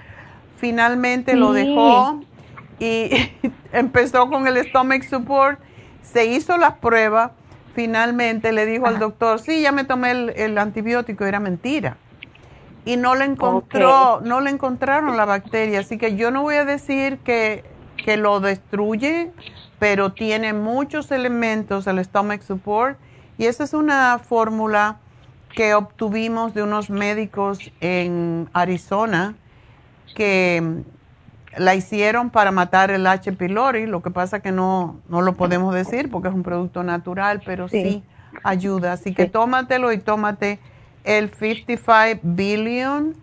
Finalmente 0.57 1.35
lo 1.35 1.53
dejó 1.53 2.21
y 2.83 3.11
empezó 3.73 4.29
con 4.29 4.49
el 4.49 4.57
stomach 4.67 5.05
support, 5.05 5.61
se 6.03 6.27
hizo 6.27 6.59
las 6.59 6.75
pruebas, 6.75 7.31
finalmente 7.75 8.53
le 8.53 8.67
dijo 8.67 8.87
al 8.87 8.99
doctor, 8.99 9.39
sí, 9.39 9.63
ya 9.63 9.71
me 9.71 9.85
tomé 9.85 10.11
el, 10.11 10.59
antibiótico, 10.59 11.25
era 11.25 11.39
mentira. 11.39 11.97
Y 12.85 12.97
no 12.97 13.15
le 13.15 13.25
encontró, 13.25 14.21
no 14.23 14.41
le 14.41 14.51
encontraron 14.51 15.17
la 15.17 15.25
bacteria, 15.25 15.79
así 15.81 15.97
que 15.97 16.17
yo 16.17 16.33
no 16.33 16.43
voy 16.43 16.57
a 16.57 16.65
decir 16.65 17.19
que, 17.19 17.65
que 18.05 18.17
lo 18.17 18.41
destruye, 18.41 19.31
pero 19.79 20.13
tiene 20.13 20.53
muchos 20.53 21.13
elementos 21.13 21.87
el 21.87 22.05
stomach 22.05 22.43
support 22.43 22.99
y 23.39 23.47
esa 23.47 23.63
es 23.63 23.75
una 23.75 24.19
fórmula 24.19 24.97
que 25.55 25.75
obtuvimos 25.75 26.53
de 26.55 26.65
unos 26.65 26.91
médicos 26.91 27.61
en 27.81 28.49
Arizona 28.53 29.37
que 30.17 30.83
la 31.57 31.75
hicieron 31.75 32.31
para 32.31 32.51
matar 32.51 32.91
el 32.91 33.07
H. 33.07 33.33
pylori, 33.33 33.87
lo 33.87 34.03
que 34.03 34.11
pasa 34.11 34.41
que 34.41 34.53
no, 34.53 35.01
no 35.09 35.21
lo 35.21 35.35
podemos 35.35 35.75
decir 35.75 36.11
porque 36.11 36.29
es 36.29 36.35
un 36.35 36.43
producto 36.43 36.83
natural, 36.83 37.43
pero 37.45 37.69
sí, 37.69 38.03
ayuda. 38.43 38.93
Así 38.93 39.15
que 39.15 39.27
tómatelo 39.27 39.93
y 39.93 39.99
tómate 39.99 40.59
el 41.05 41.31
55 41.31 42.21
billion 42.23 43.15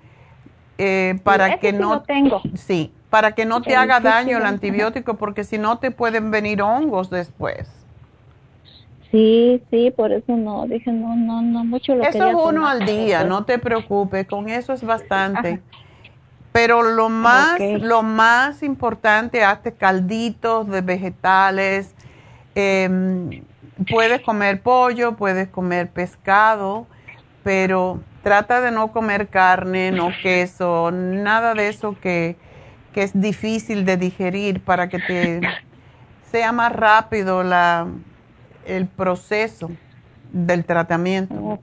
eh, 0.77 1.19
para 1.23 1.57
que 1.57 1.73
no 1.73 2.03
tengo. 2.03 2.41
sí, 2.55 2.91
para 3.09 3.33
que 3.33 3.45
no 3.45 3.61
te 3.61 3.75
haga 3.75 3.99
daño 3.99 4.37
el 4.37 4.45
antibiótico 4.45 5.15
porque 5.15 5.43
si 5.43 5.57
no 5.57 5.79
te 5.79 5.91
pueden 5.91 6.31
venir 6.31 6.61
hongos 6.61 7.09
después. 7.09 7.69
Sí, 9.11 9.61
sí, 9.71 9.89
por 9.89 10.11
eso 10.11 10.37
no, 10.37 10.67
dije, 10.67 10.91
no, 10.91 11.15
no, 11.15 11.41
no, 11.41 11.65
mucho 11.65 11.95
lo 11.95 12.03
Eso 12.03 12.27
es 12.27 12.35
uno 12.35 12.67
al 12.67 12.85
día, 12.85 13.23
no 13.23 13.43
te 13.43 13.57
preocupes, 13.57 14.27
con 14.27 14.49
eso 14.49 14.71
es 14.71 14.83
bastante. 14.83 15.61
Pero 16.51 16.81
lo 16.81 17.09
más, 17.09 17.59
lo 17.59 18.01
más 18.01 18.63
importante, 18.63 19.43
hazte 19.43 19.73
calditos 19.73 20.67
de 20.67 20.81
vegetales, 20.81 21.93
em, 22.55 23.43
puedes 23.89 24.21
comer 24.21 24.61
pollo, 24.61 25.15
puedes 25.15 25.47
comer 25.49 25.89
pescado, 25.89 26.87
pero 27.43 28.01
trata 28.23 28.61
de 28.61 28.71
no 28.71 28.91
comer 28.91 29.27
carne, 29.27 29.91
no 29.91 30.09
queso, 30.23 30.91
nada 30.91 31.53
de 31.53 31.69
eso 31.69 31.95
que, 32.01 32.35
que 32.93 33.03
es 33.03 33.19
difícil 33.19 33.85
de 33.85 33.97
digerir 33.97 34.61
para 34.61 34.89
que 34.89 34.99
te 34.99 35.41
sea 36.31 36.51
más 36.51 36.71
rápido 36.71 37.43
la, 37.43 37.87
el 38.65 38.87
proceso 38.87 39.69
del 40.31 40.65
tratamiento. 40.65 41.59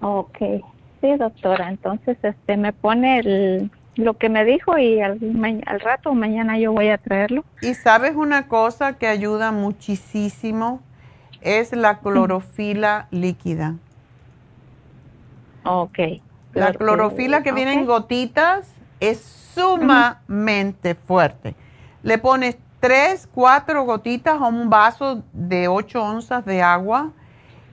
Ok, 0.00 0.38
sí, 1.00 1.16
doctora. 1.16 1.68
Entonces, 1.68 2.18
este, 2.22 2.56
me 2.56 2.72
pone 2.72 3.18
el, 3.20 3.70
lo 3.96 4.14
que 4.14 4.28
me 4.28 4.44
dijo 4.44 4.78
y 4.78 5.00
al, 5.00 5.18
al 5.66 5.80
rato, 5.80 6.14
mañana 6.14 6.58
yo 6.58 6.72
voy 6.72 6.88
a 6.88 6.98
traerlo. 6.98 7.44
Y 7.60 7.74
sabes 7.74 8.14
una 8.14 8.48
cosa 8.48 8.98
que 8.98 9.06
ayuda 9.06 9.52
muchísimo 9.52 10.80
es 11.40 11.72
la 11.72 11.98
clorofila 11.98 13.08
líquida. 13.10 13.74
Ok. 15.64 15.98
La 16.54 16.72
clorofila 16.72 17.42
que 17.42 17.52
viene 17.52 17.74
en 17.74 17.86
gotitas 17.86 18.72
es 19.00 19.20
sumamente 19.54 20.94
fuerte. 20.94 21.54
Le 22.02 22.18
pones 22.18 22.56
tres, 22.80 23.28
cuatro 23.32 23.84
gotitas 23.84 24.40
o 24.40 24.46
un 24.46 24.70
vaso 24.70 25.22
de 25.32 25.68
8 25.68 26.02
onzas 26.02 26.44
de 26.44 26.62
agua 26.62 27.12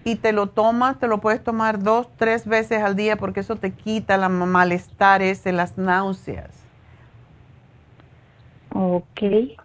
y 0.05 0.15
te 0.15 0.31
lo 0.33 0.47
tomas, 0.47 0.99
te 0.99 1.07
lo 1.07 1.19
puedes 1.19 1.43
tomar 1.43 1.81
dos, 1.81 2.07
tres 2.15 2.45
veces 2.45 2.83
al 2.83 2.95
día 2.95 3.17
porque 3.17 3.39
eso 3.39 3.55
te 3.55 3.71
quita 3.71 4.13
el 4.13 4.29
malestar 4.29 5.23
ese, 5.23 5.51
las 5.51 5.79
náuseas. 5.79 6.51
Ok. 8.71 9.57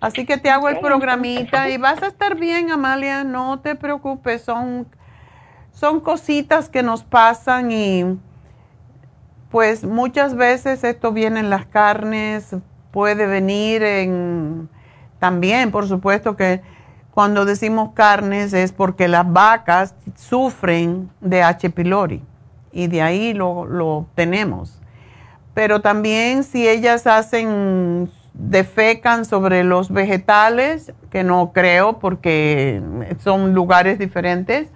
Así 0.00 0.26
que 0.26 0.38
te 0.38 0.50
hago 0.50 0.68
el 0.68 0.80
programita 0.80 1.68
y 1.68 1.76
vas 1.76 2.02
a 2.02 2.08
estar 2.08 2.34
bien, 2.34 2.72
Amalia, 2.72 3.22
no 3.22 3.60
te 3.60 3.76
preocupes, 3.76 4.42
son, 4.42 4.88
son 5.72 6.00
cositas 6.00 6.68
que 6.68 6.82
nos 6.82 7.04
pasan 7.04 7.70
y 7.70 8.18
pues 9.52 9.84
muchas 9.84 10.34
veces 10.34 10.82
esto 10.82 11.12
viene 11.12 11.38
en 11.38 11.48
las 11.48 11.66
carnes, 11.66 12.56
puede 12.90 13.26
venir 13.26 13.84
en 13.84 14.68
también, 15.20 15.70
por 15.70 15.86
supuesto 15.86 16.34
que 16.34 16.60
cuando 17.12 17.44
decimos 17.44 17.90
carnes 17.94 18.52
es 18.52 18.72
porque 18.72 19.08
las 19.08 19.30
vacas 19.30 19.94
sufren 20.14 21.10
de 21.20 21.42
H. 21.42 21.70
pylori 21.70 22.22
y 22.72 22.86
de 22.86 23.02
ahí 23.02 23.34
lo, 23.34 23.66
lo 23.66 24.06
tenemos. 24.14 24.80
Pero 25.54 25.80
también 25.80 26.44
si 26.44 26.68
ellas 26.68 27.06
hacen, 27.06 28.10
defecan 28.34 29.24
sobre 29.24 29.64
los 29.64 29.90
vegetales, 29.90 30.92
que 31.10 31.24
no 31.24 31.52
creo 31.52 31.98
porque 31.98 32.80
son 33.18 33.52
lugares 33.52 33.98
diferentes, 33.98 34.68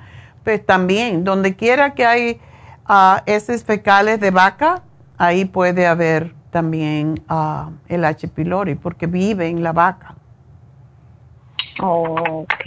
pues 0.43 0.65
también, 0.65 1.25
donde 1.25 1.55
quiera 1.55 1.95
que 1.95 2.05
hay 2.05 2.41
uh, 2.89 3.21
heces 3.27 3.65
fecales 3.65 4.21
de 4.21 4.31
vaca, 4.31 4.83
ahí 5.17 5.45
puede 5.45 5.87
haber 5.87 6.35
también 6.51 7.23
uh, 7.31 7.71
el 7.89 8.05
H. 8.05 8.29
pylori 8.29 8.75
porque 8.75 9.07
vive 9.07 9.49
en 9.49 9.63
la 9.63 9.73
vaca. 9.73 10.14
Ok. 11.81 12.65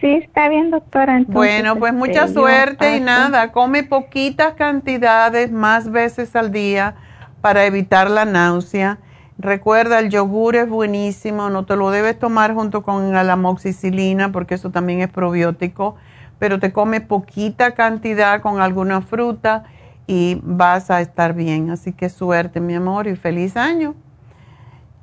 Sí, 0.00 0.20
está 0.22 0.48
bien, 0.48 0.70
doctora. 0.70 1.22
bueno, 1.26 1.76
pues 1.76 1.94
este, 1.94 2.06
mucha 2.06 2.28
suerte 2.28 2.96
y 2.96 3.00
nada, 3.00 3.52
come 3.52 3.84
poquitas 3.84 4.52
cantidades 4.54 5.50
más 5.50 5.90
veces 5.90 6.36
al 6.36 6.52
día 6.52 6.94
para 7.40 7.64
evitar 7.64 8.10
la 8.10 8.24
náusea. 8.24 8.98
Recuerda, 9.38 9.98
el 9.98 10.10
yogur 10.10 10.56
es 10.56 10.68
buenísimo, 10.68 11.50
no 11.50 11.64
te 11.64 11.76
lo 11.76 11.90
debes 11.90 12.18
tomar 12.18 12.54
junto 12.54 12.82
con 12.82 13.12
la 13.12 13.32
amoxicilina 13.32 14.30
porque 14.30 14.54
eso 14.54 14.70
también 14.70 15.00
es 15.00 15.08
probiótico, 15.08 15.96
pero 16.38 16.60
te 16.60 16.72
come 16.72 17.00
poquita 17.00 17.72
cantidad 17.74 18.42
con 18.42 18.60
alguna 18.60 19.00
fruta 19.00 19.64
y 20.06 20.38
vas 20.42 20.90
a 20.90 21.00
estar 21.00 21.34
bien. 21.34 21.70
Así 21.70 21.92
que 21.92 22.10
suerte, 22.10 22.60
mi 22.60 22.74
amor, 22.74 23.06
y 23.06 23.16
feliz 23.16 23.56
año. 23.56 23.94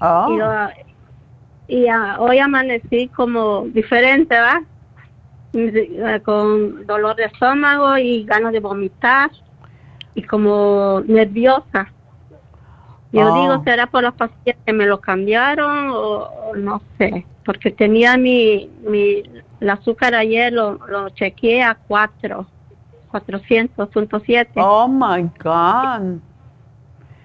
Oh. 0.00 0.38
y, 1.68 1.74
y, 1.76 1.86
hoy 2.18 2.38
amanecí 2.38 3.08
como 3.08 3.66
diferente, 3.66 4.34
¿verdad? 4.34 4.60
Eh, 5.54 6.20
Con 6.24 6.86
dolor 6.86 7.16
de 7.16 7.24
estómago 7.24 7.96
y 7.98 8.24
ganas 8.24 8.52
de 8.52 8.60
vomitar 8.60 9.30
y 10.14 10.22
como 10.22 11.02
nerviosa. 11.06 11.90
Yo 13.12 13.26
Oh. 13.26 13.40
digo, 13.42 13.64
¿será 13.64 13.86
por 13.86 14.02
las 14.04 14.14
pastillas 14.14 14.58
que 14.64 14.72
me 14.72 14.86
lo 14.86 15.00
cambiaron 15.00 15.88
o, 15.88 15.94
o 16.50 16.56
no 16.56 16.80
sé? 16.98 17.24
Porque 17.44 17.70
tenía 17.70 18.16
mi, 18.18 18.70
mi 18.82 19.22
el 19.60 19.70
azúcar 19.70 20.14
ayer, 20.14 20.52
lo, 20.52 20.74
lo 20.86 21.08
chequeé 21.10 21.62
a 21.62 21.74
4, 21.86 22.46
400.7. 23.10 24.50
Oh 24.56 24.88
my 24.88 25.22
God. 25.42 26.20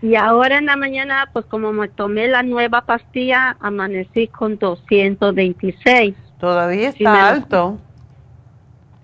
Y 0.01 0.15
ahora 0.15 0.57
en 0.57 0.65
la 0.65 0.75
mañana, 0.75 1.29
pues 1.31 1.45
como 1.45 1.71
me 1.71 1.87
tomé 1.87 2.27
la 2.27 2.43
nueva 2.43 2.81
pastilla, 2.81 3.55
amanecí 3.61 4.27
con 4.27 4.57
226. 4.57 6.15
Todavía 6.39 6.91
Sí, 6.91 7.03
está 7.03 7.13
lo- 7.13 7.27
alto. 7.35 7.77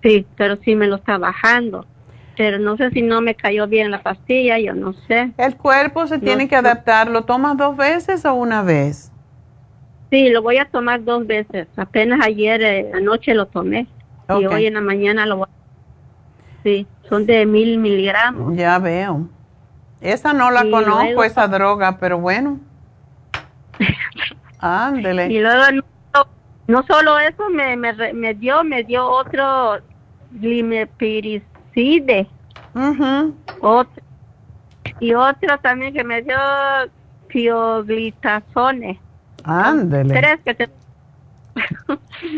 Sí, 0.02 0.26
pero 0.36 0.56
sí 0.56 0.74
me 0.74 0.86
lo 0.86 0.96
está 0.96 1.18
bajando. 1.18 1.86
Pero 2.36 2.58
no 2.58 2.76
sé 2.76 2.90
si 2.90 3.02
no 3.02 3.20
me 3.20 3.34
cayó 3.34 3.66
bien 3.66 3.90
la 3.90 4.02
pastilla, 4.02 4.58
yo 4.58 4.74
no 4.74 4.92
sé. 4.92 5.30
El 5.36 5.56
cuerpo 5.56 6.06
se 6.06 6.18
No, 6.18 6.24
tiene 6.24 6.48
que 6.48 6.56
adaptar. 6.56 7.08
¿Lo 7.10 7.24
tomas 7.24 7.56
dos 7.56 7.76
veces 7.76 8.24
o 8.24 8.34
una 8.34 8.62
vez? 8.62 9.09
Sí, 10.10 10.28
lo 10.30 10.42
voy 10.42 10.58
a 10.58 10.64
tomar 10.66 11.04
dos 11.04 11.26
veces. 11.26 11.68
Apenas 11.76 12.20
ayer 12.24 12.60
eh, 12.62 12.90
anoche 12.94 13.32
lo 13.34 13.46
tomé. 13.46 13.86
Y 14.28 14.46
hoy 14.46 14.66
en 14.66 14.74
la 14.74 14.80
mañana 14.80 15.24
lo 15.26 15.38
voy 15.38 15.46
a... 15.46 16.62
Sí, 16.62 16.86
son 17.08 17.26
de 17.26 17.46
mil 17.46 17.78
miligramos. 17.78 18.56
Ya 18.56 18.78
veo. 18.78 19.28
Esa 20.00 20.32
no 20.32 20.50
la 20.50 20.64
Y 20.64 20.70
conozco, 20.70 21.02
luego- 21.04 21.24
esa 21.24 21.46
droga, 21.48 21.98
pero 21.98 22.18
bueno. 22.18 22.58
Ándele. 24.58 25.26
Y 25.28 25.40
luego 25.40 25.62
no, 25.72 25.82
no 26.66 26.82
solo 26.86 27.18
eso, 27.18 27.48
me, 27.50 27.76
me, 27.76 27.92
me 28.12 28.34
dio, 28.34 28.62
me 28.64 28.84
dio 28.84 29.06
otro 29.08 29.78
limepiricide. 30.40 32.26
Ujú. 32.74 33.34
Otro, 33.60 34.02
y 35.00 35.14
otro 35.14 35.58
también 35.58 35.92
que 35.94 36.04
me 36.04 36.22
dio 36.22 36.36
pioglitazone. 37.28 39.00
Ándele. 39.44 40.14
Tres 40.14 40.40
que 40.44 40.54
te- 40.54 40.70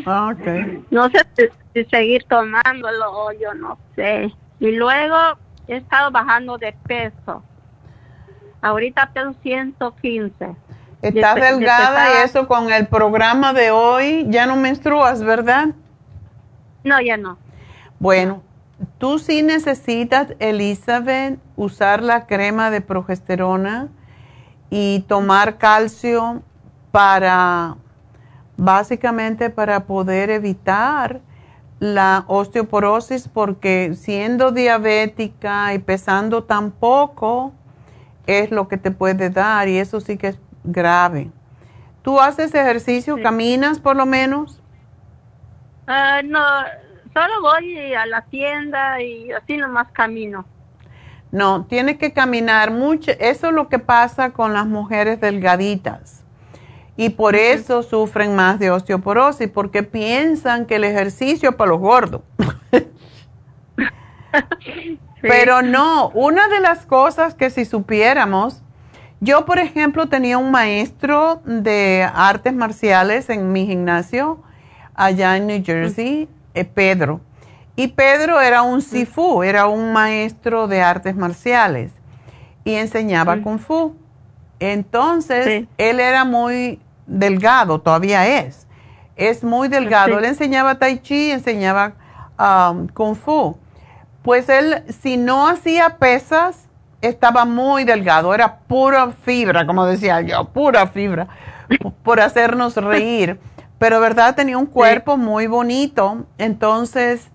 Ah, 0.06 0.32
ok. 0.34 0.46
no 0.90 1.08
sé 1.10 1.18
si, 1.74 1.84
seguir 1.84 2.24
tomándolo 2.28 3.10
o 3.12 3.32
yo 3.32 3.54
no 3.54 3.78
sé. 3.94 4.32
Y 4.60 4.72
luego 4.72 5.16
he 5.68 5.76
estado 5.76 6.10
bajando 6.10 6.58
de 6.58 6.74
peso. 6.86 7.42
Ahorita 8.60 9.10
peso 9.12 9.34
115. 9.42 10.54
Estás 11.02 11.34
De- 11.34 11.40
de 11.40 11.46
delgada 11.48 12.04
y 12.04 12.12
pesar- 12.12 12.24
eso 12.24 12.48
con 12.48 12.72
el 12.72 12.86
programa 12.86 13.52
de 13.52 13.70
hoy 13.72 14.24
ya 14.28 14.46
no 14.46 14.56
menstruas, 14.56 15.22
¿verdad? 15.22 15.68
No, 16.84 17.00
ya 17.00 17.16
no. 17.16 17.38
Bueno, 17.98 18.42
tú 18.98 19.18
sí 19.18 19.42
necesitas, 19.42 20.34
Elizabeth, 20.38 21.38
usar 21.56 22.02
la 22.02 22.26
crema 22.26 22.70
de 22.70 22.80
progesterona 22.80 23.88
y 24.70 25.00
tomar 25.08 25.58
calcio 25.58 26.42
para, 26.92 27.76
básicamente 28.56 29.50
para 29.50 29.86
poder 29.86 30.30
evitar 30.30 31.20
la 31.80 32.24
osteoporosis, 32.28 33.26
porque 33.26 33.94
siendo 33.94 34.52
diabética 34.52 35.74
y 35.74 35.80
pesando 35.80 36.44
tan 36.44 36.70
poco, 36.70 37.52
es 38.26 38.52
lo 38.52 38.68
que 38.68 38.76
te 38.76 38.92
puede 38.92 39.30
dar 39.30 39.66
y 39.66 39.78
eso 39.78 40.00
sí 40.00 40.16
que 40.16 40.28
es 40.28 40.38
grave. 40.62 41.30
¿Tú 42.02 42.20
haces 42.20 42.54
ejercicio, 42.54 43.16
Sí. 43.16 43.22
caminas 43.22 43.80
por 43.80 43.96
lo 43.96 44.06
menos? 44.06 44.60
Ah, 45.88 46.20
no, 46.24 46.40
solo 47.12 47.42
voy 47.42 47.94
a 47.94 48.06
la 48.06 48.22
tienda 48.22 49.00
y 49.02 49.32
así 49.32 49.56
nomás 49.56 49.88
camino. 49.92 50.44
No, 51.32 51.64
tienes 51.64 51.96
que 51.98 52.12
caminar 52.12 52.70
mucho. 52.70 53.10
Eso 53.18 53.48
es 53.48 53.52
lo 53.54 53.68
que 53.68 53.78
pasa 53.78 54.30
con 54.30 54.52
las 54.52 54.66
mujeres 54.66 55.20
delgaditas. 55.20 56.21
Y 56.96 57.10
por 57.10 57.36
eso 57.36 57.82
sufren 57.82 58.36
más 58.36 58.58
de 58.58 58.70
osteoporosis, 58.70 59.48
porque 59.48 59.82
piensan 59.82 60.66
que 60.66 60.76
el 60.76 60.84
ejercicio 60.84 61.50
es 61.50 61.56
para 61.56 61.70
los 61.70 61.80
gordos. 61.80 62.22
Pero 65.22 65.62
no, 65.62 66.10
una 66.10 66.48
de 66.48 66.60
las 66.60 66.84
cosas 66.84 67.34
que 67.34 67.48
si 67.50 67.64
supiéramos, 67.64 68.62
yo 69.20 69.44
por 69.44 69.58
ejemplo 69.60 70.08
tenía 70.08 70.36
un 70.36 70.50
maestro 70.50 71.40
de 71.44 72.08
artes 72.12 72.52
marciales 72.52 73.30
en 73.30 73.52
mi 73.52 73.66
gimnasio 73.66 74.42
allá 74.94 75.36
en 75.36 75.46
New 75.46 75.62
Jersey, 75.64 76.28
eh, 76.54 76.64
Pedro. 76.64 77.20
Y 77.76 77.88
Pedro 77.88 78.40
era 78.40 78.62
un 78.62 78.82
sifu, 78.82 79.42
era 79.42 79.66
un 79.66 79.92
maestro 79.92 80.66
de 80.66 80.82
artes 80.82 81.14
marciales 81.16 81.92
y 82.64 82.74
enseñaba 82.74 83.40
kung 83.42 83.58
fu. 83.58 83.96
Entonces, 84.70 85.44
Sí. 85.44 85.68
él 85.76 85.98
era 85.98 86.24
muy 86.24 86.80
delgado, 87.06 87.80
todavía 87.80 88.26
es. 88.26 88.68
Es 89.16 89.42
muy 89.42 89.66
delgado. 89.66 90.12
Sí. 90.12 90.18
Él 90.18 90.24
enseñaba 90.24 90.76
tai 90.78 90.98
chi, 91.00 91.32
enseñaba 91.32 91.94
um, 92.38 92.86
kung 92.88 93.16
fu. 93.16 93.58
Pues 94.22 94.48
él, 94.48 94.84
si 95.02 95.16
no 95.16 95.48
hacía 95.48 95.96
pesas, 95.98 96.68
estaba 97.00 97.44
muy 97.44 97.82
delgado, 97.82 98.32
era 98.34 98.58
pura 98.68 99.10
fibra, 99.24 99.66
como 99.66 99.84
decía 99.84 100.20
yo, 100.20 100.44
pura 100.44 100.86
fibra, 100.86 101.26
por 102.04 102.20
hacernos 102.20 102.76
reír. 102.76 103.40
Pero 103.78 103.98
verdad, 103.98 104.36
tenía 104.36 104.56
un 104.58 104.66
cuerpo 104.66 105.16
muy 105.16 105.48
bonito, 105.48 106.24
entonces 106.38 107.32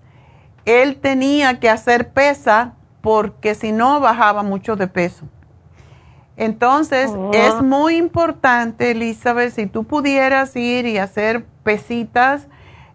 él 0.64 0.96
tenía 0.96 1.60
que 1.60 1.68
hacer 1.68 2.08
pesa 2.08 2.72
porque 3.02 3.54
si 3.54 3.70
no 3.70 4.00
bajaba 4.00 4.42
mucho 4.42 4.74
de 4.76 4.86
peso. 4.86 5.26
Entonces, 6.38 7.10
Oh. 7.14 7.32
es 7.34 7.60
muy 7.62 7.96
importante, 7.96 8.92
Elizabeth, 8.92 9.52
si 9.52 9.66
tú 9.66 9.82
pudieras 9.84 10.54
ir 10.56 10.86
y 10.86 10.96
hacer 10.96 11.44
pesitas 11.64 12.46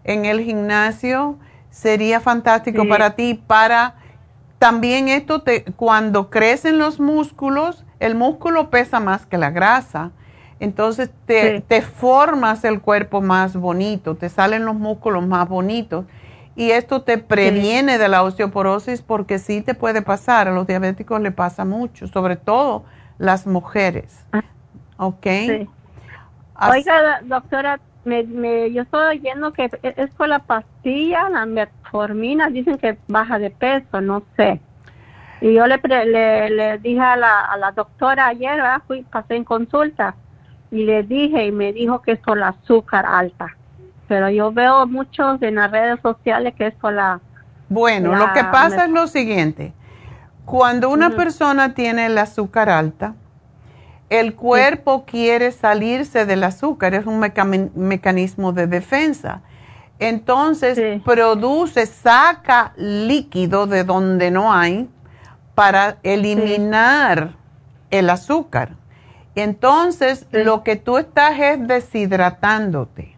en 0.02 0.24
el 0.24 0.40
gimnasio, 0.40 1.36
sería 1.70 2.20
fantástico 2.20 2.82
Sí. 2.82 2.88
para 2.88 3.10
ti. 3.16 3.34
Para 3.46 3.96
también 4.58 5.08
esto, 5.08 5.42
te, 5.42 5.64
cuando 5.76 6.30
crecen 6.30 6.78
los 6.78 6.98
músculos, 6.98 7.84
el 8.00 8.14
músculo 8.14 8.70
pesa 8.70 8.98
más 8.98 9.26
que 9.26 9.36
la 9.36 9.50
grasa. 9.50 10.10
Entonces, 10.58 11.10
te, 11.26 11.58
Sí. 11.58 11.64
te 11.68 11.82
formas 11.82 12.64
el 12.64 12.80
cuerpo 12.80 13.20
más 13.20 13.54
bonito, 13.56 14.14
te 14.14 14.30
salen 14.30 14.64
los 14.64 14.74
músculos 14.74 15.26
más 15.26 15.46
bonitos. 15.48 16.06
Y 16.56 16.70
esto 16.70 17.02
te 17.02 17.18
previene 17.18 17.98
de 17.98 18.08
la 18.08 18.22
osteoporosis 18.22 19.02
porque 19.02 19.38
sí 19.38 19.60
te 19.60 19.74
puede 19.74 20.00
pasar, 20.00 20.48
a 20.48 20.52
los 20.52 20.66
diabéticos 20.66 21.20
le 21.20 21.30
pasa 21.32 21.64
mucho, 21.66 22.06
sobre 22.06 22.36
todo 22.36 22.84
las 23.18 23.46
mujeres. 23.46 24.24
Ah. 24.32 24.42
¿Ok? 24.96 25.26
Sí. 25.26 25.68
Oiga, 26.70 27.20
doctora, 27.24 27.80
me, 28.04 28.22
me, 28.24 28.72
yo 28.72 28.82
estoy 28.82 29.18
oyendo 29.18 29.52
que 29.52 29.64
e- 29.82 29.94
es 29.96 30.10
por 30.10 30.28
la 30.28 30.38
pastilla, 30.38 31.28
la 31.30 31.46
metformina, 31.46 32.48
dicen 32.48 32.78
que 32.78 32.98
baja 33.08 33.38
de 33.38 33.50
peso, 33.50 34.00
no 34.00 34.22
sé. 34.36 34.60
Y 35.40 35.52
yo 35.54 35.66
le, 35.66 35.78
pre- 35.78 36.06
le, 36.06 36.48
le 36.50 36.78
dije 36.78 37.00
a 37.00 37.16
la, 37.16 37.40
a 37.40 37.56
la 37.56 37.72
doctora 37.72 38.28
ayer, 38.28 38.56
¿verdad? 38.56 38.82
Fui, 38.86 39.02
pasé 39.02 39.36
en 39.36 39.44
consulta, 39.44 40.14
y 40.70 40.84
le 40.84 41.02
dije, 41.02 41.46
y 41.46 41.52
me 41.52 41.72
dijo 41.72 42.00
que 42.02 42.12
es 42.12 42.18
por 42.20 42.38
la 42.38 42.48
azúcar 42.48 43.04
alta. 43.06 43.56
Pero 44.06 44.28
yo 44.30 44.52
veo 44.52 44.86
muchos 44.86 45.42
en 45.42 45.56
las 45.56 45.70
redes 45.70 45.98
sociales 46.02 46.54
que 46.54 46.68
es 46.68 46.74
por 46.74 46.92
la... 46.92 47.20
Bueno, 47.68 48.12
La 48.12 48.18
lo 48.18 48.32
que 48.32 48.44
pasa 48.44 48.84
es 48.84 48.90
lo 48.90 49.06
siguiente. 49.06 49.72
Cuando 50.44 50.90
una 50.90 51.10
persona 51.16 51.74
tiene 51.74 52.06
el 52.06 52.18
azúcar 52.18 52.68
alta, 52.68 53.14
el 54.10 54.34
cuerpo 54.34 55.04
quiere 55.06 55.50
salirse 55.50 56.26
del 56.26 56.44
azúcar, 56.44 56.94
es 56.94 57.06
un 57.06 57.18
mecanismo 57.18 58.52
de 58.52 58.66
defensa. 58.66 59.40
Entonces 59.98 60.76
Sí. 60.76 61.02
produce, 61.04 61.86
saca 61.86 62.72
líquido 62.76 63.66
de 63.66 63.84
donde 63.84 64.30
no 64.30 64.52
hay 64.52 64.88
para 65.54 65.96
eliminar 66.02 67.36
el 67.90 68.10
azúcar. 68.10 68.72
Entonces, 69.36 70.26
lo 70.30 70.62
que 70.62 70.76
tú 70.76 70.98
estás 70.98 71.38
es 71.38 71.66
deshidratándote. 71.66 73.16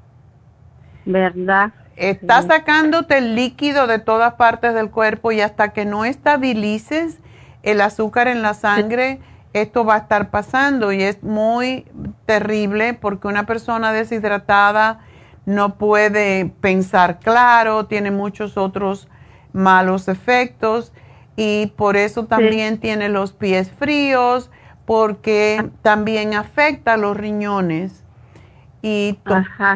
¿Verdad? 1.04 1.72
Estás 1.96 2.46
sacándote 2.46 3.18
el 3.18 3.34
líquido 3.34 3.86
de 3.86 3.98
todas 3.98 4.34
partes 4.34 4.74
del 4.74 4.90
cuerpo 4.90 5.32
y 5.32 5.40
hasta 5.40 5.70
que 5.70 5.86
no 5.86 6.04
estabilices 6.04 7.18
el 7.62 7.80
azúcar 7.80 8.28
en 8.28 8.42
la 8.42 8.52
sangre, 8.52 9.18
esto 9.54 9.84
va 9.86 9.94
a 9.94 9.98
estar 9.98 10.30
pasando 10.30 10.92
y 10.92 11.02
es 11.02 11.22
muy 11.22 11.86
terrible 12.26 12.92
porque 12.92 13.28
una 13.28 13.46
persona 13.46 13.92
deshidratada 13.92 15.00
no 15.46 15.76
puede 15.78 16.52
pensar 16.60 17.18
claro, 17.18 17.86
tiene 17.86 18.10
muchos 18.10 18.58
otros 18.58 19.08
malos 19.54 20.08
efectos 20.08 20.92
y 21.34 21.72
por 21.76 21.96
eso 21.96 22.26
también 22.26 22.78
tiene 22.78 23.08
los 23.08 23.32
pies 23.32 23.70
fríos 23.70 24.50
porque 24.84 25.58
ah. 25.60 25.68
también 25.80 26.34
afecta 26.34 26.94
a 26.94 26.96
los 26.98 27.16
riñones 27.16 28.04
y 28.86 29.18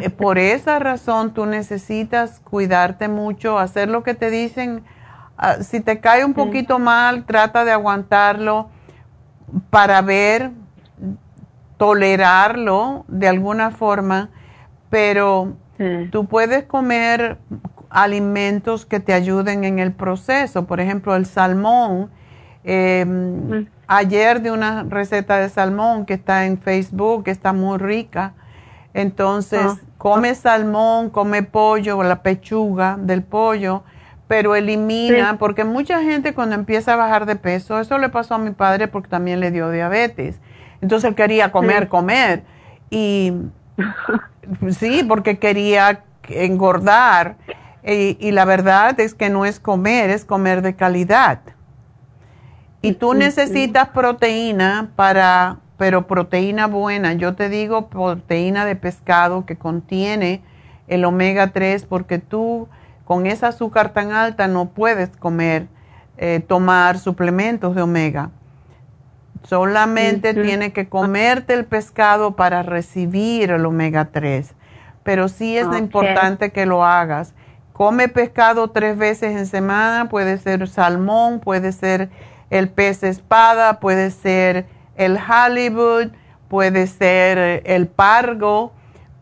eh, 0.02 0.10
por 0.10 0.38
esa 0.38 0.78
razón 0.78 1.34
tú 1.34 1.44
necesitas 1.44 2.38
cuidarte 2.38 3.08
mucho, 3.08 3.58
hacer 3.58 3.88
lo 3.88 4.04
que 4.04 4.14
te 4.14 4.30
dicen. 4.30 4.84
Ah, 5.36 5.64
si 5.64 5.80
te 5.80 5.98
cae 5.98 6.24
un 6.24 6.32
poquito 6.32 6.78
mal, 6.78 7.24
trata 7.24 7.64
de 7.64 7.72
aguantarlo 7.72 8.68
para 9.70 10.00
ver, 10.00 10.52
tolerarlo 11.76 13.04
de 13.08 13.26
alguna 13.26 13.72
forma, 13.72 14.30
pero 14.90 15.56
tú 16.12 16.26
puedes 16.26 16.66
comer 16.66 17.36
alimentos 17.88 18.86
que 18.86 19.00
te 19.00 19.12
ayuden 19.12 19.64
en 19.64 19.80
el 19.80 19.90
proceso. 19.90 20.68
Por 20.68 20.78
ejemplo, 20.78 21.16
el 21.16 21.26
salmón. 21.26 22.10
Em, 22.62 23.66
ayer 23.88 24.40
de 24.40 24.52
una 24.52 24.84
receta 24.84 25.38
de 25.38 25.48
salmón 25.48 26.06
que 26.06 26.14
está 26.14 26.46
en 26.46 26.58
Facebook, 26.58 27.24
que 27.24 27.32
está 27.32 27.52
muy 27.52 27.76
rica. 27.76 28.34
Entonces, 28.94 29.60
ah. 29.62 29.76
come 29.98 30.34
salmón, 30.34 31.10
come 31.10 31.42
pollo, 31.42 32.02
la 32.02 32.22
pechuga 32.22 32.96
del 32.98 33.22
pollo, 33.22 33.82
pero 34.26 34.54
elimina, 34.54 35.38
porque 35.38 35.64
mucha 35.64 36.02
gente 36.02 36.34
cuando 36.34 36.54
empieza 36.54 36.94
a 36.94 36.96
bajar 36.96 37.26
de 37.26 37.36
peso, 37.36 37.80
eso 37.80 37.98
le 37.98 38.08
pasó 38.08 38.34
a 38.34 38.38
mi 38.38 38.52
padre 38.52 38.88
porque 38.88 39.08
también 39.08 39.40
le 39.40 39.50
dio 39.50 39.70
diabetes. 39.70 40.40
Entonces 40.80 41.08
él 41.08 41.14
quería 41.14 41.52
comer, 41.52 41.88
comer. 41.88 42.44
Y 42.90 43.32
sí, 44.70 45.04
porque 45.06 45.38
quería 45.38 46.04
engordar. 46.28 47.36
Y, 47.82 48.30
la 48.32 48.44
verdad 48.44 48.98
es 49.00 49.14
que 49.14 49.30
no 49.30 49.46
es 49.46 49.58
comer, 49.58 50.10
es 50.10 50.24
comer 50.24 50.62
de 50.62 50.76
calidad. 50.76 51.40
Y 52.82 52.92
tú 52.92 53.14
necesitas 53.14 53.88
proteína 53.88 54.90
para, 54.96 55.58
pero 55.80 56.06
proteína 56.06 56.66
buena. 56.66 57.14
Yo 57.14 57.34
te 57.36 57.48
digo 57.48 57.88
proteína 57.88 58.66
de 58.66 58.76
pescado 58.76 59.46
que 59.46 59.56
contiene 59.56 60.42
el 60.88 61.06
omega 61.06 61.52
3 61.52 61.86
porque 61.86 62.18
tú 62.18 62.68
con 63.06 63.24
esa 63.24 63.48
azúcar 63.48 63.94
tan 63.94 64.12
alta 64.12 64.46
no 64.46 64.66
puedes 64.66 65.08
comer, 65.16 65.68
eh, 66.18 66.44
tomar 66.46 66.98
suplementos 66.98 67.74
de 67.74 67.80
omega. 67.80 68.28
Solamente 69.44 70.34
tienes 70.34 70.74
que 70.74 70.86
comerte 70.86 71.54
el 71.54 71.64
pescado 71.64 72.36
para 72.36 72.62
recibir 72.62 73.50
el 73.50 73.64
omega 73.64 74.10
3. 74.12 74.54
Pero 75.02 75.28
sí 75.28 75.56
es 75.56 75.66
importante 75.78 76.50
que 76.50 76.66
lo 76.66 76.84
hagas. 76.84 77.32
Come 77.72 78.08
pescado 78.08 78.68
tres 78.68 78.98
veces 78.98 79.34
en 79.34 79.46
semana, 79.46 80.10
puede 80.10 80.36
ser 80.36 80.68
salmón, 80.68 81.40
puede 81.40 81.72
ser 81.72 82.10
el 82.50 82.68
pez 82.68 83.02
espada, 83.02 83.80
puede 83.80 84.10
ser 84.10 84.66
el 85.00 85.16
Hollywood, 85.18 86.08
puede 86.48 86.86
ser 86.86 87.62
el 87.64 87.86
pargo, 87.86 88.72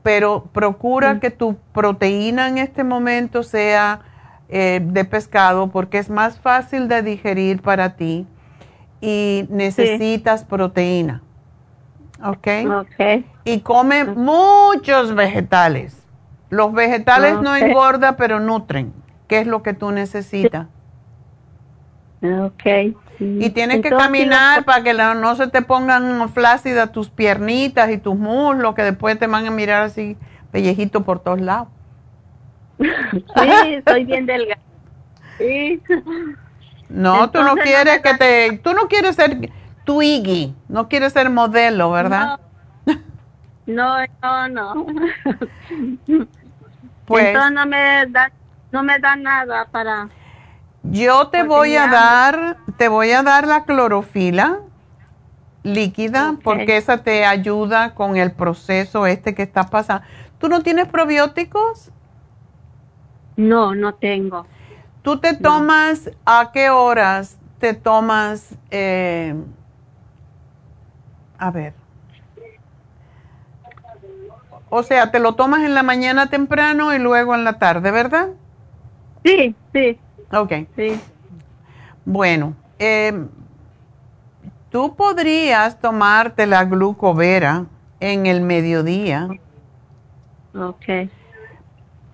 pero 0.02 0.44
procura 0.52 1.20
que 1.20 1.30
tu 1.30 1.56
proteína 1.72 2.48
en 2.48 2.58
este 2.58 2.82
momento 2.82 3.42
sea 3.42 4.00
eh, 4.48 4.80
de 4.82 5.04
pescado 5.04 5.68
porque 5.68 5.98
es 5.98 6.10
más 6.10 6.40
fácil 6.40 6.88
de 6.88 7.02
digerir 7.02 7.62
para 7.62 7.96
ti 7.96 8.26
y 9.00 9.46
necesitas 9.50 10.44
proteína. 10.44 11.22
¿Ok? 12.24 12.48
Ok. 12.80 13.24
Y 13.44 13.60
come 13.60 14.04
muchos 14.04 15.14
vegetales. 15.14 16.02
Los 16.50 16.72
vegetales 16.72 17.40
no 17.40 17.54
engordan, 17.54 18.16
pero 18.16 18.40
nutren, 18.40 18.92
¿Qué 19.28 19.40
es 19.40 19.46
lo 19.46 19.62
que 19.62 19.74
tú 19.74 19.92
necesitas. 19.92 20.66
Ok. 22.22 22.96
Y 23.20 23.50
tienes 23.50 23.82
que 23.82 23.90
caminar 23.90 24.64
para 24.64 24.82
que 24.82 24.94
no 24.94 25.34
se 25.34 25.48
te 25.48 25.62
pongan 25.62 26.28
flácidas 26.28 26.92
tus 26.92 27.10
piernitas 27.10 27.90
y 27.90 27.98
tus 27.98 28.16
muslos, 28.16 28.74
que 28.74 28.82
después 28.82 29.18
te 29.18 29.26
van 29.26 29.46
a 29.46 29.50
mirar 29.50 29.82
así 29.82 30.16
pellejito 30.52 31.04
por 31.04 31.20
todos 31.20 31.40
lados. 31.40 31.68
Sí, 32.78 33.82
soy 33.86 34.04
bien 34.04 34.26
delgada. 34.26 34.60
Sí. 35.38 35.82
No, 36.88 37.30
tú 37.30 37.42
no 37.42 37.56
quieres 37.56 38.00
que 38.00 38.14
te, 38.14 38.58
tú 38.58 38.72
no 38.72 38.88
quieres 38.88 39.16
ser 39.16 39.50
Twiggy, 39.84 40.54
no 40.68 40.88
quieres 40.88 41.12
ser 41.12 41.28
modelo, 41.30 41.90
¿verdad? 41.90 42.38
No, 43.66 43.98
no, 44.22 44.48
no. 44.48 44.86
Pues, 47.04 47.26
Entonces 47.26 47.52
no 47.52 47.66
me 47.66 48.06
da, 48.08 48.30
no 48.70 48.82
me 48.82 48.98
da 48.98 49.16
nada 49.16 49.66
para. 49.70 50.08
Yo 50.90 51.28
te 51.28 51.42
voy 51.42 51.76
a 51.76 51.86
dar, 51.86 52.56
te 52.76 52.88
voy 52.88 53.10
a 53.10 53.22
dar 53.22 53.46
la 53.46 53.64
clorofila 53.64 54.60
líquida 55.62 56.36
porque 56.42 56.76
esa 56.76 56.98
te 56.98 57.26
ayuda 57.26 57.94
con 57.94 58.16
el 58.16 58.32
proceso 58.32 59.06
este 59.06 59.34
que 59.34 59.42
está 59.42 59.64
pasando. 59.64 60.04
¿Tú 60.38 60.48
no 60.48 60.62
tienes 60.62 60.86
probióticos? 60.88 61.90
No, 63.36 63.74
no 63.74 63.94
tengo. 63.94 64.46
¿Tú 65.02 65.18
te 65.18 65.34
tomas, 65.34 66.10
a 66.24 66.50
qué 66.52 66.70
horas 66.70 67.38
te 67.58 67.74
tomas, 67.74 68.54
eh, 68.70 69.34
a 71.38 71.50
ver, 71.50 71.74
o 74.70 74.82
sea, 74.82 75.10
te 75.10 75.18
lo 75.18 75.34
tomas 75.34 75.62
en 75.62 75.74
la 75.74 75.82
mañana 75.82 76.28
temprano 76.28 76.94
y 76.94 76.98
luego 76.98 77.34
en 77.34 77.44
la 77.44 77.58
tarde, 77.58 77.90
¿verdad? 77.90 78.28
Sí, 79.24 79.54
sí. 79.72 79.98
Ok. 80.32 80.52
Sí. 80.76 81.00
Bueno, 82.04 82.54
em, 82.78 83.28
tú 84.70 84.94
podrías 84.96 85.78
tomarte 85.80 86.46
la 86.46 86.64
glucovera 86.64 87.66
en 88.00 88.26
el 88.26 88.40
mediodía. 88.40 89.28
Ok 90.54 91.10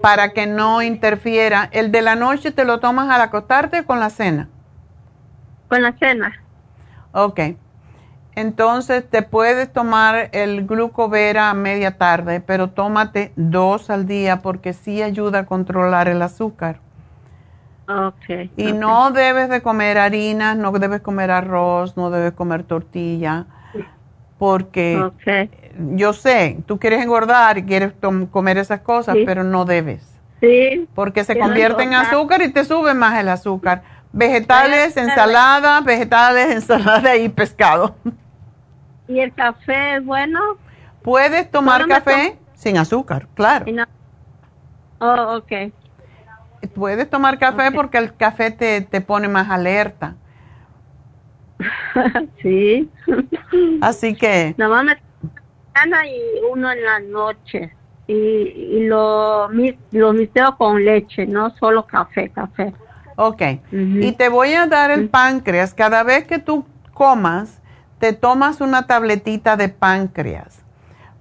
para 0.05 0.35
que 0.35 0.47
no 0.47 0.83
interfiera. 0.83 1.71
¿El 1.73 1.91
de 1.91 2.03
la 2.03 2.15
noche 2.15 2.53
te 2.53 2.67
lo 2.67 2.79
tomas 2.79 3.09
al 3.09 3.23
acostarte 3.23 3.81
o 3.81 3.87
con 3.87 4.01
la 4.01 4.11
cena? 4.11 4.51
Con 5.67 5.81
la 5.81 5.93
cena. 5.97 6.31
Ok. 7.13 7.41
Entonces 8.35 9.09
te 9.09 9.23
puedes 9.23 9.73
tomar 9.73 10.29
el 10.33 10.67
glucovera 10.67 11.49
a 11.49 11.55
media 11.55 11.97
tarde, 11.97 12.41
pero 12.41 12.69
tómate 12.69 13.33
dos 13.37 13.89
al 13.89 14.07
día 14.07 14.43
porque 14.43 14.75
sí 14.75 15.03
ayuda 15.03 15.39
a 15.39 15.47
controlar 15.47 16.09
el 16.09 16.21
azúcar. 16.21 16.81
Okay, 17.87 18.51
y 18.57 18.73
no 18.73 19.11
debes 19.11 19.51
de 19.51 19.61
comer 19.61 19.99
harinas, 19.99 20.57
no 20.57 20.73
debes 20.73 21.03
comer 21.03 21.31
arroz, 21.31 21.97
no 21.99 22.11
debes 22.11 22.33
comer 22.33 22.63
tortilla, 22.63 23.45
porque 24.39 25.11
yo 25.95 26.13
sé, 26.15 26.59
tú 26.67 26.79
quieres 26.79 27.03
engordar 27.03 27.59
y 27.59 27.65
quieres 27.65 27.93
comer 28.31 28.59
esas 28.59 28.81
cosas, 28.81 29.17
pero 29.27 29.45
no 29.45 29.65
debes. 29.65 30.19
Sí. 30.41 30.89
Porque 30.95 31.25
se 31.25 31.39
convierte 31.39 31.83
en 31.83 31.95
azúcar 31.95 32.43
y 32.43 32.53
te 32.53 32.65
sube 32.65 32.95
más 32.95 33.19
el 33.19 33.29
azúcar. 33.29 33.83
Vegetales, 34.13 34.97
ensalada, 34.97 35.81
vegetales, 35.81 36.51
ensalada 36.55 37.17
y 37.17 37.29
pescado. 37.29 37.97
¿Y 39.09 39.21
el 39.21 39.33
café 39.35 39.97
es 39.97 40.05
bueno? 40.05 40.41
Puedes 41.03 41.51
tomar 41.51 41.87
café 41.87 42.39
sin 42.55 42.79
azúcar, 42.79 43.27
claro. 43.35 43.67
Oh, 45.01 45.37
ok. 45.37 45.73
Puedes 46.67 47.09
tomar 47.11 47.39
café 47.39 47.71
porque 47.73 47.99
el 47.99 48.15
café 48.17 48.51
te, 48.51 48.81
te 48.81 49.01
pone 49.01 49.29
más 49.29 49.51
alerta. 49.51 50.17
sí. 52.43 52.91
Así 53.81 54.15
que... 54.15 54.55
Nada 54.57 54.83
más 54.83 54.97
mañana 55.75 56.07
y 56.07 56.21
uno 56.51 56.71
en 56.71 56.85
la 56.85 57.01
noche. 57.01 57.75
Y, 58.07 58.13
y 58.15 58.87
lo, 58.87 59.49
lo 59.93 60.13
misteo 60.13 60.57
con 60.59 60.85
leche, 60.85 61.27
no 61.27 61.51
solo 61.57 61.87
café, 61.87 62.29
café. 62.29 62.75
Ok. 63.17 63.43
Y 63.71 64.13
te 64.13 64.29
voy 64.29 64.53
a 64.55 64.67
dar 64.67 64.91
el 64.91 65.09
páncreas. 65.09 65.73
Cada 65.73 66.03
vez 66.03 66.25
que 66.27 66.39
tú 66.39 66.67
comas, 66.93 67.61
te 67.99 68.13
tomas 68.13 68.61
una 68.61 68.87
tabletita 68.87 69.57
de 69.57 69.69
páncreas. 69.69 70.63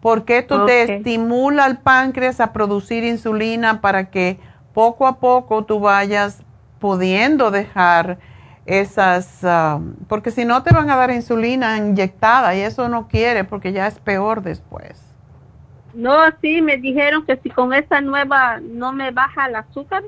Porque 0.02 0.40
esto 0.40 0.66
te 0.66 0.98
estimula 0.98 1.64
al 1.64 1.80
páncreas 1.80 2.42
a 2.42 2.52
producir 2.52 3.06
insulina 3.06 3.80
para 3.80 4.10
que 4.10 4.38
poco 4.74 5.08
a 5.08 5.20
poco 5.20 5.64
tú 5.66 5.80
vayas 5.80 6.44
pudiendo 6.80 7.52
dejar 7.52 8.18
esas, 8.66 9.44
ah, 9.44 9.80
porque 10.08 10.32
si 10.32 10.46
no 10.46 10.64
te 10.64 10.74
van 10.74 10.90
a 10.90 10.96
dar 10.96 11.12
insulina 11.12 11.78
inyectada 11.78 12.56
y 12.56 12.62
eso 12.62 12.90
no 12.90 13.08
quiere 13.08 13.44
porque 13.44 13.72
ya 13.74 13.88
es 13.88 14.00
peor 14.00 14.42
después. 14.42 15.02
No, 15.94 16.18
sí, 16.42 16.62
me 16.62 16.78
dijeron 16.78 17.26
que 17.26 17.38
si 17.38 17.50
con 17.50 17.74
esa 17.74 18.02
nueva 18.02 18.60
no 18.62 18.94
me 18.94 19.12
baja 19.12 19.48
el 19.48 19.56
azúcar, 19.56 20.04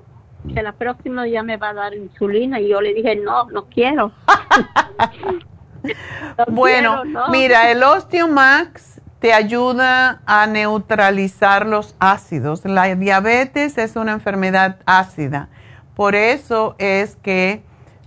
que 0.54 0.62
la 0.62 0.72
próxima 0.72 1.28
ya 1.28 1.44
me 1.44 1.58
va 1.58 1.70
a 1.70 1.74
dar 1.74 1.94
insulina 1.94 2.60
y 2.60 2.70
yo 2.70 2.82
le 2.82 2.94
dije, 2.94 3.16
no, 3.16 3.46
no 3.52 3.66
quiero. 3.66 4.12
bueno, 6.48 7.04
mira, 7.30 7.72
el 7.72 7.84
Osteomax 7.84 8.95
te 9.26 9.34
ayuda 9.34 10.22
a 10.28 10.46
neutralizar 10.46 11.66
los 11.66 11.96
ácidos. 11.98 12.64
La 12.64 12.94
diabetes 12.94 13.76
es 13.80 13.96
una 13.96 14.12
enfermedad 14.12 14.78
ácida. 14.86 15.50
Por 15.96 16.14
eso 16.14 16.76
es 16.78 17.16
que 17.24 17.64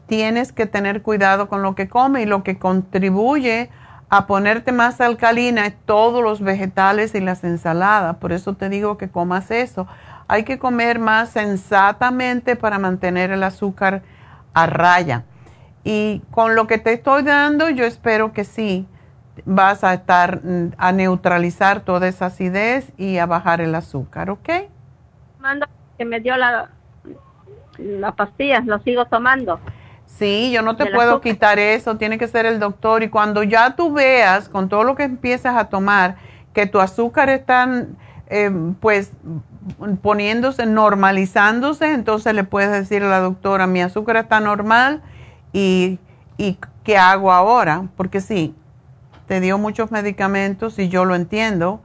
tienes 0.06 0.52
que 0.52 0.66
tener 0.66 1.02
cuidado 1.02 1.48
con 1.48 1.60
lo 1.60 1.74
que 1.74 1.88
come 1.88 2.22
y 2.22 2.26
lo 2.26 2.44
que 2.44 2.60
contribuye 2.60 3.68
a 4.08 4.28
ponerte 4.28 4.70
más 4.70 5.00
alcalina 5.00 5.66
es 5.66 5.74
todos 5.86 6.22
los 6.22 6.40
vegetales 6.40 7.16
y 7.16 7.20
las 7.20 7.42
ensaladas. 7.42 8.18
Por 8.18 8.30
eso 8.30 8.54
te 8.54 8.68
digo 8.68 8.96
que 8.96 9.08
comas 9.08 9.50
eso. 9.50 9.88
Hay 10.28 10.44
que 10.44 10.60
comer 10.60 11.00
más 11.00 11.30
sensatamente 11.30 12.54
para 12.54 12.78
mantener 12.78 13.32
el 13.32 13.42
azúcar 13.42 14.02
a 14.54 14.66
raya. 14.66 15.24
Y 15.82 16.22
con 16.30 16.54
lo 16.54 16.68
que 16.68 16.78
te 16.78 16.92
estoy 16.92 17.24
dando, 17.24 17.70
yo 17.70 17.84
espero 17.84 18.32
que 18.32 18.44
sí 18.44 18.86
vas 19.44 19.84
a 19.84 19.94
estar 19.94 20.40
mm, 20.44 20.72
a 20.76 20.92
neutralizar 20.92 21.80
toda 21.80 22.08
esa 22.08 22.26
acidez 22.26 22.92
y 22.96 23.18
a 23.18 23.26
bajar 23.26 23.60
el 23.60 23.74
azúcar, 23.74 24.30
¿ok? 24.30 24.48
Mando 25.40 25.66
que 25.96 26.04
me 26.04 26.20
dio 26.20 26.36
la, 26.36 26.70
la 27.78 28.12
pastilla, 28.12 28.60
lo 28.60 28.78
sigo 28.80 29.06
tomando. 29.06 29.60
Sí, 30.06 30.50
yo 30.52 30.62
no 30.62 30.76
te 30.76 30.86
puedo 30.86 31.20
quitar 31.20 31.58
eso, 31.58 31.96
tiene 31.96 32.18
que 32.18 32.26
ser 32.28 32.46
el 32.46 32.58
doctor. 32.58 33.02
Y 33.02 33.08
cuando 33.08 33.42
ya 33.42 33.76
tú 33.76 33.92
veas, 33.92 34.48
con 34.48 34.68
todo 34.68 34.82
lo 34.82 34.96
que 34.96 35.04
empiezas 35.04 35.56
a 35.56 35.66
tomar, 35.66 36.16
que 36.54 36.66
tu 36.66 36.80
azúcar 36.80 37.28
está, 37.28 37.68
eh, 38.28 38.50
pues, 38.80 39.12
poniéndose, 40.02 40.66
normalizándose, 40.66 41.92
entonces 41.92 42.34
le 42.34 42.44
puedes 42.44 42.70
decir 42.70 43.02
a 43.02 43.08
la 43.08 43.20
doctora, 43.20 43.66
mi 43.66 43.82
azúcar 43.82 44.16
está 44.16 44.40
normal 44.40 45.02
y, 45.52 45.98
y 46.36 46.58
¿qué 46.84 46.96
hago 46.96 47.30
ahora? 47.30 47.84
Porque 47.96 48.20
sí, 48.20 48.54
te 49.28 49.40
dio 49.40 49.58
muchos 49.58 49.92
medicamentos 49.92 50.78
y 50.78 50.88
yo 50.88 51.04
lo 51.04 51.14
entiendo, 51.14 51.80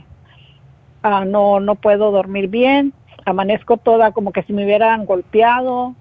ah, 1.03 1.25
no, 1.25 1.61
no 1.61 1.77
puedo 1.77 2.11
dormir 2.11 2.49
bien 2.49 2.93
amanezco 3.27 3.77
toda 3.77 4.13
como 4.13 4.33
que 4.33 4.43
si 4.45 4.53
me 4.53 4.65
hubieran 4.65 5.05
golpeado 5.05 5.95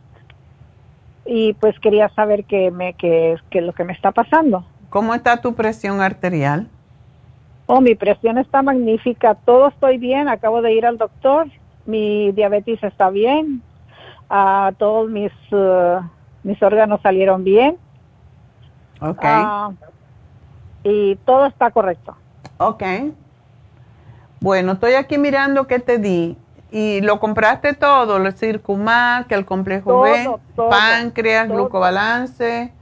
y 1.25 1.53
pues 1.53 1.77
quería 1.79 2.07
saber 2.09 2.45
qué 2.45 2.71
me 2.71 2.93
qué, 2.93 3.33
es 3.33 3.63
lo 3.63 3.73
que 3.73 3.83
me 3.83 3.93
está 3.93 4.11
pasando. 4.11 4.63
¿Cómo 4.89 5.13
está 5.13 5.41
tu 5.41 5.55
presión 5.55 5.99
arterial? 5.99 6.69
Oh, 7.65 7.81
mi 7.81 7.95
presión 7.95 8.37
está 8.37 8.61
magnífica, 8.61 9.33
todo 9.33 9.69
estoy 9.69 9.97
bien, 9.97 10.29
acabo 10.29 10.61
de 10.61 10.73
ir 10.73 10.85
al 10.85 10.99
doctor, 10.99 11.47
mi 11.87 12.31
diabetes 12.31 12.81
está 12.83 13.09
bien, 13.09 13.63
uh, 14.29 14.71
todos 14.77 15.09
mis 15.09 15.31
uh, 15.51 15.99
mis 16.43 16.61
órganos 16.61 17.01
salieron 17.01 17.43
bien. 17.43 17.77
Ok. 19.01 19.25
Uh, 19.25 19.73
y 20.83 21.15
todo 21.25 21.47
está 21.47 21.71
correcto. 21.71 22.15
Ok. 22.59 22.83
Bueno, 24.39 24.73
estoy 24.73 24.93
aquí 24.93 25.17
mirando 25.17 25.65
qué 25.65 25.79
te 25.79 25.97
di. 25.97 26.37
¿Y 26.75 26.99
lo 26.99 27.21
compraste 27.21 27.73
todo? 27.73 28.17
¿El 28.17 28.33
Circumac, 28.33 29.31
el 29.31 29.45
complejo 29.45 30.01
B, 30.01 30.29
páncreas, 30.57 31.47
glucobalance, 31.47 32.73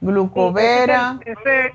glucovera? 0.00 1.18
ese, 1.24 1.74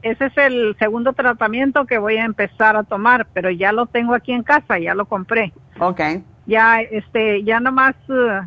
es 0.00 0.38
el 0.38 0.74
segundo 0.78 1.12
tratamiento 1.12 1.84
que 1.84 1.98
voy 1.98 2.16
a 2.16 2.24
empezar 2.24 2.74
a 2.74 2.84
tomar, 2.84 3.26
pero 3.34 3.50
ya 3.50 3.70
lo 3.70 3.84
tengo 3.84 4.14
aquí 4.14 4.32
en 4.32 4.42
casa, 4.42 4.78
ya 4.78 4.94
lo 4.94 5.04
compré. 5.04 5.52
Ok. 5.78 6.00
Ya, 6.46 6.80
este, 6.80 7.44
ya 7.44 7.60
nomás 7.60 7.94
uh, 8.08 8.46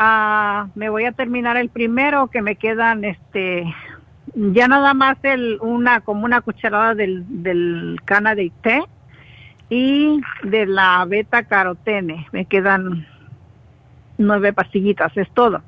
uh, 0.00 0.70
me 0.76 0.88
voy 0.90 1.06
a 1.06 1.12
terminar 1.12 1.56
el 1.56 1.70
primero, 1.70 2.28
que 2.28 2.40
me 2.40 2.54
quedan, 2.54 3.04
este, 3.04 3.64
ya 4.36 4.68
nada 4.68 4.94
más 4.94 5.16
el, 5.24 5.58
una, 5.60 6.02
como 6.02 6.24
una 6.24 6.40
cucharada 6.40 6.94
del, 6.94 7.24
del 7.42 7.96
cana 8.04 8.36
de 8.36 8.52
té 8.62 8.84
y 9.74 10.20
de 10.44 10.66
la 10.66 11.04
beta 11.04 11.42
carotene. 11.42 12.28
Me 12.30 12.44
quedan 12.44 13.04
nueve 14.18 14.52
pastillitas, 14.52 15.16
es 15.16 15.28
todo. 15.34 15.62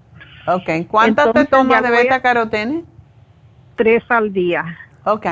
Ok, 0.47 0.87
¿cuántas 0.87 1.33
te 1.33 1.45
tomas 1.47 1.83
de 1.83 1.91
beta 1.91 2.23
carotene? 2.23 2.85
Tres 3.74 4.05
al 4.09 4.33
día. 4.33 4.78
Ok. 5.05 5.27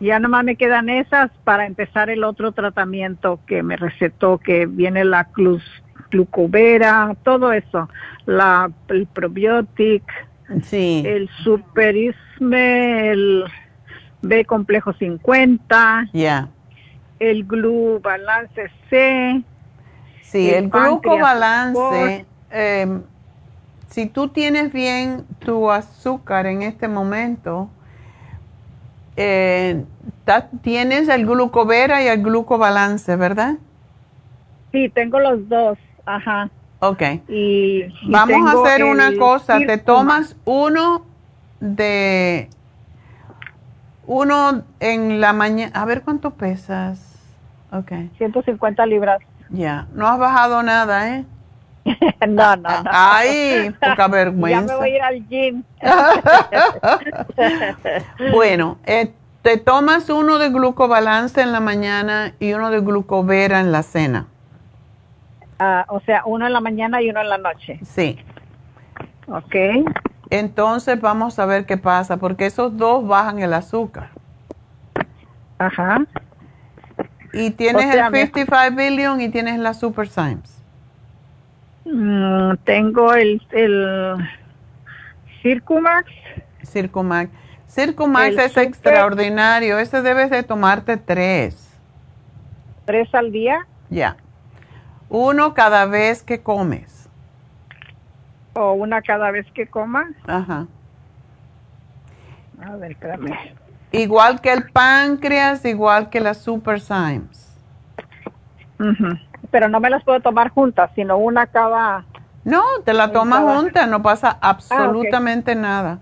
Ya 0.00 0.18
nomás 0.18 0.42
me 0.44 0.56
quedan 0.56 0.88
esas 0.88 1.30
para 1.44 1.66
empezar 1.66 2.10
el 2.10 2.24
otro 2.24 2.50
tratamiento 2.50 3.38
que 3.46 3.62
me 3.62 3.76
recetó, 3.76 4.38
que 4.38 4.66
viene 4.66 5.04
la 5.04 5.26
clus, 5.26 5.62
glucovera, 6.10 7.16
todo 7.22 7.52
eso, 7.52 7.88
la, 8.26 8.68
el 8.88 9.06
probiotic, 9.06 10.02
sí. 10.64 11.04
el 11.06 11.30
superisme, 11.44 13.10
el 13.10 13.44
B 14.22 14.44
complejo 14.44 14.92
50. 14.92 16.08
Ya 16.12 16.48
el 17.18 17.44
Glu 17.44 18.00
Balance 18.00 18.70
C. 18.90 19.42
Sí, 20.22 20.50
el, 20.50 20.68
glucobalance, 20.68 22.26
eh, 22.50 23.00
si 23.88 24.06
tú 24.06 24.28
tienes 24.28 24.72
bien 24.72 25.24
tu 25.38 25.70
azúcar 25.70 26.46
en 26.46 26.62
este 26.62 26.88
momento, 26.88 27.68
eh, 29.16 29.84
tienes 30.62 31.08
el 31.08 31.26
glucovera 31.26 32.02
y 32.02 32.08
el 32.08 32.22
glucobalance, 32.22 33.14
¿verdad? 33.14 33.54
Sí, 34.72 34.88
tengo 34.88 35.20
los 35.20 35.48
dos, 35.48 35.78
ajá. 36.04 36.50
Ok. 36.80 37.02
Y, 37.28 37.84
Vamos 38.08 38.52
a 38.52 38.60
hacer 38.60 38.84
una 38.84 39.16
cosa, 39.16 39.58
te 39.58 39.78
tomas 39.78 40.36
uno 40.44 41.06
de 41.60 42.50
uno 44.06 44.62
en 44.80 45.20
la 45.20 45.32
mañana, 45.32 45.72
a 45.74 45.84
ver 45.84 46.02
cuánto 46.02 46.32
pesas. 46.32 47.00
Ok. 47.72 47.92
150 48.18 48.86
libras. 48.86 49.20
Ya, 49.50 49.86
no 49.94 50.08
has 50.08 50.18
bajado 50.18 50.62
nada, 50.62 51.16
¿eh? 51.16 51.24
no, 52.28 52.56
no, 52.56 52.82
no. 52.82 52.90
Ay, 52.90 53.74
poca 53.80 54.08
vergüenza. 54.08 54.60
Ya 54.66 54.72
me 54.72 54.76
voy 54.76 54.90
a 54.90 54.96
ir 54.96 55.02
al 55.02 55.28
gym. 55.28 55.62
bueno, 58.32 58.78
eh, 58.86 59.12
te 59.42 59.58
tomas 59.58 60.08
uno 60.08 60.38
de 60.38 60.50
glucobalance 60.50 61.40
en 61.40 61.52
la 61.52 61.60
mañana 61.60 62.32
y 62.40 62.54
uno 62.54 62.70
de 62.70 62.80
glucovera 62.80 63.60
en 63.60 63.72
la 63.72 63.82
cena. 63.82 64.26
Ah, 65.58 65.84
o 65.88 66.00
sea, 66.00 66.22
uno 66.24 66.46
en 66.46 66.52
la 66.52 66.60
mañana 66.60 67.02
y 67.02 67.10
uno 67.10 67.20
en 67.20 67.28
la 67.28 67.38
noche. 67.38 67.78
Sí. 67.84 68.18
Ok. 69.28 69.54
Entonces 70.34 71.00
vamos 71.00 71.38
a 71.38 71.46
ver 71.46 71.64
qué 71.64 71.76
pasa, 71.76 72.16
porque 72.16 72.46
esos 72.46 72.76
dos 72.76 73.06
bajan 73.06 73.38
el 73.38 73.54
azúcar. 73.54 74.08
Ajá. 75.58 76.04
Y 77.32 77.52
tienes 77.52 77.94
el 77.94 78.12
55 78.12 78.76
billion 78.76 79.20
y 79.20 79.28
tienes 79.28 79.60
la 79.60 79.74
Super 79.74 80.08
Symes. 80.08 80.60
Mm, 81.84 82.54
tengo 82.64 83.14
el, 83.14 83.40
el 83.52 84.16
Circumax. 85.40 86.10
Circumax. 86.64 87.30
Circumax 87.68 88.36
es 88.36 88.56
extraordinario. 88.56 89.78
Ese 89.78 90.02
debes 90.02 90.30
de 90.30 90.42
tomarte 90.42 90.96
tres. 90.96 91.78
¿Tres 92.86 93.14
al 93.14 93.30
día? 93.30 93.68
Ya. 93.88 94.16
Uno 95.08 95.54
cada 95.54 95.86
vez 95.86 96.24
que 96.24 96.42
comes. 96.42 97.03
¿O 98.54 98.72
una 98.72 99.02
cada 99.02 99.30
vez 99.30 99.46
que 99.52 99.66
coma? 99.66 100.10
Ajá. 100.26 100.66
A 102.62 102.76
ver, 102.76 102.92
espérame. 102.92 103.54
Igual 103.92 104.40
que 104.40 104.52
el 104.52 104.70
páncreas, 104.70 105.64
igual 105.64 106.10
que 106.10 106.20
las 106.20 106.38
Super 106.38 106.80
Symes. 106.80 107.56
Pero 109.50 109.68
no 109.68 109.80
me 109.80 109.90
las 109.90 110.02
puedo 110.04 110.20
tomar 110.20 110.50
juntas, 110.50 110.90
sino 110.94 111.16
una 111.16 111.46
cada... 111.46 112.04
No, 112.44 112.62
te 112.84 112.92
la 112.92 113.12
tomas 113.12 113.40
junta, 113.40 113.86
no 113.86 114.02
pasa 114.02 114.38
ah, 114.40 114.50
absolutamente 114.50 115.54
nada. 115.54 116.00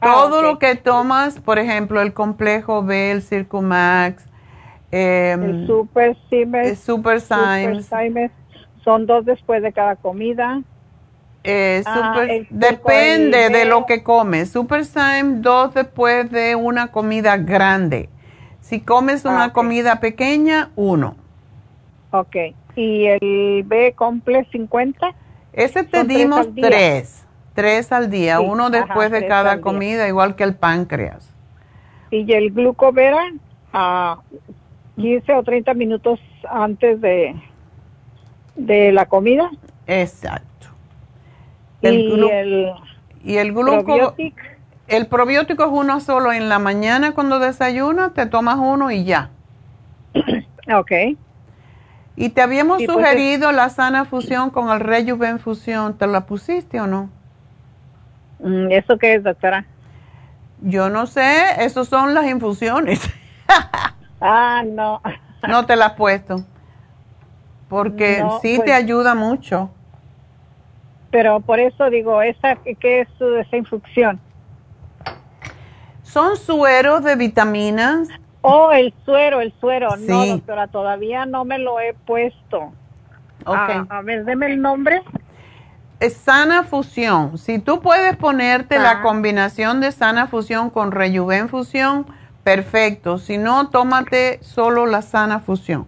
Ah, 0.00 0.06
Todo 0.14 0.42
lo 0.42 0.58
que 0.58 0.74
tomas, 0.76 1.38
por 1.38 1.58
ejemplo, 1.58 2.00
el 2.00 2.14
complejo 2.14 2.82
B, 2.82 3.10
el 3.10 3.22
Circumax, 3.22 4.24
eh, 4.92 5.36
el 5.38 5.66
Super 5.66 6.16
Symes, 6.30 6.78
Super 6.78 7.20
Symes, 7.20 8.30
son 8.82 9.06
dos 9.06 9.24
después 9.24 9.62
de 9.62 9.72
cada 9.72 9.96
comida. 9.96 10.62
Eh, 11.42 11.82
ah, 11.86 12.26
depende 12.50 13.48
de 13.48 13.64
lo 13.64 13.86
que 13.86 14.02
comes. 14.02 14.50
Super 14.50 14.84
Symes, 14.84 15.42
dos 15.42 15.74
después 15.74 16.30
de 16.30 16.54
una 16.54 16.88
comida 16.88 17.36
grande. 17.36 18.08
Si 18.60 18.80
comes 18.80 19.24
una 19.24 19.44
ah, 19.44 19.52
comida 19.52 20.00
pequeña, 20.00 20.70
uno. 20.76 21.16
Ok. 22.10 22.36
¿Y 22.76 23.06
el 23.06 23.62
B 23.64 23.94
Complex 23.96 24.50
50? 24.50 25.14
Ese 25.52 25.84
te 25.84 26.04
dimos 26.04 26.46
tres. 26.54 27.26
Tres 27.54 27.90
al 27.90 28.10
día, 28.10 28.40
uno 28.40 28.70
después 28.70 29.10
de 29.10 29.26
cada 29.26 29.60
comida, 29.60 30.06
igual 30.06 30.36
que 30.36 30.44
el 30.44 30.54
páncreas. 30.54 31.32
¿Y 32.10 32.32
el 32.32 32.52
glucovera? 32.52 33.22
a 33.72 34.18
15 34.96 35.32
o 35.34 35.42
30 35.42 35.74
minutos 35.74 36.20
antes 36.48 37.00
de, 37.00 37.34
de 38.56 38.92
la 38.92 39.06
comida. 39.06 39.50
Exacto. 39.86 40.49
El 41.82 41.94
y, 41.94 42.28
el, 42.28 42.72
y 43.24 43.36
el 43.36 43.54
probiótico. 43.54 44.36
El 44.90 45.06
probiótico 45.06 45.64
es 45.64 45.70
uno 45.72 46.00
solo. 46.00 46.32
En 46.32 46.48
la 46.48 46.58
mañana 46.58 47.12
cuando 47.12 47.38
desayunas 47.38 48.12
te 48.12 48.26
tomas 48.26 48.56
uno 48.58 48.90
y 48.90 49.04
ya. 49.04 49.30
ok. 50.74 50.92
Y 52.16 52.30
te 52.30 52.42
habíamos 52.42 52.78
pues, 52.78 52.90
sugerido 52.90 53.52
la 53.52 53.68
sana 53.68 54.04
fusión 54.04 54.50
con 54.50 54.68
el 54.70 54.80
Rejuven 54.80 55.38
fusión. 55.38 55.96
¿Te 55.96 56.06
la 56.06 56.26
pusiste 56.26 56.80
o 56.80 56.86
no? 56.88 57.08
Mm, 58.40 58.72
¿Eso 58.72 58.98
qué 58.98 59.14
es, 59.14 59.22
doctora? 59.22 59.64
Yo 60.60 60.90
no 60.90 61.06
sé. 61.06 61.64
Esas 61.64 61.86
son 61.86 62.12
las 62.12 62.26
infusiones. 62.26 63.00
ah, 64.20 64.64
no. 64.66 65.00
no 65.48 65.66
te 65.66 65.76
la 65.76 65.86
has 65.86 65.94
puesto. 65.94 66.44
Porque 67.68 68.24
sí 68.42 68.56
te 68.58 68.64
pues 68.64 68.72
ayuda 68.72 69.14
mucho. 69.14 69.70
Pero 71.10 71.40
por 71.40 71.58
eso 71.58 71.90
digo, 71.90 72.22
¿esa, 72.22 72.56
¿qué 72.56 73.00
es 73.00 73.08
esa 73.20 73.56
infusión? 73.56 74.20
Son 76.02 76.36
sueros 76.36 77.04
de 77.04 77.16
vitaminas. 77.16 78.08
Oh, 78.42 78.72
el 78.72 78.94
suero, 79.04 79.40
el 79.40 79.52
suero. 79.60 79.96
No, 79.96 80.26
doctora, 80.26 80.66
todavía 80.68 81.26
no 81.26 81.44
me 81.44 81.58
lo 81.58 81.78
he 81.80 81.94
puesto. 81.94 82.72
Okay. 83.44 83.82
a 83.88 84.02
ver, 84.02 84.24
deme 84.24 84.46
el 84.46 84.60
nombre. 84.60 85.02
Es 85.98 86.14
sana 86.14 86.64
fusión. 86.64 87.36
Si 87.38 87.58
tú 87.58 87.80
puedes 87.80 88.16
ponerte 88.16 88.78
la 88.78 88.90
ah. 88.90 89.02
combinación 89.02 89.80
de 89.80 89.92
sana 89.92 90.26
fusión 90.26 90.70
con 90.70 90.92
rejuven 90.92 91.48
fusión, 91.48 92.06
perfecto. 92.42 93.18
Si 93.18 93.36
no, 93.36 93.68
tómate 93.68 94.42
solo 94.42 94.86
la 94.86 95.02
sana 95.02 95.40
fusión. 95.40 95.86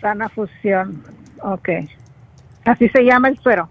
Sana 0.00 0.28
fusión, 0.28 1.02
ok. 1.40 1.68
Así 2.66 2.88
se 2.88 3.04
llama 3.04 3.28
el 3.28 3.38
suero. 3.38 3.68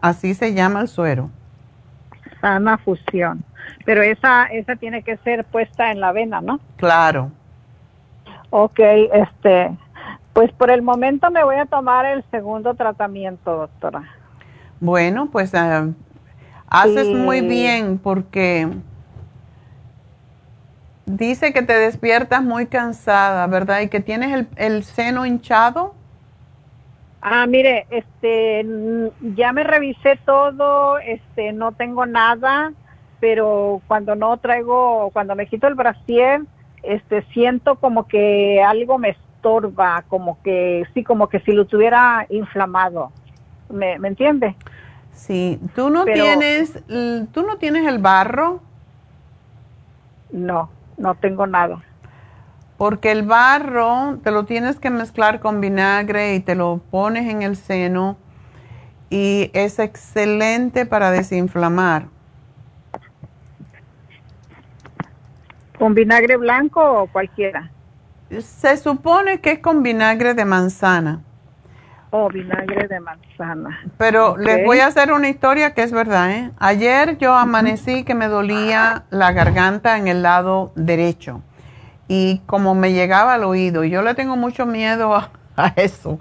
así 0.00 0.34
se 0.34 0.54
llama 0.54 0.82
el 0.82 0.88
suero. 0.88 1.30
Sana 2.40 2.78
fusión. 2.78 3.42
Pero 3.84 4.02
esa, 4.02 4.44
esa 4.46 4.76
tiene 4.76 5.02
que 5.02 5.16
ser 5.18 5.44
puesta 5.44 5.90
en 5.90 6.00
la 6.00 6.12
vena, 6.12 6.40
¿no? 6.40 6.60
Claro. 6.76 7.30
Ok, 8.50 8.78
este, 8.78 9.76
pues 10.32 10.52
por 10.52 10.70
el 10.70 10.82
momento 10.82 11.30
me 11.30 11.42
voy 11.42 11.56
a 11.56 11.66
tomar 11.66 12.06
el 12.06 12.24
segundo 12.30 12.74
tratamiento, 12.74 13.56
doctora. 13.56 14.04
Bueno, 14.80 15.28
pues 15.32 15.54
ah, 15.54 15.88
haces 16.68 17.08
muy 17.08 17.40
bien 17.40 17.98
porque 17.98 18.68
dice 21.06 21.52
que 21.52 21.62
te 21.62 21.72
despiertas 21.74 22.42
muy 22.42 22.66
cansada, 22.66 23.46
¿verdad? 23.46 23.80
Y 23.80 23.88
que 23.88 24.00
tienes 24.00 24.32
el, 24.32 24.48
el 24.56 24.84
seno 24.84 25.24
hinchado. 25.24 25.94
Ah, 27.26 27.46
mire, 27.46 27.86
este, 27.88 28.66
ya 29.34 29.54
me 29.54 29.64
revisé 29.64 30.20
todo, 30.26 30.98
este, 30.98 31.54
no 31.54 31.72
tengo 31.72 32.04
nada, 32.04 32.74
pero 33.18 33.80
cuando 33.88 34.14
no 34.14 34.36
traigo, 34.36 35.08
cuando 35.10 35.34
me 35.34 35.46
quito 35.46 35.66
el 35.66 35.74
brasier, 35.74 36.42
este, 36.82 37.22
siento 37.32 37.76
como 37.76 38.06
que 38.08 38.62
algo 38.62 38.98
me 38.98 39.08
estorba, 39.08 40.04
como 40.08 40.36
que, 40.42 40.84
sí, 40.92 41.02
como 41.02 41.30
que 41.30 41.40
si 41.40 41.52
lo 41.52 41.64
tuviera 41.64 42.26
inflamado. 42.28 43.10
¿Me, 43.70 43.98
¿me 43.98 44.08
entiende? 44.08 44.54
Sí, 45.14 45.58
tú 45.74 45.88
no 45.88 46.04
tienes, 46.04 46.84
tú 47.32 47.42
no 47.42 47.56
tienes 47.56 47.86
el 47.86 48.00
barro. 48.00 48.60
No, 50.30 50.68
no 50.98 51.14
tengo 51.14 51.46
nada 51.46 51.82
porque 52.76 53.12
el 53.12 53.22
barro 53.22 54.18
te 54.22 54.30
lo 54.30 54.44
tienes 54.44 54.80
que 54.80 54.90
mezclar 54.90 55.40
con 55.40 55.60
vinagre 55.60 56.34
y 56.34 56.40
te 56.40 56.54
lo 56.54 56.80
pones 56.90 57.30
en 57.30 57.42
el 57.42 57.56
seno 57.56 58.16
y 59.10 59.50
es 59.54 59.78
excelente 59.78 60.86
para 60.86 61.10
desinflamar. 61.10 62.06
¿Con 65.78 65.94
vinagre 65.94 66.36
blanco 66.36 66.80
o 66.80 67.06
cualquiera? 67.06 67.70
Se 68.38 68.76
supone 68.76 69.40
que 69.40 69.52
es 69.52 69.58
con 69.60 69.82
vinagre 69.82 70.34
de 70.34 70.44
manzana. 70.44 71.22
Oh, 72.10 72.28
vinagre 72.28 72.88
de 72.88 73.00
manzana. 73.00 73.80
Pero 73.98 74.36
les 74.36 74.64
voy 74.64 74.78
a 74.78 74.86
hacer 74.86 75.12
una 75.12 75.28
historia 75.28 75.74
que 75.74 75.82
es 75.82 75.92
verdad. 75.92 76.30
¿eh? 76.30 76.50
Ayer 76.58 77.18
yo 77.18 77.34
amanecí 77.34 78.04
que 78.04 78.14
me 78.14 78.28
dolía 78.28 79.04
la 79.10 79.32
garganta 79.32 79.96
en 79.96 80.08
el 80.08 80.22
lado 80.22 80.72
derecho 80.76 81.42
y 82.08 82.40
como 82.46 82.74
me 82.74 82.92
llegaba 82.92 83.34
al 83.34 83.44
oído, 83.44 83.84
yo 83.84 84.02
le 84.02 84.14
tengo 84.14 84.36
mucho 84.36 84.66
miedo 84.66 85.14
a, 85.14 85.30
eso. 85.76 86.18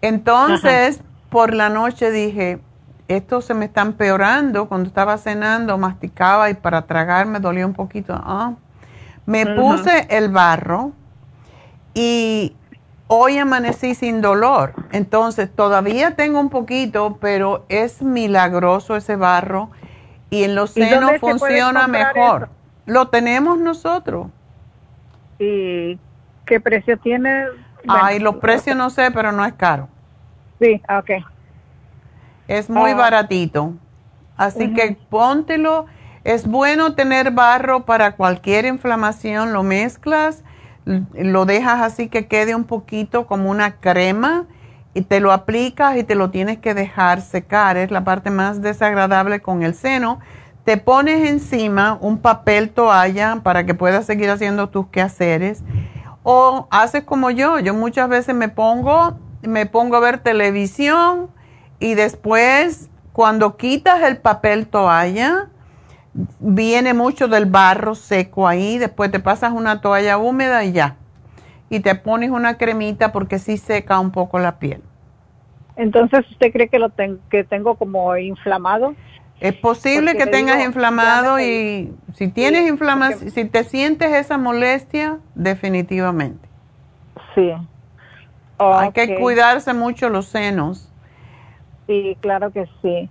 Entonces, 0.00 1.00
por 1.28 1.54
la 1.54 1.68
noche 1.68 2.10
dije, 2.10 2.60
esto 3.08 3.40
se 3.40 3.54
me 3.54 3.66
está 3.66 3.82
empeorando. 3.82 4.68
Cuando 4.68 4.88
estaba 4.88 5.18
cenando, 5.18 5.78
masticaba 5.78 6.50
y 6.50 6.54
para 6.54 6.86
tragar 6.86 7.26
me 7.26 7.40
dolía 7.40 7.66
un 7.66 7.74
poquito. 7.74 8.14
Ah. 8.14 8.54
Me 9.26 9.46
puse 9.46 10.08
el 10.10 10.30
barro 10.30 10.92
y 11.94 12.56
hoy 13.06 13.38
amanecí 13.38 13.94
sin 13.94 14.20
dolor. 14.20 14.74
Entonces, 14.90 15.54
todavía 15.54 16.16
tengo 16.16 16.40
un 16.40 16.48
poquito, 16.48 17.18
pero 17.20 17.64
es 17.68 18.02
milagroso 18.02 18.96
ese 18.96 19.16
barro 19.16 19.70
y 20.30 20.44
en 20.44 20.54
los 20.54 20.70
senos 20.70 21.12
funciona 21.20 21.86
mejor. 21.86 22.48
Lo 22.86 23.08
tenemos 23.08 23.58
nosotros. 23.58 24.28
¿Y 25.42 25.98
qué 26.46 26.60
precio 26.60 26.96
tiene? 26.98 27.46
Ay, 27.88 28.20
los 28.20 28.36
precios 28.36 28.76
no 28.76 28.90
sé, 28.90 29.10
pero 29.10 29.32
no 29.32 29.44
es 29.44 29.52
caro. 29.54 29.88
Sí, 30.60 30.80
ok. 30.88 31.10
Es 32.46 32.70
muy 32.70 32.92
ah. 32.92 32.94
baratito. 32.94 33.74
Así 34.36 34.72
que 34.72 34.96
póntelo. 35.10 35.86
Es 36.22 36.46
bueno 36.46 36.94
tener 36.94 37.32
barro 37.32 37.84
para 37.84 38.12
cualquier 38.12 38.66
inflamación. 38.66 39.52
Lo 39.52 39.64
mezclas, 39.64 40.44
lo 40.84 41.44
dejas 41.44 41.80
así 41.80 42.08
que 42.08 42.28
quede 42.28 42.54
un 42.54 42.64
poquito 42.64 43.26
como 43.26 43.50
una 43.50 43.80
crema 43.80 44.46
y 44.94 45.02
te 45.02 45.18
lo 45.18 45.32
aplicas 45.32 45.96
y 45.96 46.04
te 46.04 46.14
lo 46.14 46.30
tienes 46.30 46.58
que 46.58 46.74
dejar 46.74 47.20
secar. 47.20 47.76
Es 47.76 47.90
la 47.90 48.04
parte 48.04 48.30
más 48.30 48.62
desagradable 48.62 49.40
con 49.40 49.64
el 49.64 49.74
seno. 49.74 50.20
Te 50.64 50.76
pones 50.76 51.28
encima 51.28 51.98
un 52.00 52.18
papel 52.18 52.70
toalla 52.70 53.40
para 53.42 53.66
que 53.66 53.74
puedas 53.74 54.06
seguir 54.06 54.30
haciendo 54.30 54.68
tus 54.68 54.86
quehaceres. 54.88 55.64
O 56.22 56.68
haces 56.70 57.02
como 57.02 57.30
yo. 57.30 57.58
Yo 57.58 57.74
muchas 57.74 58.08
veces 58.08 58.34
me 58.34 58.48
pongo, 58.48 59.18
me 59.42 59.66
pongo 59.66 59.96
a 59.96 60.00
ver 60.00 60.18
televisión 60.18 61.30
y 61.80 61.94
después 61.94 62.90
cuando 63.12 63.56
quitas 63.56 64.02
el 64.02 64.18
papel 64.18 64.66
toalla, 64.68 65.48
viene 66.40 66.94
mucho 66.94 67.28
del 67.28 67.46
barro 67.46 67.94
seco 67.94 68.46
ahí, 68.46 68.78
después 68.78 69.10
te 69.10 69.20
pasas 69.20 69.52
una 69.52 69.80
toalla 69.80 70.18
húmeda 70.18 70.64
y 70.64 70.72
ya. 70.72 70.96
Y 71.68 71.80
te 71.80 71.94
pones 71.94 72.30
una 72.30 72.58
cremita 72.58 73.12
porque 73.12 73.38
sí 73.38 73.56
seca 73.56 73.98
un 73.98 74.10
poco 74.10 74.38
la 74.38 74.58
piel. 74.58 74.82
Entonces, 75.76 76.20
¿usted 76.30 76.52
cree 76.52 76.68
que 76.68 76.78
lo 76.78 76.90
que 77.30 77.44
tengo 77.44 77.76
como 77.76 78.16
inflamado? 78.16 78.94
Es 79.42 79.54
posible 79.54 80.16
que 80.16 80.26
tengas 80.26 80.64
inflamado 80.64 81.40
y 81.40 81.92
si 82.14 82.28
tienes 82.28 82.68
inflamación, 82.68 83.30
si 83.30 83.44
te 83.44 83.64
sientes 83.64 84.12
esa 84.12 84.38
molestia, 84.38 85.18
definitivamente. 85.34 86.48
Sí. 87.34 87.52
Hay 88.58 88.92
que 88.92 89.16
cuidarse 89.16 89.74
mucho 89.74 90.08
los 90.10 90.26
senos. 90.26 90.88
Sí, 91.88 92.16
claro 92.20 92.52
que 92.52 92.66
sí. 92.82 93.10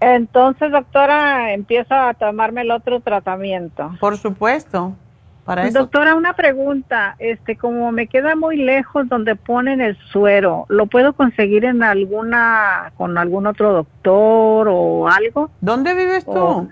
Entonces, 0.00 0.72
doctora, 0.72 1.52
empieza 1.52 2.08
a 2.08 2.14
tomarme 2.14 2.62
el 2.62 2.72
otro 2.72 2.98
tratamiento. 3.00 3.92
Por 4.00 4.18
supuesto. 4.18 4.96
Para 5.44 5.66
eso. 5.66 5.80
Doctora, 5.80 6.14
una 6.14 6.32
pregunta. 6.32 7.16
Este, 7.18 7.56
como 7.56 7.92
me 7.92 8.06
queda 8.06 8.34
muy 8.34 8.56
lejos 8.56 9.08
donde 9.08 9.36
ponen 9.36 9.80
el 9.80 9.96
suero, 10.10 10.64
¿lo 10.68 10.86
puedo 10.86 11.12
conseguir 11.12 11.64
en 11.64 11.82
alguna, 11.82 12.92
con 12.96 13.18
algún 13.18 13.46
otro 13.46 13.72
doctor 13.72 14.68
o 14.70 15.08
algo? 15.08 15.50
¿Dónde 15.60 15.94
vives 15.94 16.24
tú? 16.24 16.70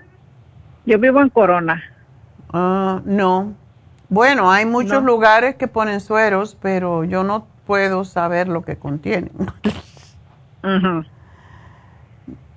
yo 0.85 0.99
vivo 0.99 1.21
en 1.21 1.29
Corona. 1.29 1.83
Ah, 2.51 3.01
no. 3.05 3.53
Bueno, 4.09 4.51
hay 4.51 4.65
muchos 4.65 5.03
lugares 5.03 5.55
que 5.55 5.67
ponen 5.67 5.99
sueros, 5.99 6.57
pero 6.61 7.03
yo 7.03 7.23
no 7.23 7.47
puedo 7.65 8.05
saber 8.05 8.47
lo 8.47 8.63
que 8.63 8.77
contienen. 8.77 9.31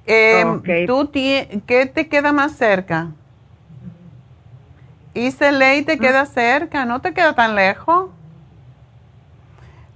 Eh, 0.09 0.45
¿tú 0.87 1.11
¿Qué 1.11 1.91
te 1.93 2.09
queda 2.09 2.33
más 2.33 2.53
cerca? 2.53 3.09
Ley 5.53 5.83
te 5.83 5.99
queda 5.99 6.25
mm. 6.25 6.27
cerca, 6.27 6.85
no 6.85 7.01
te 7.01 7.13
queda 7.15 7.35
tan 7.35 7.55
lejos. 7.55 8.11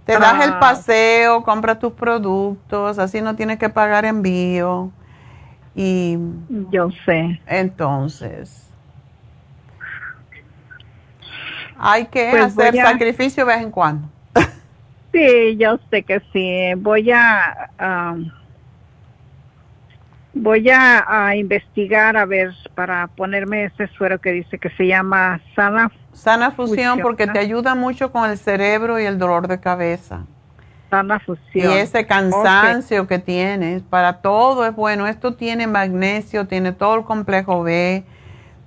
Te 0.05 0.19
das 0.19 0.45
el 0.45 0.55
ah. 0.55 0.61
paseo, 0.61 1.43
compras 1.45 1.79
tus 1.79 1.93
productos, 1.93 2.99
así 2.99 3.21
no 3.21 3.37
tienes 3.37 3.59
que 3.59 3.69
pagar 3.69 4.05
envío. 4.05 4.91
Y 5.75 6.19
yo 6.71 6.91
sé. 7.05 7.41
Entonces, 7.47 8.69
hay 11.79 12.07
que 12.07 12.31
pues 12.31 12.45
hacer 12.45 12.75
sacrificio 12.75 13.45
de 13.45 13.55
vez 13.55 13.63
en 13.63 13.71
cuando. 13.71 14.09
Sí, 15.13 15.57
yo 15.57 15.79
sé 15.91 16.03
que 16.03 16.21
sí. 16.33 16.75
Voy 16.81 17.11
a 17.11 17.69
Voy 20.33 20.71
a, 20.71 21.35
investigar 21.35 22.17
a 22.17 22.25
ver 22.25 22.53
para 22.75 23.09
ponerme 23.09 23.65
ese 23.65 23.89
suero 23.89 24.21
que 24.21 24.31
dice 24.33 24.59
que 24.59 24.71
se 24.71 24.87
llama 24.87 25.41
Sana 25.57 25.91
Sana 26.13 26.51
Fusión 26.53 27.01
porque 27.01 27.27
te 27.27 27.39
ayuda 27.39 27.75
mucho 27.75 28.13
con 28.13 28.29
el 28.31 28.39
cerebro 28.39 29.01
y 29.01 29.05
el 29.05 29.19
dolor 29.19 29.49
de 29.49 29.61
cabeza. 29.61 30.27
Sana 30.89 31.21
Fusión. 31.21 31.73
Y 31.73 31.79
ese 31.79 32.07
cansancio 32.07 33.07
que 33.07 33.19
tienes, 33.19 33.83
para 33.83 34.21
todo 34.21 34.67
es 34.67 34.75
bueno. 34.75 35.07
Esto 35.07 35.35
tiene 35.35 35.67
magnesio, 35.67 36.47
tiene 36.47 36.73
todo 36.73 36.97
el 36.97 37.05
complejo 37.05 37.63
B, 37.63 38.05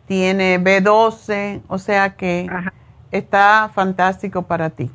tiene 0.06 0.60
B12, 0.60 1.62
o 1.68 1.78
sea 1.78 2.16
que 2.16 2.50
está 3.12 3.70
fantástico 3.74 4.44
para 4.44 4.70
ti. 4.70 4.90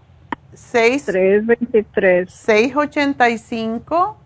6 0.54 1.04
323 1.04 2.32
685 2.32 4.16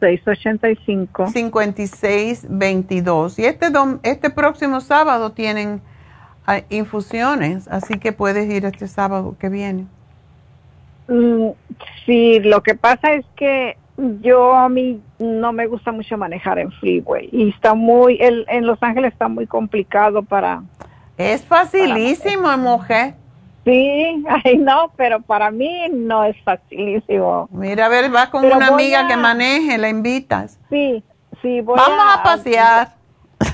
685 0.00 1.26
5622. 1.26 3.38
Y 3.38 3.44
este 3.44 3.66
este 4.04 4.30
próximo 4.30 4.80
sábado 4.80 5.32
tienen 5.32 5.82
ah, 6.46 6.62
infusiones, 6.70 7.68
así 7.68 7.98
que 7.98 8.12
puedes 8.12 8.50
ir 8.50 8.64
este 8.64 8.88
sábado 8.88 9.36
que 9.38 9.50
viene. 9.50 9.84
Mm, 11.06 11.50
sí, 12.06 12.40
lo 12.40 12.62
que 12.62 12.74
pasa 12.74 13.12
es 13.12 13.26
que 13.36 13.76
yo 13.96 14.54
a 14.54 14.68
mí 14.68 15.00
no 15.18 15.52
me 15.52 15.66
gusta 15.66 15.92
mucho 15.92 16.16
manejar 16.16 16.58
en 16.58 16.70
freeway 16.72 17.28
y 17.30 17.50
está 17.50 17.74
muy, 17.74 18.16
el, 18.20 18.46
en 18.48 18.66
Los 18.66 18.82
Ángeles 18.82 19.12
está 19.12 19.28
muy 19.28 19.46
complicado 19.46 20.22
para... 20.22 20.62
Es 21.18 21.44
facilísimo, 21.44 22.56
mujer. 22.56 23.14
Sí, 23.64 24.24
ay 24.44 24.58
no, 24.58 24.92
pero 24.96 25.20
para 25.20 25.50
mí 25.50 25.88
no 25.90 26.24
es 26.24 26.36
facilísimo. 26.42 27.48
Mira, 27.52 27.86
a 27.86 27.88
ver, 27.88 28.14
va 28.14 28.30
con 28.30 28.44
una 28.44 28.68
amiga 28.68 29.06
que 29.06 29.16
maneje, 29.16 29.78
la 29.78 29.88
invitas. 29.88 30.58
Sí, 30.70 31.04
sí, 31.42 31.60
voy 31.60 31.78
Vamos 31.78 32.16
a, 32.16 32.22
pasear. 32.22 32.88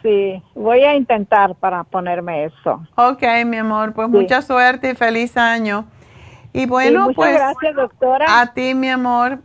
Sí, 0.00 0.40
voy 0.54 0.84
a 0.84 0.94
intentar 0.94 1.56
para 1.56 1.82
ponerme 1.82 2.44
eso. 2.44 2.86
Ok, 2.94 3.24
mi 3.44 3.56
amor, 3.56 3.92
pues 3.92 4.08
mucha 4.08 4.42
suerte 4.42 4.90
y 4.92 4.94
feliz 4.94 5.36
año. 5.36 5.86
Y 6.52 6.66
bueno, 6.66 7.08
pues 7.16 7.34
gracias, 7.34 7.74
doctora. 7.74 8.40
A 8.40 8.54
ti, 8.54 8.74
mi 8.74 8.88
amor. 8.88 9.40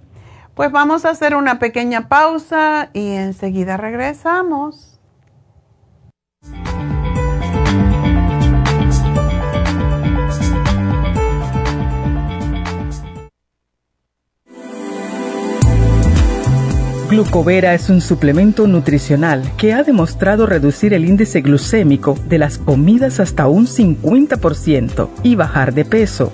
Pues 0.56 0.72
vamos 0.72 1.04
a 1.06 1.10
hacer 1.10 1.36
una 1.36 1.58
pequeña 1.58 2.08
pausa 2.08 2.90
y 2.94 3.14
enseguida 3.14 3.76
regresamos. 3.78 5.00
Glucovera 17.10 17.76
es 17.76 17.92
un 17.92 18.02
suplemento 18.02 18.66
nutricional 18.66 19.44
que 19.56 19.74
ha 19.74 19.84
demostrado 19.84 20.48
reducir 20.48 20.96
el 20.96 21.06
índice 21.06 21.42
glucémico 21.42 22.18
de 22.28 22.40
las 22.40 22.58
comidas 22.58 23.20
hasta 23.20 23.48
un 23.48 23.68
50% 23.68 25.10
y 25.22 25.36
bajar 25.36 25.76
de 25.76 25.86
peso. 25.86 26.34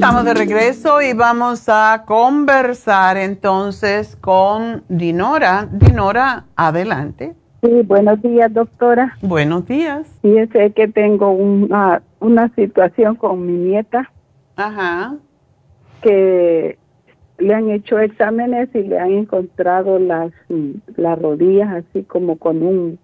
Estamos 0.00 0.24
de 0.24 0.32
regreso 0.32 1.02
y 1.02 1.12
vamos 1.12 1.68
a 1.68 2.04
conversar 2.06 3.18
entonces 3.18 4.16
con 4.16 4.82
Dinora. 4.88 5.68
Dinora, 5.70 6.46
adelante. 6.56 7.34
Sí, 7.62 7.82
buenos 7.82 8.22
días, 8.22 8.50
doctora. 8.50 9.18
Buenos 9.20 9.66
días. 9.66 10.08
Fíjese 10.22 10.72
que 10.72 10.88
tengo 10.88 11.32
una, 11.32 12.00
una 12.18 12.48
situación 12.54 13.14
con 13.16 13.44
mi 13.44 13.52
nieta. 13.52 14.10
Ajá. 14.56 15.16
Que 16.00 16.78
le 17.36 17.54
han 17.54 17.68
hecho 17.68 17.98
exámenes 17.98 18.74
y 18.74 18.84
le 18.84 18.98
han 18.98 19.10
encontrado 19.10 19.98
las, 19.98 20.32
las 20.96 21.18
rodillas 21.20 21.84
así 21.84 22.04
como 22.04 22.38
con 22.38 22.62
un 22.62 22.98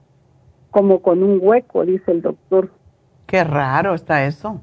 como 0.70 1.02
con 1.02 1.22
un 1.22 1.40
hueco, 1.42 1.84
dice 1.84 2.10
el 2.10 2.22
doctor. 2.22 2.70
Qué 3.26 3.44
raro 3.44 3.92
está 3.92 4.24
eso. 4.24 4.62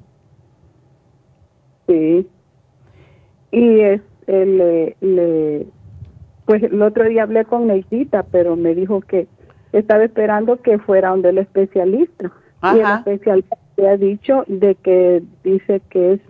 Sí. 1.88 2.28
Y 3.52 3.80
es, 3.82 4.02
le, 4.28 4.96
le, 5.02 5.68
pues 6.46 6.64
el 6.64 6.82
otro 6.82 7.06
día 7.06 7.24
hablé 7.24 7.46
con 7.46 7.68
Neidita, 7.68 8.24
pero 8.24 8.56
me 8.56 8.74
dijo 8.74 9.02
que 9.02 9.28
estaba 9.72 10.04
esperando 10.04 10.62
que 10.62 10.80
fuera 10.80 11.10
donde 11.10 11.30
el 11.30 11.38
especialista. 11.40 12.32
Y 12.64 12.80
el 12.80 12.86
especialista 12.86 13.58
le 13.78 13.90
ha 13.90 13.98
dicho 13.98 14.46
de 14.48 14.76
que 14.76 15.24
dice 15.44 15.82
que 15.90 16.14
es 16.14 16.22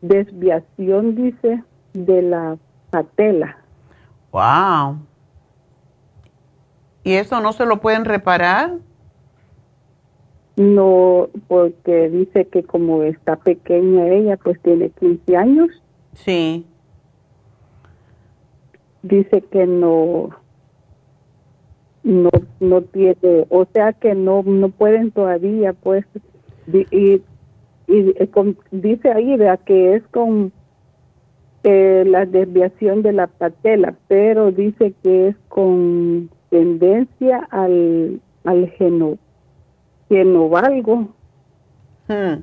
desviación, 0.00 1.14
dice, 1.14 1.62
de 1.92 2.22
la 2.22 2.56
patela. 2.90 3.58
Wow. 4.32 4.98
¿Y 7.02 7.14
eso 7.14 7.40
no 7.40 7.52
se 7.52 7.66
lo 7.66 7.80
pueden 7.80 8.04
reparar? 8.04 8.78
No, 10.60 11.30
porque 11.48 12.10
dice 12.10 12.44
que 12.44 12.62
como 12.62 13.02
está 13.02 13.36
pequeña 13.36 14.08
ella, 14.08 14.36
pues 14.36 14.60
tiene 14.60 14.90
15 14.90 15.34
años. 15.34 15.70
Sí. 16.12 16.66
Dice 19.02 19.40
que 19.50 19.66
no, 19.66 20.28
no, 22.02 22.28
no 22.60 22.82
tiene, 22.82 23.46
o 23.48 23.64
sea 23.72 23.94
que 23.94 24.14
no, 24.14 24.42
no 24.42 24.68
pueden 24.68 25.12
todavía, 25.12 25.72
pues, 25.72 26.04
y, 26.70 26.80
y, 26.90 27.22
eh, 27.88 28.30
dice 28.70 29.12
ahí, 29.12 29.38
vea, 29.38 29.56
que 29.56 29.94
es 29.94 30.02
con 30.08 30.52
eh, 31.64 32.04
la 32.06 32.26
desviación 32.26 33.00
de 33.00 33.12
la 33.12 33.28
patela, 33.28 33.94
pero 34.08 34.52
dice 34.52 34.92
que 35.02 35.28
es 35.28 35.36
con 35.48 36.28
tendencia 36.50 37.48
al, 37.50 38.20
al 38.44 38.68
geno 38.72 39.16
que 40.10 40.24
no 40.24 40.48
valgo. 40.48 41.06
Hmm. 42.08 42.42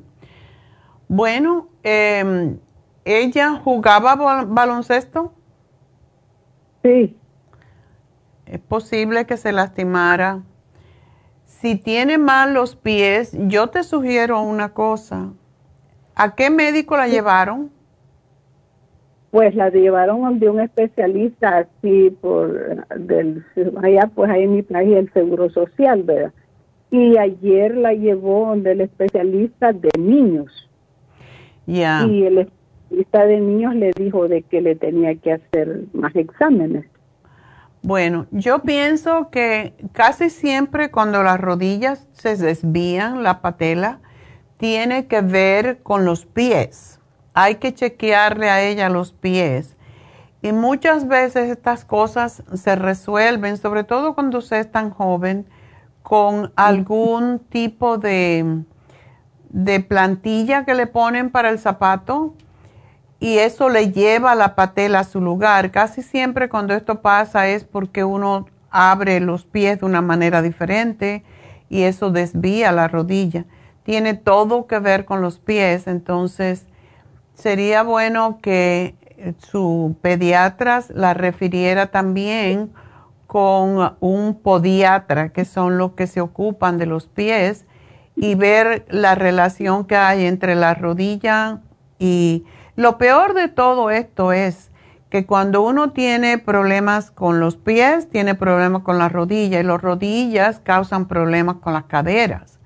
Bueno, 1.09 1.67
eh, 1.83 2.55
¿ella 3.03 3.55
jugaba 3.55 4.15
baloncesto? 4.45 5.33
Sí. 6.81 7.17
Es 8.45 8.59
posible 8.61 9.25
que 9.25 9.35
se 9.35 9.51
lastimara. 9.51 10.43
Si 11.45 11.75
tiene 11.75 12.17
mal 12.17 12.53
los 12.53 12.77
pies, 12.77 13.35
yo 13.47 13.67
te 13.67 13.83
sugiero 13.83 14.41
una 14.41 14.73
cosa. 14.73 15.33
¿A 16.15 16.35
qué 16.35 16.49
médico 16.49 16.95
la 16.95 17.09
llevaron? 17.09 17.69
Pues 19.31 19.53
la 19.55 19.69
llevaron 19.69 20.39
de 20.39 20.49
un 20.49 20.61
especialista 20.61 21.57
así 21.57 22.11
por 22.21 22.87
del 22.97 23.45
allá 23.83 24.09
pues 24.15 24.31
ahí 24.31 24.43
en 24.43 24.55
mi 24.55 24.61
país 24.61 24.95
el 24.95 25.11
seguro 25.11 25.49
social, 25.49 26.03
¿verdad? 26.03 26.31
Y 26.91 27.17
ayer 27.17 27.75
la 27.75 27.93
llevó 27.93 28.47
donde 28.47 28.71
el 28.71 28.81
especialista 28.81 29.73
de 29.73 29.89
niños. 29.97 30.69
Ya. 31.65 32.05
Y 32.05 32.25
el 32.25 32.37
especialista 32.39 33.25
de 33.25 33.39
niños 33.39 33.75
le 33.75 33.91
dijo 33.91 34.27
de 34.27 34.43
que 34.43 34.61
le 34.61 34.75
tenía 34.75 35.15
que 35.15 35.33
hacer 35.33 35.83
más 35.93 36.15
exámenes. 36.15 36.85
Bueno, 37.81 38.25
yo 38.31 38.59
pienso 38.59 39.29
que 39.29 39.73
casi 39.91 40.29
siempre 40.29 40.91
cuando 40.91 41.23
las 41.23 41.39
rodillas 41.39 42.07
se 42.11 42.35
desvían, 42.35 43.23
la 43.23 43.41
patela, 43.41 43.99
tiene 44.57 45.07
que 45.07 45.21
ver 45.21 45.79
con 45.83 46.03
los 46.03 46.25
pies. 46.25 46.99
Hay 47.33 47.55
que 47.55 47.73
chequearle 47.73 48.49
a 48.49 48.63
ella 48.63 48.89
los 48.89 49.13
pies. 49.13 49.75
Y 50.41 50.51
muchas 50.51 51.07
veces 51.07 51.49
estas 51.49 51.85
cosas 51.85 52.43
se 52.53 52.75
resuelven, 52.75 53.57
sobre 53.57 53.83
todo 53.83 54.15
cuando 54.15 54.39
usted 54.39 54.57
es 54.57 54.71
tan 54.71 54.89
joven, 54.89 55.45
con 56.07 56.53
algún 56.55 57.39
tipo 57.49 57.97
de, 57.97 58.63
de 59.49 59.81
plantilla 59.81 60.63
que 60.63 60.73
le 60.73 60.87
ponen 60.87 61.29
para 61.31 61.49
el 61.49 61.59
zapato 61.59 62.33
y 63.19 63.39
eso 63.39 63.67
le 63.67 63.91
lleva 63.91 64.33
la 64.33 64.55
patela 64.55 64.99
a 64.99 65.03
su 65.03 65.19
lugar. 65.19 65.69
Casi 65.69 66.01
siempre 66.01 66.47
cuando 66.47 66.73
esto 66.73 67.01
pasa 67.01 67.49
es 67.49 67.65
porque 67.65 68.05
uno 68.05 68.47
abre 68.69 69.19
los 69.19 69.43
pies 69.43 69.81
de 69.81 69.85
una 69.85 70.01
manera 70.01 70.41
diferente 70.41 71.25
y 71.69 71.81
eso 71.81 72.09
desvía 72.09 72.71
la 72.71 72.87
rodilla. 72.87 73.43
Tiene 73.83 74.13
todo 74.13 74.65
que 74.65 74.79
ver 74.79 75.03
con 75.03 75.19
los 75.19 75.39
pies, 75.39 75.87
entonces 75.87 76.67
sería 77.33 77.83
bueno 77.83 78.39
que 78.41 78.95
su 79.39 79.97
pediatra 80.01 80.85
la 80.87 81.13
refiriera 81.13 81.87
también 81.87 82.71
con 83.27 83.95
un 83.99 84.41
podiatra, 84.41 85.29
que 85.29 85.45
son 85.45 85.77
los 85.77 85.91
que 85.91 86.07
se 86.07 86.21
ocupan 86.21 86.77
de 86.77 86.85
los 86.85 87.07
pies, 87.07 87.65
y 88.15 88.33
ver 88.33 88.85
la 88.89 89.13
relación 89.13 89.85
que 89.85 89.95
hay 89.95 90.25
entre 90.25 90.55
la 90.55 90.73
rodilla 90.73 91.61
y 91.99 92.45
lo 92.75 92.97
peor 92.97 93.33
de 93.33 93.47
todo 93.47 93.91
esto 93.91 94.31
es 94.31 94.71
que 95.09 95.25
cuando 95.25 95.61
uno 95.61 95.91
tiene 95.91 96.37
problemas 96.37 97.11
con 97.11 97.39
los 97.39 97.55
pies, 97.55 98.09
tiene 98.09 98.35
problemas 98.35 98.81
con 98.83 98.97
la 98.97 99.09
rodilla 99.09 99.59
y 99.59 99.63
las 99.63 99.81
rodillas 99.81 100.59
causan 100.59 101.07
problemas 101.07 101.57
con 101.57 101.73
las 101.73 101.85
caderas, 101.85 102.59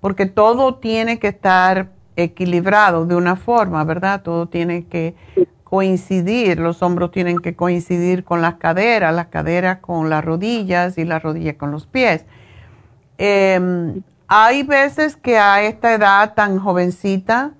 porque 0.00 0.26
todo 0.26 0.76
tiene 0.76 1.18
que 1.18 1.28
estar 1.28 1.90
equilibrado 2.16 3.06
de 3.06 3.16
una 3.16 3.36
forma, 3.36 3.84
¿verdad? 3.84 4.22
Todo 4.22 4.48
tiene 4.48 4.86
que 4.86 5.14
coincidir, 5.74 6.60
los 6.60 6.84
hombros 6.84 7.10
tienen 7.10 7.40
que 7.40 7.56
coincidir 7.56 8.22
con 8.22 8.40
las 8.40 8.54
caderas, 8.54 9.12
las 9.12 9.26
caderas 9.26 9.78
con 9.80 10.08
las 10.08 10.24
rodillas 10.24 10.96
y 10.98 11.04
las 11.04 11.20
rodillas 11.20 11.56
con 11.56 11.72
los 11.72 11.84
pies. 11.88 12.24
Em, 13.18 14.02
hay 14.28 14.62
veces 14.62 15.16
que 15.16 15.36
a 15.36 15.64
esta 15.64 15.92
edad 15.92 16.34
tan 16.34 16.60
jovencita 16.60 17.54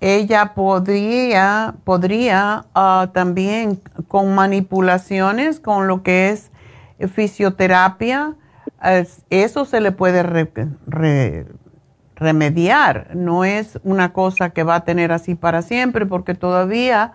ella 0.00 0.52
podría, 0.56 1.76
podría 1.84 2.64
ah, 2.74 3.10
también 3.14 3.80
con 4.08 4.34
manipulaciones, 4.34 5.60
con 5.60 5.86
lo 5.86 6.02
que 6.02 6.30
es 6.30 6.50
fisioterapia, 7.12 8.34
eso 9.30 9.64
se 9.64 9.80
le 9.80 9.92
puede 9.92 10.24
remediar. 12.16 13.14
No 13.14 13.44
es 13.44 13.78
una 13.84 14.12
cosa 14.12 14.50
que 14.50 14.64
va 14.64 14.74
a 14.74 14.84
tener 14.84 15.12
así 15.12 15.36
para 15.36 15.62
siempre, 15.62 16.04
porque 16.04 16.34
todavía 16.34 17.12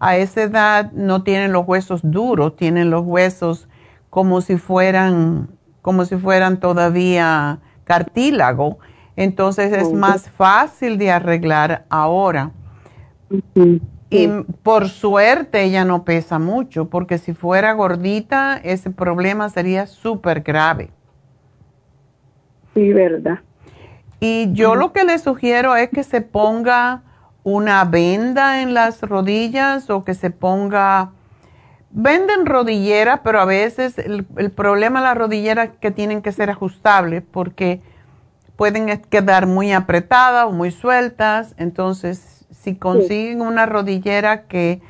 a 0.00 0.16
esa 0.16 0.42
edad 0.42 0.90
no 0.92 1.22
tienen 1.22 1.52
los 1.52 1.66
huesos 1.66 2.00
duros, 2.02 2.56
tienen 2.56 2.90
los 2.90 3.04
huesos 3.06 3.68
como 4.08 4.40
si 4.40 4.56
fueran, 4.56 5.50
como 5.82 6.04
si 6.04 6.16
fueran 6.16 6.58
todavía 6.58 7.60
cartílago 7.84 8.78
entonces 9.20 9.70
es 9.74 9.92
más 9.92 10.30
fácil 10.30 10.96
de 10.96 11.10
arreglar 11.10 11.84
ahora. 11.90 12.52
Y 14.08 14.28
por 14.62 14.88
suerte 14.88 15.62
ella 15.62 15.84
no 15.84 16.04
pesa 16.04 16.38
mucho, 16.38 16.88
porque 16.88 17.18
si 17.18 17.34
fuera 17.34 17.74
gordita, 17.74 18.56
ese 18.56 18.90
problema 18.90 19.50
sería 19.50 19.86
súper 19.86 20.40
grave. 20.40 20.88
Sí, 22.72 22.94
verdad. 22.94 23.40
Y 24.20 24.52
yo 24.52 24.74
lo 24.74 24.94
que 24.94 25.04
le 25.04 25.18
sugiero 25.18 25.76
es 25.76 25.90
que 25.90 26.02
se 26.02 26.22
ponga 26.22 27.02
una 27.42 27.84
venda 27.84 28.62
en 28.62 28.74
las 28.74 29.02
rodillas 29.02 29.90
o 29.90 30.04
que 30.04 30.14
se 30.14 30.30
ponga... 30.30 31.12
Venden 31.92 32.46
rodilleras, 32.46 33.20
pero 33.24 33.40
a 33.40 33.44
veces 33.44 33.98
el, 33.98 34.24
el 34.36 34.50
problema 34.52 35.00
de 35.00 35.06
las 35.06 35.18
rodilleras 35.18 35.70
es 35.70 35.76
que 35.80 35.90
tienen 35.90 36.22
que 36.22 36.30
ser 36.30 36.48
ajustables 36.48 37.24
porque 37.28 37.80
pueden 38.54 38.86
quedar 39.08 39.46
muy 39.46 39.72
apretadas 39.72 40.44
o 40.44 40.52
muy 40.52 40.70
sueltas. 40.70 41.54
Entonces, 41.56 42.44
si 42.50 42.76
consiguen 42.76 43.40
una 43.40 43.66
rodillera 43.66 44.42
que, 44.42 44.82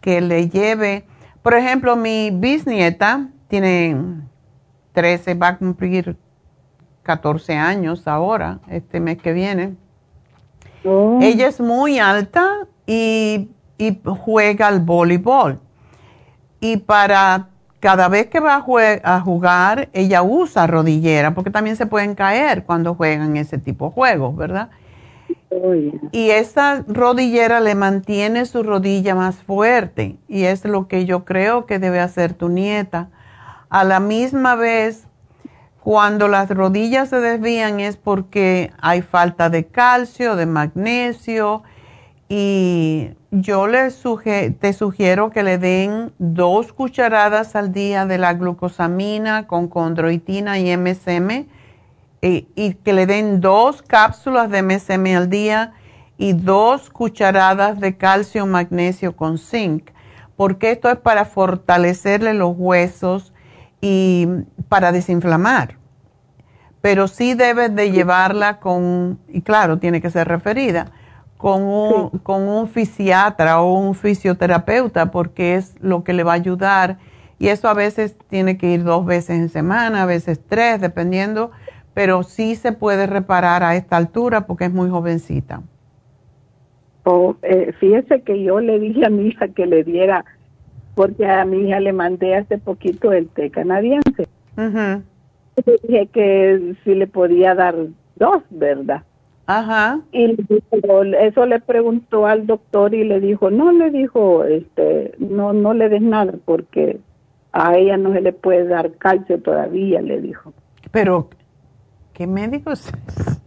que 0.00 0.20
le 0.20 0.48
lleve, 0.48 1.06
por 1.42 1.54
ejemplo, 1.54 1.96
mi 1.96 2.30
bisnieta 2.32 3.28
tiene 3.48 3.96
13, 4.92 5.34
va 5.34 5.48
a 5.48 5.58
cumplir 5.58 6.16
14 7.02 7.54
años 7.54 8.06
ahora, 8.08 8.60
este 8.68 9.00
mes 9.00 9.18
que 9.18 9.32
viene. 9.32 9.76
Oh. 10.84 11.18
Ella 11.22 11.48
es 11.48 11.60
muy 11.60 11.98
alta 11.98 12.66
y, 12.86 13.48
y 13.78 14.00
juega 14.04 14.68
al 14.68 14.80
voleibol. 14.80 15.60
Y 16.60 16.76
para 16.78 17.48
cada 17.82 18.08
vez 18.08 18.28
que 18.28 18.38
va 18.38 18.54
a, 18.54 19.20
jugar, 19.20 19.88
ella 19.92 20.22
usa 20.22 20.68
rodillera, 20.68 21.34
porque 21.34 21.50
también 21.50 21.74
se 21.74 21.86
pueden 21.86 22.14
caer 22.14 22.62
cuando 22.62 22.94
juegan 22.94 23.36
ese 23.36 23.58
tipo 23.58 23.86
de 23.86 23.90
juegos, 23.92 24.36
¿verdad? 24.36 24.70
Y 26.12 26.30
esa 26.30 26.84
rodillera 26.86 27.58
le 27.58 27.74
mantiene 27.74 28.46
su 28.46 28.62
rodilla 28.62 29.16
más 29.16 29.42
fuerte 29.42 30.16
y 30.28 30.44
es 30.44 30.64
lo 30.64 30.86
que 30.86 31.06
yo 31.06 31.24
creo 31.24 31.66
que 31.66 31.80
debe 31.80 31.98
hacer 31.98 32.34
tu 32.34 32.48
nieta. 32.48 33.08
A 33.68 33.82
la 33.82 33.98
misma 33.98 34.54
vez, 34.54 35.08
cuando 35.82 36.28
las 36.28 36.48
rodillas 36.48 37.08
se 37.08 37.18
desvían 37.20 37.80
es 37.80 37.96
porque 37.96 38.72
hay 38.80 39.02
falta 39.02 39.50
de 39.50 39.66
calcio, 39.66 40.36
de 40.36 40.46
magnesio 40.46 41.64
y 42.28 43.10
yo 43.32 43.66
te 43.68 44.72
sugiero 44.72 45.30
que 45.30 45.42
le 45.42 45.58
den 45.58 46.12
dos 46.18 46.72
cucharadas 46.72 47.56
al 47.56 47.72
día 47.72 48.06
de 48.06 48.18
la 48.18 48.34
glucosamina 48.34 49.48
con 49.48 49.66
condroitina 49.66 50.60
y 50.60 50.76
MSM 50.76 51.46
y, 52.20 52.46
y 52.54 52.74
que 52.74 52.92
le 52.92 53.06
den 53.06 53.40
dos 53.40 53.82
cápsulas 53.82 54.50
de 54.50 54.62
MSM 54.62 55.16
al 55.16 55.28
día 55.30 55.72
y 56.16 56.34
dos 56.34 56.90
cucharadas 56.90 57.80
de 57.80 57.96
calcio 57.96 58.46
magnesio 58.46 59.16
con 59.16 59.36
zinc, 59.36 59.90
porque 60.36 60.70
esto 60.70 60.88
es 60.88 60.98
para 60.98 61.24
fortalecerle 61.24 62.34
los 62.34 62.54
huesos 62.56 63.32
y 63.82 64.26
para 64.70 64.92
desinflamar. 64.92 65.76
Pero 66.80 67.08
sí 67.08 67.34
debes 67.34 67.74
de 67.74 67.90
llevarla 67.90 68.58
con, 68.58 69.18
y 69.28 69.42
claro, 69.42 69.78
tiene 69.78 70.00
que 70.00 70.08
ser 70.08 70.26
referida 70.26 70.92
con 71.36 71.62
un, 71.64 72.10
con 72.20 72.48
un 72.48 72.68
fisiatra 72.68 73.60
o 73.60 73.74
un 73.74 73.94
fisioterapeuta 73.94 75.10
porque 75.10 75.56
es 75.56 75.74
lo 75.80 76.04
que 76.04 76.12
le 76.12 76.22
va 76.22 76.32
a 76.32 76.36
ayudar. 76.36 76.98
Y 77.38 77.48
eso 77.48 77.68
a 77.68 77.74
veces 77.74 78.16
tiene 78.28 78.56
que 78.56 78.68
ir 78.68 78.84
dos 78.84 79.04
veces 79.04 79.40
en 79.40 79.48
semana, 79.48 80.04
a 80.04 80.06
veces 80.06 80.40
tres, 80.48 80.80
dependiendo, 80.80 81.50
pero 81.94 82.22
sí 82.22 82.54
se 82.54 82.70
puede 82.70 83.08
reparar 83.08 83.64
a 83.64 83.74
esta 83.74 83.96
altura 83.96 84.46
porque 84.46 84.66
es 84.66 84.72
muy 84.72 84.88
jovencita. 84.88 85.62
Oh, 87.04 87.34
eh, 87.42 87.72
fíjese 87.80 88.22
que 88.22 88.40
yo 88.44 88.60
le 88.60 88.78
dije 88.78 89.04
a 89.04 89.10
mi 89.10 89.26
hija 89.26 89.48
que 89.48 89.66
le 89.66 89.82
diera, 89.82 90.24
porque 90.94 91.26
a 91.26 91.44
mi 91.44 91.68
hija 91.68 91.80
le 91.80 91.92
mandé 91.92 92.36
hace 92.36 92.58
poquito 92.58 93.12
el 93.12 93.28
té 93.28 93.50
canadiense. 93.50 94.28
Le 94.56 95.78
dije 95.82 96.06
que 96.12 96.74
si 96.84 96.94
le 96.94 97.06
podía 97.06 97.54
dar 97.54 97.74
dos, 98.16 98.42
¿verdad? 98.50 99.02
Ajá. 99.46 100.00
Y 100.12 100.36
eso 101.20 101.46
le 101.46 101.60
preguntó 101.60 102.26
al 102.26 102.46
doctor 102.46 102.94
y 102.94 103.04
le 103.04 103.20
dijo, 103.20 103.50
no, 103.50 103.72
le 103.72 103.90
dijo, 103.90 104.44
este, 104.44 105.14
no, 105.18 105.52
no 105.52 105.74
le 105.74 105.88
des 105.88 106.02
nada 106.02 106.32
porque 106.44 107.00
a 107.52 107.76
ella 107.76 107.96
no 107.96 108.12
se 108.12 108.20
le 108.20 108.32
puede 108.32 108.66
dar 108.66 108.92
calcio 108.92 109.40
todavía, 109.40 110.00
le 110.00 110.20
dijo. 110.20 110.52
Pero, 110.90 111.28
¿qué 112.14 112.26
médico 112.26 112.72
es 112.72 112.92
eso? 113.08 113.42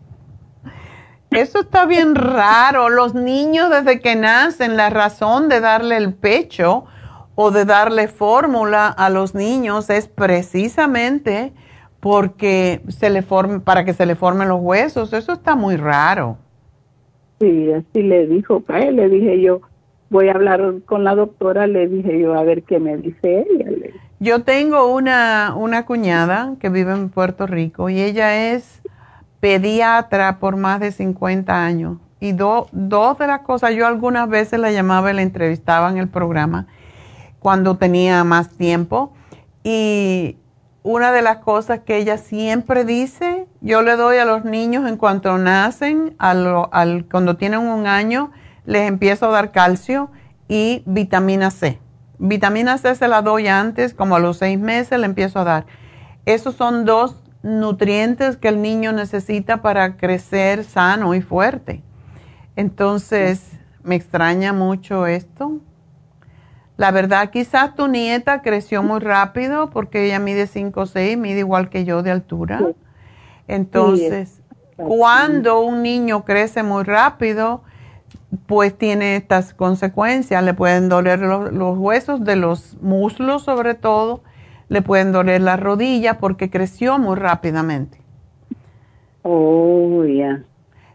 está 1.60 1.86
bien 1.86 2.16
raro. 2.16 2.90
Los 2.90 3.14
niños 3.14 3.70
desde 3.70 4.00
que 4.00 4.16
nacen, 4.16 4.78
la 4.78 4.90
razón 4.90 5.50
de 5.50 5.60
darle 5.60 5.98
el 5.98 6.14
pecho 6.14 6.86
o 7.36 7.52
de 7.52 7.66
darle 7.66 8.08
fórmula 8.08 8.88
a 8.88 9.10
los 9.10 9.36
niños 9.36 9.90
es 9.90 10.08
precisamente 10.08 11.54
porque 12.00 12.82
se 12.88 13.10
le 13.10 13.22
forme, 13.22 13.60
para 13.60 13.84
que 13.84 13.94
se 13.94 14.06
le 14.06 14.16
formen 14.16 14.48
los 14.48 14.62
huesos. 14.62 15.12
Eso 15.14 15.34
está 15.34 15.56
muy 15.56 15.76
raro. 15.76 16.38
Sí, 17.40 17.72
así 17.74 18.04
le 18.04 18.28
dijo, 18.28 18.62
pues, 18.62 18.94
le 18.94 19.10
dije 19.10 19.42
yo, 19.42 19.62
voy 20.10 20.30
a 20.30 20.34
hablar 20.34 20.76
con 20.86 21.04
la 21.04 21.16
doctora, 21.16 21.68
le 21.68 21.88
dije 21.88 22.20
yo 22.20 22.34
a 22.34 22.44
ver 22.44 22.64
qué 22.64 22.80
me 22.80 22.96
dice 22.98 23.46
ella. 23.50 23.70
Yo 24.20 24.44
tengo 24.44 24.94
una, 24.96 25.54
una 25.58 25.86
cuñada 25.86 26.56
que 26.60 26.70
vive 26.70 26.94
en 26.94 27.10
Puerto 27.10 27.48
Rico 27.48 27.90
y 27.90 28.00
ella 28.00 28.54
es 28.54 28.82
pediatra 29.42 30.40
por 30.40 30.56
más 30.56 30.80
de 30.80 30.92
50 30.92 31.66
años. 31.66 31.98
Y 32.22 32.32
dos 32.32 32.72
de 32.72 33.28
las 33.28 33.42
cosas, 33.42 33.76
yo 33.76 33.86
algunas 33.86 34.30
veces 34.30 34.60
la 34.60 34.72
llamaba 34.72 35.12
y 35.12 35.16
la 35.16 35.22
entrevistaba 35.22 35.90
en 35.90 35.98
el 35.98 36.08
programa 36.08 36.66
cuando 37.46 37.78
tenía 37.78 38.24
más 38.24 38.50
tiempo. 38.50 39.14
Y 39.64 40.38
una 40.82 41.12
de 41.12 41.22
las 41.22 41.38
cosas 41.38 41.82
que 41.82 41.98
ella 41.98 42.18
siempre 42.18 42.86
dice, 42.86 43.46
yo 43.62 43.84
le 43.84 43.96
doy 43.98 44.18
a 44.18 44.26
los 44.26 44.46
niños 44.46 44.90
en 44.90 44.98
cuanto 44.98 45.38
nacen, 45.38 46.16
al, 46.18 47.06
cuando 47.06 47.38
tienen 47.38 47.60
un 47.60 47.86
año, 47.86 48.32
les 48.66 48.90
empiezo 48.90 49.28
a 49.28 49.30
dar 49.30 49.52
calcio 49.52 50.10
y 50.48 50.82
vitamina 50.88 51.52
C. 51.52 51.80
Vitamina 52.18 52.80
C 52.80 52.96
se 52.96 53.08
la 53.08 53.22
doy 53.22 53.48
antes, 53.48 53.94
como 53.94 54.16
a 54.16 54.20
los 54.20 54.38
seis 54.38 54.58
meses 54.58 54.98
le 54.98 55.06
empiezo 55.06 55.38
a 55.38 55.44
dar. 55.44 55.66
Esos 56.26 56.56
son 56.56 56.84
dos 56.84 57.22
nutrientes 57.44 58.38
que 58.38 58.48
el 58.48 58.60
niño 58.64 58.92
necesita 58.92 59.62
para 59.62 59.98
crecer 59.98 60.64
sano 60.64 61.14
y 61.14 61.22
fuerte. 61.22 61.84
Entonces, 62.56 63.52
me 63.84 63.94
extraña 63.94 64.52
mucho 64.52 65.06
esto. 65.06 65.62
La 66.78 66.92
verdad, 66.92 67.30
quizás 67.30 67.76
tu 67.76 67.88
nieta 67.88 68.42
creció 68.42 68.84
muy 68.84 69.00
rápido 69.00 69.70
porque 69.70 70.06
ella 70.06 70.20
mide 70.20 70.46
5 70.46 70.82
o 70.82 70.86
6, 70.86 71.18
mide 71.18 71.40
igual 71.40 71.70
que 71.70 71.86
yo 71.86 72.04
de 72.04 72.12
altura. 72.12 72.62
Entonces, 73.48 74.42
cuando 74.76 75.62
un 75.62 75.84
niño 75.84 76.26
crece 76.26 76.64
muy 76.64 76.84
rápido, 76.84 77.62
pues 78.46 78.78
tiene 78.78 79.16
estas 79.16 79.54
consecuencias. 79.54 80.44
Le 80.44 80.54
pueden 80.54 80.90
doler 80.90 81.20
los, 81.20 81.78
huesos 81.78 82.26
de 82.26 82.36
los 82.36 82.76
muslos 82.82 83.44
sobre 83.44 83.76
todo, 83.76 84.22
le 84.68 84.82
pueden 84.82 85.14
doler 85.14 85.42
las 85.42 85.60
rodillas 85.60 86.18
porque 86.18 86.50
creció 86.50 87.00
muy 87.00 87.16
rápidamente. 87.16 88.00
Oh, 89.22 90.04
ya. 90.04 90.44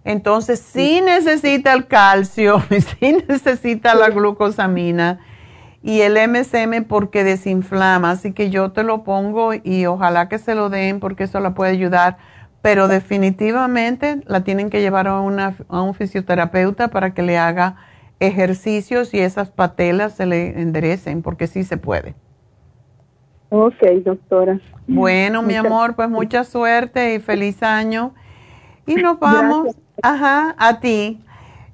Entonces, 0.05 0.61
sí 0.61 1.01
necesita 1.01 1.73
el 1.73 1.87
calcio, 1.87 2.63
sí 2.71 3.17
necesita 3.29 3.95
la 3.95 4.11
glucosamina 4.11 5.21
y 5.83 6.03
el 6.03 6.17
MSM 6.29 6.85
porque 6.85 7.25
desinflama, 7.25 8.11
así 8.11 8.33
que 8.33 8.51
yo 8.51 8.73
te 8.73 8.83
lo 8.83 9.03
pongo 9.03 9.53
y 9.55 9.87
ojalá 9.87 10.29
que 10.29 10.39
se 10.39 10.55
lo 10.55 10.69
den 10.69 11.01
porque 11.01 11.25
eso 11.25 11.41
la 11.41 11.55
puede 11.55 11.73
ayudar, 11.73 12.19
pero 12.61 12.87
definitivamente 12.87 14.21
la 14.27 14.45
tienen 14.45 14.69
que 14.69 14.81
llevar 14.83 15.09
a, 15.09 15.21
una, 15.21 15.55
a 15.69 15.81
un 15.81 15.95
fisioterapeuta 15.95 16.89
para 16.89 17.15
que 17.15 17.23
le 17.23 17.39
haga 17.39 17.77
ejercicios 18.19 19.15
y 19.15 19.21
esas 19.21 19.51
patelas 19.51 20.15
se 20.15 20.27
le 20.27 20.61
enderecen 20.61 21.23
porque 21.23 21.47
sí 21.47 21.65
se 21.65 21.79
puede. 21.79 22.15
Ok, 23.49 23.83
doctora. 24.05 24.61
Bueno, 24.87 25.43
mi 25.43 25.57
amor, 25.57 25.97
pues 25.97 26.11
mucha 26.11 26.45
suerte 26.45 27.15
y 27.15 27.21
feliz 27.21 27.63
año. 27.63 28.15
Y 28.87 28.97
nos 28.97 29.19
vamos, 29.19 29.75
ajá, 30.03 30.55
a 30.59 30.79
ti. 30.79 31.25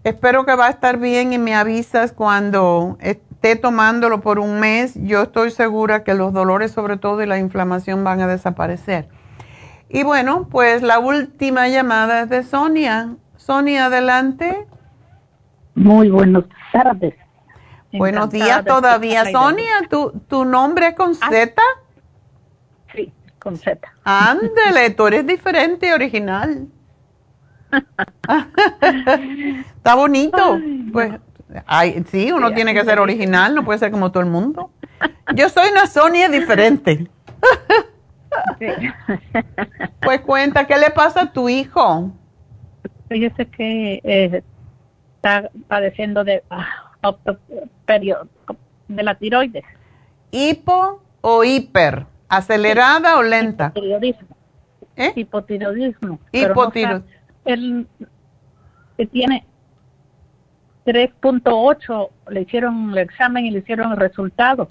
Espero 0.04 0.46
que 0.46 0.54
va 0.54 0.68
a 0.68 0.70
estar 0.70 0.98
bien 0.98 1.32
y 1.32 1.38
me 1.38 1.54
avisas 1.54 2.12
cuando 2.12 2.96
esté 3.00 3.25
tomándolo 3.40 4.20
por 4.20 4.38
un 4.40 4.58
mes. 4.58 4.94
Yo 4.96 5.22
estoy 5.22 5.50
segura 5.50 6.02
que 6.02 6.14
los 6.14 6.32
dolores 6.32 6.72
sobre 6.72 6.96
todo 6.96 7.22
y 7.22 7.26
la 7.26 7.38
inflamación 7.38 8.02
van 8.02 8.20
a 8.20 8.26
desaparecer. 8.26 9.08
Y 9.88 10.02
bueno, 10.02 10.48
pues 10.50 10.82
la 10.82 10.98
última 10.98 11.68
llamada 11.68 12.22
es 12.22 12.28
de 12.28 12.42
Sonia. 12.42 13.14
Sonia, 13.36 13.86
adelante. 13.86 14.66
Muy 15.76 16.10
buenas 16.10 16.44
tardes. 16.72 17.14
Buenos 17.92 18.30
días 18.30 18.64
todavía. 18.64 19.30
Sonia, 19.30 19.86
¿tu, 19.88 20.10
¿tu 20.28 20.44
nombre 20.44 20.88
es 20.88 20.94
con 20.94 21.12
Ah. 21.20 21.28
Z? 21.30 21.62
Sí, 22.94 23.12
con 23.38 23.56
Z. 23.56 23.78
Ándele, 24.02 24.90
tú 24.90 25.06
eres 25.06 25.24
diferente, 25.26 25.94
original. 25.94 26.66
Está 29.76 29.94
bonito. 29.94 30.58
Pues, 30.92 31.12
ay, 31.66 32.04
sí, 32.10 32.32
uno 32.32 32.48
Sí, 32.48 32.54
tiene 32.54 32.74
que 32.74 32.84
ser 32.84 32.98
original, 32.98 33.54
no 33.54 33.64
puede 33.64 33.78
ser 33.78 33.90
como 33.90 34.10
todo 34.10 34.22
el 34.22 34.30
mundo. 34.30 34.70
Yo 35.34 35.48
soy 35.48 35.70
una 35.70 35.86
Sonia 35.86 36.28
diferente. 36.28 37.08
Pues 40.02 40.20
cuenta, 40.20 40.66
¿qué 40.66 40.76
le 40.76 40.90
pasa 40.90 41.22
a 41.22 41.32
tu 41.32 41.48
hijo? 41.48 42.12
Fíjese 43.08 43.46
que 43.46 44.00
eh, 44.04 44.42
está 45.16 45.50
padeciendo 45.68 46.22
de 46.24 46.42
ah, 46.50 46.66
de 48.88 49.02
la 49.02 49.14
tiroides. 49.14 49.64
¿Hipo 50.30 51.02
o 51.20 51.44
hiper? 51.44 52.06
¿Acelerada 52.28 53.16
o 53.16 53.22
lenta? 53.22 53.72
Hipotiroidismo. 53.74 54.36
¿Eh? 54.96 55.12
Hipotiroidismo. 55.14 56.18
Pero 56.32 56.54
no 56.54 57.04
él 57.44 57.86
que 58.96 59.06
tiene 59.06 59.46
3.8, 60.86 62.08
le 62.30 62.42
hicieron 62.42 62.90
el 62.92 62.98
examen 62.98 63.44
y 63.46 63.50
le 63.50 63.58
hicieron 63.58 63.90
el 63.92 63.98
resultado. 63.98 64.68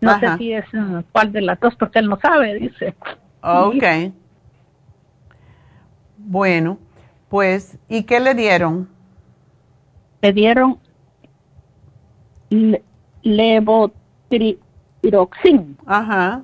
No 0.00 0.12
Ajá. 0.12 0.32
sé 0.32 0.38
si 0.38 0.52
es 0.52 0.64
mm, 0.72 1.00
cuál 1.12 1.32
de 1.32 1.42
las 1.42 1.60
dos, 1.60 1.74
porque 1.76 1.98
él 1.98 2.08
no 2.08 2.18
sabe, 2.20 2.54
dice. 2.54 2.94
Ok. 3.42 3.84
Bueno, 6.16 6.78
pues, 7.28 7.78
¿y 7.88 8.04
qué 8.04 8.20
le 8.20 8.34
dieron? 8.34 8.88
Le 10.22 10.32
dieron 10.32 10.78
le- 12.50 12.82
levotiroxin. 13.22 15.76
Ajá. 15.86 16.42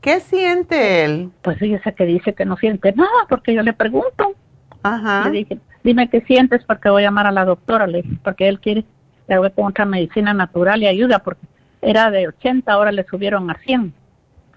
¿Qué 0.00 0.20
siente 0.20 1.04
él? 1.04 1.30
Pues 1.42 1.58
fíjese 1.58 1.94
que 1.94 2.06
dice 2.06 2.34
que 2.34 2.44
no 2.44 2.56
siente 2.56 2.92
nada, 2.92 3.26
porque 3.28 3.54
yo 3.54 3.62
le 3.62 3.72
pregunto. 3.72 4.34
Ajá. 4.82 5.28
Le 5.28 5.38
dije, 5.38 5.58
dime 5.84 6.08
qué 6.10 6.20
sientes, 6.22 6.64
porque 6.64 6.90
voy 6.90 7.02
a 7.02 7.06
llamar 7.06 7.26
a 7.26 7.32
la 7.32 7.44
doctora, 7.44 7.86
le 7.86 8.02
dije, 8.02 8.18
porque 8.22 8.48
él 8.48 8.60
quiere, 8.60 8.84
le 9.28 9.38
voy 9.38 9.50
con 9.50 9.66
otra 9.66 9.84
medicina 9.84 10.34
natural 10.34 10.82
y 10.82 10.86
ayuda, 10.86 11.20
porque 11.20 11.46
era 11.82 12.10
de 12.10 12.28
80, 12.28 12.72
ahora 12.72 12.92
le 12.92 13.04
subieron 13.04 13.50
a 13.50 13.54
100, 13.54 13.92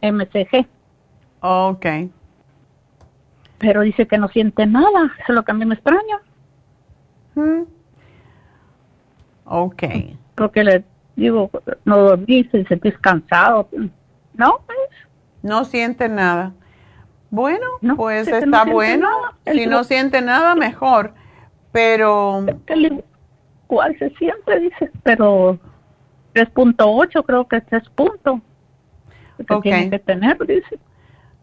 MCG. 0.02 0.68
Ok. 1.42 1.86
Pero 3.58 3.82
dice 3.82 4.08
que 4.08 4.18
no 4.18 4.28
siente 4.28 4.66
nada, 4.66 5.12
eso 5.20 5.26
es 5.30 5.36
lo 5.36 5.44
que 5.44 5.52
a 5.52 5.56
mí 5.56 5.66
me 5.66 5.76
extraña, 5.76 6.20
Mm. 7.36 7.64
Ok. 9.46 9.84
porque 10.36 10.64
le 10.64 10.84
digo, 11.16 11.50
no 11.86 11.98
dormís, 11.98 12.50
te 12.52 12.66
sentís 12.66 12.98
cansado. 13.00 13.68
No, 14.36 14.60
pues, 14.66 14.78
No 15.42 15.66
siente 15.66 16.08
nada. 16.10 16.54
Bueno, 17.30 17.66
pues 17.98 18.28
está 18.28 18.64
no 18.66 18.72
bueno. 18.72 19.10
Si 19.52 19.66
no 19.66 19.84
siente 19.84 20.22
nada, 20.22 20.56
mejor. 20.56 21.14
Pero, 21.72 22.46
igual 23.70 23.96
se 24.00 24.10
siente, 24.12 24.60
dice, 24.60 24.92
pero 25.04 25.60
3.8 26.34 27.24
creo 27.26 27.48
que 27.48 27.58
es 27.58 27.66
3 27.66 27.90
puntos. 27.90 28.40
Que 29.48 29.54
Ok. 29.56 29.64
tiene 29.64 29.90
que 29.90 30.00
tener, 30.00 30.38
dice. 30.46 30.80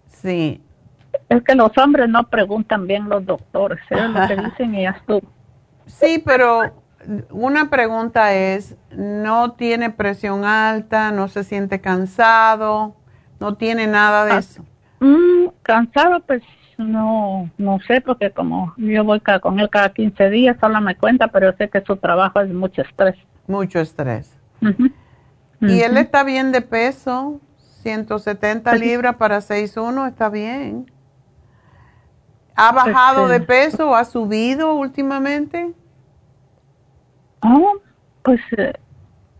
sí. 0.07 0.63
Es 1.29 1.43
que 1.43 1.57
los 1.57 1.77
hombres 1.77 2.09
no 2.09 2.29
preguntan 2.29 2.87
bien 2.87 3.09
los 3.09 3.27
doctores, 3.27 3.81
es 3.91 4.11
lo 4.11 4.29
que 4.29 4.37
dicen 4.51 4.75
y 4.77 4.83
ya 4.83 4.91
estuvo. 4.91 5.23
Sí, 5.87 6.23
pero 6.25 6.83
una 7.31 7.69
pregunta 7.69 8.33
es, 8.35 8.77
¿no 8.93 9.53
tiene 9.53 9.91
presión 9.91 10.45
alta? 10.45 11.11
¿No 11.11 11.27
se 11.27 11.43
siente 11.43 11.81
cansado? 11.81 12.95
¿No 13.41 13.57
tiene 13.57 13.89
nada 13.89 14.25
de 14.25 14.33
Ah, 14.33 14.39
eso? 14.39 14.65
Mm, 15.01 15.49
cansado, 15.63 16.21
pues 16.21 16.43
no, 16.85 17.51
no 17.59 17.79
sé, 17.87 18.01
porque 18.01 18.31
como 18.31 18.75
yo 18.77 19.05
voy 19.05 19.21
ca- 19.21 19.41
con 19.41 19.61
él 19.61 19.69
cada 19.71 19.93
15 19.93 20.31
días, 20.31 20.57
solo 20.61 20.81
me 20.81 20.97
cuenta, 20.97 21.29
pero 21.29 21.55
sé 21.57 21.69
que 21.69 21.81
su 21.83 21.97
trabajo 21.97 22.41
es 22.41 22.53
mucho 22.53 22.83
estrés. 22.83 23.17
Mucho 23.47 23.79
estrés. 23.81 24.37
Y 25.61 25.81
él 25.81 25.97
está 25.97 26.23
bien 26.25 26.53
de 26.53 26.61
peso, 26.63 27.41
170 27.83 28.71
Pues 28.71 28.81
sí. 28.83 28.87
libras 28.89 29.17
para 29.17 29.41
6'1, 29.41 30.07
está 30.09 30.29
bien. 30.29 30.91
¿Ha 32.57 32.73
bajado 32.73 33.27
Este- 33.27 33.39
de 33.39 33.47
peso 33.47 33.91
o 33.91 33.95
ha 33.95 34.05
subido 34.05 34.75
últimamente? 34.75 35.73
Ah, 37.43 37.59
pues 38.23 38.41
eh, 38.59 38.75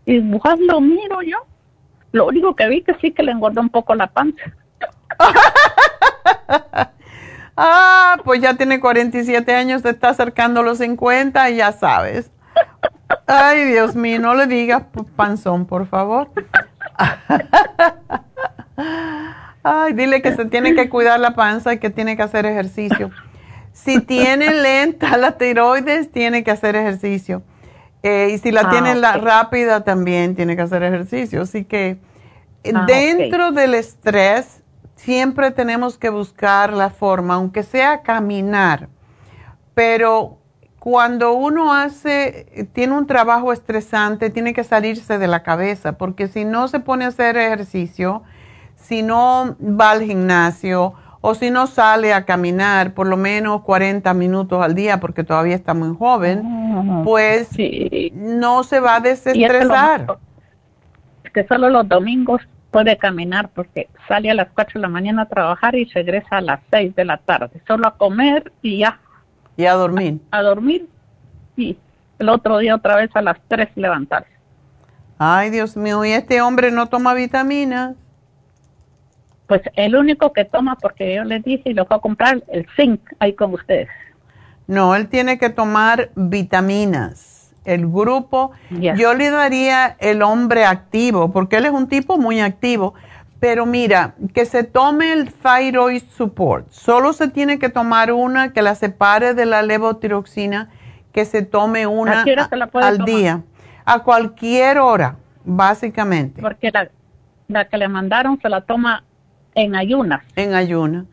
igual 0.05 0.59
lo 0.65 0.81
miro 0.81 1.21
yo. 1.21 1.37
Lo 2.13 2.27
único 2.27 2.55
que 2.55 2.67
vi 2.67 2.81
que 2.81 2.95
sí 2.95 3.11
que 3.11 3.21
le 3.23 3.31
engordó 3.31 3.61
un 3.61 3.69
poco 3.69 3.93
la 3.95 4.07
panza. 4.07 4.41
Ah, 7.57 8.17
pues 8.23 8.41
ya 8.41 8.55
tiene 8.55 8.79
47 8.79 9.53
años, 9.53 9.81
se 9.81 9.89
está 9.89 10.09
acercando 10.09 10.63
los 10.63 10.77
50 10.79 11.49
y 11.49 11.57
ya 11.57 11.71
sabes. 11.71 12.31
Ay, 13.27 13.65
Dios 13.65 13.95
mío, 13.95 14.19
no 14.19 14.35
le 14.35 14.47
digas 14.47 14.83
panzón, 15.15 15.65
por 15.65 15.85
favor. 15.87 16.31
Ay, 19.63 19.93
dile 19.93 20.21
que 20.21 20.35
se 20.35 20.45
tiene 20.45 20.73
que 20.73 20.89
cuidar 20.89 21.19
la 21.19 21.35
panza 21.35 21.73
y 21.73 21.77
que 21.79 21.89
tiene 21.89 22.17
que 22.17 22.23
hacer 22.23 22.45
ejercicio. 22.45 23.11
Si 23.73 23.99
tiene 23.99 24.53
lenta 24.53 25.17
la 25.17 25.37
tiroides, 25.37 26.11
tiene 26.11 26.43
que 26.43 26.51
hacer 26.51 26.75
ejercicio. 26.75 27.43
Eh, 28.03 28.31
y 28.33 28.37
si 28.39 28.51
la 28.51 28.61
Ah, 28.61 28.69
tiene 28.69 28.95
la 28.95 29.17
rápida, 29.17 29.83
también 29.83 30.35
tiene 30.35 30.55
que 30.55 30.63
hacer 30.63 30.81
ejercicio. 30.83 31.43
Así 31.43 31.63
que 31.63 31.97
eh, 32.63 32.71
Ah, 32.73 32.85
dentro 32.87 33.51
del 33.51 33.75
estrés, 33.75 34.60
siempre 35.01 35.49
tenemos 35.49 35.97
que 35.97 36.09
buscar 36.09 36.73
la 36.73 36.91
forma, 36.91 37.33
aunque 37.35 37.63
sea 37.63 38.01
caminar. 38.03 38.87
Pero 39.73 40.37
cuando 40.77 41.33
uno 41.33 41.73
hace, 41.73 42.69
tiene 42.73 42.93
un 42.93 43.07
trabajo 43.07 43.51
estresante, 43.51 44.29
tiene 44.29 44.53
que 44.53 44.63
salirse 44.63 45.17
de 45.17 45.27
la 45.27 45.41
cabeza, 45.41 45.97
porque 45.97 46.27
si 46.27 46.45
no 46.45 46.67
se 46.67 46.79
pone 46.79 47.05
a 47.05 47.07
hacer 47.07 47.35
ejercicio, 47.35 48.21
si 48.75 49.01
no 49.01 49.55
va 49.59 49.91
al 49.91 50.03
gimnasio 50.03 50.93
o 51.21 51.33
si 51.35 51.49
no 51.49 51.65
sale 51.67 52.13
a 52.13 52.25
caminar 52.25 52.93
por 52.93 53.07
lo 53.07 53.17
menos 53.17 53.61
40 53.61 54.13
minutos 54.13 54.63
al 54.63 54.75
día, 54.75 54.99
porque 54.99 55.23
todavía 55.23 55.55
está 55.55 55.73
muy 55.73 55.95
joven, 55.97 56.43
pues 57.03 57.49
no 58.13 58.63
se 58.63 58.79
va 58.79 58.95
a 58.95 58.97
es 58.97 59.21
que, 59.23 59.29
lo- 59.33 59.43
desestresar. 59.43 60.17
que 61.33 61.47
solo 61.47 61.69
los 61.69 61.87
domingos 61.87 62.41
puede 62.71 62.97
caminar 62.97 63.49
porque 63.49 63.89
sale 64.07 64.31
a 64.31 64.33
las 64.33 64.49
4 64.53 64.79
de 64.79 64.81
la 64.81 64.87
mañana 64.87 65.23
a 65.23 65.27
trabajar 65.27 65.75
y 65.75 65.85
regresa 65.85 66.37
a 66.37 66.41
las 66.41 66.61
6 66.71 66.95
de 66.95 67.05
la 67.05 67.17
tarde. 67.17 67.61
Solo 67.67 67.87
a 67.87 67.97
comer 67.97 68.51
y 68.61 68.79
ya. 68.79 68.99
Y 69.57 69.65
a 69.65 69.73
dormir. 69.73 70.19
A 70.31 70.41
dormir. 70.41 70.87
Y 71.57 71.77
el 72.17 72.29
otro 72.29 72.57
día 72.57 72.75
otra 72.75 72.95
vez 72.95 73.09
a 73.13 73.21
las 73.21 73.37
3 73.47 73.69
levantarse. 73.75 74.31
Ay, 75.19 75.51
Dios 75.51 75.77
mío, 75.77 76.03
y 76.03 76.11
este 76.11 76.41
hombre 76.41 76.71
no 76.71 76.87
toma 76.87 77.13
vitaminas. 77.13 77.95
Pues 79.45 79.61
el 79.75 79.95
único 79.95 80.33
que 80.33 80.45
toma, 80.45 80.77
porque 80.77 81.13
yo 81.13 81.23
le 81.25 81.39
dije 81.41 81.69
y 81.69 81.73
lo 81.73 81.85
fue 81.85 81.97
a 81.97 81.99
comprar, 81.99 82.41
el 82.47 82.65
zinc 82.75 83.01
ahí 83.19 83.33
con 83.33 83.53
ustedes. 83.53 83.89
No, 84.65 84.95
él 84.95 85.09
tiene 85.09 85.37
que 85.37 85.49
tomar 85.49 86.09
vitaminas. 86.15 87.40
El 87.63 87.87
grupo, 87.87 88.51
yo 88.71 89.13
le 89.13 89.29
daría 89.29 89.95
el 89.99 90.23
hombre 90.23 90.65
activo, 90.65 91.31
porque 91.31 91.57
él 91.57 91.65
es 91.65 91.71
un 91.71 91.87
tipo 91.87 92.17
muy 92.17 92.39
activo. 92.41 92.93
Pero 93.39 93.65
mira, 93.65 94.13
que 94.33 94.45
se 94.45 94.63
tome 94.63 95.13
el 95.13 95.31
thyroid 95.33 96.03
support. 96.15 96.69
Solo 96.69 97.11
se 97.13 97.27
tiene 97.27 97.57
que 97.57 97.69
tomar 97.69 98.11
una 98.13 98.53
que 98.53 98.61
la 98.61 98.75
separe 98.75 99.33
de 99.33 99.45
la 99.47 99.63
levotiroxina, 99.63 100.69
que 101.11 101.25
se 101.25 101.41
tome 101.41 101.87
una 101.87 102.21
¿A 102.21 102.23
qué 102.23 102.33
hora 102.33 102.47
se 102.49 102.55
la 102.55 102.67
puede 102.67 102.85
al 102.85 102.97
tomar? 102.97 103.09
día. 103.09 103.41
A 103.83 103.99
cualquier 104.03 104.77
hora, 104.77 105.17
básicamente. 105.43 106.41
Porque 106.41 106.71
la, 106.71 106.89
la 107.47 107.67
que 107.67 107.77
le 107.77 107.87
mandaron 107.87 108.39
se 108.41 108.47
la 108.49 108.61
toma 108.61 109.03
en 109.55 109.75
ayunas. 109.75 110.21
En 110.35 110.53
ayuna. 110.53 111.05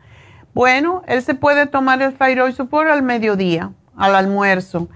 Bueno, 0.53 1.03
él 1.07 1.21
se 1.21 1.35
puede 1.35 1.65
tomar 1.67 2.01
el 2.01 2.13
thyroid 2.13 2.53
support 2.53 2.89
al 2.89 3.03
mediodía, 3.03 3.71
al 3.97 4.15
almuerzo. 4.15 4.87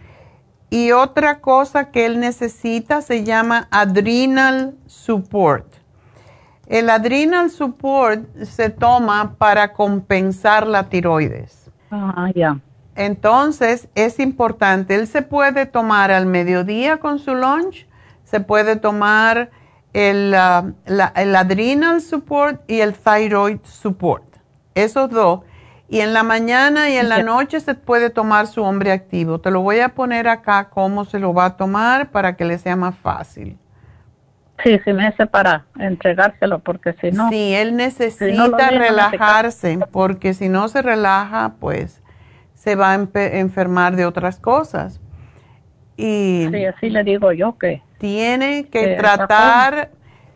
Y 0.73 0.91
otra 0.91 1.39
cosa 1.39 1.91
que 1.91 2.07
él 2.07 2.19
necesita 2.19 3.03
se 3.03 3.23
llama 3.23 3.67
adrenal 3.69 4.73
support. 4.87 5.67
El 6.67 6.89
adrenal 6.89 7.51
support 7.51 8.25
se 8.43 8.69
toma 8.71 9.35
para 9.37 9.73
compensar 9.73 10.65
la 10.65 10.89
tiroides. 10.89 11.69
Ah, 11.91 12.31
ya. 12.33 12.57
entonces 12.95 13.87
es 13.93 14.19
importante, 14.19 14.95
él 14.95 15.05
se 15.07 15.21
puede 15.21 15.67
tomar 15.67 16.09
al 16.11 16.25
mediodía 16.25 16.97
con 16.97 17.19
su 17.19 17.35
lunch, 17.35 17.87
se 18.23 18.39
puede 18.39 18.75
tomar 18.77 19.51
el, 19.93 20.33
ah, 20.35 20.71
la- 20.87 21.13
el 21.15 21.35
adrenal 21.35 22.01
support 22.01 22.61
y 22.67 22.79
el 22.79 22.93
thyroid 22.95 23.59
support, 23.63 24.23
esos 24.73 25.07
dos. 25.11 25.41
Y 25.93 26.01
en 26.01 26.11
la 26.11 26.23
mañana 26.23 26.89
y 26.89 26.97
en 26.97 27.07
la 27.07 27.21
noche 27.21 27.59
se 27.59 27.75
puede 27.75 28.09
tomar 28.09 28.47
su 28.47 28.63
hombre 28.63 28.91
activo. 28.91 29.39
Te 29.39 29.51
lo 29.51 29.61
voy 29.61 29.79
a 29.79 29.89
poner 29.89 30.27
acá 30.27 30.69
cómo 30.71 31.05
se 31.05 31.19
lo 31.19 31.35
va 31.35 31.45
a 31.45 31.55
tomar 31.55 32.09
para 32.09 32.35
que 32.35 32.45
le 32.45 32.57
sea 32.57 32.75
más 32.75 32.95
fácil. 32.95 33.59
Sí, 34.63 34.79
sí 34.83 34.91
me 34.91 35.05
hace 35.05 35.27
para 35.27 35.67
entregárselo 35.77 36.57
porque 36.57 36.93
si 36.99 37.11
no... 37.11 37.29
Sí, 37.29 37.53
él 37.53 37.75
necesita 37.75 38.25
si 38.25 38.31
no 38.35 38.47
no 38.47 38.57
relajarse, 38.57 39.77
porque 39.91 40.33
si 40.33 40.49
no 40.49 40.67
se 40.67 40.81
relaja, 40.81 41.57
pues 41.59 42.01
se 42.55 42.75
va 42.75 42.93
a 42.93 42.95
enfermar 42.95 43.95
de 43.95 44.07
otras 44.07 44.39
cosas. 44.39 44.99
Y 45.95 46.47
Sí, 46.51 46.65
así 46.65 46.89
le 46.89 47.03
digo 47.03 47.33
yo 47.33 47.59
que... 47.59 47.83
tiene 47.99 48.63
que 48.63 48.79
que 48.79 48.95
tratar, 48.95 49.91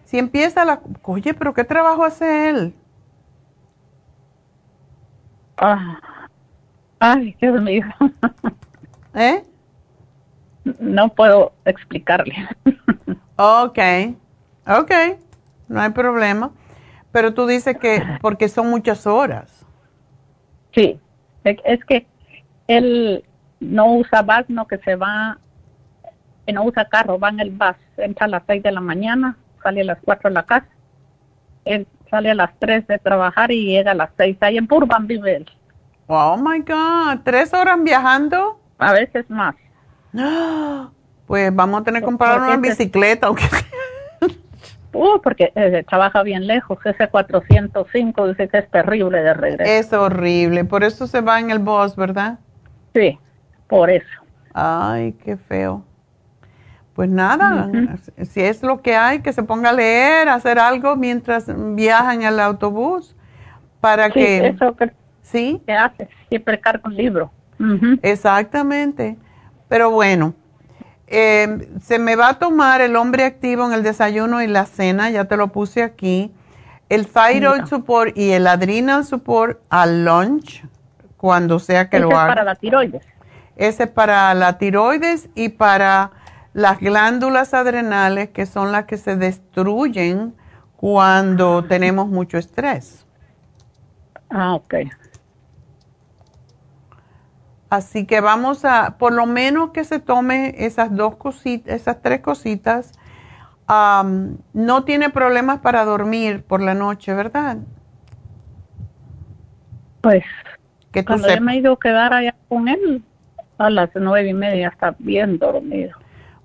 si 0.06 0.20
empieza 0.20 0.66
la... 0.66 0.82
Oye, 1.02 1.34
pero 1.34 1.56
¿qué 1.56 1.64
trabajo 1.64 2.06
hace 2.06 2.50
él? 2.52 2.76
Ah, 5.58 6.00
ay, 7.00 7.36
Dios 7.42 7.62
mío. 7.62 7.86
¿Eh? 9.14 9.44
No 10.80 11.10
puedo 11.10 11.54
explicarle. 11.66 12.36
Ok, 13.38 13.80
ok, 14.68 14.92
no 15.68 15.82
hay 15.82 15.90
problema. 15.92 16.52
Pero 17.12 17.34
tú 17.34 17.48
dices 17.48 17.78
que 17.78 18.04
porque 18.22 18.50
son 18.50 18.70
muchas 18.70 19.08
horas. 19.08 19.66
Sí, 20.74 21.00
es 21.44 21.86
que 21.86 22.06
él 22.68 23.24
no 23.60 23.94
usa 23.96 24.22
bus, 24.22 24.50
no 24.50 24.68
que 24.68 24.78
se 24.80 24.96
va, 24.96 25.40
que 26.46 26.54
no 26.54 26.64
usa 26.64 26.86
carro, 26.90 27.18
va 27.18 27.30
en 27.30 27.40
el 27.40 27.52
bus, 27.52 27.76
entra 27.98 28.26
a 28.26 28.30
las 28.30 28.44
seis 28.46 28.62
de 28.62 28.72
la 28.72 28.82
mañana, 28.82 29.38
sale 29.64 29.82
a 29.82 29.86
las 29.86 30.00
cuatro 30.04 30.30
de 30.30 30.36
la 30.36 30.44
casa, 30.44 30.68
él 31.66 31.88
sale 32.10 32.32
a 32.32 32.36
las 32.36 32.52
tres 32.60 32.86
de 32.88 32.98
trabajar 33.00 33.52
y 33.52 33.66
llega 33.66 33.92
a 33.92 33.96
las 33.96 34.10
seis, 34.18 34.38
ahí 34.42 34.58
en 34.58 34.68
Burbank 34.68 35.08
vive 35.08 35.38
él, 35.38 35.50
Oh 36.08 36.38
my 36.38 36.60
God, 36.60 37.22
¿tres 37.24 37.54
horas 37.54 37.78
viajando? 37.84 38.60
a 38.80 38.94
veces 38.94 39.30
más. 39.30 39.56
Pues 41.28 41.54
vamos 41.54 41.82
a 41.82 41.84
tener 41.84 42.02
que 42.02 42.06
comprar 42.06 42.40
una 42.40 42.56
bicicleta. 42.56 43.28
aunque 43.28 43.44
Uh, 44.94 45.22
porque 45.22 45.52
eh, 45.54 45.84
trabaja 45.88 46.24
bien 46.24 46.48
lejos, 46.48 46.80
ese 46.86 47.08
405 47.08 48.30
dice 48.30 48.48
que 48.48 48.58
es 48.58 48.72
terrible 48.72 49.22
de 49.22 49.34
regreso. 49.34 49.72
Es 49.72 49.94
horrible, 49.94 50.66
por 50.66 50.84
eso 50.84 51.06
se 51.06 51.22
va 51.22 51.40
en 51.40 51.52
el 51.52 51.60
bus, 51.60 51.96
¿verdad? 51.96 52.40
Sí, 52.96 53.20
por 53.68 53.92
eso. 53.92 54.08
Ay, 54.54 55.14
qué 55.24 55.38
feo. 55.38 55.84
Pues 56.98 57.10
nada, 57.12 57.70
si 58.24 58.42
es 58.42 58.64
lo 58.64 58.82
que 58.82 58.96
hay, 58.96 59.20
que 59.22 59.32
se 59.32 59.44
ponga 59.44 59.70
a 59.70 59.74
leer, 59.74 60.28
a 60.30 60.34
hacer 60.34 60.58
algo 60.58 60.96
mientras 60.96 61.46
viaja 61.76 62.14
en 62.16 62.24
el 62.24 62.40
autobús, 62.40 63.16
para 63.80 64.08
Sí, 64.08 64.14
que... 64.14 64.48
eso 64.48 64.76
que, 64.76 64.92
¿Sí? 65.22 65.62
que 65.68 65.74
hace, 65.74 66.10
siempre 66.28 66.60
carga 66.60 66.82
un 66.86 66.96
libro. 66.96 67.32
Exactamente. 68.02 69.16
Pero 69.70 69.92
bueno, 69.92 70.34
eh, 71.06 71.70
se 71.82 72.00
me 72.00 72.16
va 72.16 72.30
a 72.30 72.40
tomar 72.40 72.82
el 72.82 72.96
hombre 72.96 73.26
activo 73.26 73.68
en 73.68 73.74
el 73.74 73.84
desayuno 73.84 74.42
y 74.42 74.48
la 74.48 74.66
cena, 74.66 75.12
ya 75.12 75.26
te 75.26 75.38
lo 75.38 75.50
puse 75.50 75.84
aquí. 75.84 76.32
El 76.90 77.06
thyroid 77.08 77.58
Mira. 77.58 77.68
support 77.68 78.18
y 78.18 78.32
el 78.32 78.48
adrenal 78.48 79.06
support 79.06 79.60
al 79.70 80.04
lunch, 80.04 80.66
cuando 81.18 81.60
sea 81.60 81.90
que 81.90 81.98
Ese 81.98 82.04
lo 82.06 82.10
es 82.12 82.18
haga. 82.18 82.28
para 82.28 82.44
la 82.44 82.56
tiroides. 82.56 83.06
Ese 83.56 83.84
es 83.84 83.90
para 83.90 84.34
la 84.34 84.58
tiroides 84.58 85.30
y 85.36 85.50
para 85.50 86.12
las 86.58 86.80
glándulas 86.80 87.54
adrenales, 87.54 88.30
que 88.30 88.48
son 88.48 88.72
las 88.72 88.86
que 88.86 88.98
se 88.98 89.16
destruyen 89.16 90.34
cuando 90.76 91.64
tenemos 91.66 92.08
mucho 92.08 92.40
estrés. 92.40 93.06
Ah, 94.32 94.56
ok. 94.56 94.74
Así 97.70 98.08
que 98.08 98.22
vamos 98.22 98.66
a, 98.66 98.98
por 98.98 99.14
lo 99.14 99.28
menos 99.28 99.70
que 99.70 99.84
se 99.84 100.00
tome 100.00 100.56
esas 100.58 100.96
dos 100.96 101.18
cositas, 101.18 101.76
esas 101.76 102.02
tres 102.02 102.22
cositas. 102.22 102.92
Am, 103.68 104.40
no 104.52 104.84
tiene 104.84 105.12
problemas 105.12 105.60
para 105.60 105.86
dormir 105.86 106.44
por 106.44 106.60
la 106.60 106.74
noche, 106.74 107.14
¿verdad? 107.14 107.58
Pues 110.02 110.24
Que 110.92 111.06
cuando 111.06 111.30
yo 111.32 111.40
me 111.40 111.54
he 111.54 111.58
ido 111.58 111.74
a 111.74 111.80
quedar 111.80 112.14
allá 112.16 112.34
con 112.50 112.68
él, 112.68 113.04
a 113.60 113.70
las 113.70 113.92
nueve 113.94 114.30
y 114.30 114.34
media 114.34 114.70
está 114.70 114.96
bien 114.98 115.38
dormido. 115.38 115.96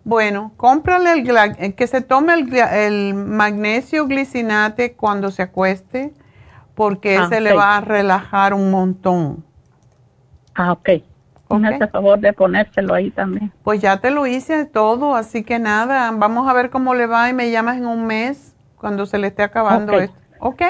Bueno, 0.04 0.52
cómprale 0.56 1.12
el, 1.12 1.30
eh, 1.58 1.74
que 1.74 1.86
se 1.86 2.00
tome 2.00 2.34
el, 2.34 3.14
magnesio 3.14 4.06
glicinate 4.06 4.94
cuando 4.94 5.30
se 5.30 5.42
acueste, 5.42 6.12
porque 6.74 7.18
Ah, 7.18 7.24
ese 7.24 7.40
le 7.40 7.52
va 7.52 7.76
a 7.76 7.80
relajar 7.80 8.52
un 8.52 8.70
montón. 8.70 9.44
Ah, 10.54 10.72
ok. 10.72 10.88
Me 11.50 11.68
hace 11.68 11.86
favor 11.88 12.18
de 12.18 12.32
ponérselo 12.32 12.94
ahí 12.94 13.10
también. 13.10 13.52
Pues 13.62 13.80
ya 13.80 13.98
te 14.00 14.10
lo 14.10 14.26
hice 14.26 14.64
todo, 14.64 15.14
así 15.14 15.44
que 15.44 15.58
nada, 15.58 16.10
vamos 16.12 16.48
a 16.48 16.54
ver 16.54 16.70
cómo 16.70 16.94
le 16.94 17.06
va 17.06 17.28
y 17.28 17.34
me 17.34 17.50
llamas 17.50 17.76
en 17.76 17.86
un 17.86 18.06
mes 18.06 18.56
cuando 18.76 19.04
se 19.04 19.18
le 19.18 19.28
esté 19.28 19.42
acabando 19.42 19.92
Ok. 19.92 20.00
esto. 20.00 20.16
¿Ok? 20.40 20.62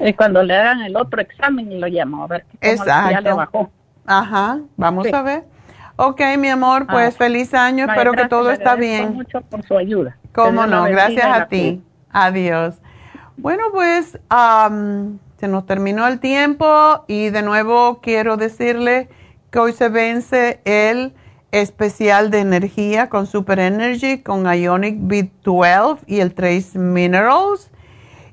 Y 0.00 0.12
cuando 0.14 0.42
le 0.42 0.54
hagan 0.56 0.82
el 0.82 0.96
otro 0.96 1.20
examen 1.22 1.80
lo 1.80 1.86
llamo 1.86 2.24
a 2.24 2.26
ver 2.26 2.44
cómo 2.60 2.84
ya 2.84 3.20
le 3.20 3.30
Exacto. 3.30 3.36
bajó. 3.36 3.70
Ajá, 4.04 4.60
vamos 4.76 5.06
Sí. 5.06 5.14
a 5.14 5.22
ver. 5.22 5.44
Ok, 5.96 6.20
mi 6.38 6.48
amor, 6.48 6.86
pues 6.86 7.14
Ah. 7.14 7.18
feliz 7.18 7.54
año, 7.54 7.86
espero 7.88 8.12
que 8.12 8.28
todo 8.28 8.50
está 8.50 8.74
bien. 8.76 9.14
mucho 9.14 9.40
por 9.40 9.62
su 9.64 9.76
ayuda. 9.78 10.16
Cómo 10.32 10.66
no, 10.66 10.84
gracias 10.84 11.24
a 11.26 11.46
ti. 11.48 11.82
Adiós. 12.10 12.76
Bueno, 13.38 13.64
pues 13.72 14.18
am, 14.28 15.18
se 15.38 15.48
nos 15.48 15.64
terminó 15.66 16.06
el 16.06 16.20
tiempo 16.20 17.04
y 17.06 17.30
de 17.30 17.42
nuevo 17.42 18.00
quiero 18.02 18.36
decirle 18.36 19.08
que 19.50 19.58
hoy 19.58 19.72
se 19.72 19.88
vence 19.88 20.60
el 20.64 21.14
especial 21.52 22.30
de 22.30 22.40
energía 22.40 23.08
con 23.08 23.26
Super 23.26 23.58
Energy, 23.58 24.18
con 24.22 24.44
Ionic 24.52 24.96
B12 24.98 25.98
y 26.06 26.20
el 26.20 26.34
Trace 26.34 26.78
Minerals. 26.78 27.70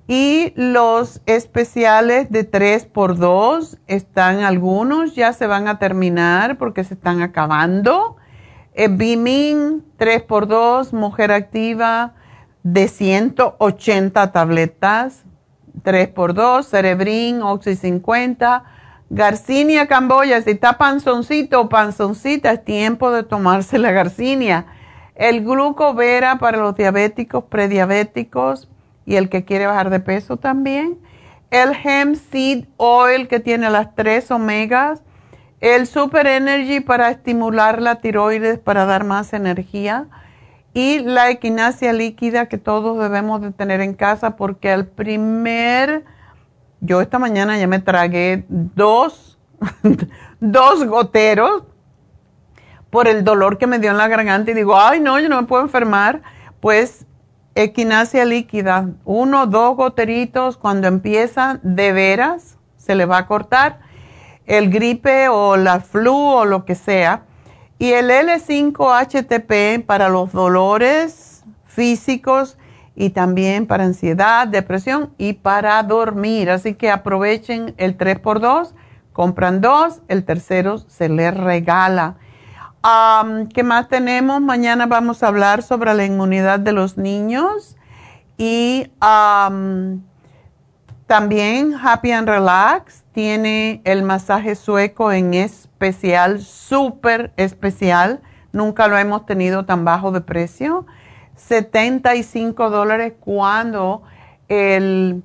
Y 0.08 0.52
los 0.56 1.22
especiales 1.26 2.30
de 2.30 2.50
3x2 2.50 3.78
están 3.88 4.42
algunos, 4.42 5.16
ya 5.16 5.32
se 5.32 5.48
van 5.48 5.68
a 5.68 5.80
terminar 5.80 6.58
porque 6.58 6.84
se 6.84 6.96
están 6.96 7.22
acabando. 7.22 8.18
Eh, 8.74 8.90
Bimin 8.90 9.86
3x2, 9.98 10.92
mujer 10.92 11.32
activa 11.32 12.16
de 12.64 12.88
180 12.90 14.32
tabletas, 14.34 15.24
3x2, 15.84 16.64
Cerebrin, 16.64 17.42
Oxy 17.42 17.76
50, 17.76 18.64
Garcinia 19.10 19.88
Camboya, 19.88 20.42
si 20.42 20.52
está 20.52 20.78
panzoncito 20.78 21.62
o 21.62 21.70
panzoncita, 21.70 22.52
es 22.52 22.66
tiempo 22.66 23.12
de 23.12 23.24
tomarse 23.24 23.78
la 23.78 23.92
Garcinia. 23.92 24.66
El 25.16 25.44
glucovera 25.46 26.40
para 26.40 26.58
los 26.58 26.76
diabéticos, 26.76 27.44
prediabéticos 27.46 28.70
y 29.06 29.16
el 29.16 29.30
que 29.30 29.46
quiere 29.46 29.68
bajar 29.68 29.90
de 29.90 30.00
peso 30.00 30.38
también. 30.38 30.98
El 31.52 31.72
hemp 31.84 32.16
seed 32.16 32.66
oil 32.78 33.28
que 33.28 33.40
tiene 33.40 33.70
las 33.70 33.96
tres 33.96 34.32
omegas. 34.32 35.02
El 35.60 35.88
super 35.88 36.28
energy 36.28 36.80
para 36.80 37.10
estimular 37.10 37.82
la 37.82 37.96
tiroides 37.96 38.60
para 38.60 38.86
dar 38.86 39.04
más 39.04 39.34
energía. 39.34 40.08
Y 40.74 41.00
la 41.00 41.30
equinacia 41.30 41.94
líquida 41.94 42.48
que 42.48 42.58
todos 42.58 42.98
debemos 42.98 43.42
de 43.42 43.52
tener 43.52 43.80
en 43.80 43.94
casa 43.94 44.36
porque 44.36 44.72
al 44.72 44.88
primer, 44.88 46.04
yo 46.82 47.00
esta 47.00 47.20
mañana 47.20 47.58
ya 47.60 47.68
me 47.68 47.80
tragué 47.80 48.46
dos, 48.50 49.38
dos 50.40 50.86
goteros 50.86 51.64
por 52.90 53.08
el 53.08 53.24
dolor 53.24 53.58
que 53.58 53.68
me 53.68 53.80
dio 53.80 53.92
en 53.92 53.98
la 53.98 54.08
garganta 54.08 54.52
y 54.52 54.54
digo, 54.56 54.80
ay 54.80 55.00
no, 55.00 55.20
yo 55.20 55.30
no 55.30 55.40
me 55.42 55.48
puedo 55.48 55.62
enfermar. 55.62 56.22
Pues 56.60 57.06
equinacia 57.56 58.26
líquida, 58.26 58.90
uno, 59.06 59.46
dos 59.48 59.76
goteritos, 59.76 60.58
cuando 60.58 60.88
empieza 60.88 61.60
de 61.64 61.92
veras, 61.94 62.58
se 62.78 62.96
le 62.96 63.06
va 63.06 63.20
a 63.20 63.28
cortar 63.28 63.80
el 64.46 64.70
gripe 64.70 65.30
o 65.30 65.56
la 65.56 65.80
flu 65.80 66.16
o 66.16 66.46
lo 66.46 66.66
que 66.66 66.76
sea. 66.76 67.24
Y 67.80 67.92
el 67.92 68.10
L5-HTP 68.10 69.86
para 69.86 70.10
los 70.10 70.32
dolores 70.32 71.44
físicos 71.66 72.58
y 72.96 73.10
también 73.10 73.66
para 73.66 73.84
ansiedad, 73.84 74.48
depresión 74.48 75.14
y 75.18 75.34
para 75.34 75.82
dormir. 75.84 76.50
Así 76.50 76.76
que 76.76 76.92
aprovechen 76.92 77.74
el 77.78 77.98
3x2, 77.98 78.74
compran 79.12 79.62
dos, 79.62 80.02
el 80.08 80.24
tercero 80.24 80.78
se 80.78 81.10
les 81.10 81.36
regala. 81.36 82.18
¿Qué 82.84 83.64
más 83.64 83.88
tenemos? 83.88 84.42
Mañana 84.42 84.88
vamos 84.88 85.24
a 85.24 85.30
hablar 85.30 85.64
sobre 85.64 85.94
la 85.94 86.04
inmunidad 86.04 86.60
de 86.60 86.74
los 86.74 86.98
niños 86.98 87.78
y 88.38 88.92
am, 89.00 90.04
También 91.08 91.76
Happy 91.82 92.12
and 92.12 92.28
Relax 92.28 93.06
tiene 93.14 93.82
el 93.86 94.04
masaje 94.04 94.56
sueco 94.56 95.14
en 95.14 95.34
especial, 95.34 96.42
súper 96.42 97.32
especial. 97.38 98.20
Nunca 98.52 98.90
lo 98.90 98.98
hemos 98.98 99.26
tenido 99.26 99.64
tan 99.64 99.86
bajo 99.86 100.12
de 100.12 100.20
precio. 100.20 100.86
75 101.38 102.70
dólares 102.70 103.14
cuando 103.18 104.04
el 104.50 105.24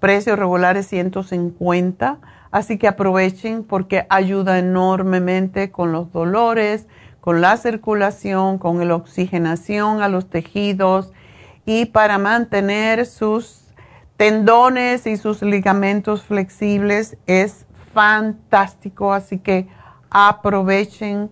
precio 0.00 0.34
regular 0.34 0.78
es 0.78 0.86
150. 0.86 2.20
Así 2.56 2.78
que 2.78 2.88
aprovechen 2.88 3.62
porque 3.64 4.06
ayuda 4.08 4.58
enormemente 4.58 5.70
con 5.70 5.92
los 5.92 6.10
dolores, 6.10 6.86
con 7.20 7.42
la 7.42 7.58
circulación, 7.58 8.56
con 8.56 8.88
la 8.88 8.94
oxigenación 8.94 10.00
a 10.00 10.08
los 10.08 10.30
tejidos 10.30 11.12
y 11.66 11.84
para 11.84 12.16
mantener 12.16 13.04
sus 13.04 13.74
tendones 14.16 15.06
y 15.06 15.18
sus 15.18 15.42
ligamentos 15.42 16.22
flexibles 16.22 17.18
es 17.26 17.66
fantástico. 17.92 19.12
Así 19.12 19.38
que 19.38 19.68
aprovechen, 20.08 21.30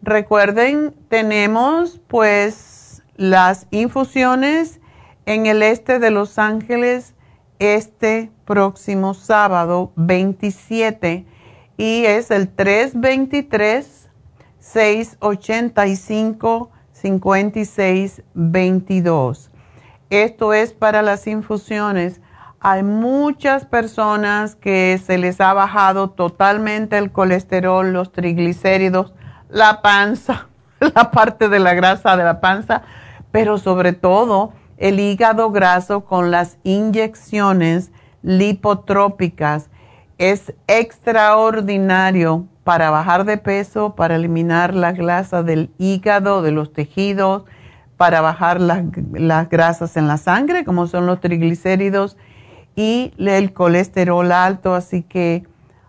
Recuerden, 0.00 0.94
tenemos 1.08 2.00
pues 2.06 3.02
las 3.16 3.66
infusiones 3.72 4.78
en 5.26 5.46
el 5.46 5.60
este 5.62 5.98
de 5.98 6.12
Los 6.12 6.38
Ángeles 6.38 7.14
este 7.58 8.30
próximo 8.44 9.14
sábado 9.14 9.90
27 9.96 11.26
y 11.76 12.04
es 12.04 12.30
el 12.30 12.48
323 12.48 14.08
685 14.60 16.70
5622. 16.92 19.47
Esto 20.10 20.52
es 20.52 20.72
para 20.72 21.02
las 21.02 21.26
infusiones. 21.26 22.20
Hay 22.60 22.82
muchas 22.82 23.66
personas 23.66 24.56
que 24.56 25.00
se 25.04 25.18
les 25.18 25.40
ha 25.40 25.52
bajado 25.52 26.10
totalmente 26.10 26.98
el 26.98 27.12
colesterol, 27.12 27.92
los 27.92 28.12
triglicéridos 28.12 29.12
la 29.48 29.82
panza, 29.82 30.48
la 30.80 31.10
parte 31.10 31.48
de 31.48 31.58
la 31.58 31.74
grasa 31.74 32.16
de 32.16 32.24
la 32.24 32.40
panza, 32.40 32.82
pero 33.32 33.58
sobre 33.58 33.92
todo 33.92 34.52
el 34.76 35.00
hígado 35.00 35.50
graso 35.50 36.04
con 36.04 36.30
las 36.30 36.58
inyecciones 36.62 37.90
lipotrópicas. 38.22 39.70
Es 40.18 40.52
extraordinario 40.66 42.46
para 42.64 42.90
bajar 42.90 43.24
de 43.24 43.38
peso, 43.38 43.94
para 43.94 44.16
eliminar 44.16 44.74
la 44.74 44.92
grasa 44.92 45.42
del 45.42 45.70
hígado, 45.78 46.42
de 46.42 46.52
los 46.52 46.72
tejidos, 46.72 47.44
para 47.98 48.20
bajar 48.20 48.60
las, 48.60 48.84
grasas 49.50 49.96
en 49.96 50.06
la 50.06 50.16
sangre, 50.16 50.64
como 50.64 50.86
son 50.86 51.04
los 51.04 51.20
triglicéridos 51.20 52.16
y 52.76 53.12
el 53.18 53.52
colesterol 53.52 54.30
alto. 54.30 54.74
Así 54.74 55.02
que 55.02 55.44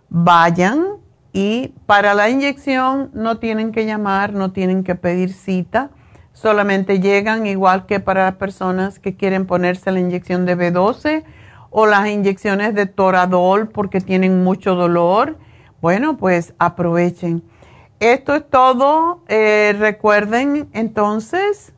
vayan 0.10 0.84
y 1.32 1.76
para 1.86 2.16
la 2.16 2.28
inyección 2.30 3.12
no 3.14 3.38
tienen 3.38 3.72
que 3.72 3.86
llamar, 3.86 4.34
no 4.34 4.52
tienen 4.52 4.84
que 4.84 4.96
pedir 4.96 5.32
cita, 5.32 5.92
solamente 6.34 7.00
llegan 7.00 7.46
igual 7.46 7.86
que 7.86 8.00
para 8.00 8.26
las 8.26 8.36
personas 8.36 8.98
que 8.98 9.16
quieren 9.16 9.46
ponerse 9.46 9.92
la 9.92 10.00
inyección 10.00 10.48
de 10.48 10.58
B12 10.58 11.24
o 11.70 11.86
las 11.86 12.08
inyecciones 12.08 12.74
de 12.74 12.88
Toradol 12.88 13.70
porque 13.70 14.02
tienen 14.02 14.44
mucho 14.44 14.74
dolor. 14.74 15.38
Bueno, 15.80 16.18
pues 16.18 16.56
aprovechen. 16.58 17.44
Esto 18.00 18.34
es 18.34 18.50
todo. 18.50 19.22
Eh, 19.28 19.76
recuerden 19.78 20.70
entonces 20.74 21.74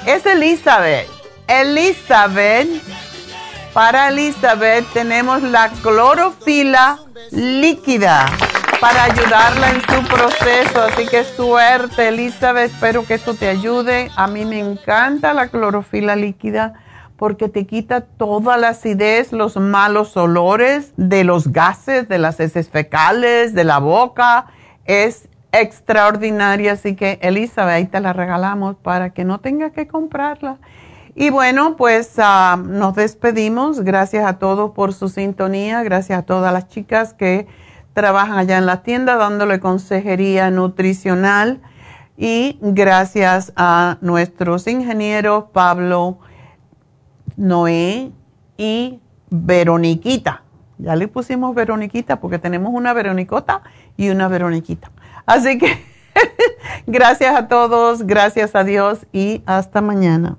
Es 0.07 0.27
Elizabeth. 0.27 1.09
Elizabeth. 1.47 2.69
Para 3.73 4.09
Elizabeth 4.09 4.87
tenemos 4.93 5.43
la 5.43 5.69
clorofila 5.83 6.99
líquida. 7.31 8.27
para 8.81 9.05
ayudarla 9.05 9.71
en 9.71 9.83
su 9.83 10.03
proceso. 10.09 10.83
Así 10.83 11.07
que 11.07 11.25
suerte, 11.25 12.09
Elizabeth. 12.09 12.73
Espero 12.73 13.07
que 13.07 13.15
esto 13.15 13.35
te 13.35 13.49
ayude. 13.49 14.11
A 14.17 14.27
mí 14.27 14.45
me 14.45 14.59
encanta 14.59 15.33
la 15.35 15.49
clorofila 15.49 16.17
líquida 16.17 16.75
porque 17.17 17.49
te 17.49 17.67
quita 17.67 18.03
toda 18.03 18.57
la 18.57 18.71
acidez, 18.71 19.33
los 19.33 19.57
malos 19.57 20.17
olores 20.17 20.93
de 20.97 21.25
los 21.25 21.53
gases, 21.53 22.09
de 22.09 22.19
las 22.19 22.39
heces 22.41 22.69
fecales, 22.69 23.55
de 23.55 23.65
la 23.65 23.79
boca. 23.79 24.47
Es 24.85 25.29
extraordinaria, 25.53 26.73
así 26.73 26.95
que 26.95 27.19
Elizabeth, 27.23 27.75
ahí 27.75 27.87
te 27.87 28.01
la 28.01 28.13
regalamos 28.13 28.77
para 28.77 29.11
que 29.11 29.25
no 29.25 29.41
tengas 29.41 29.73
que 29.73 29.87
comprarla. 29.87 30.59
Y 31.15 31.31
bueno, 31.31 31.77
pues 31.77 32.13
ah, 32.19 32.63
nos 32.63 32.95
despedimos. 32.95 33.81
Gracias 33.81 34.27
a 34.27 34.39
todos 34.39 34.73
por 34.73 34.93
su 34.93 35.09
sintonía. 35.09 35.83
Gracias 35.83 36.19
a 36.19 36.23
todas 36.23 36.53
las 36.53 36.69
chicas 36.69 37.15
que 37.15 37.47
trabajan 37.95 38.37
allá 38.37 38.59
en 38.59 38.67
la 38.67 38.83
tienda 38.83 39.17
dándole 39.17 39.59
consejería 39.59 40.51
nutricional. 40.51 41.63
Y 42.19 42.59
gracias 42.61 43.55
a 43.57 43.97
nuestros 44.03 44.67
ingenieros 44.67 45.45
Pablo, 45.55 46.19
Noé 47.37 48.13
y 48.57 49.01
Veroniquita. 49.31 50.43
Ya 50.79 50.97
le 50.97 51.09
pusimos 51.09 51.55
Veroniquita 51.55 52.21
porque 52.21 52.39
tenemos 52.39 52.73
una 52.75 52.93
Veronicota 52.93 53.63
y 53.97 54.11
una 54.11 54.29
Veroniquita. 54.29 54.91
Así 55.25 55.59
que 55.59 55.79
gracias 56.87 57.35
a 57.35 57.49
todos, 57.49 58.07
gracias 58.07 58.55
a 58.55 58.65
Dios 58.65 59.07
y 59.13 59.43
hasta 59.47 59.81
mañana. 59.81 60.39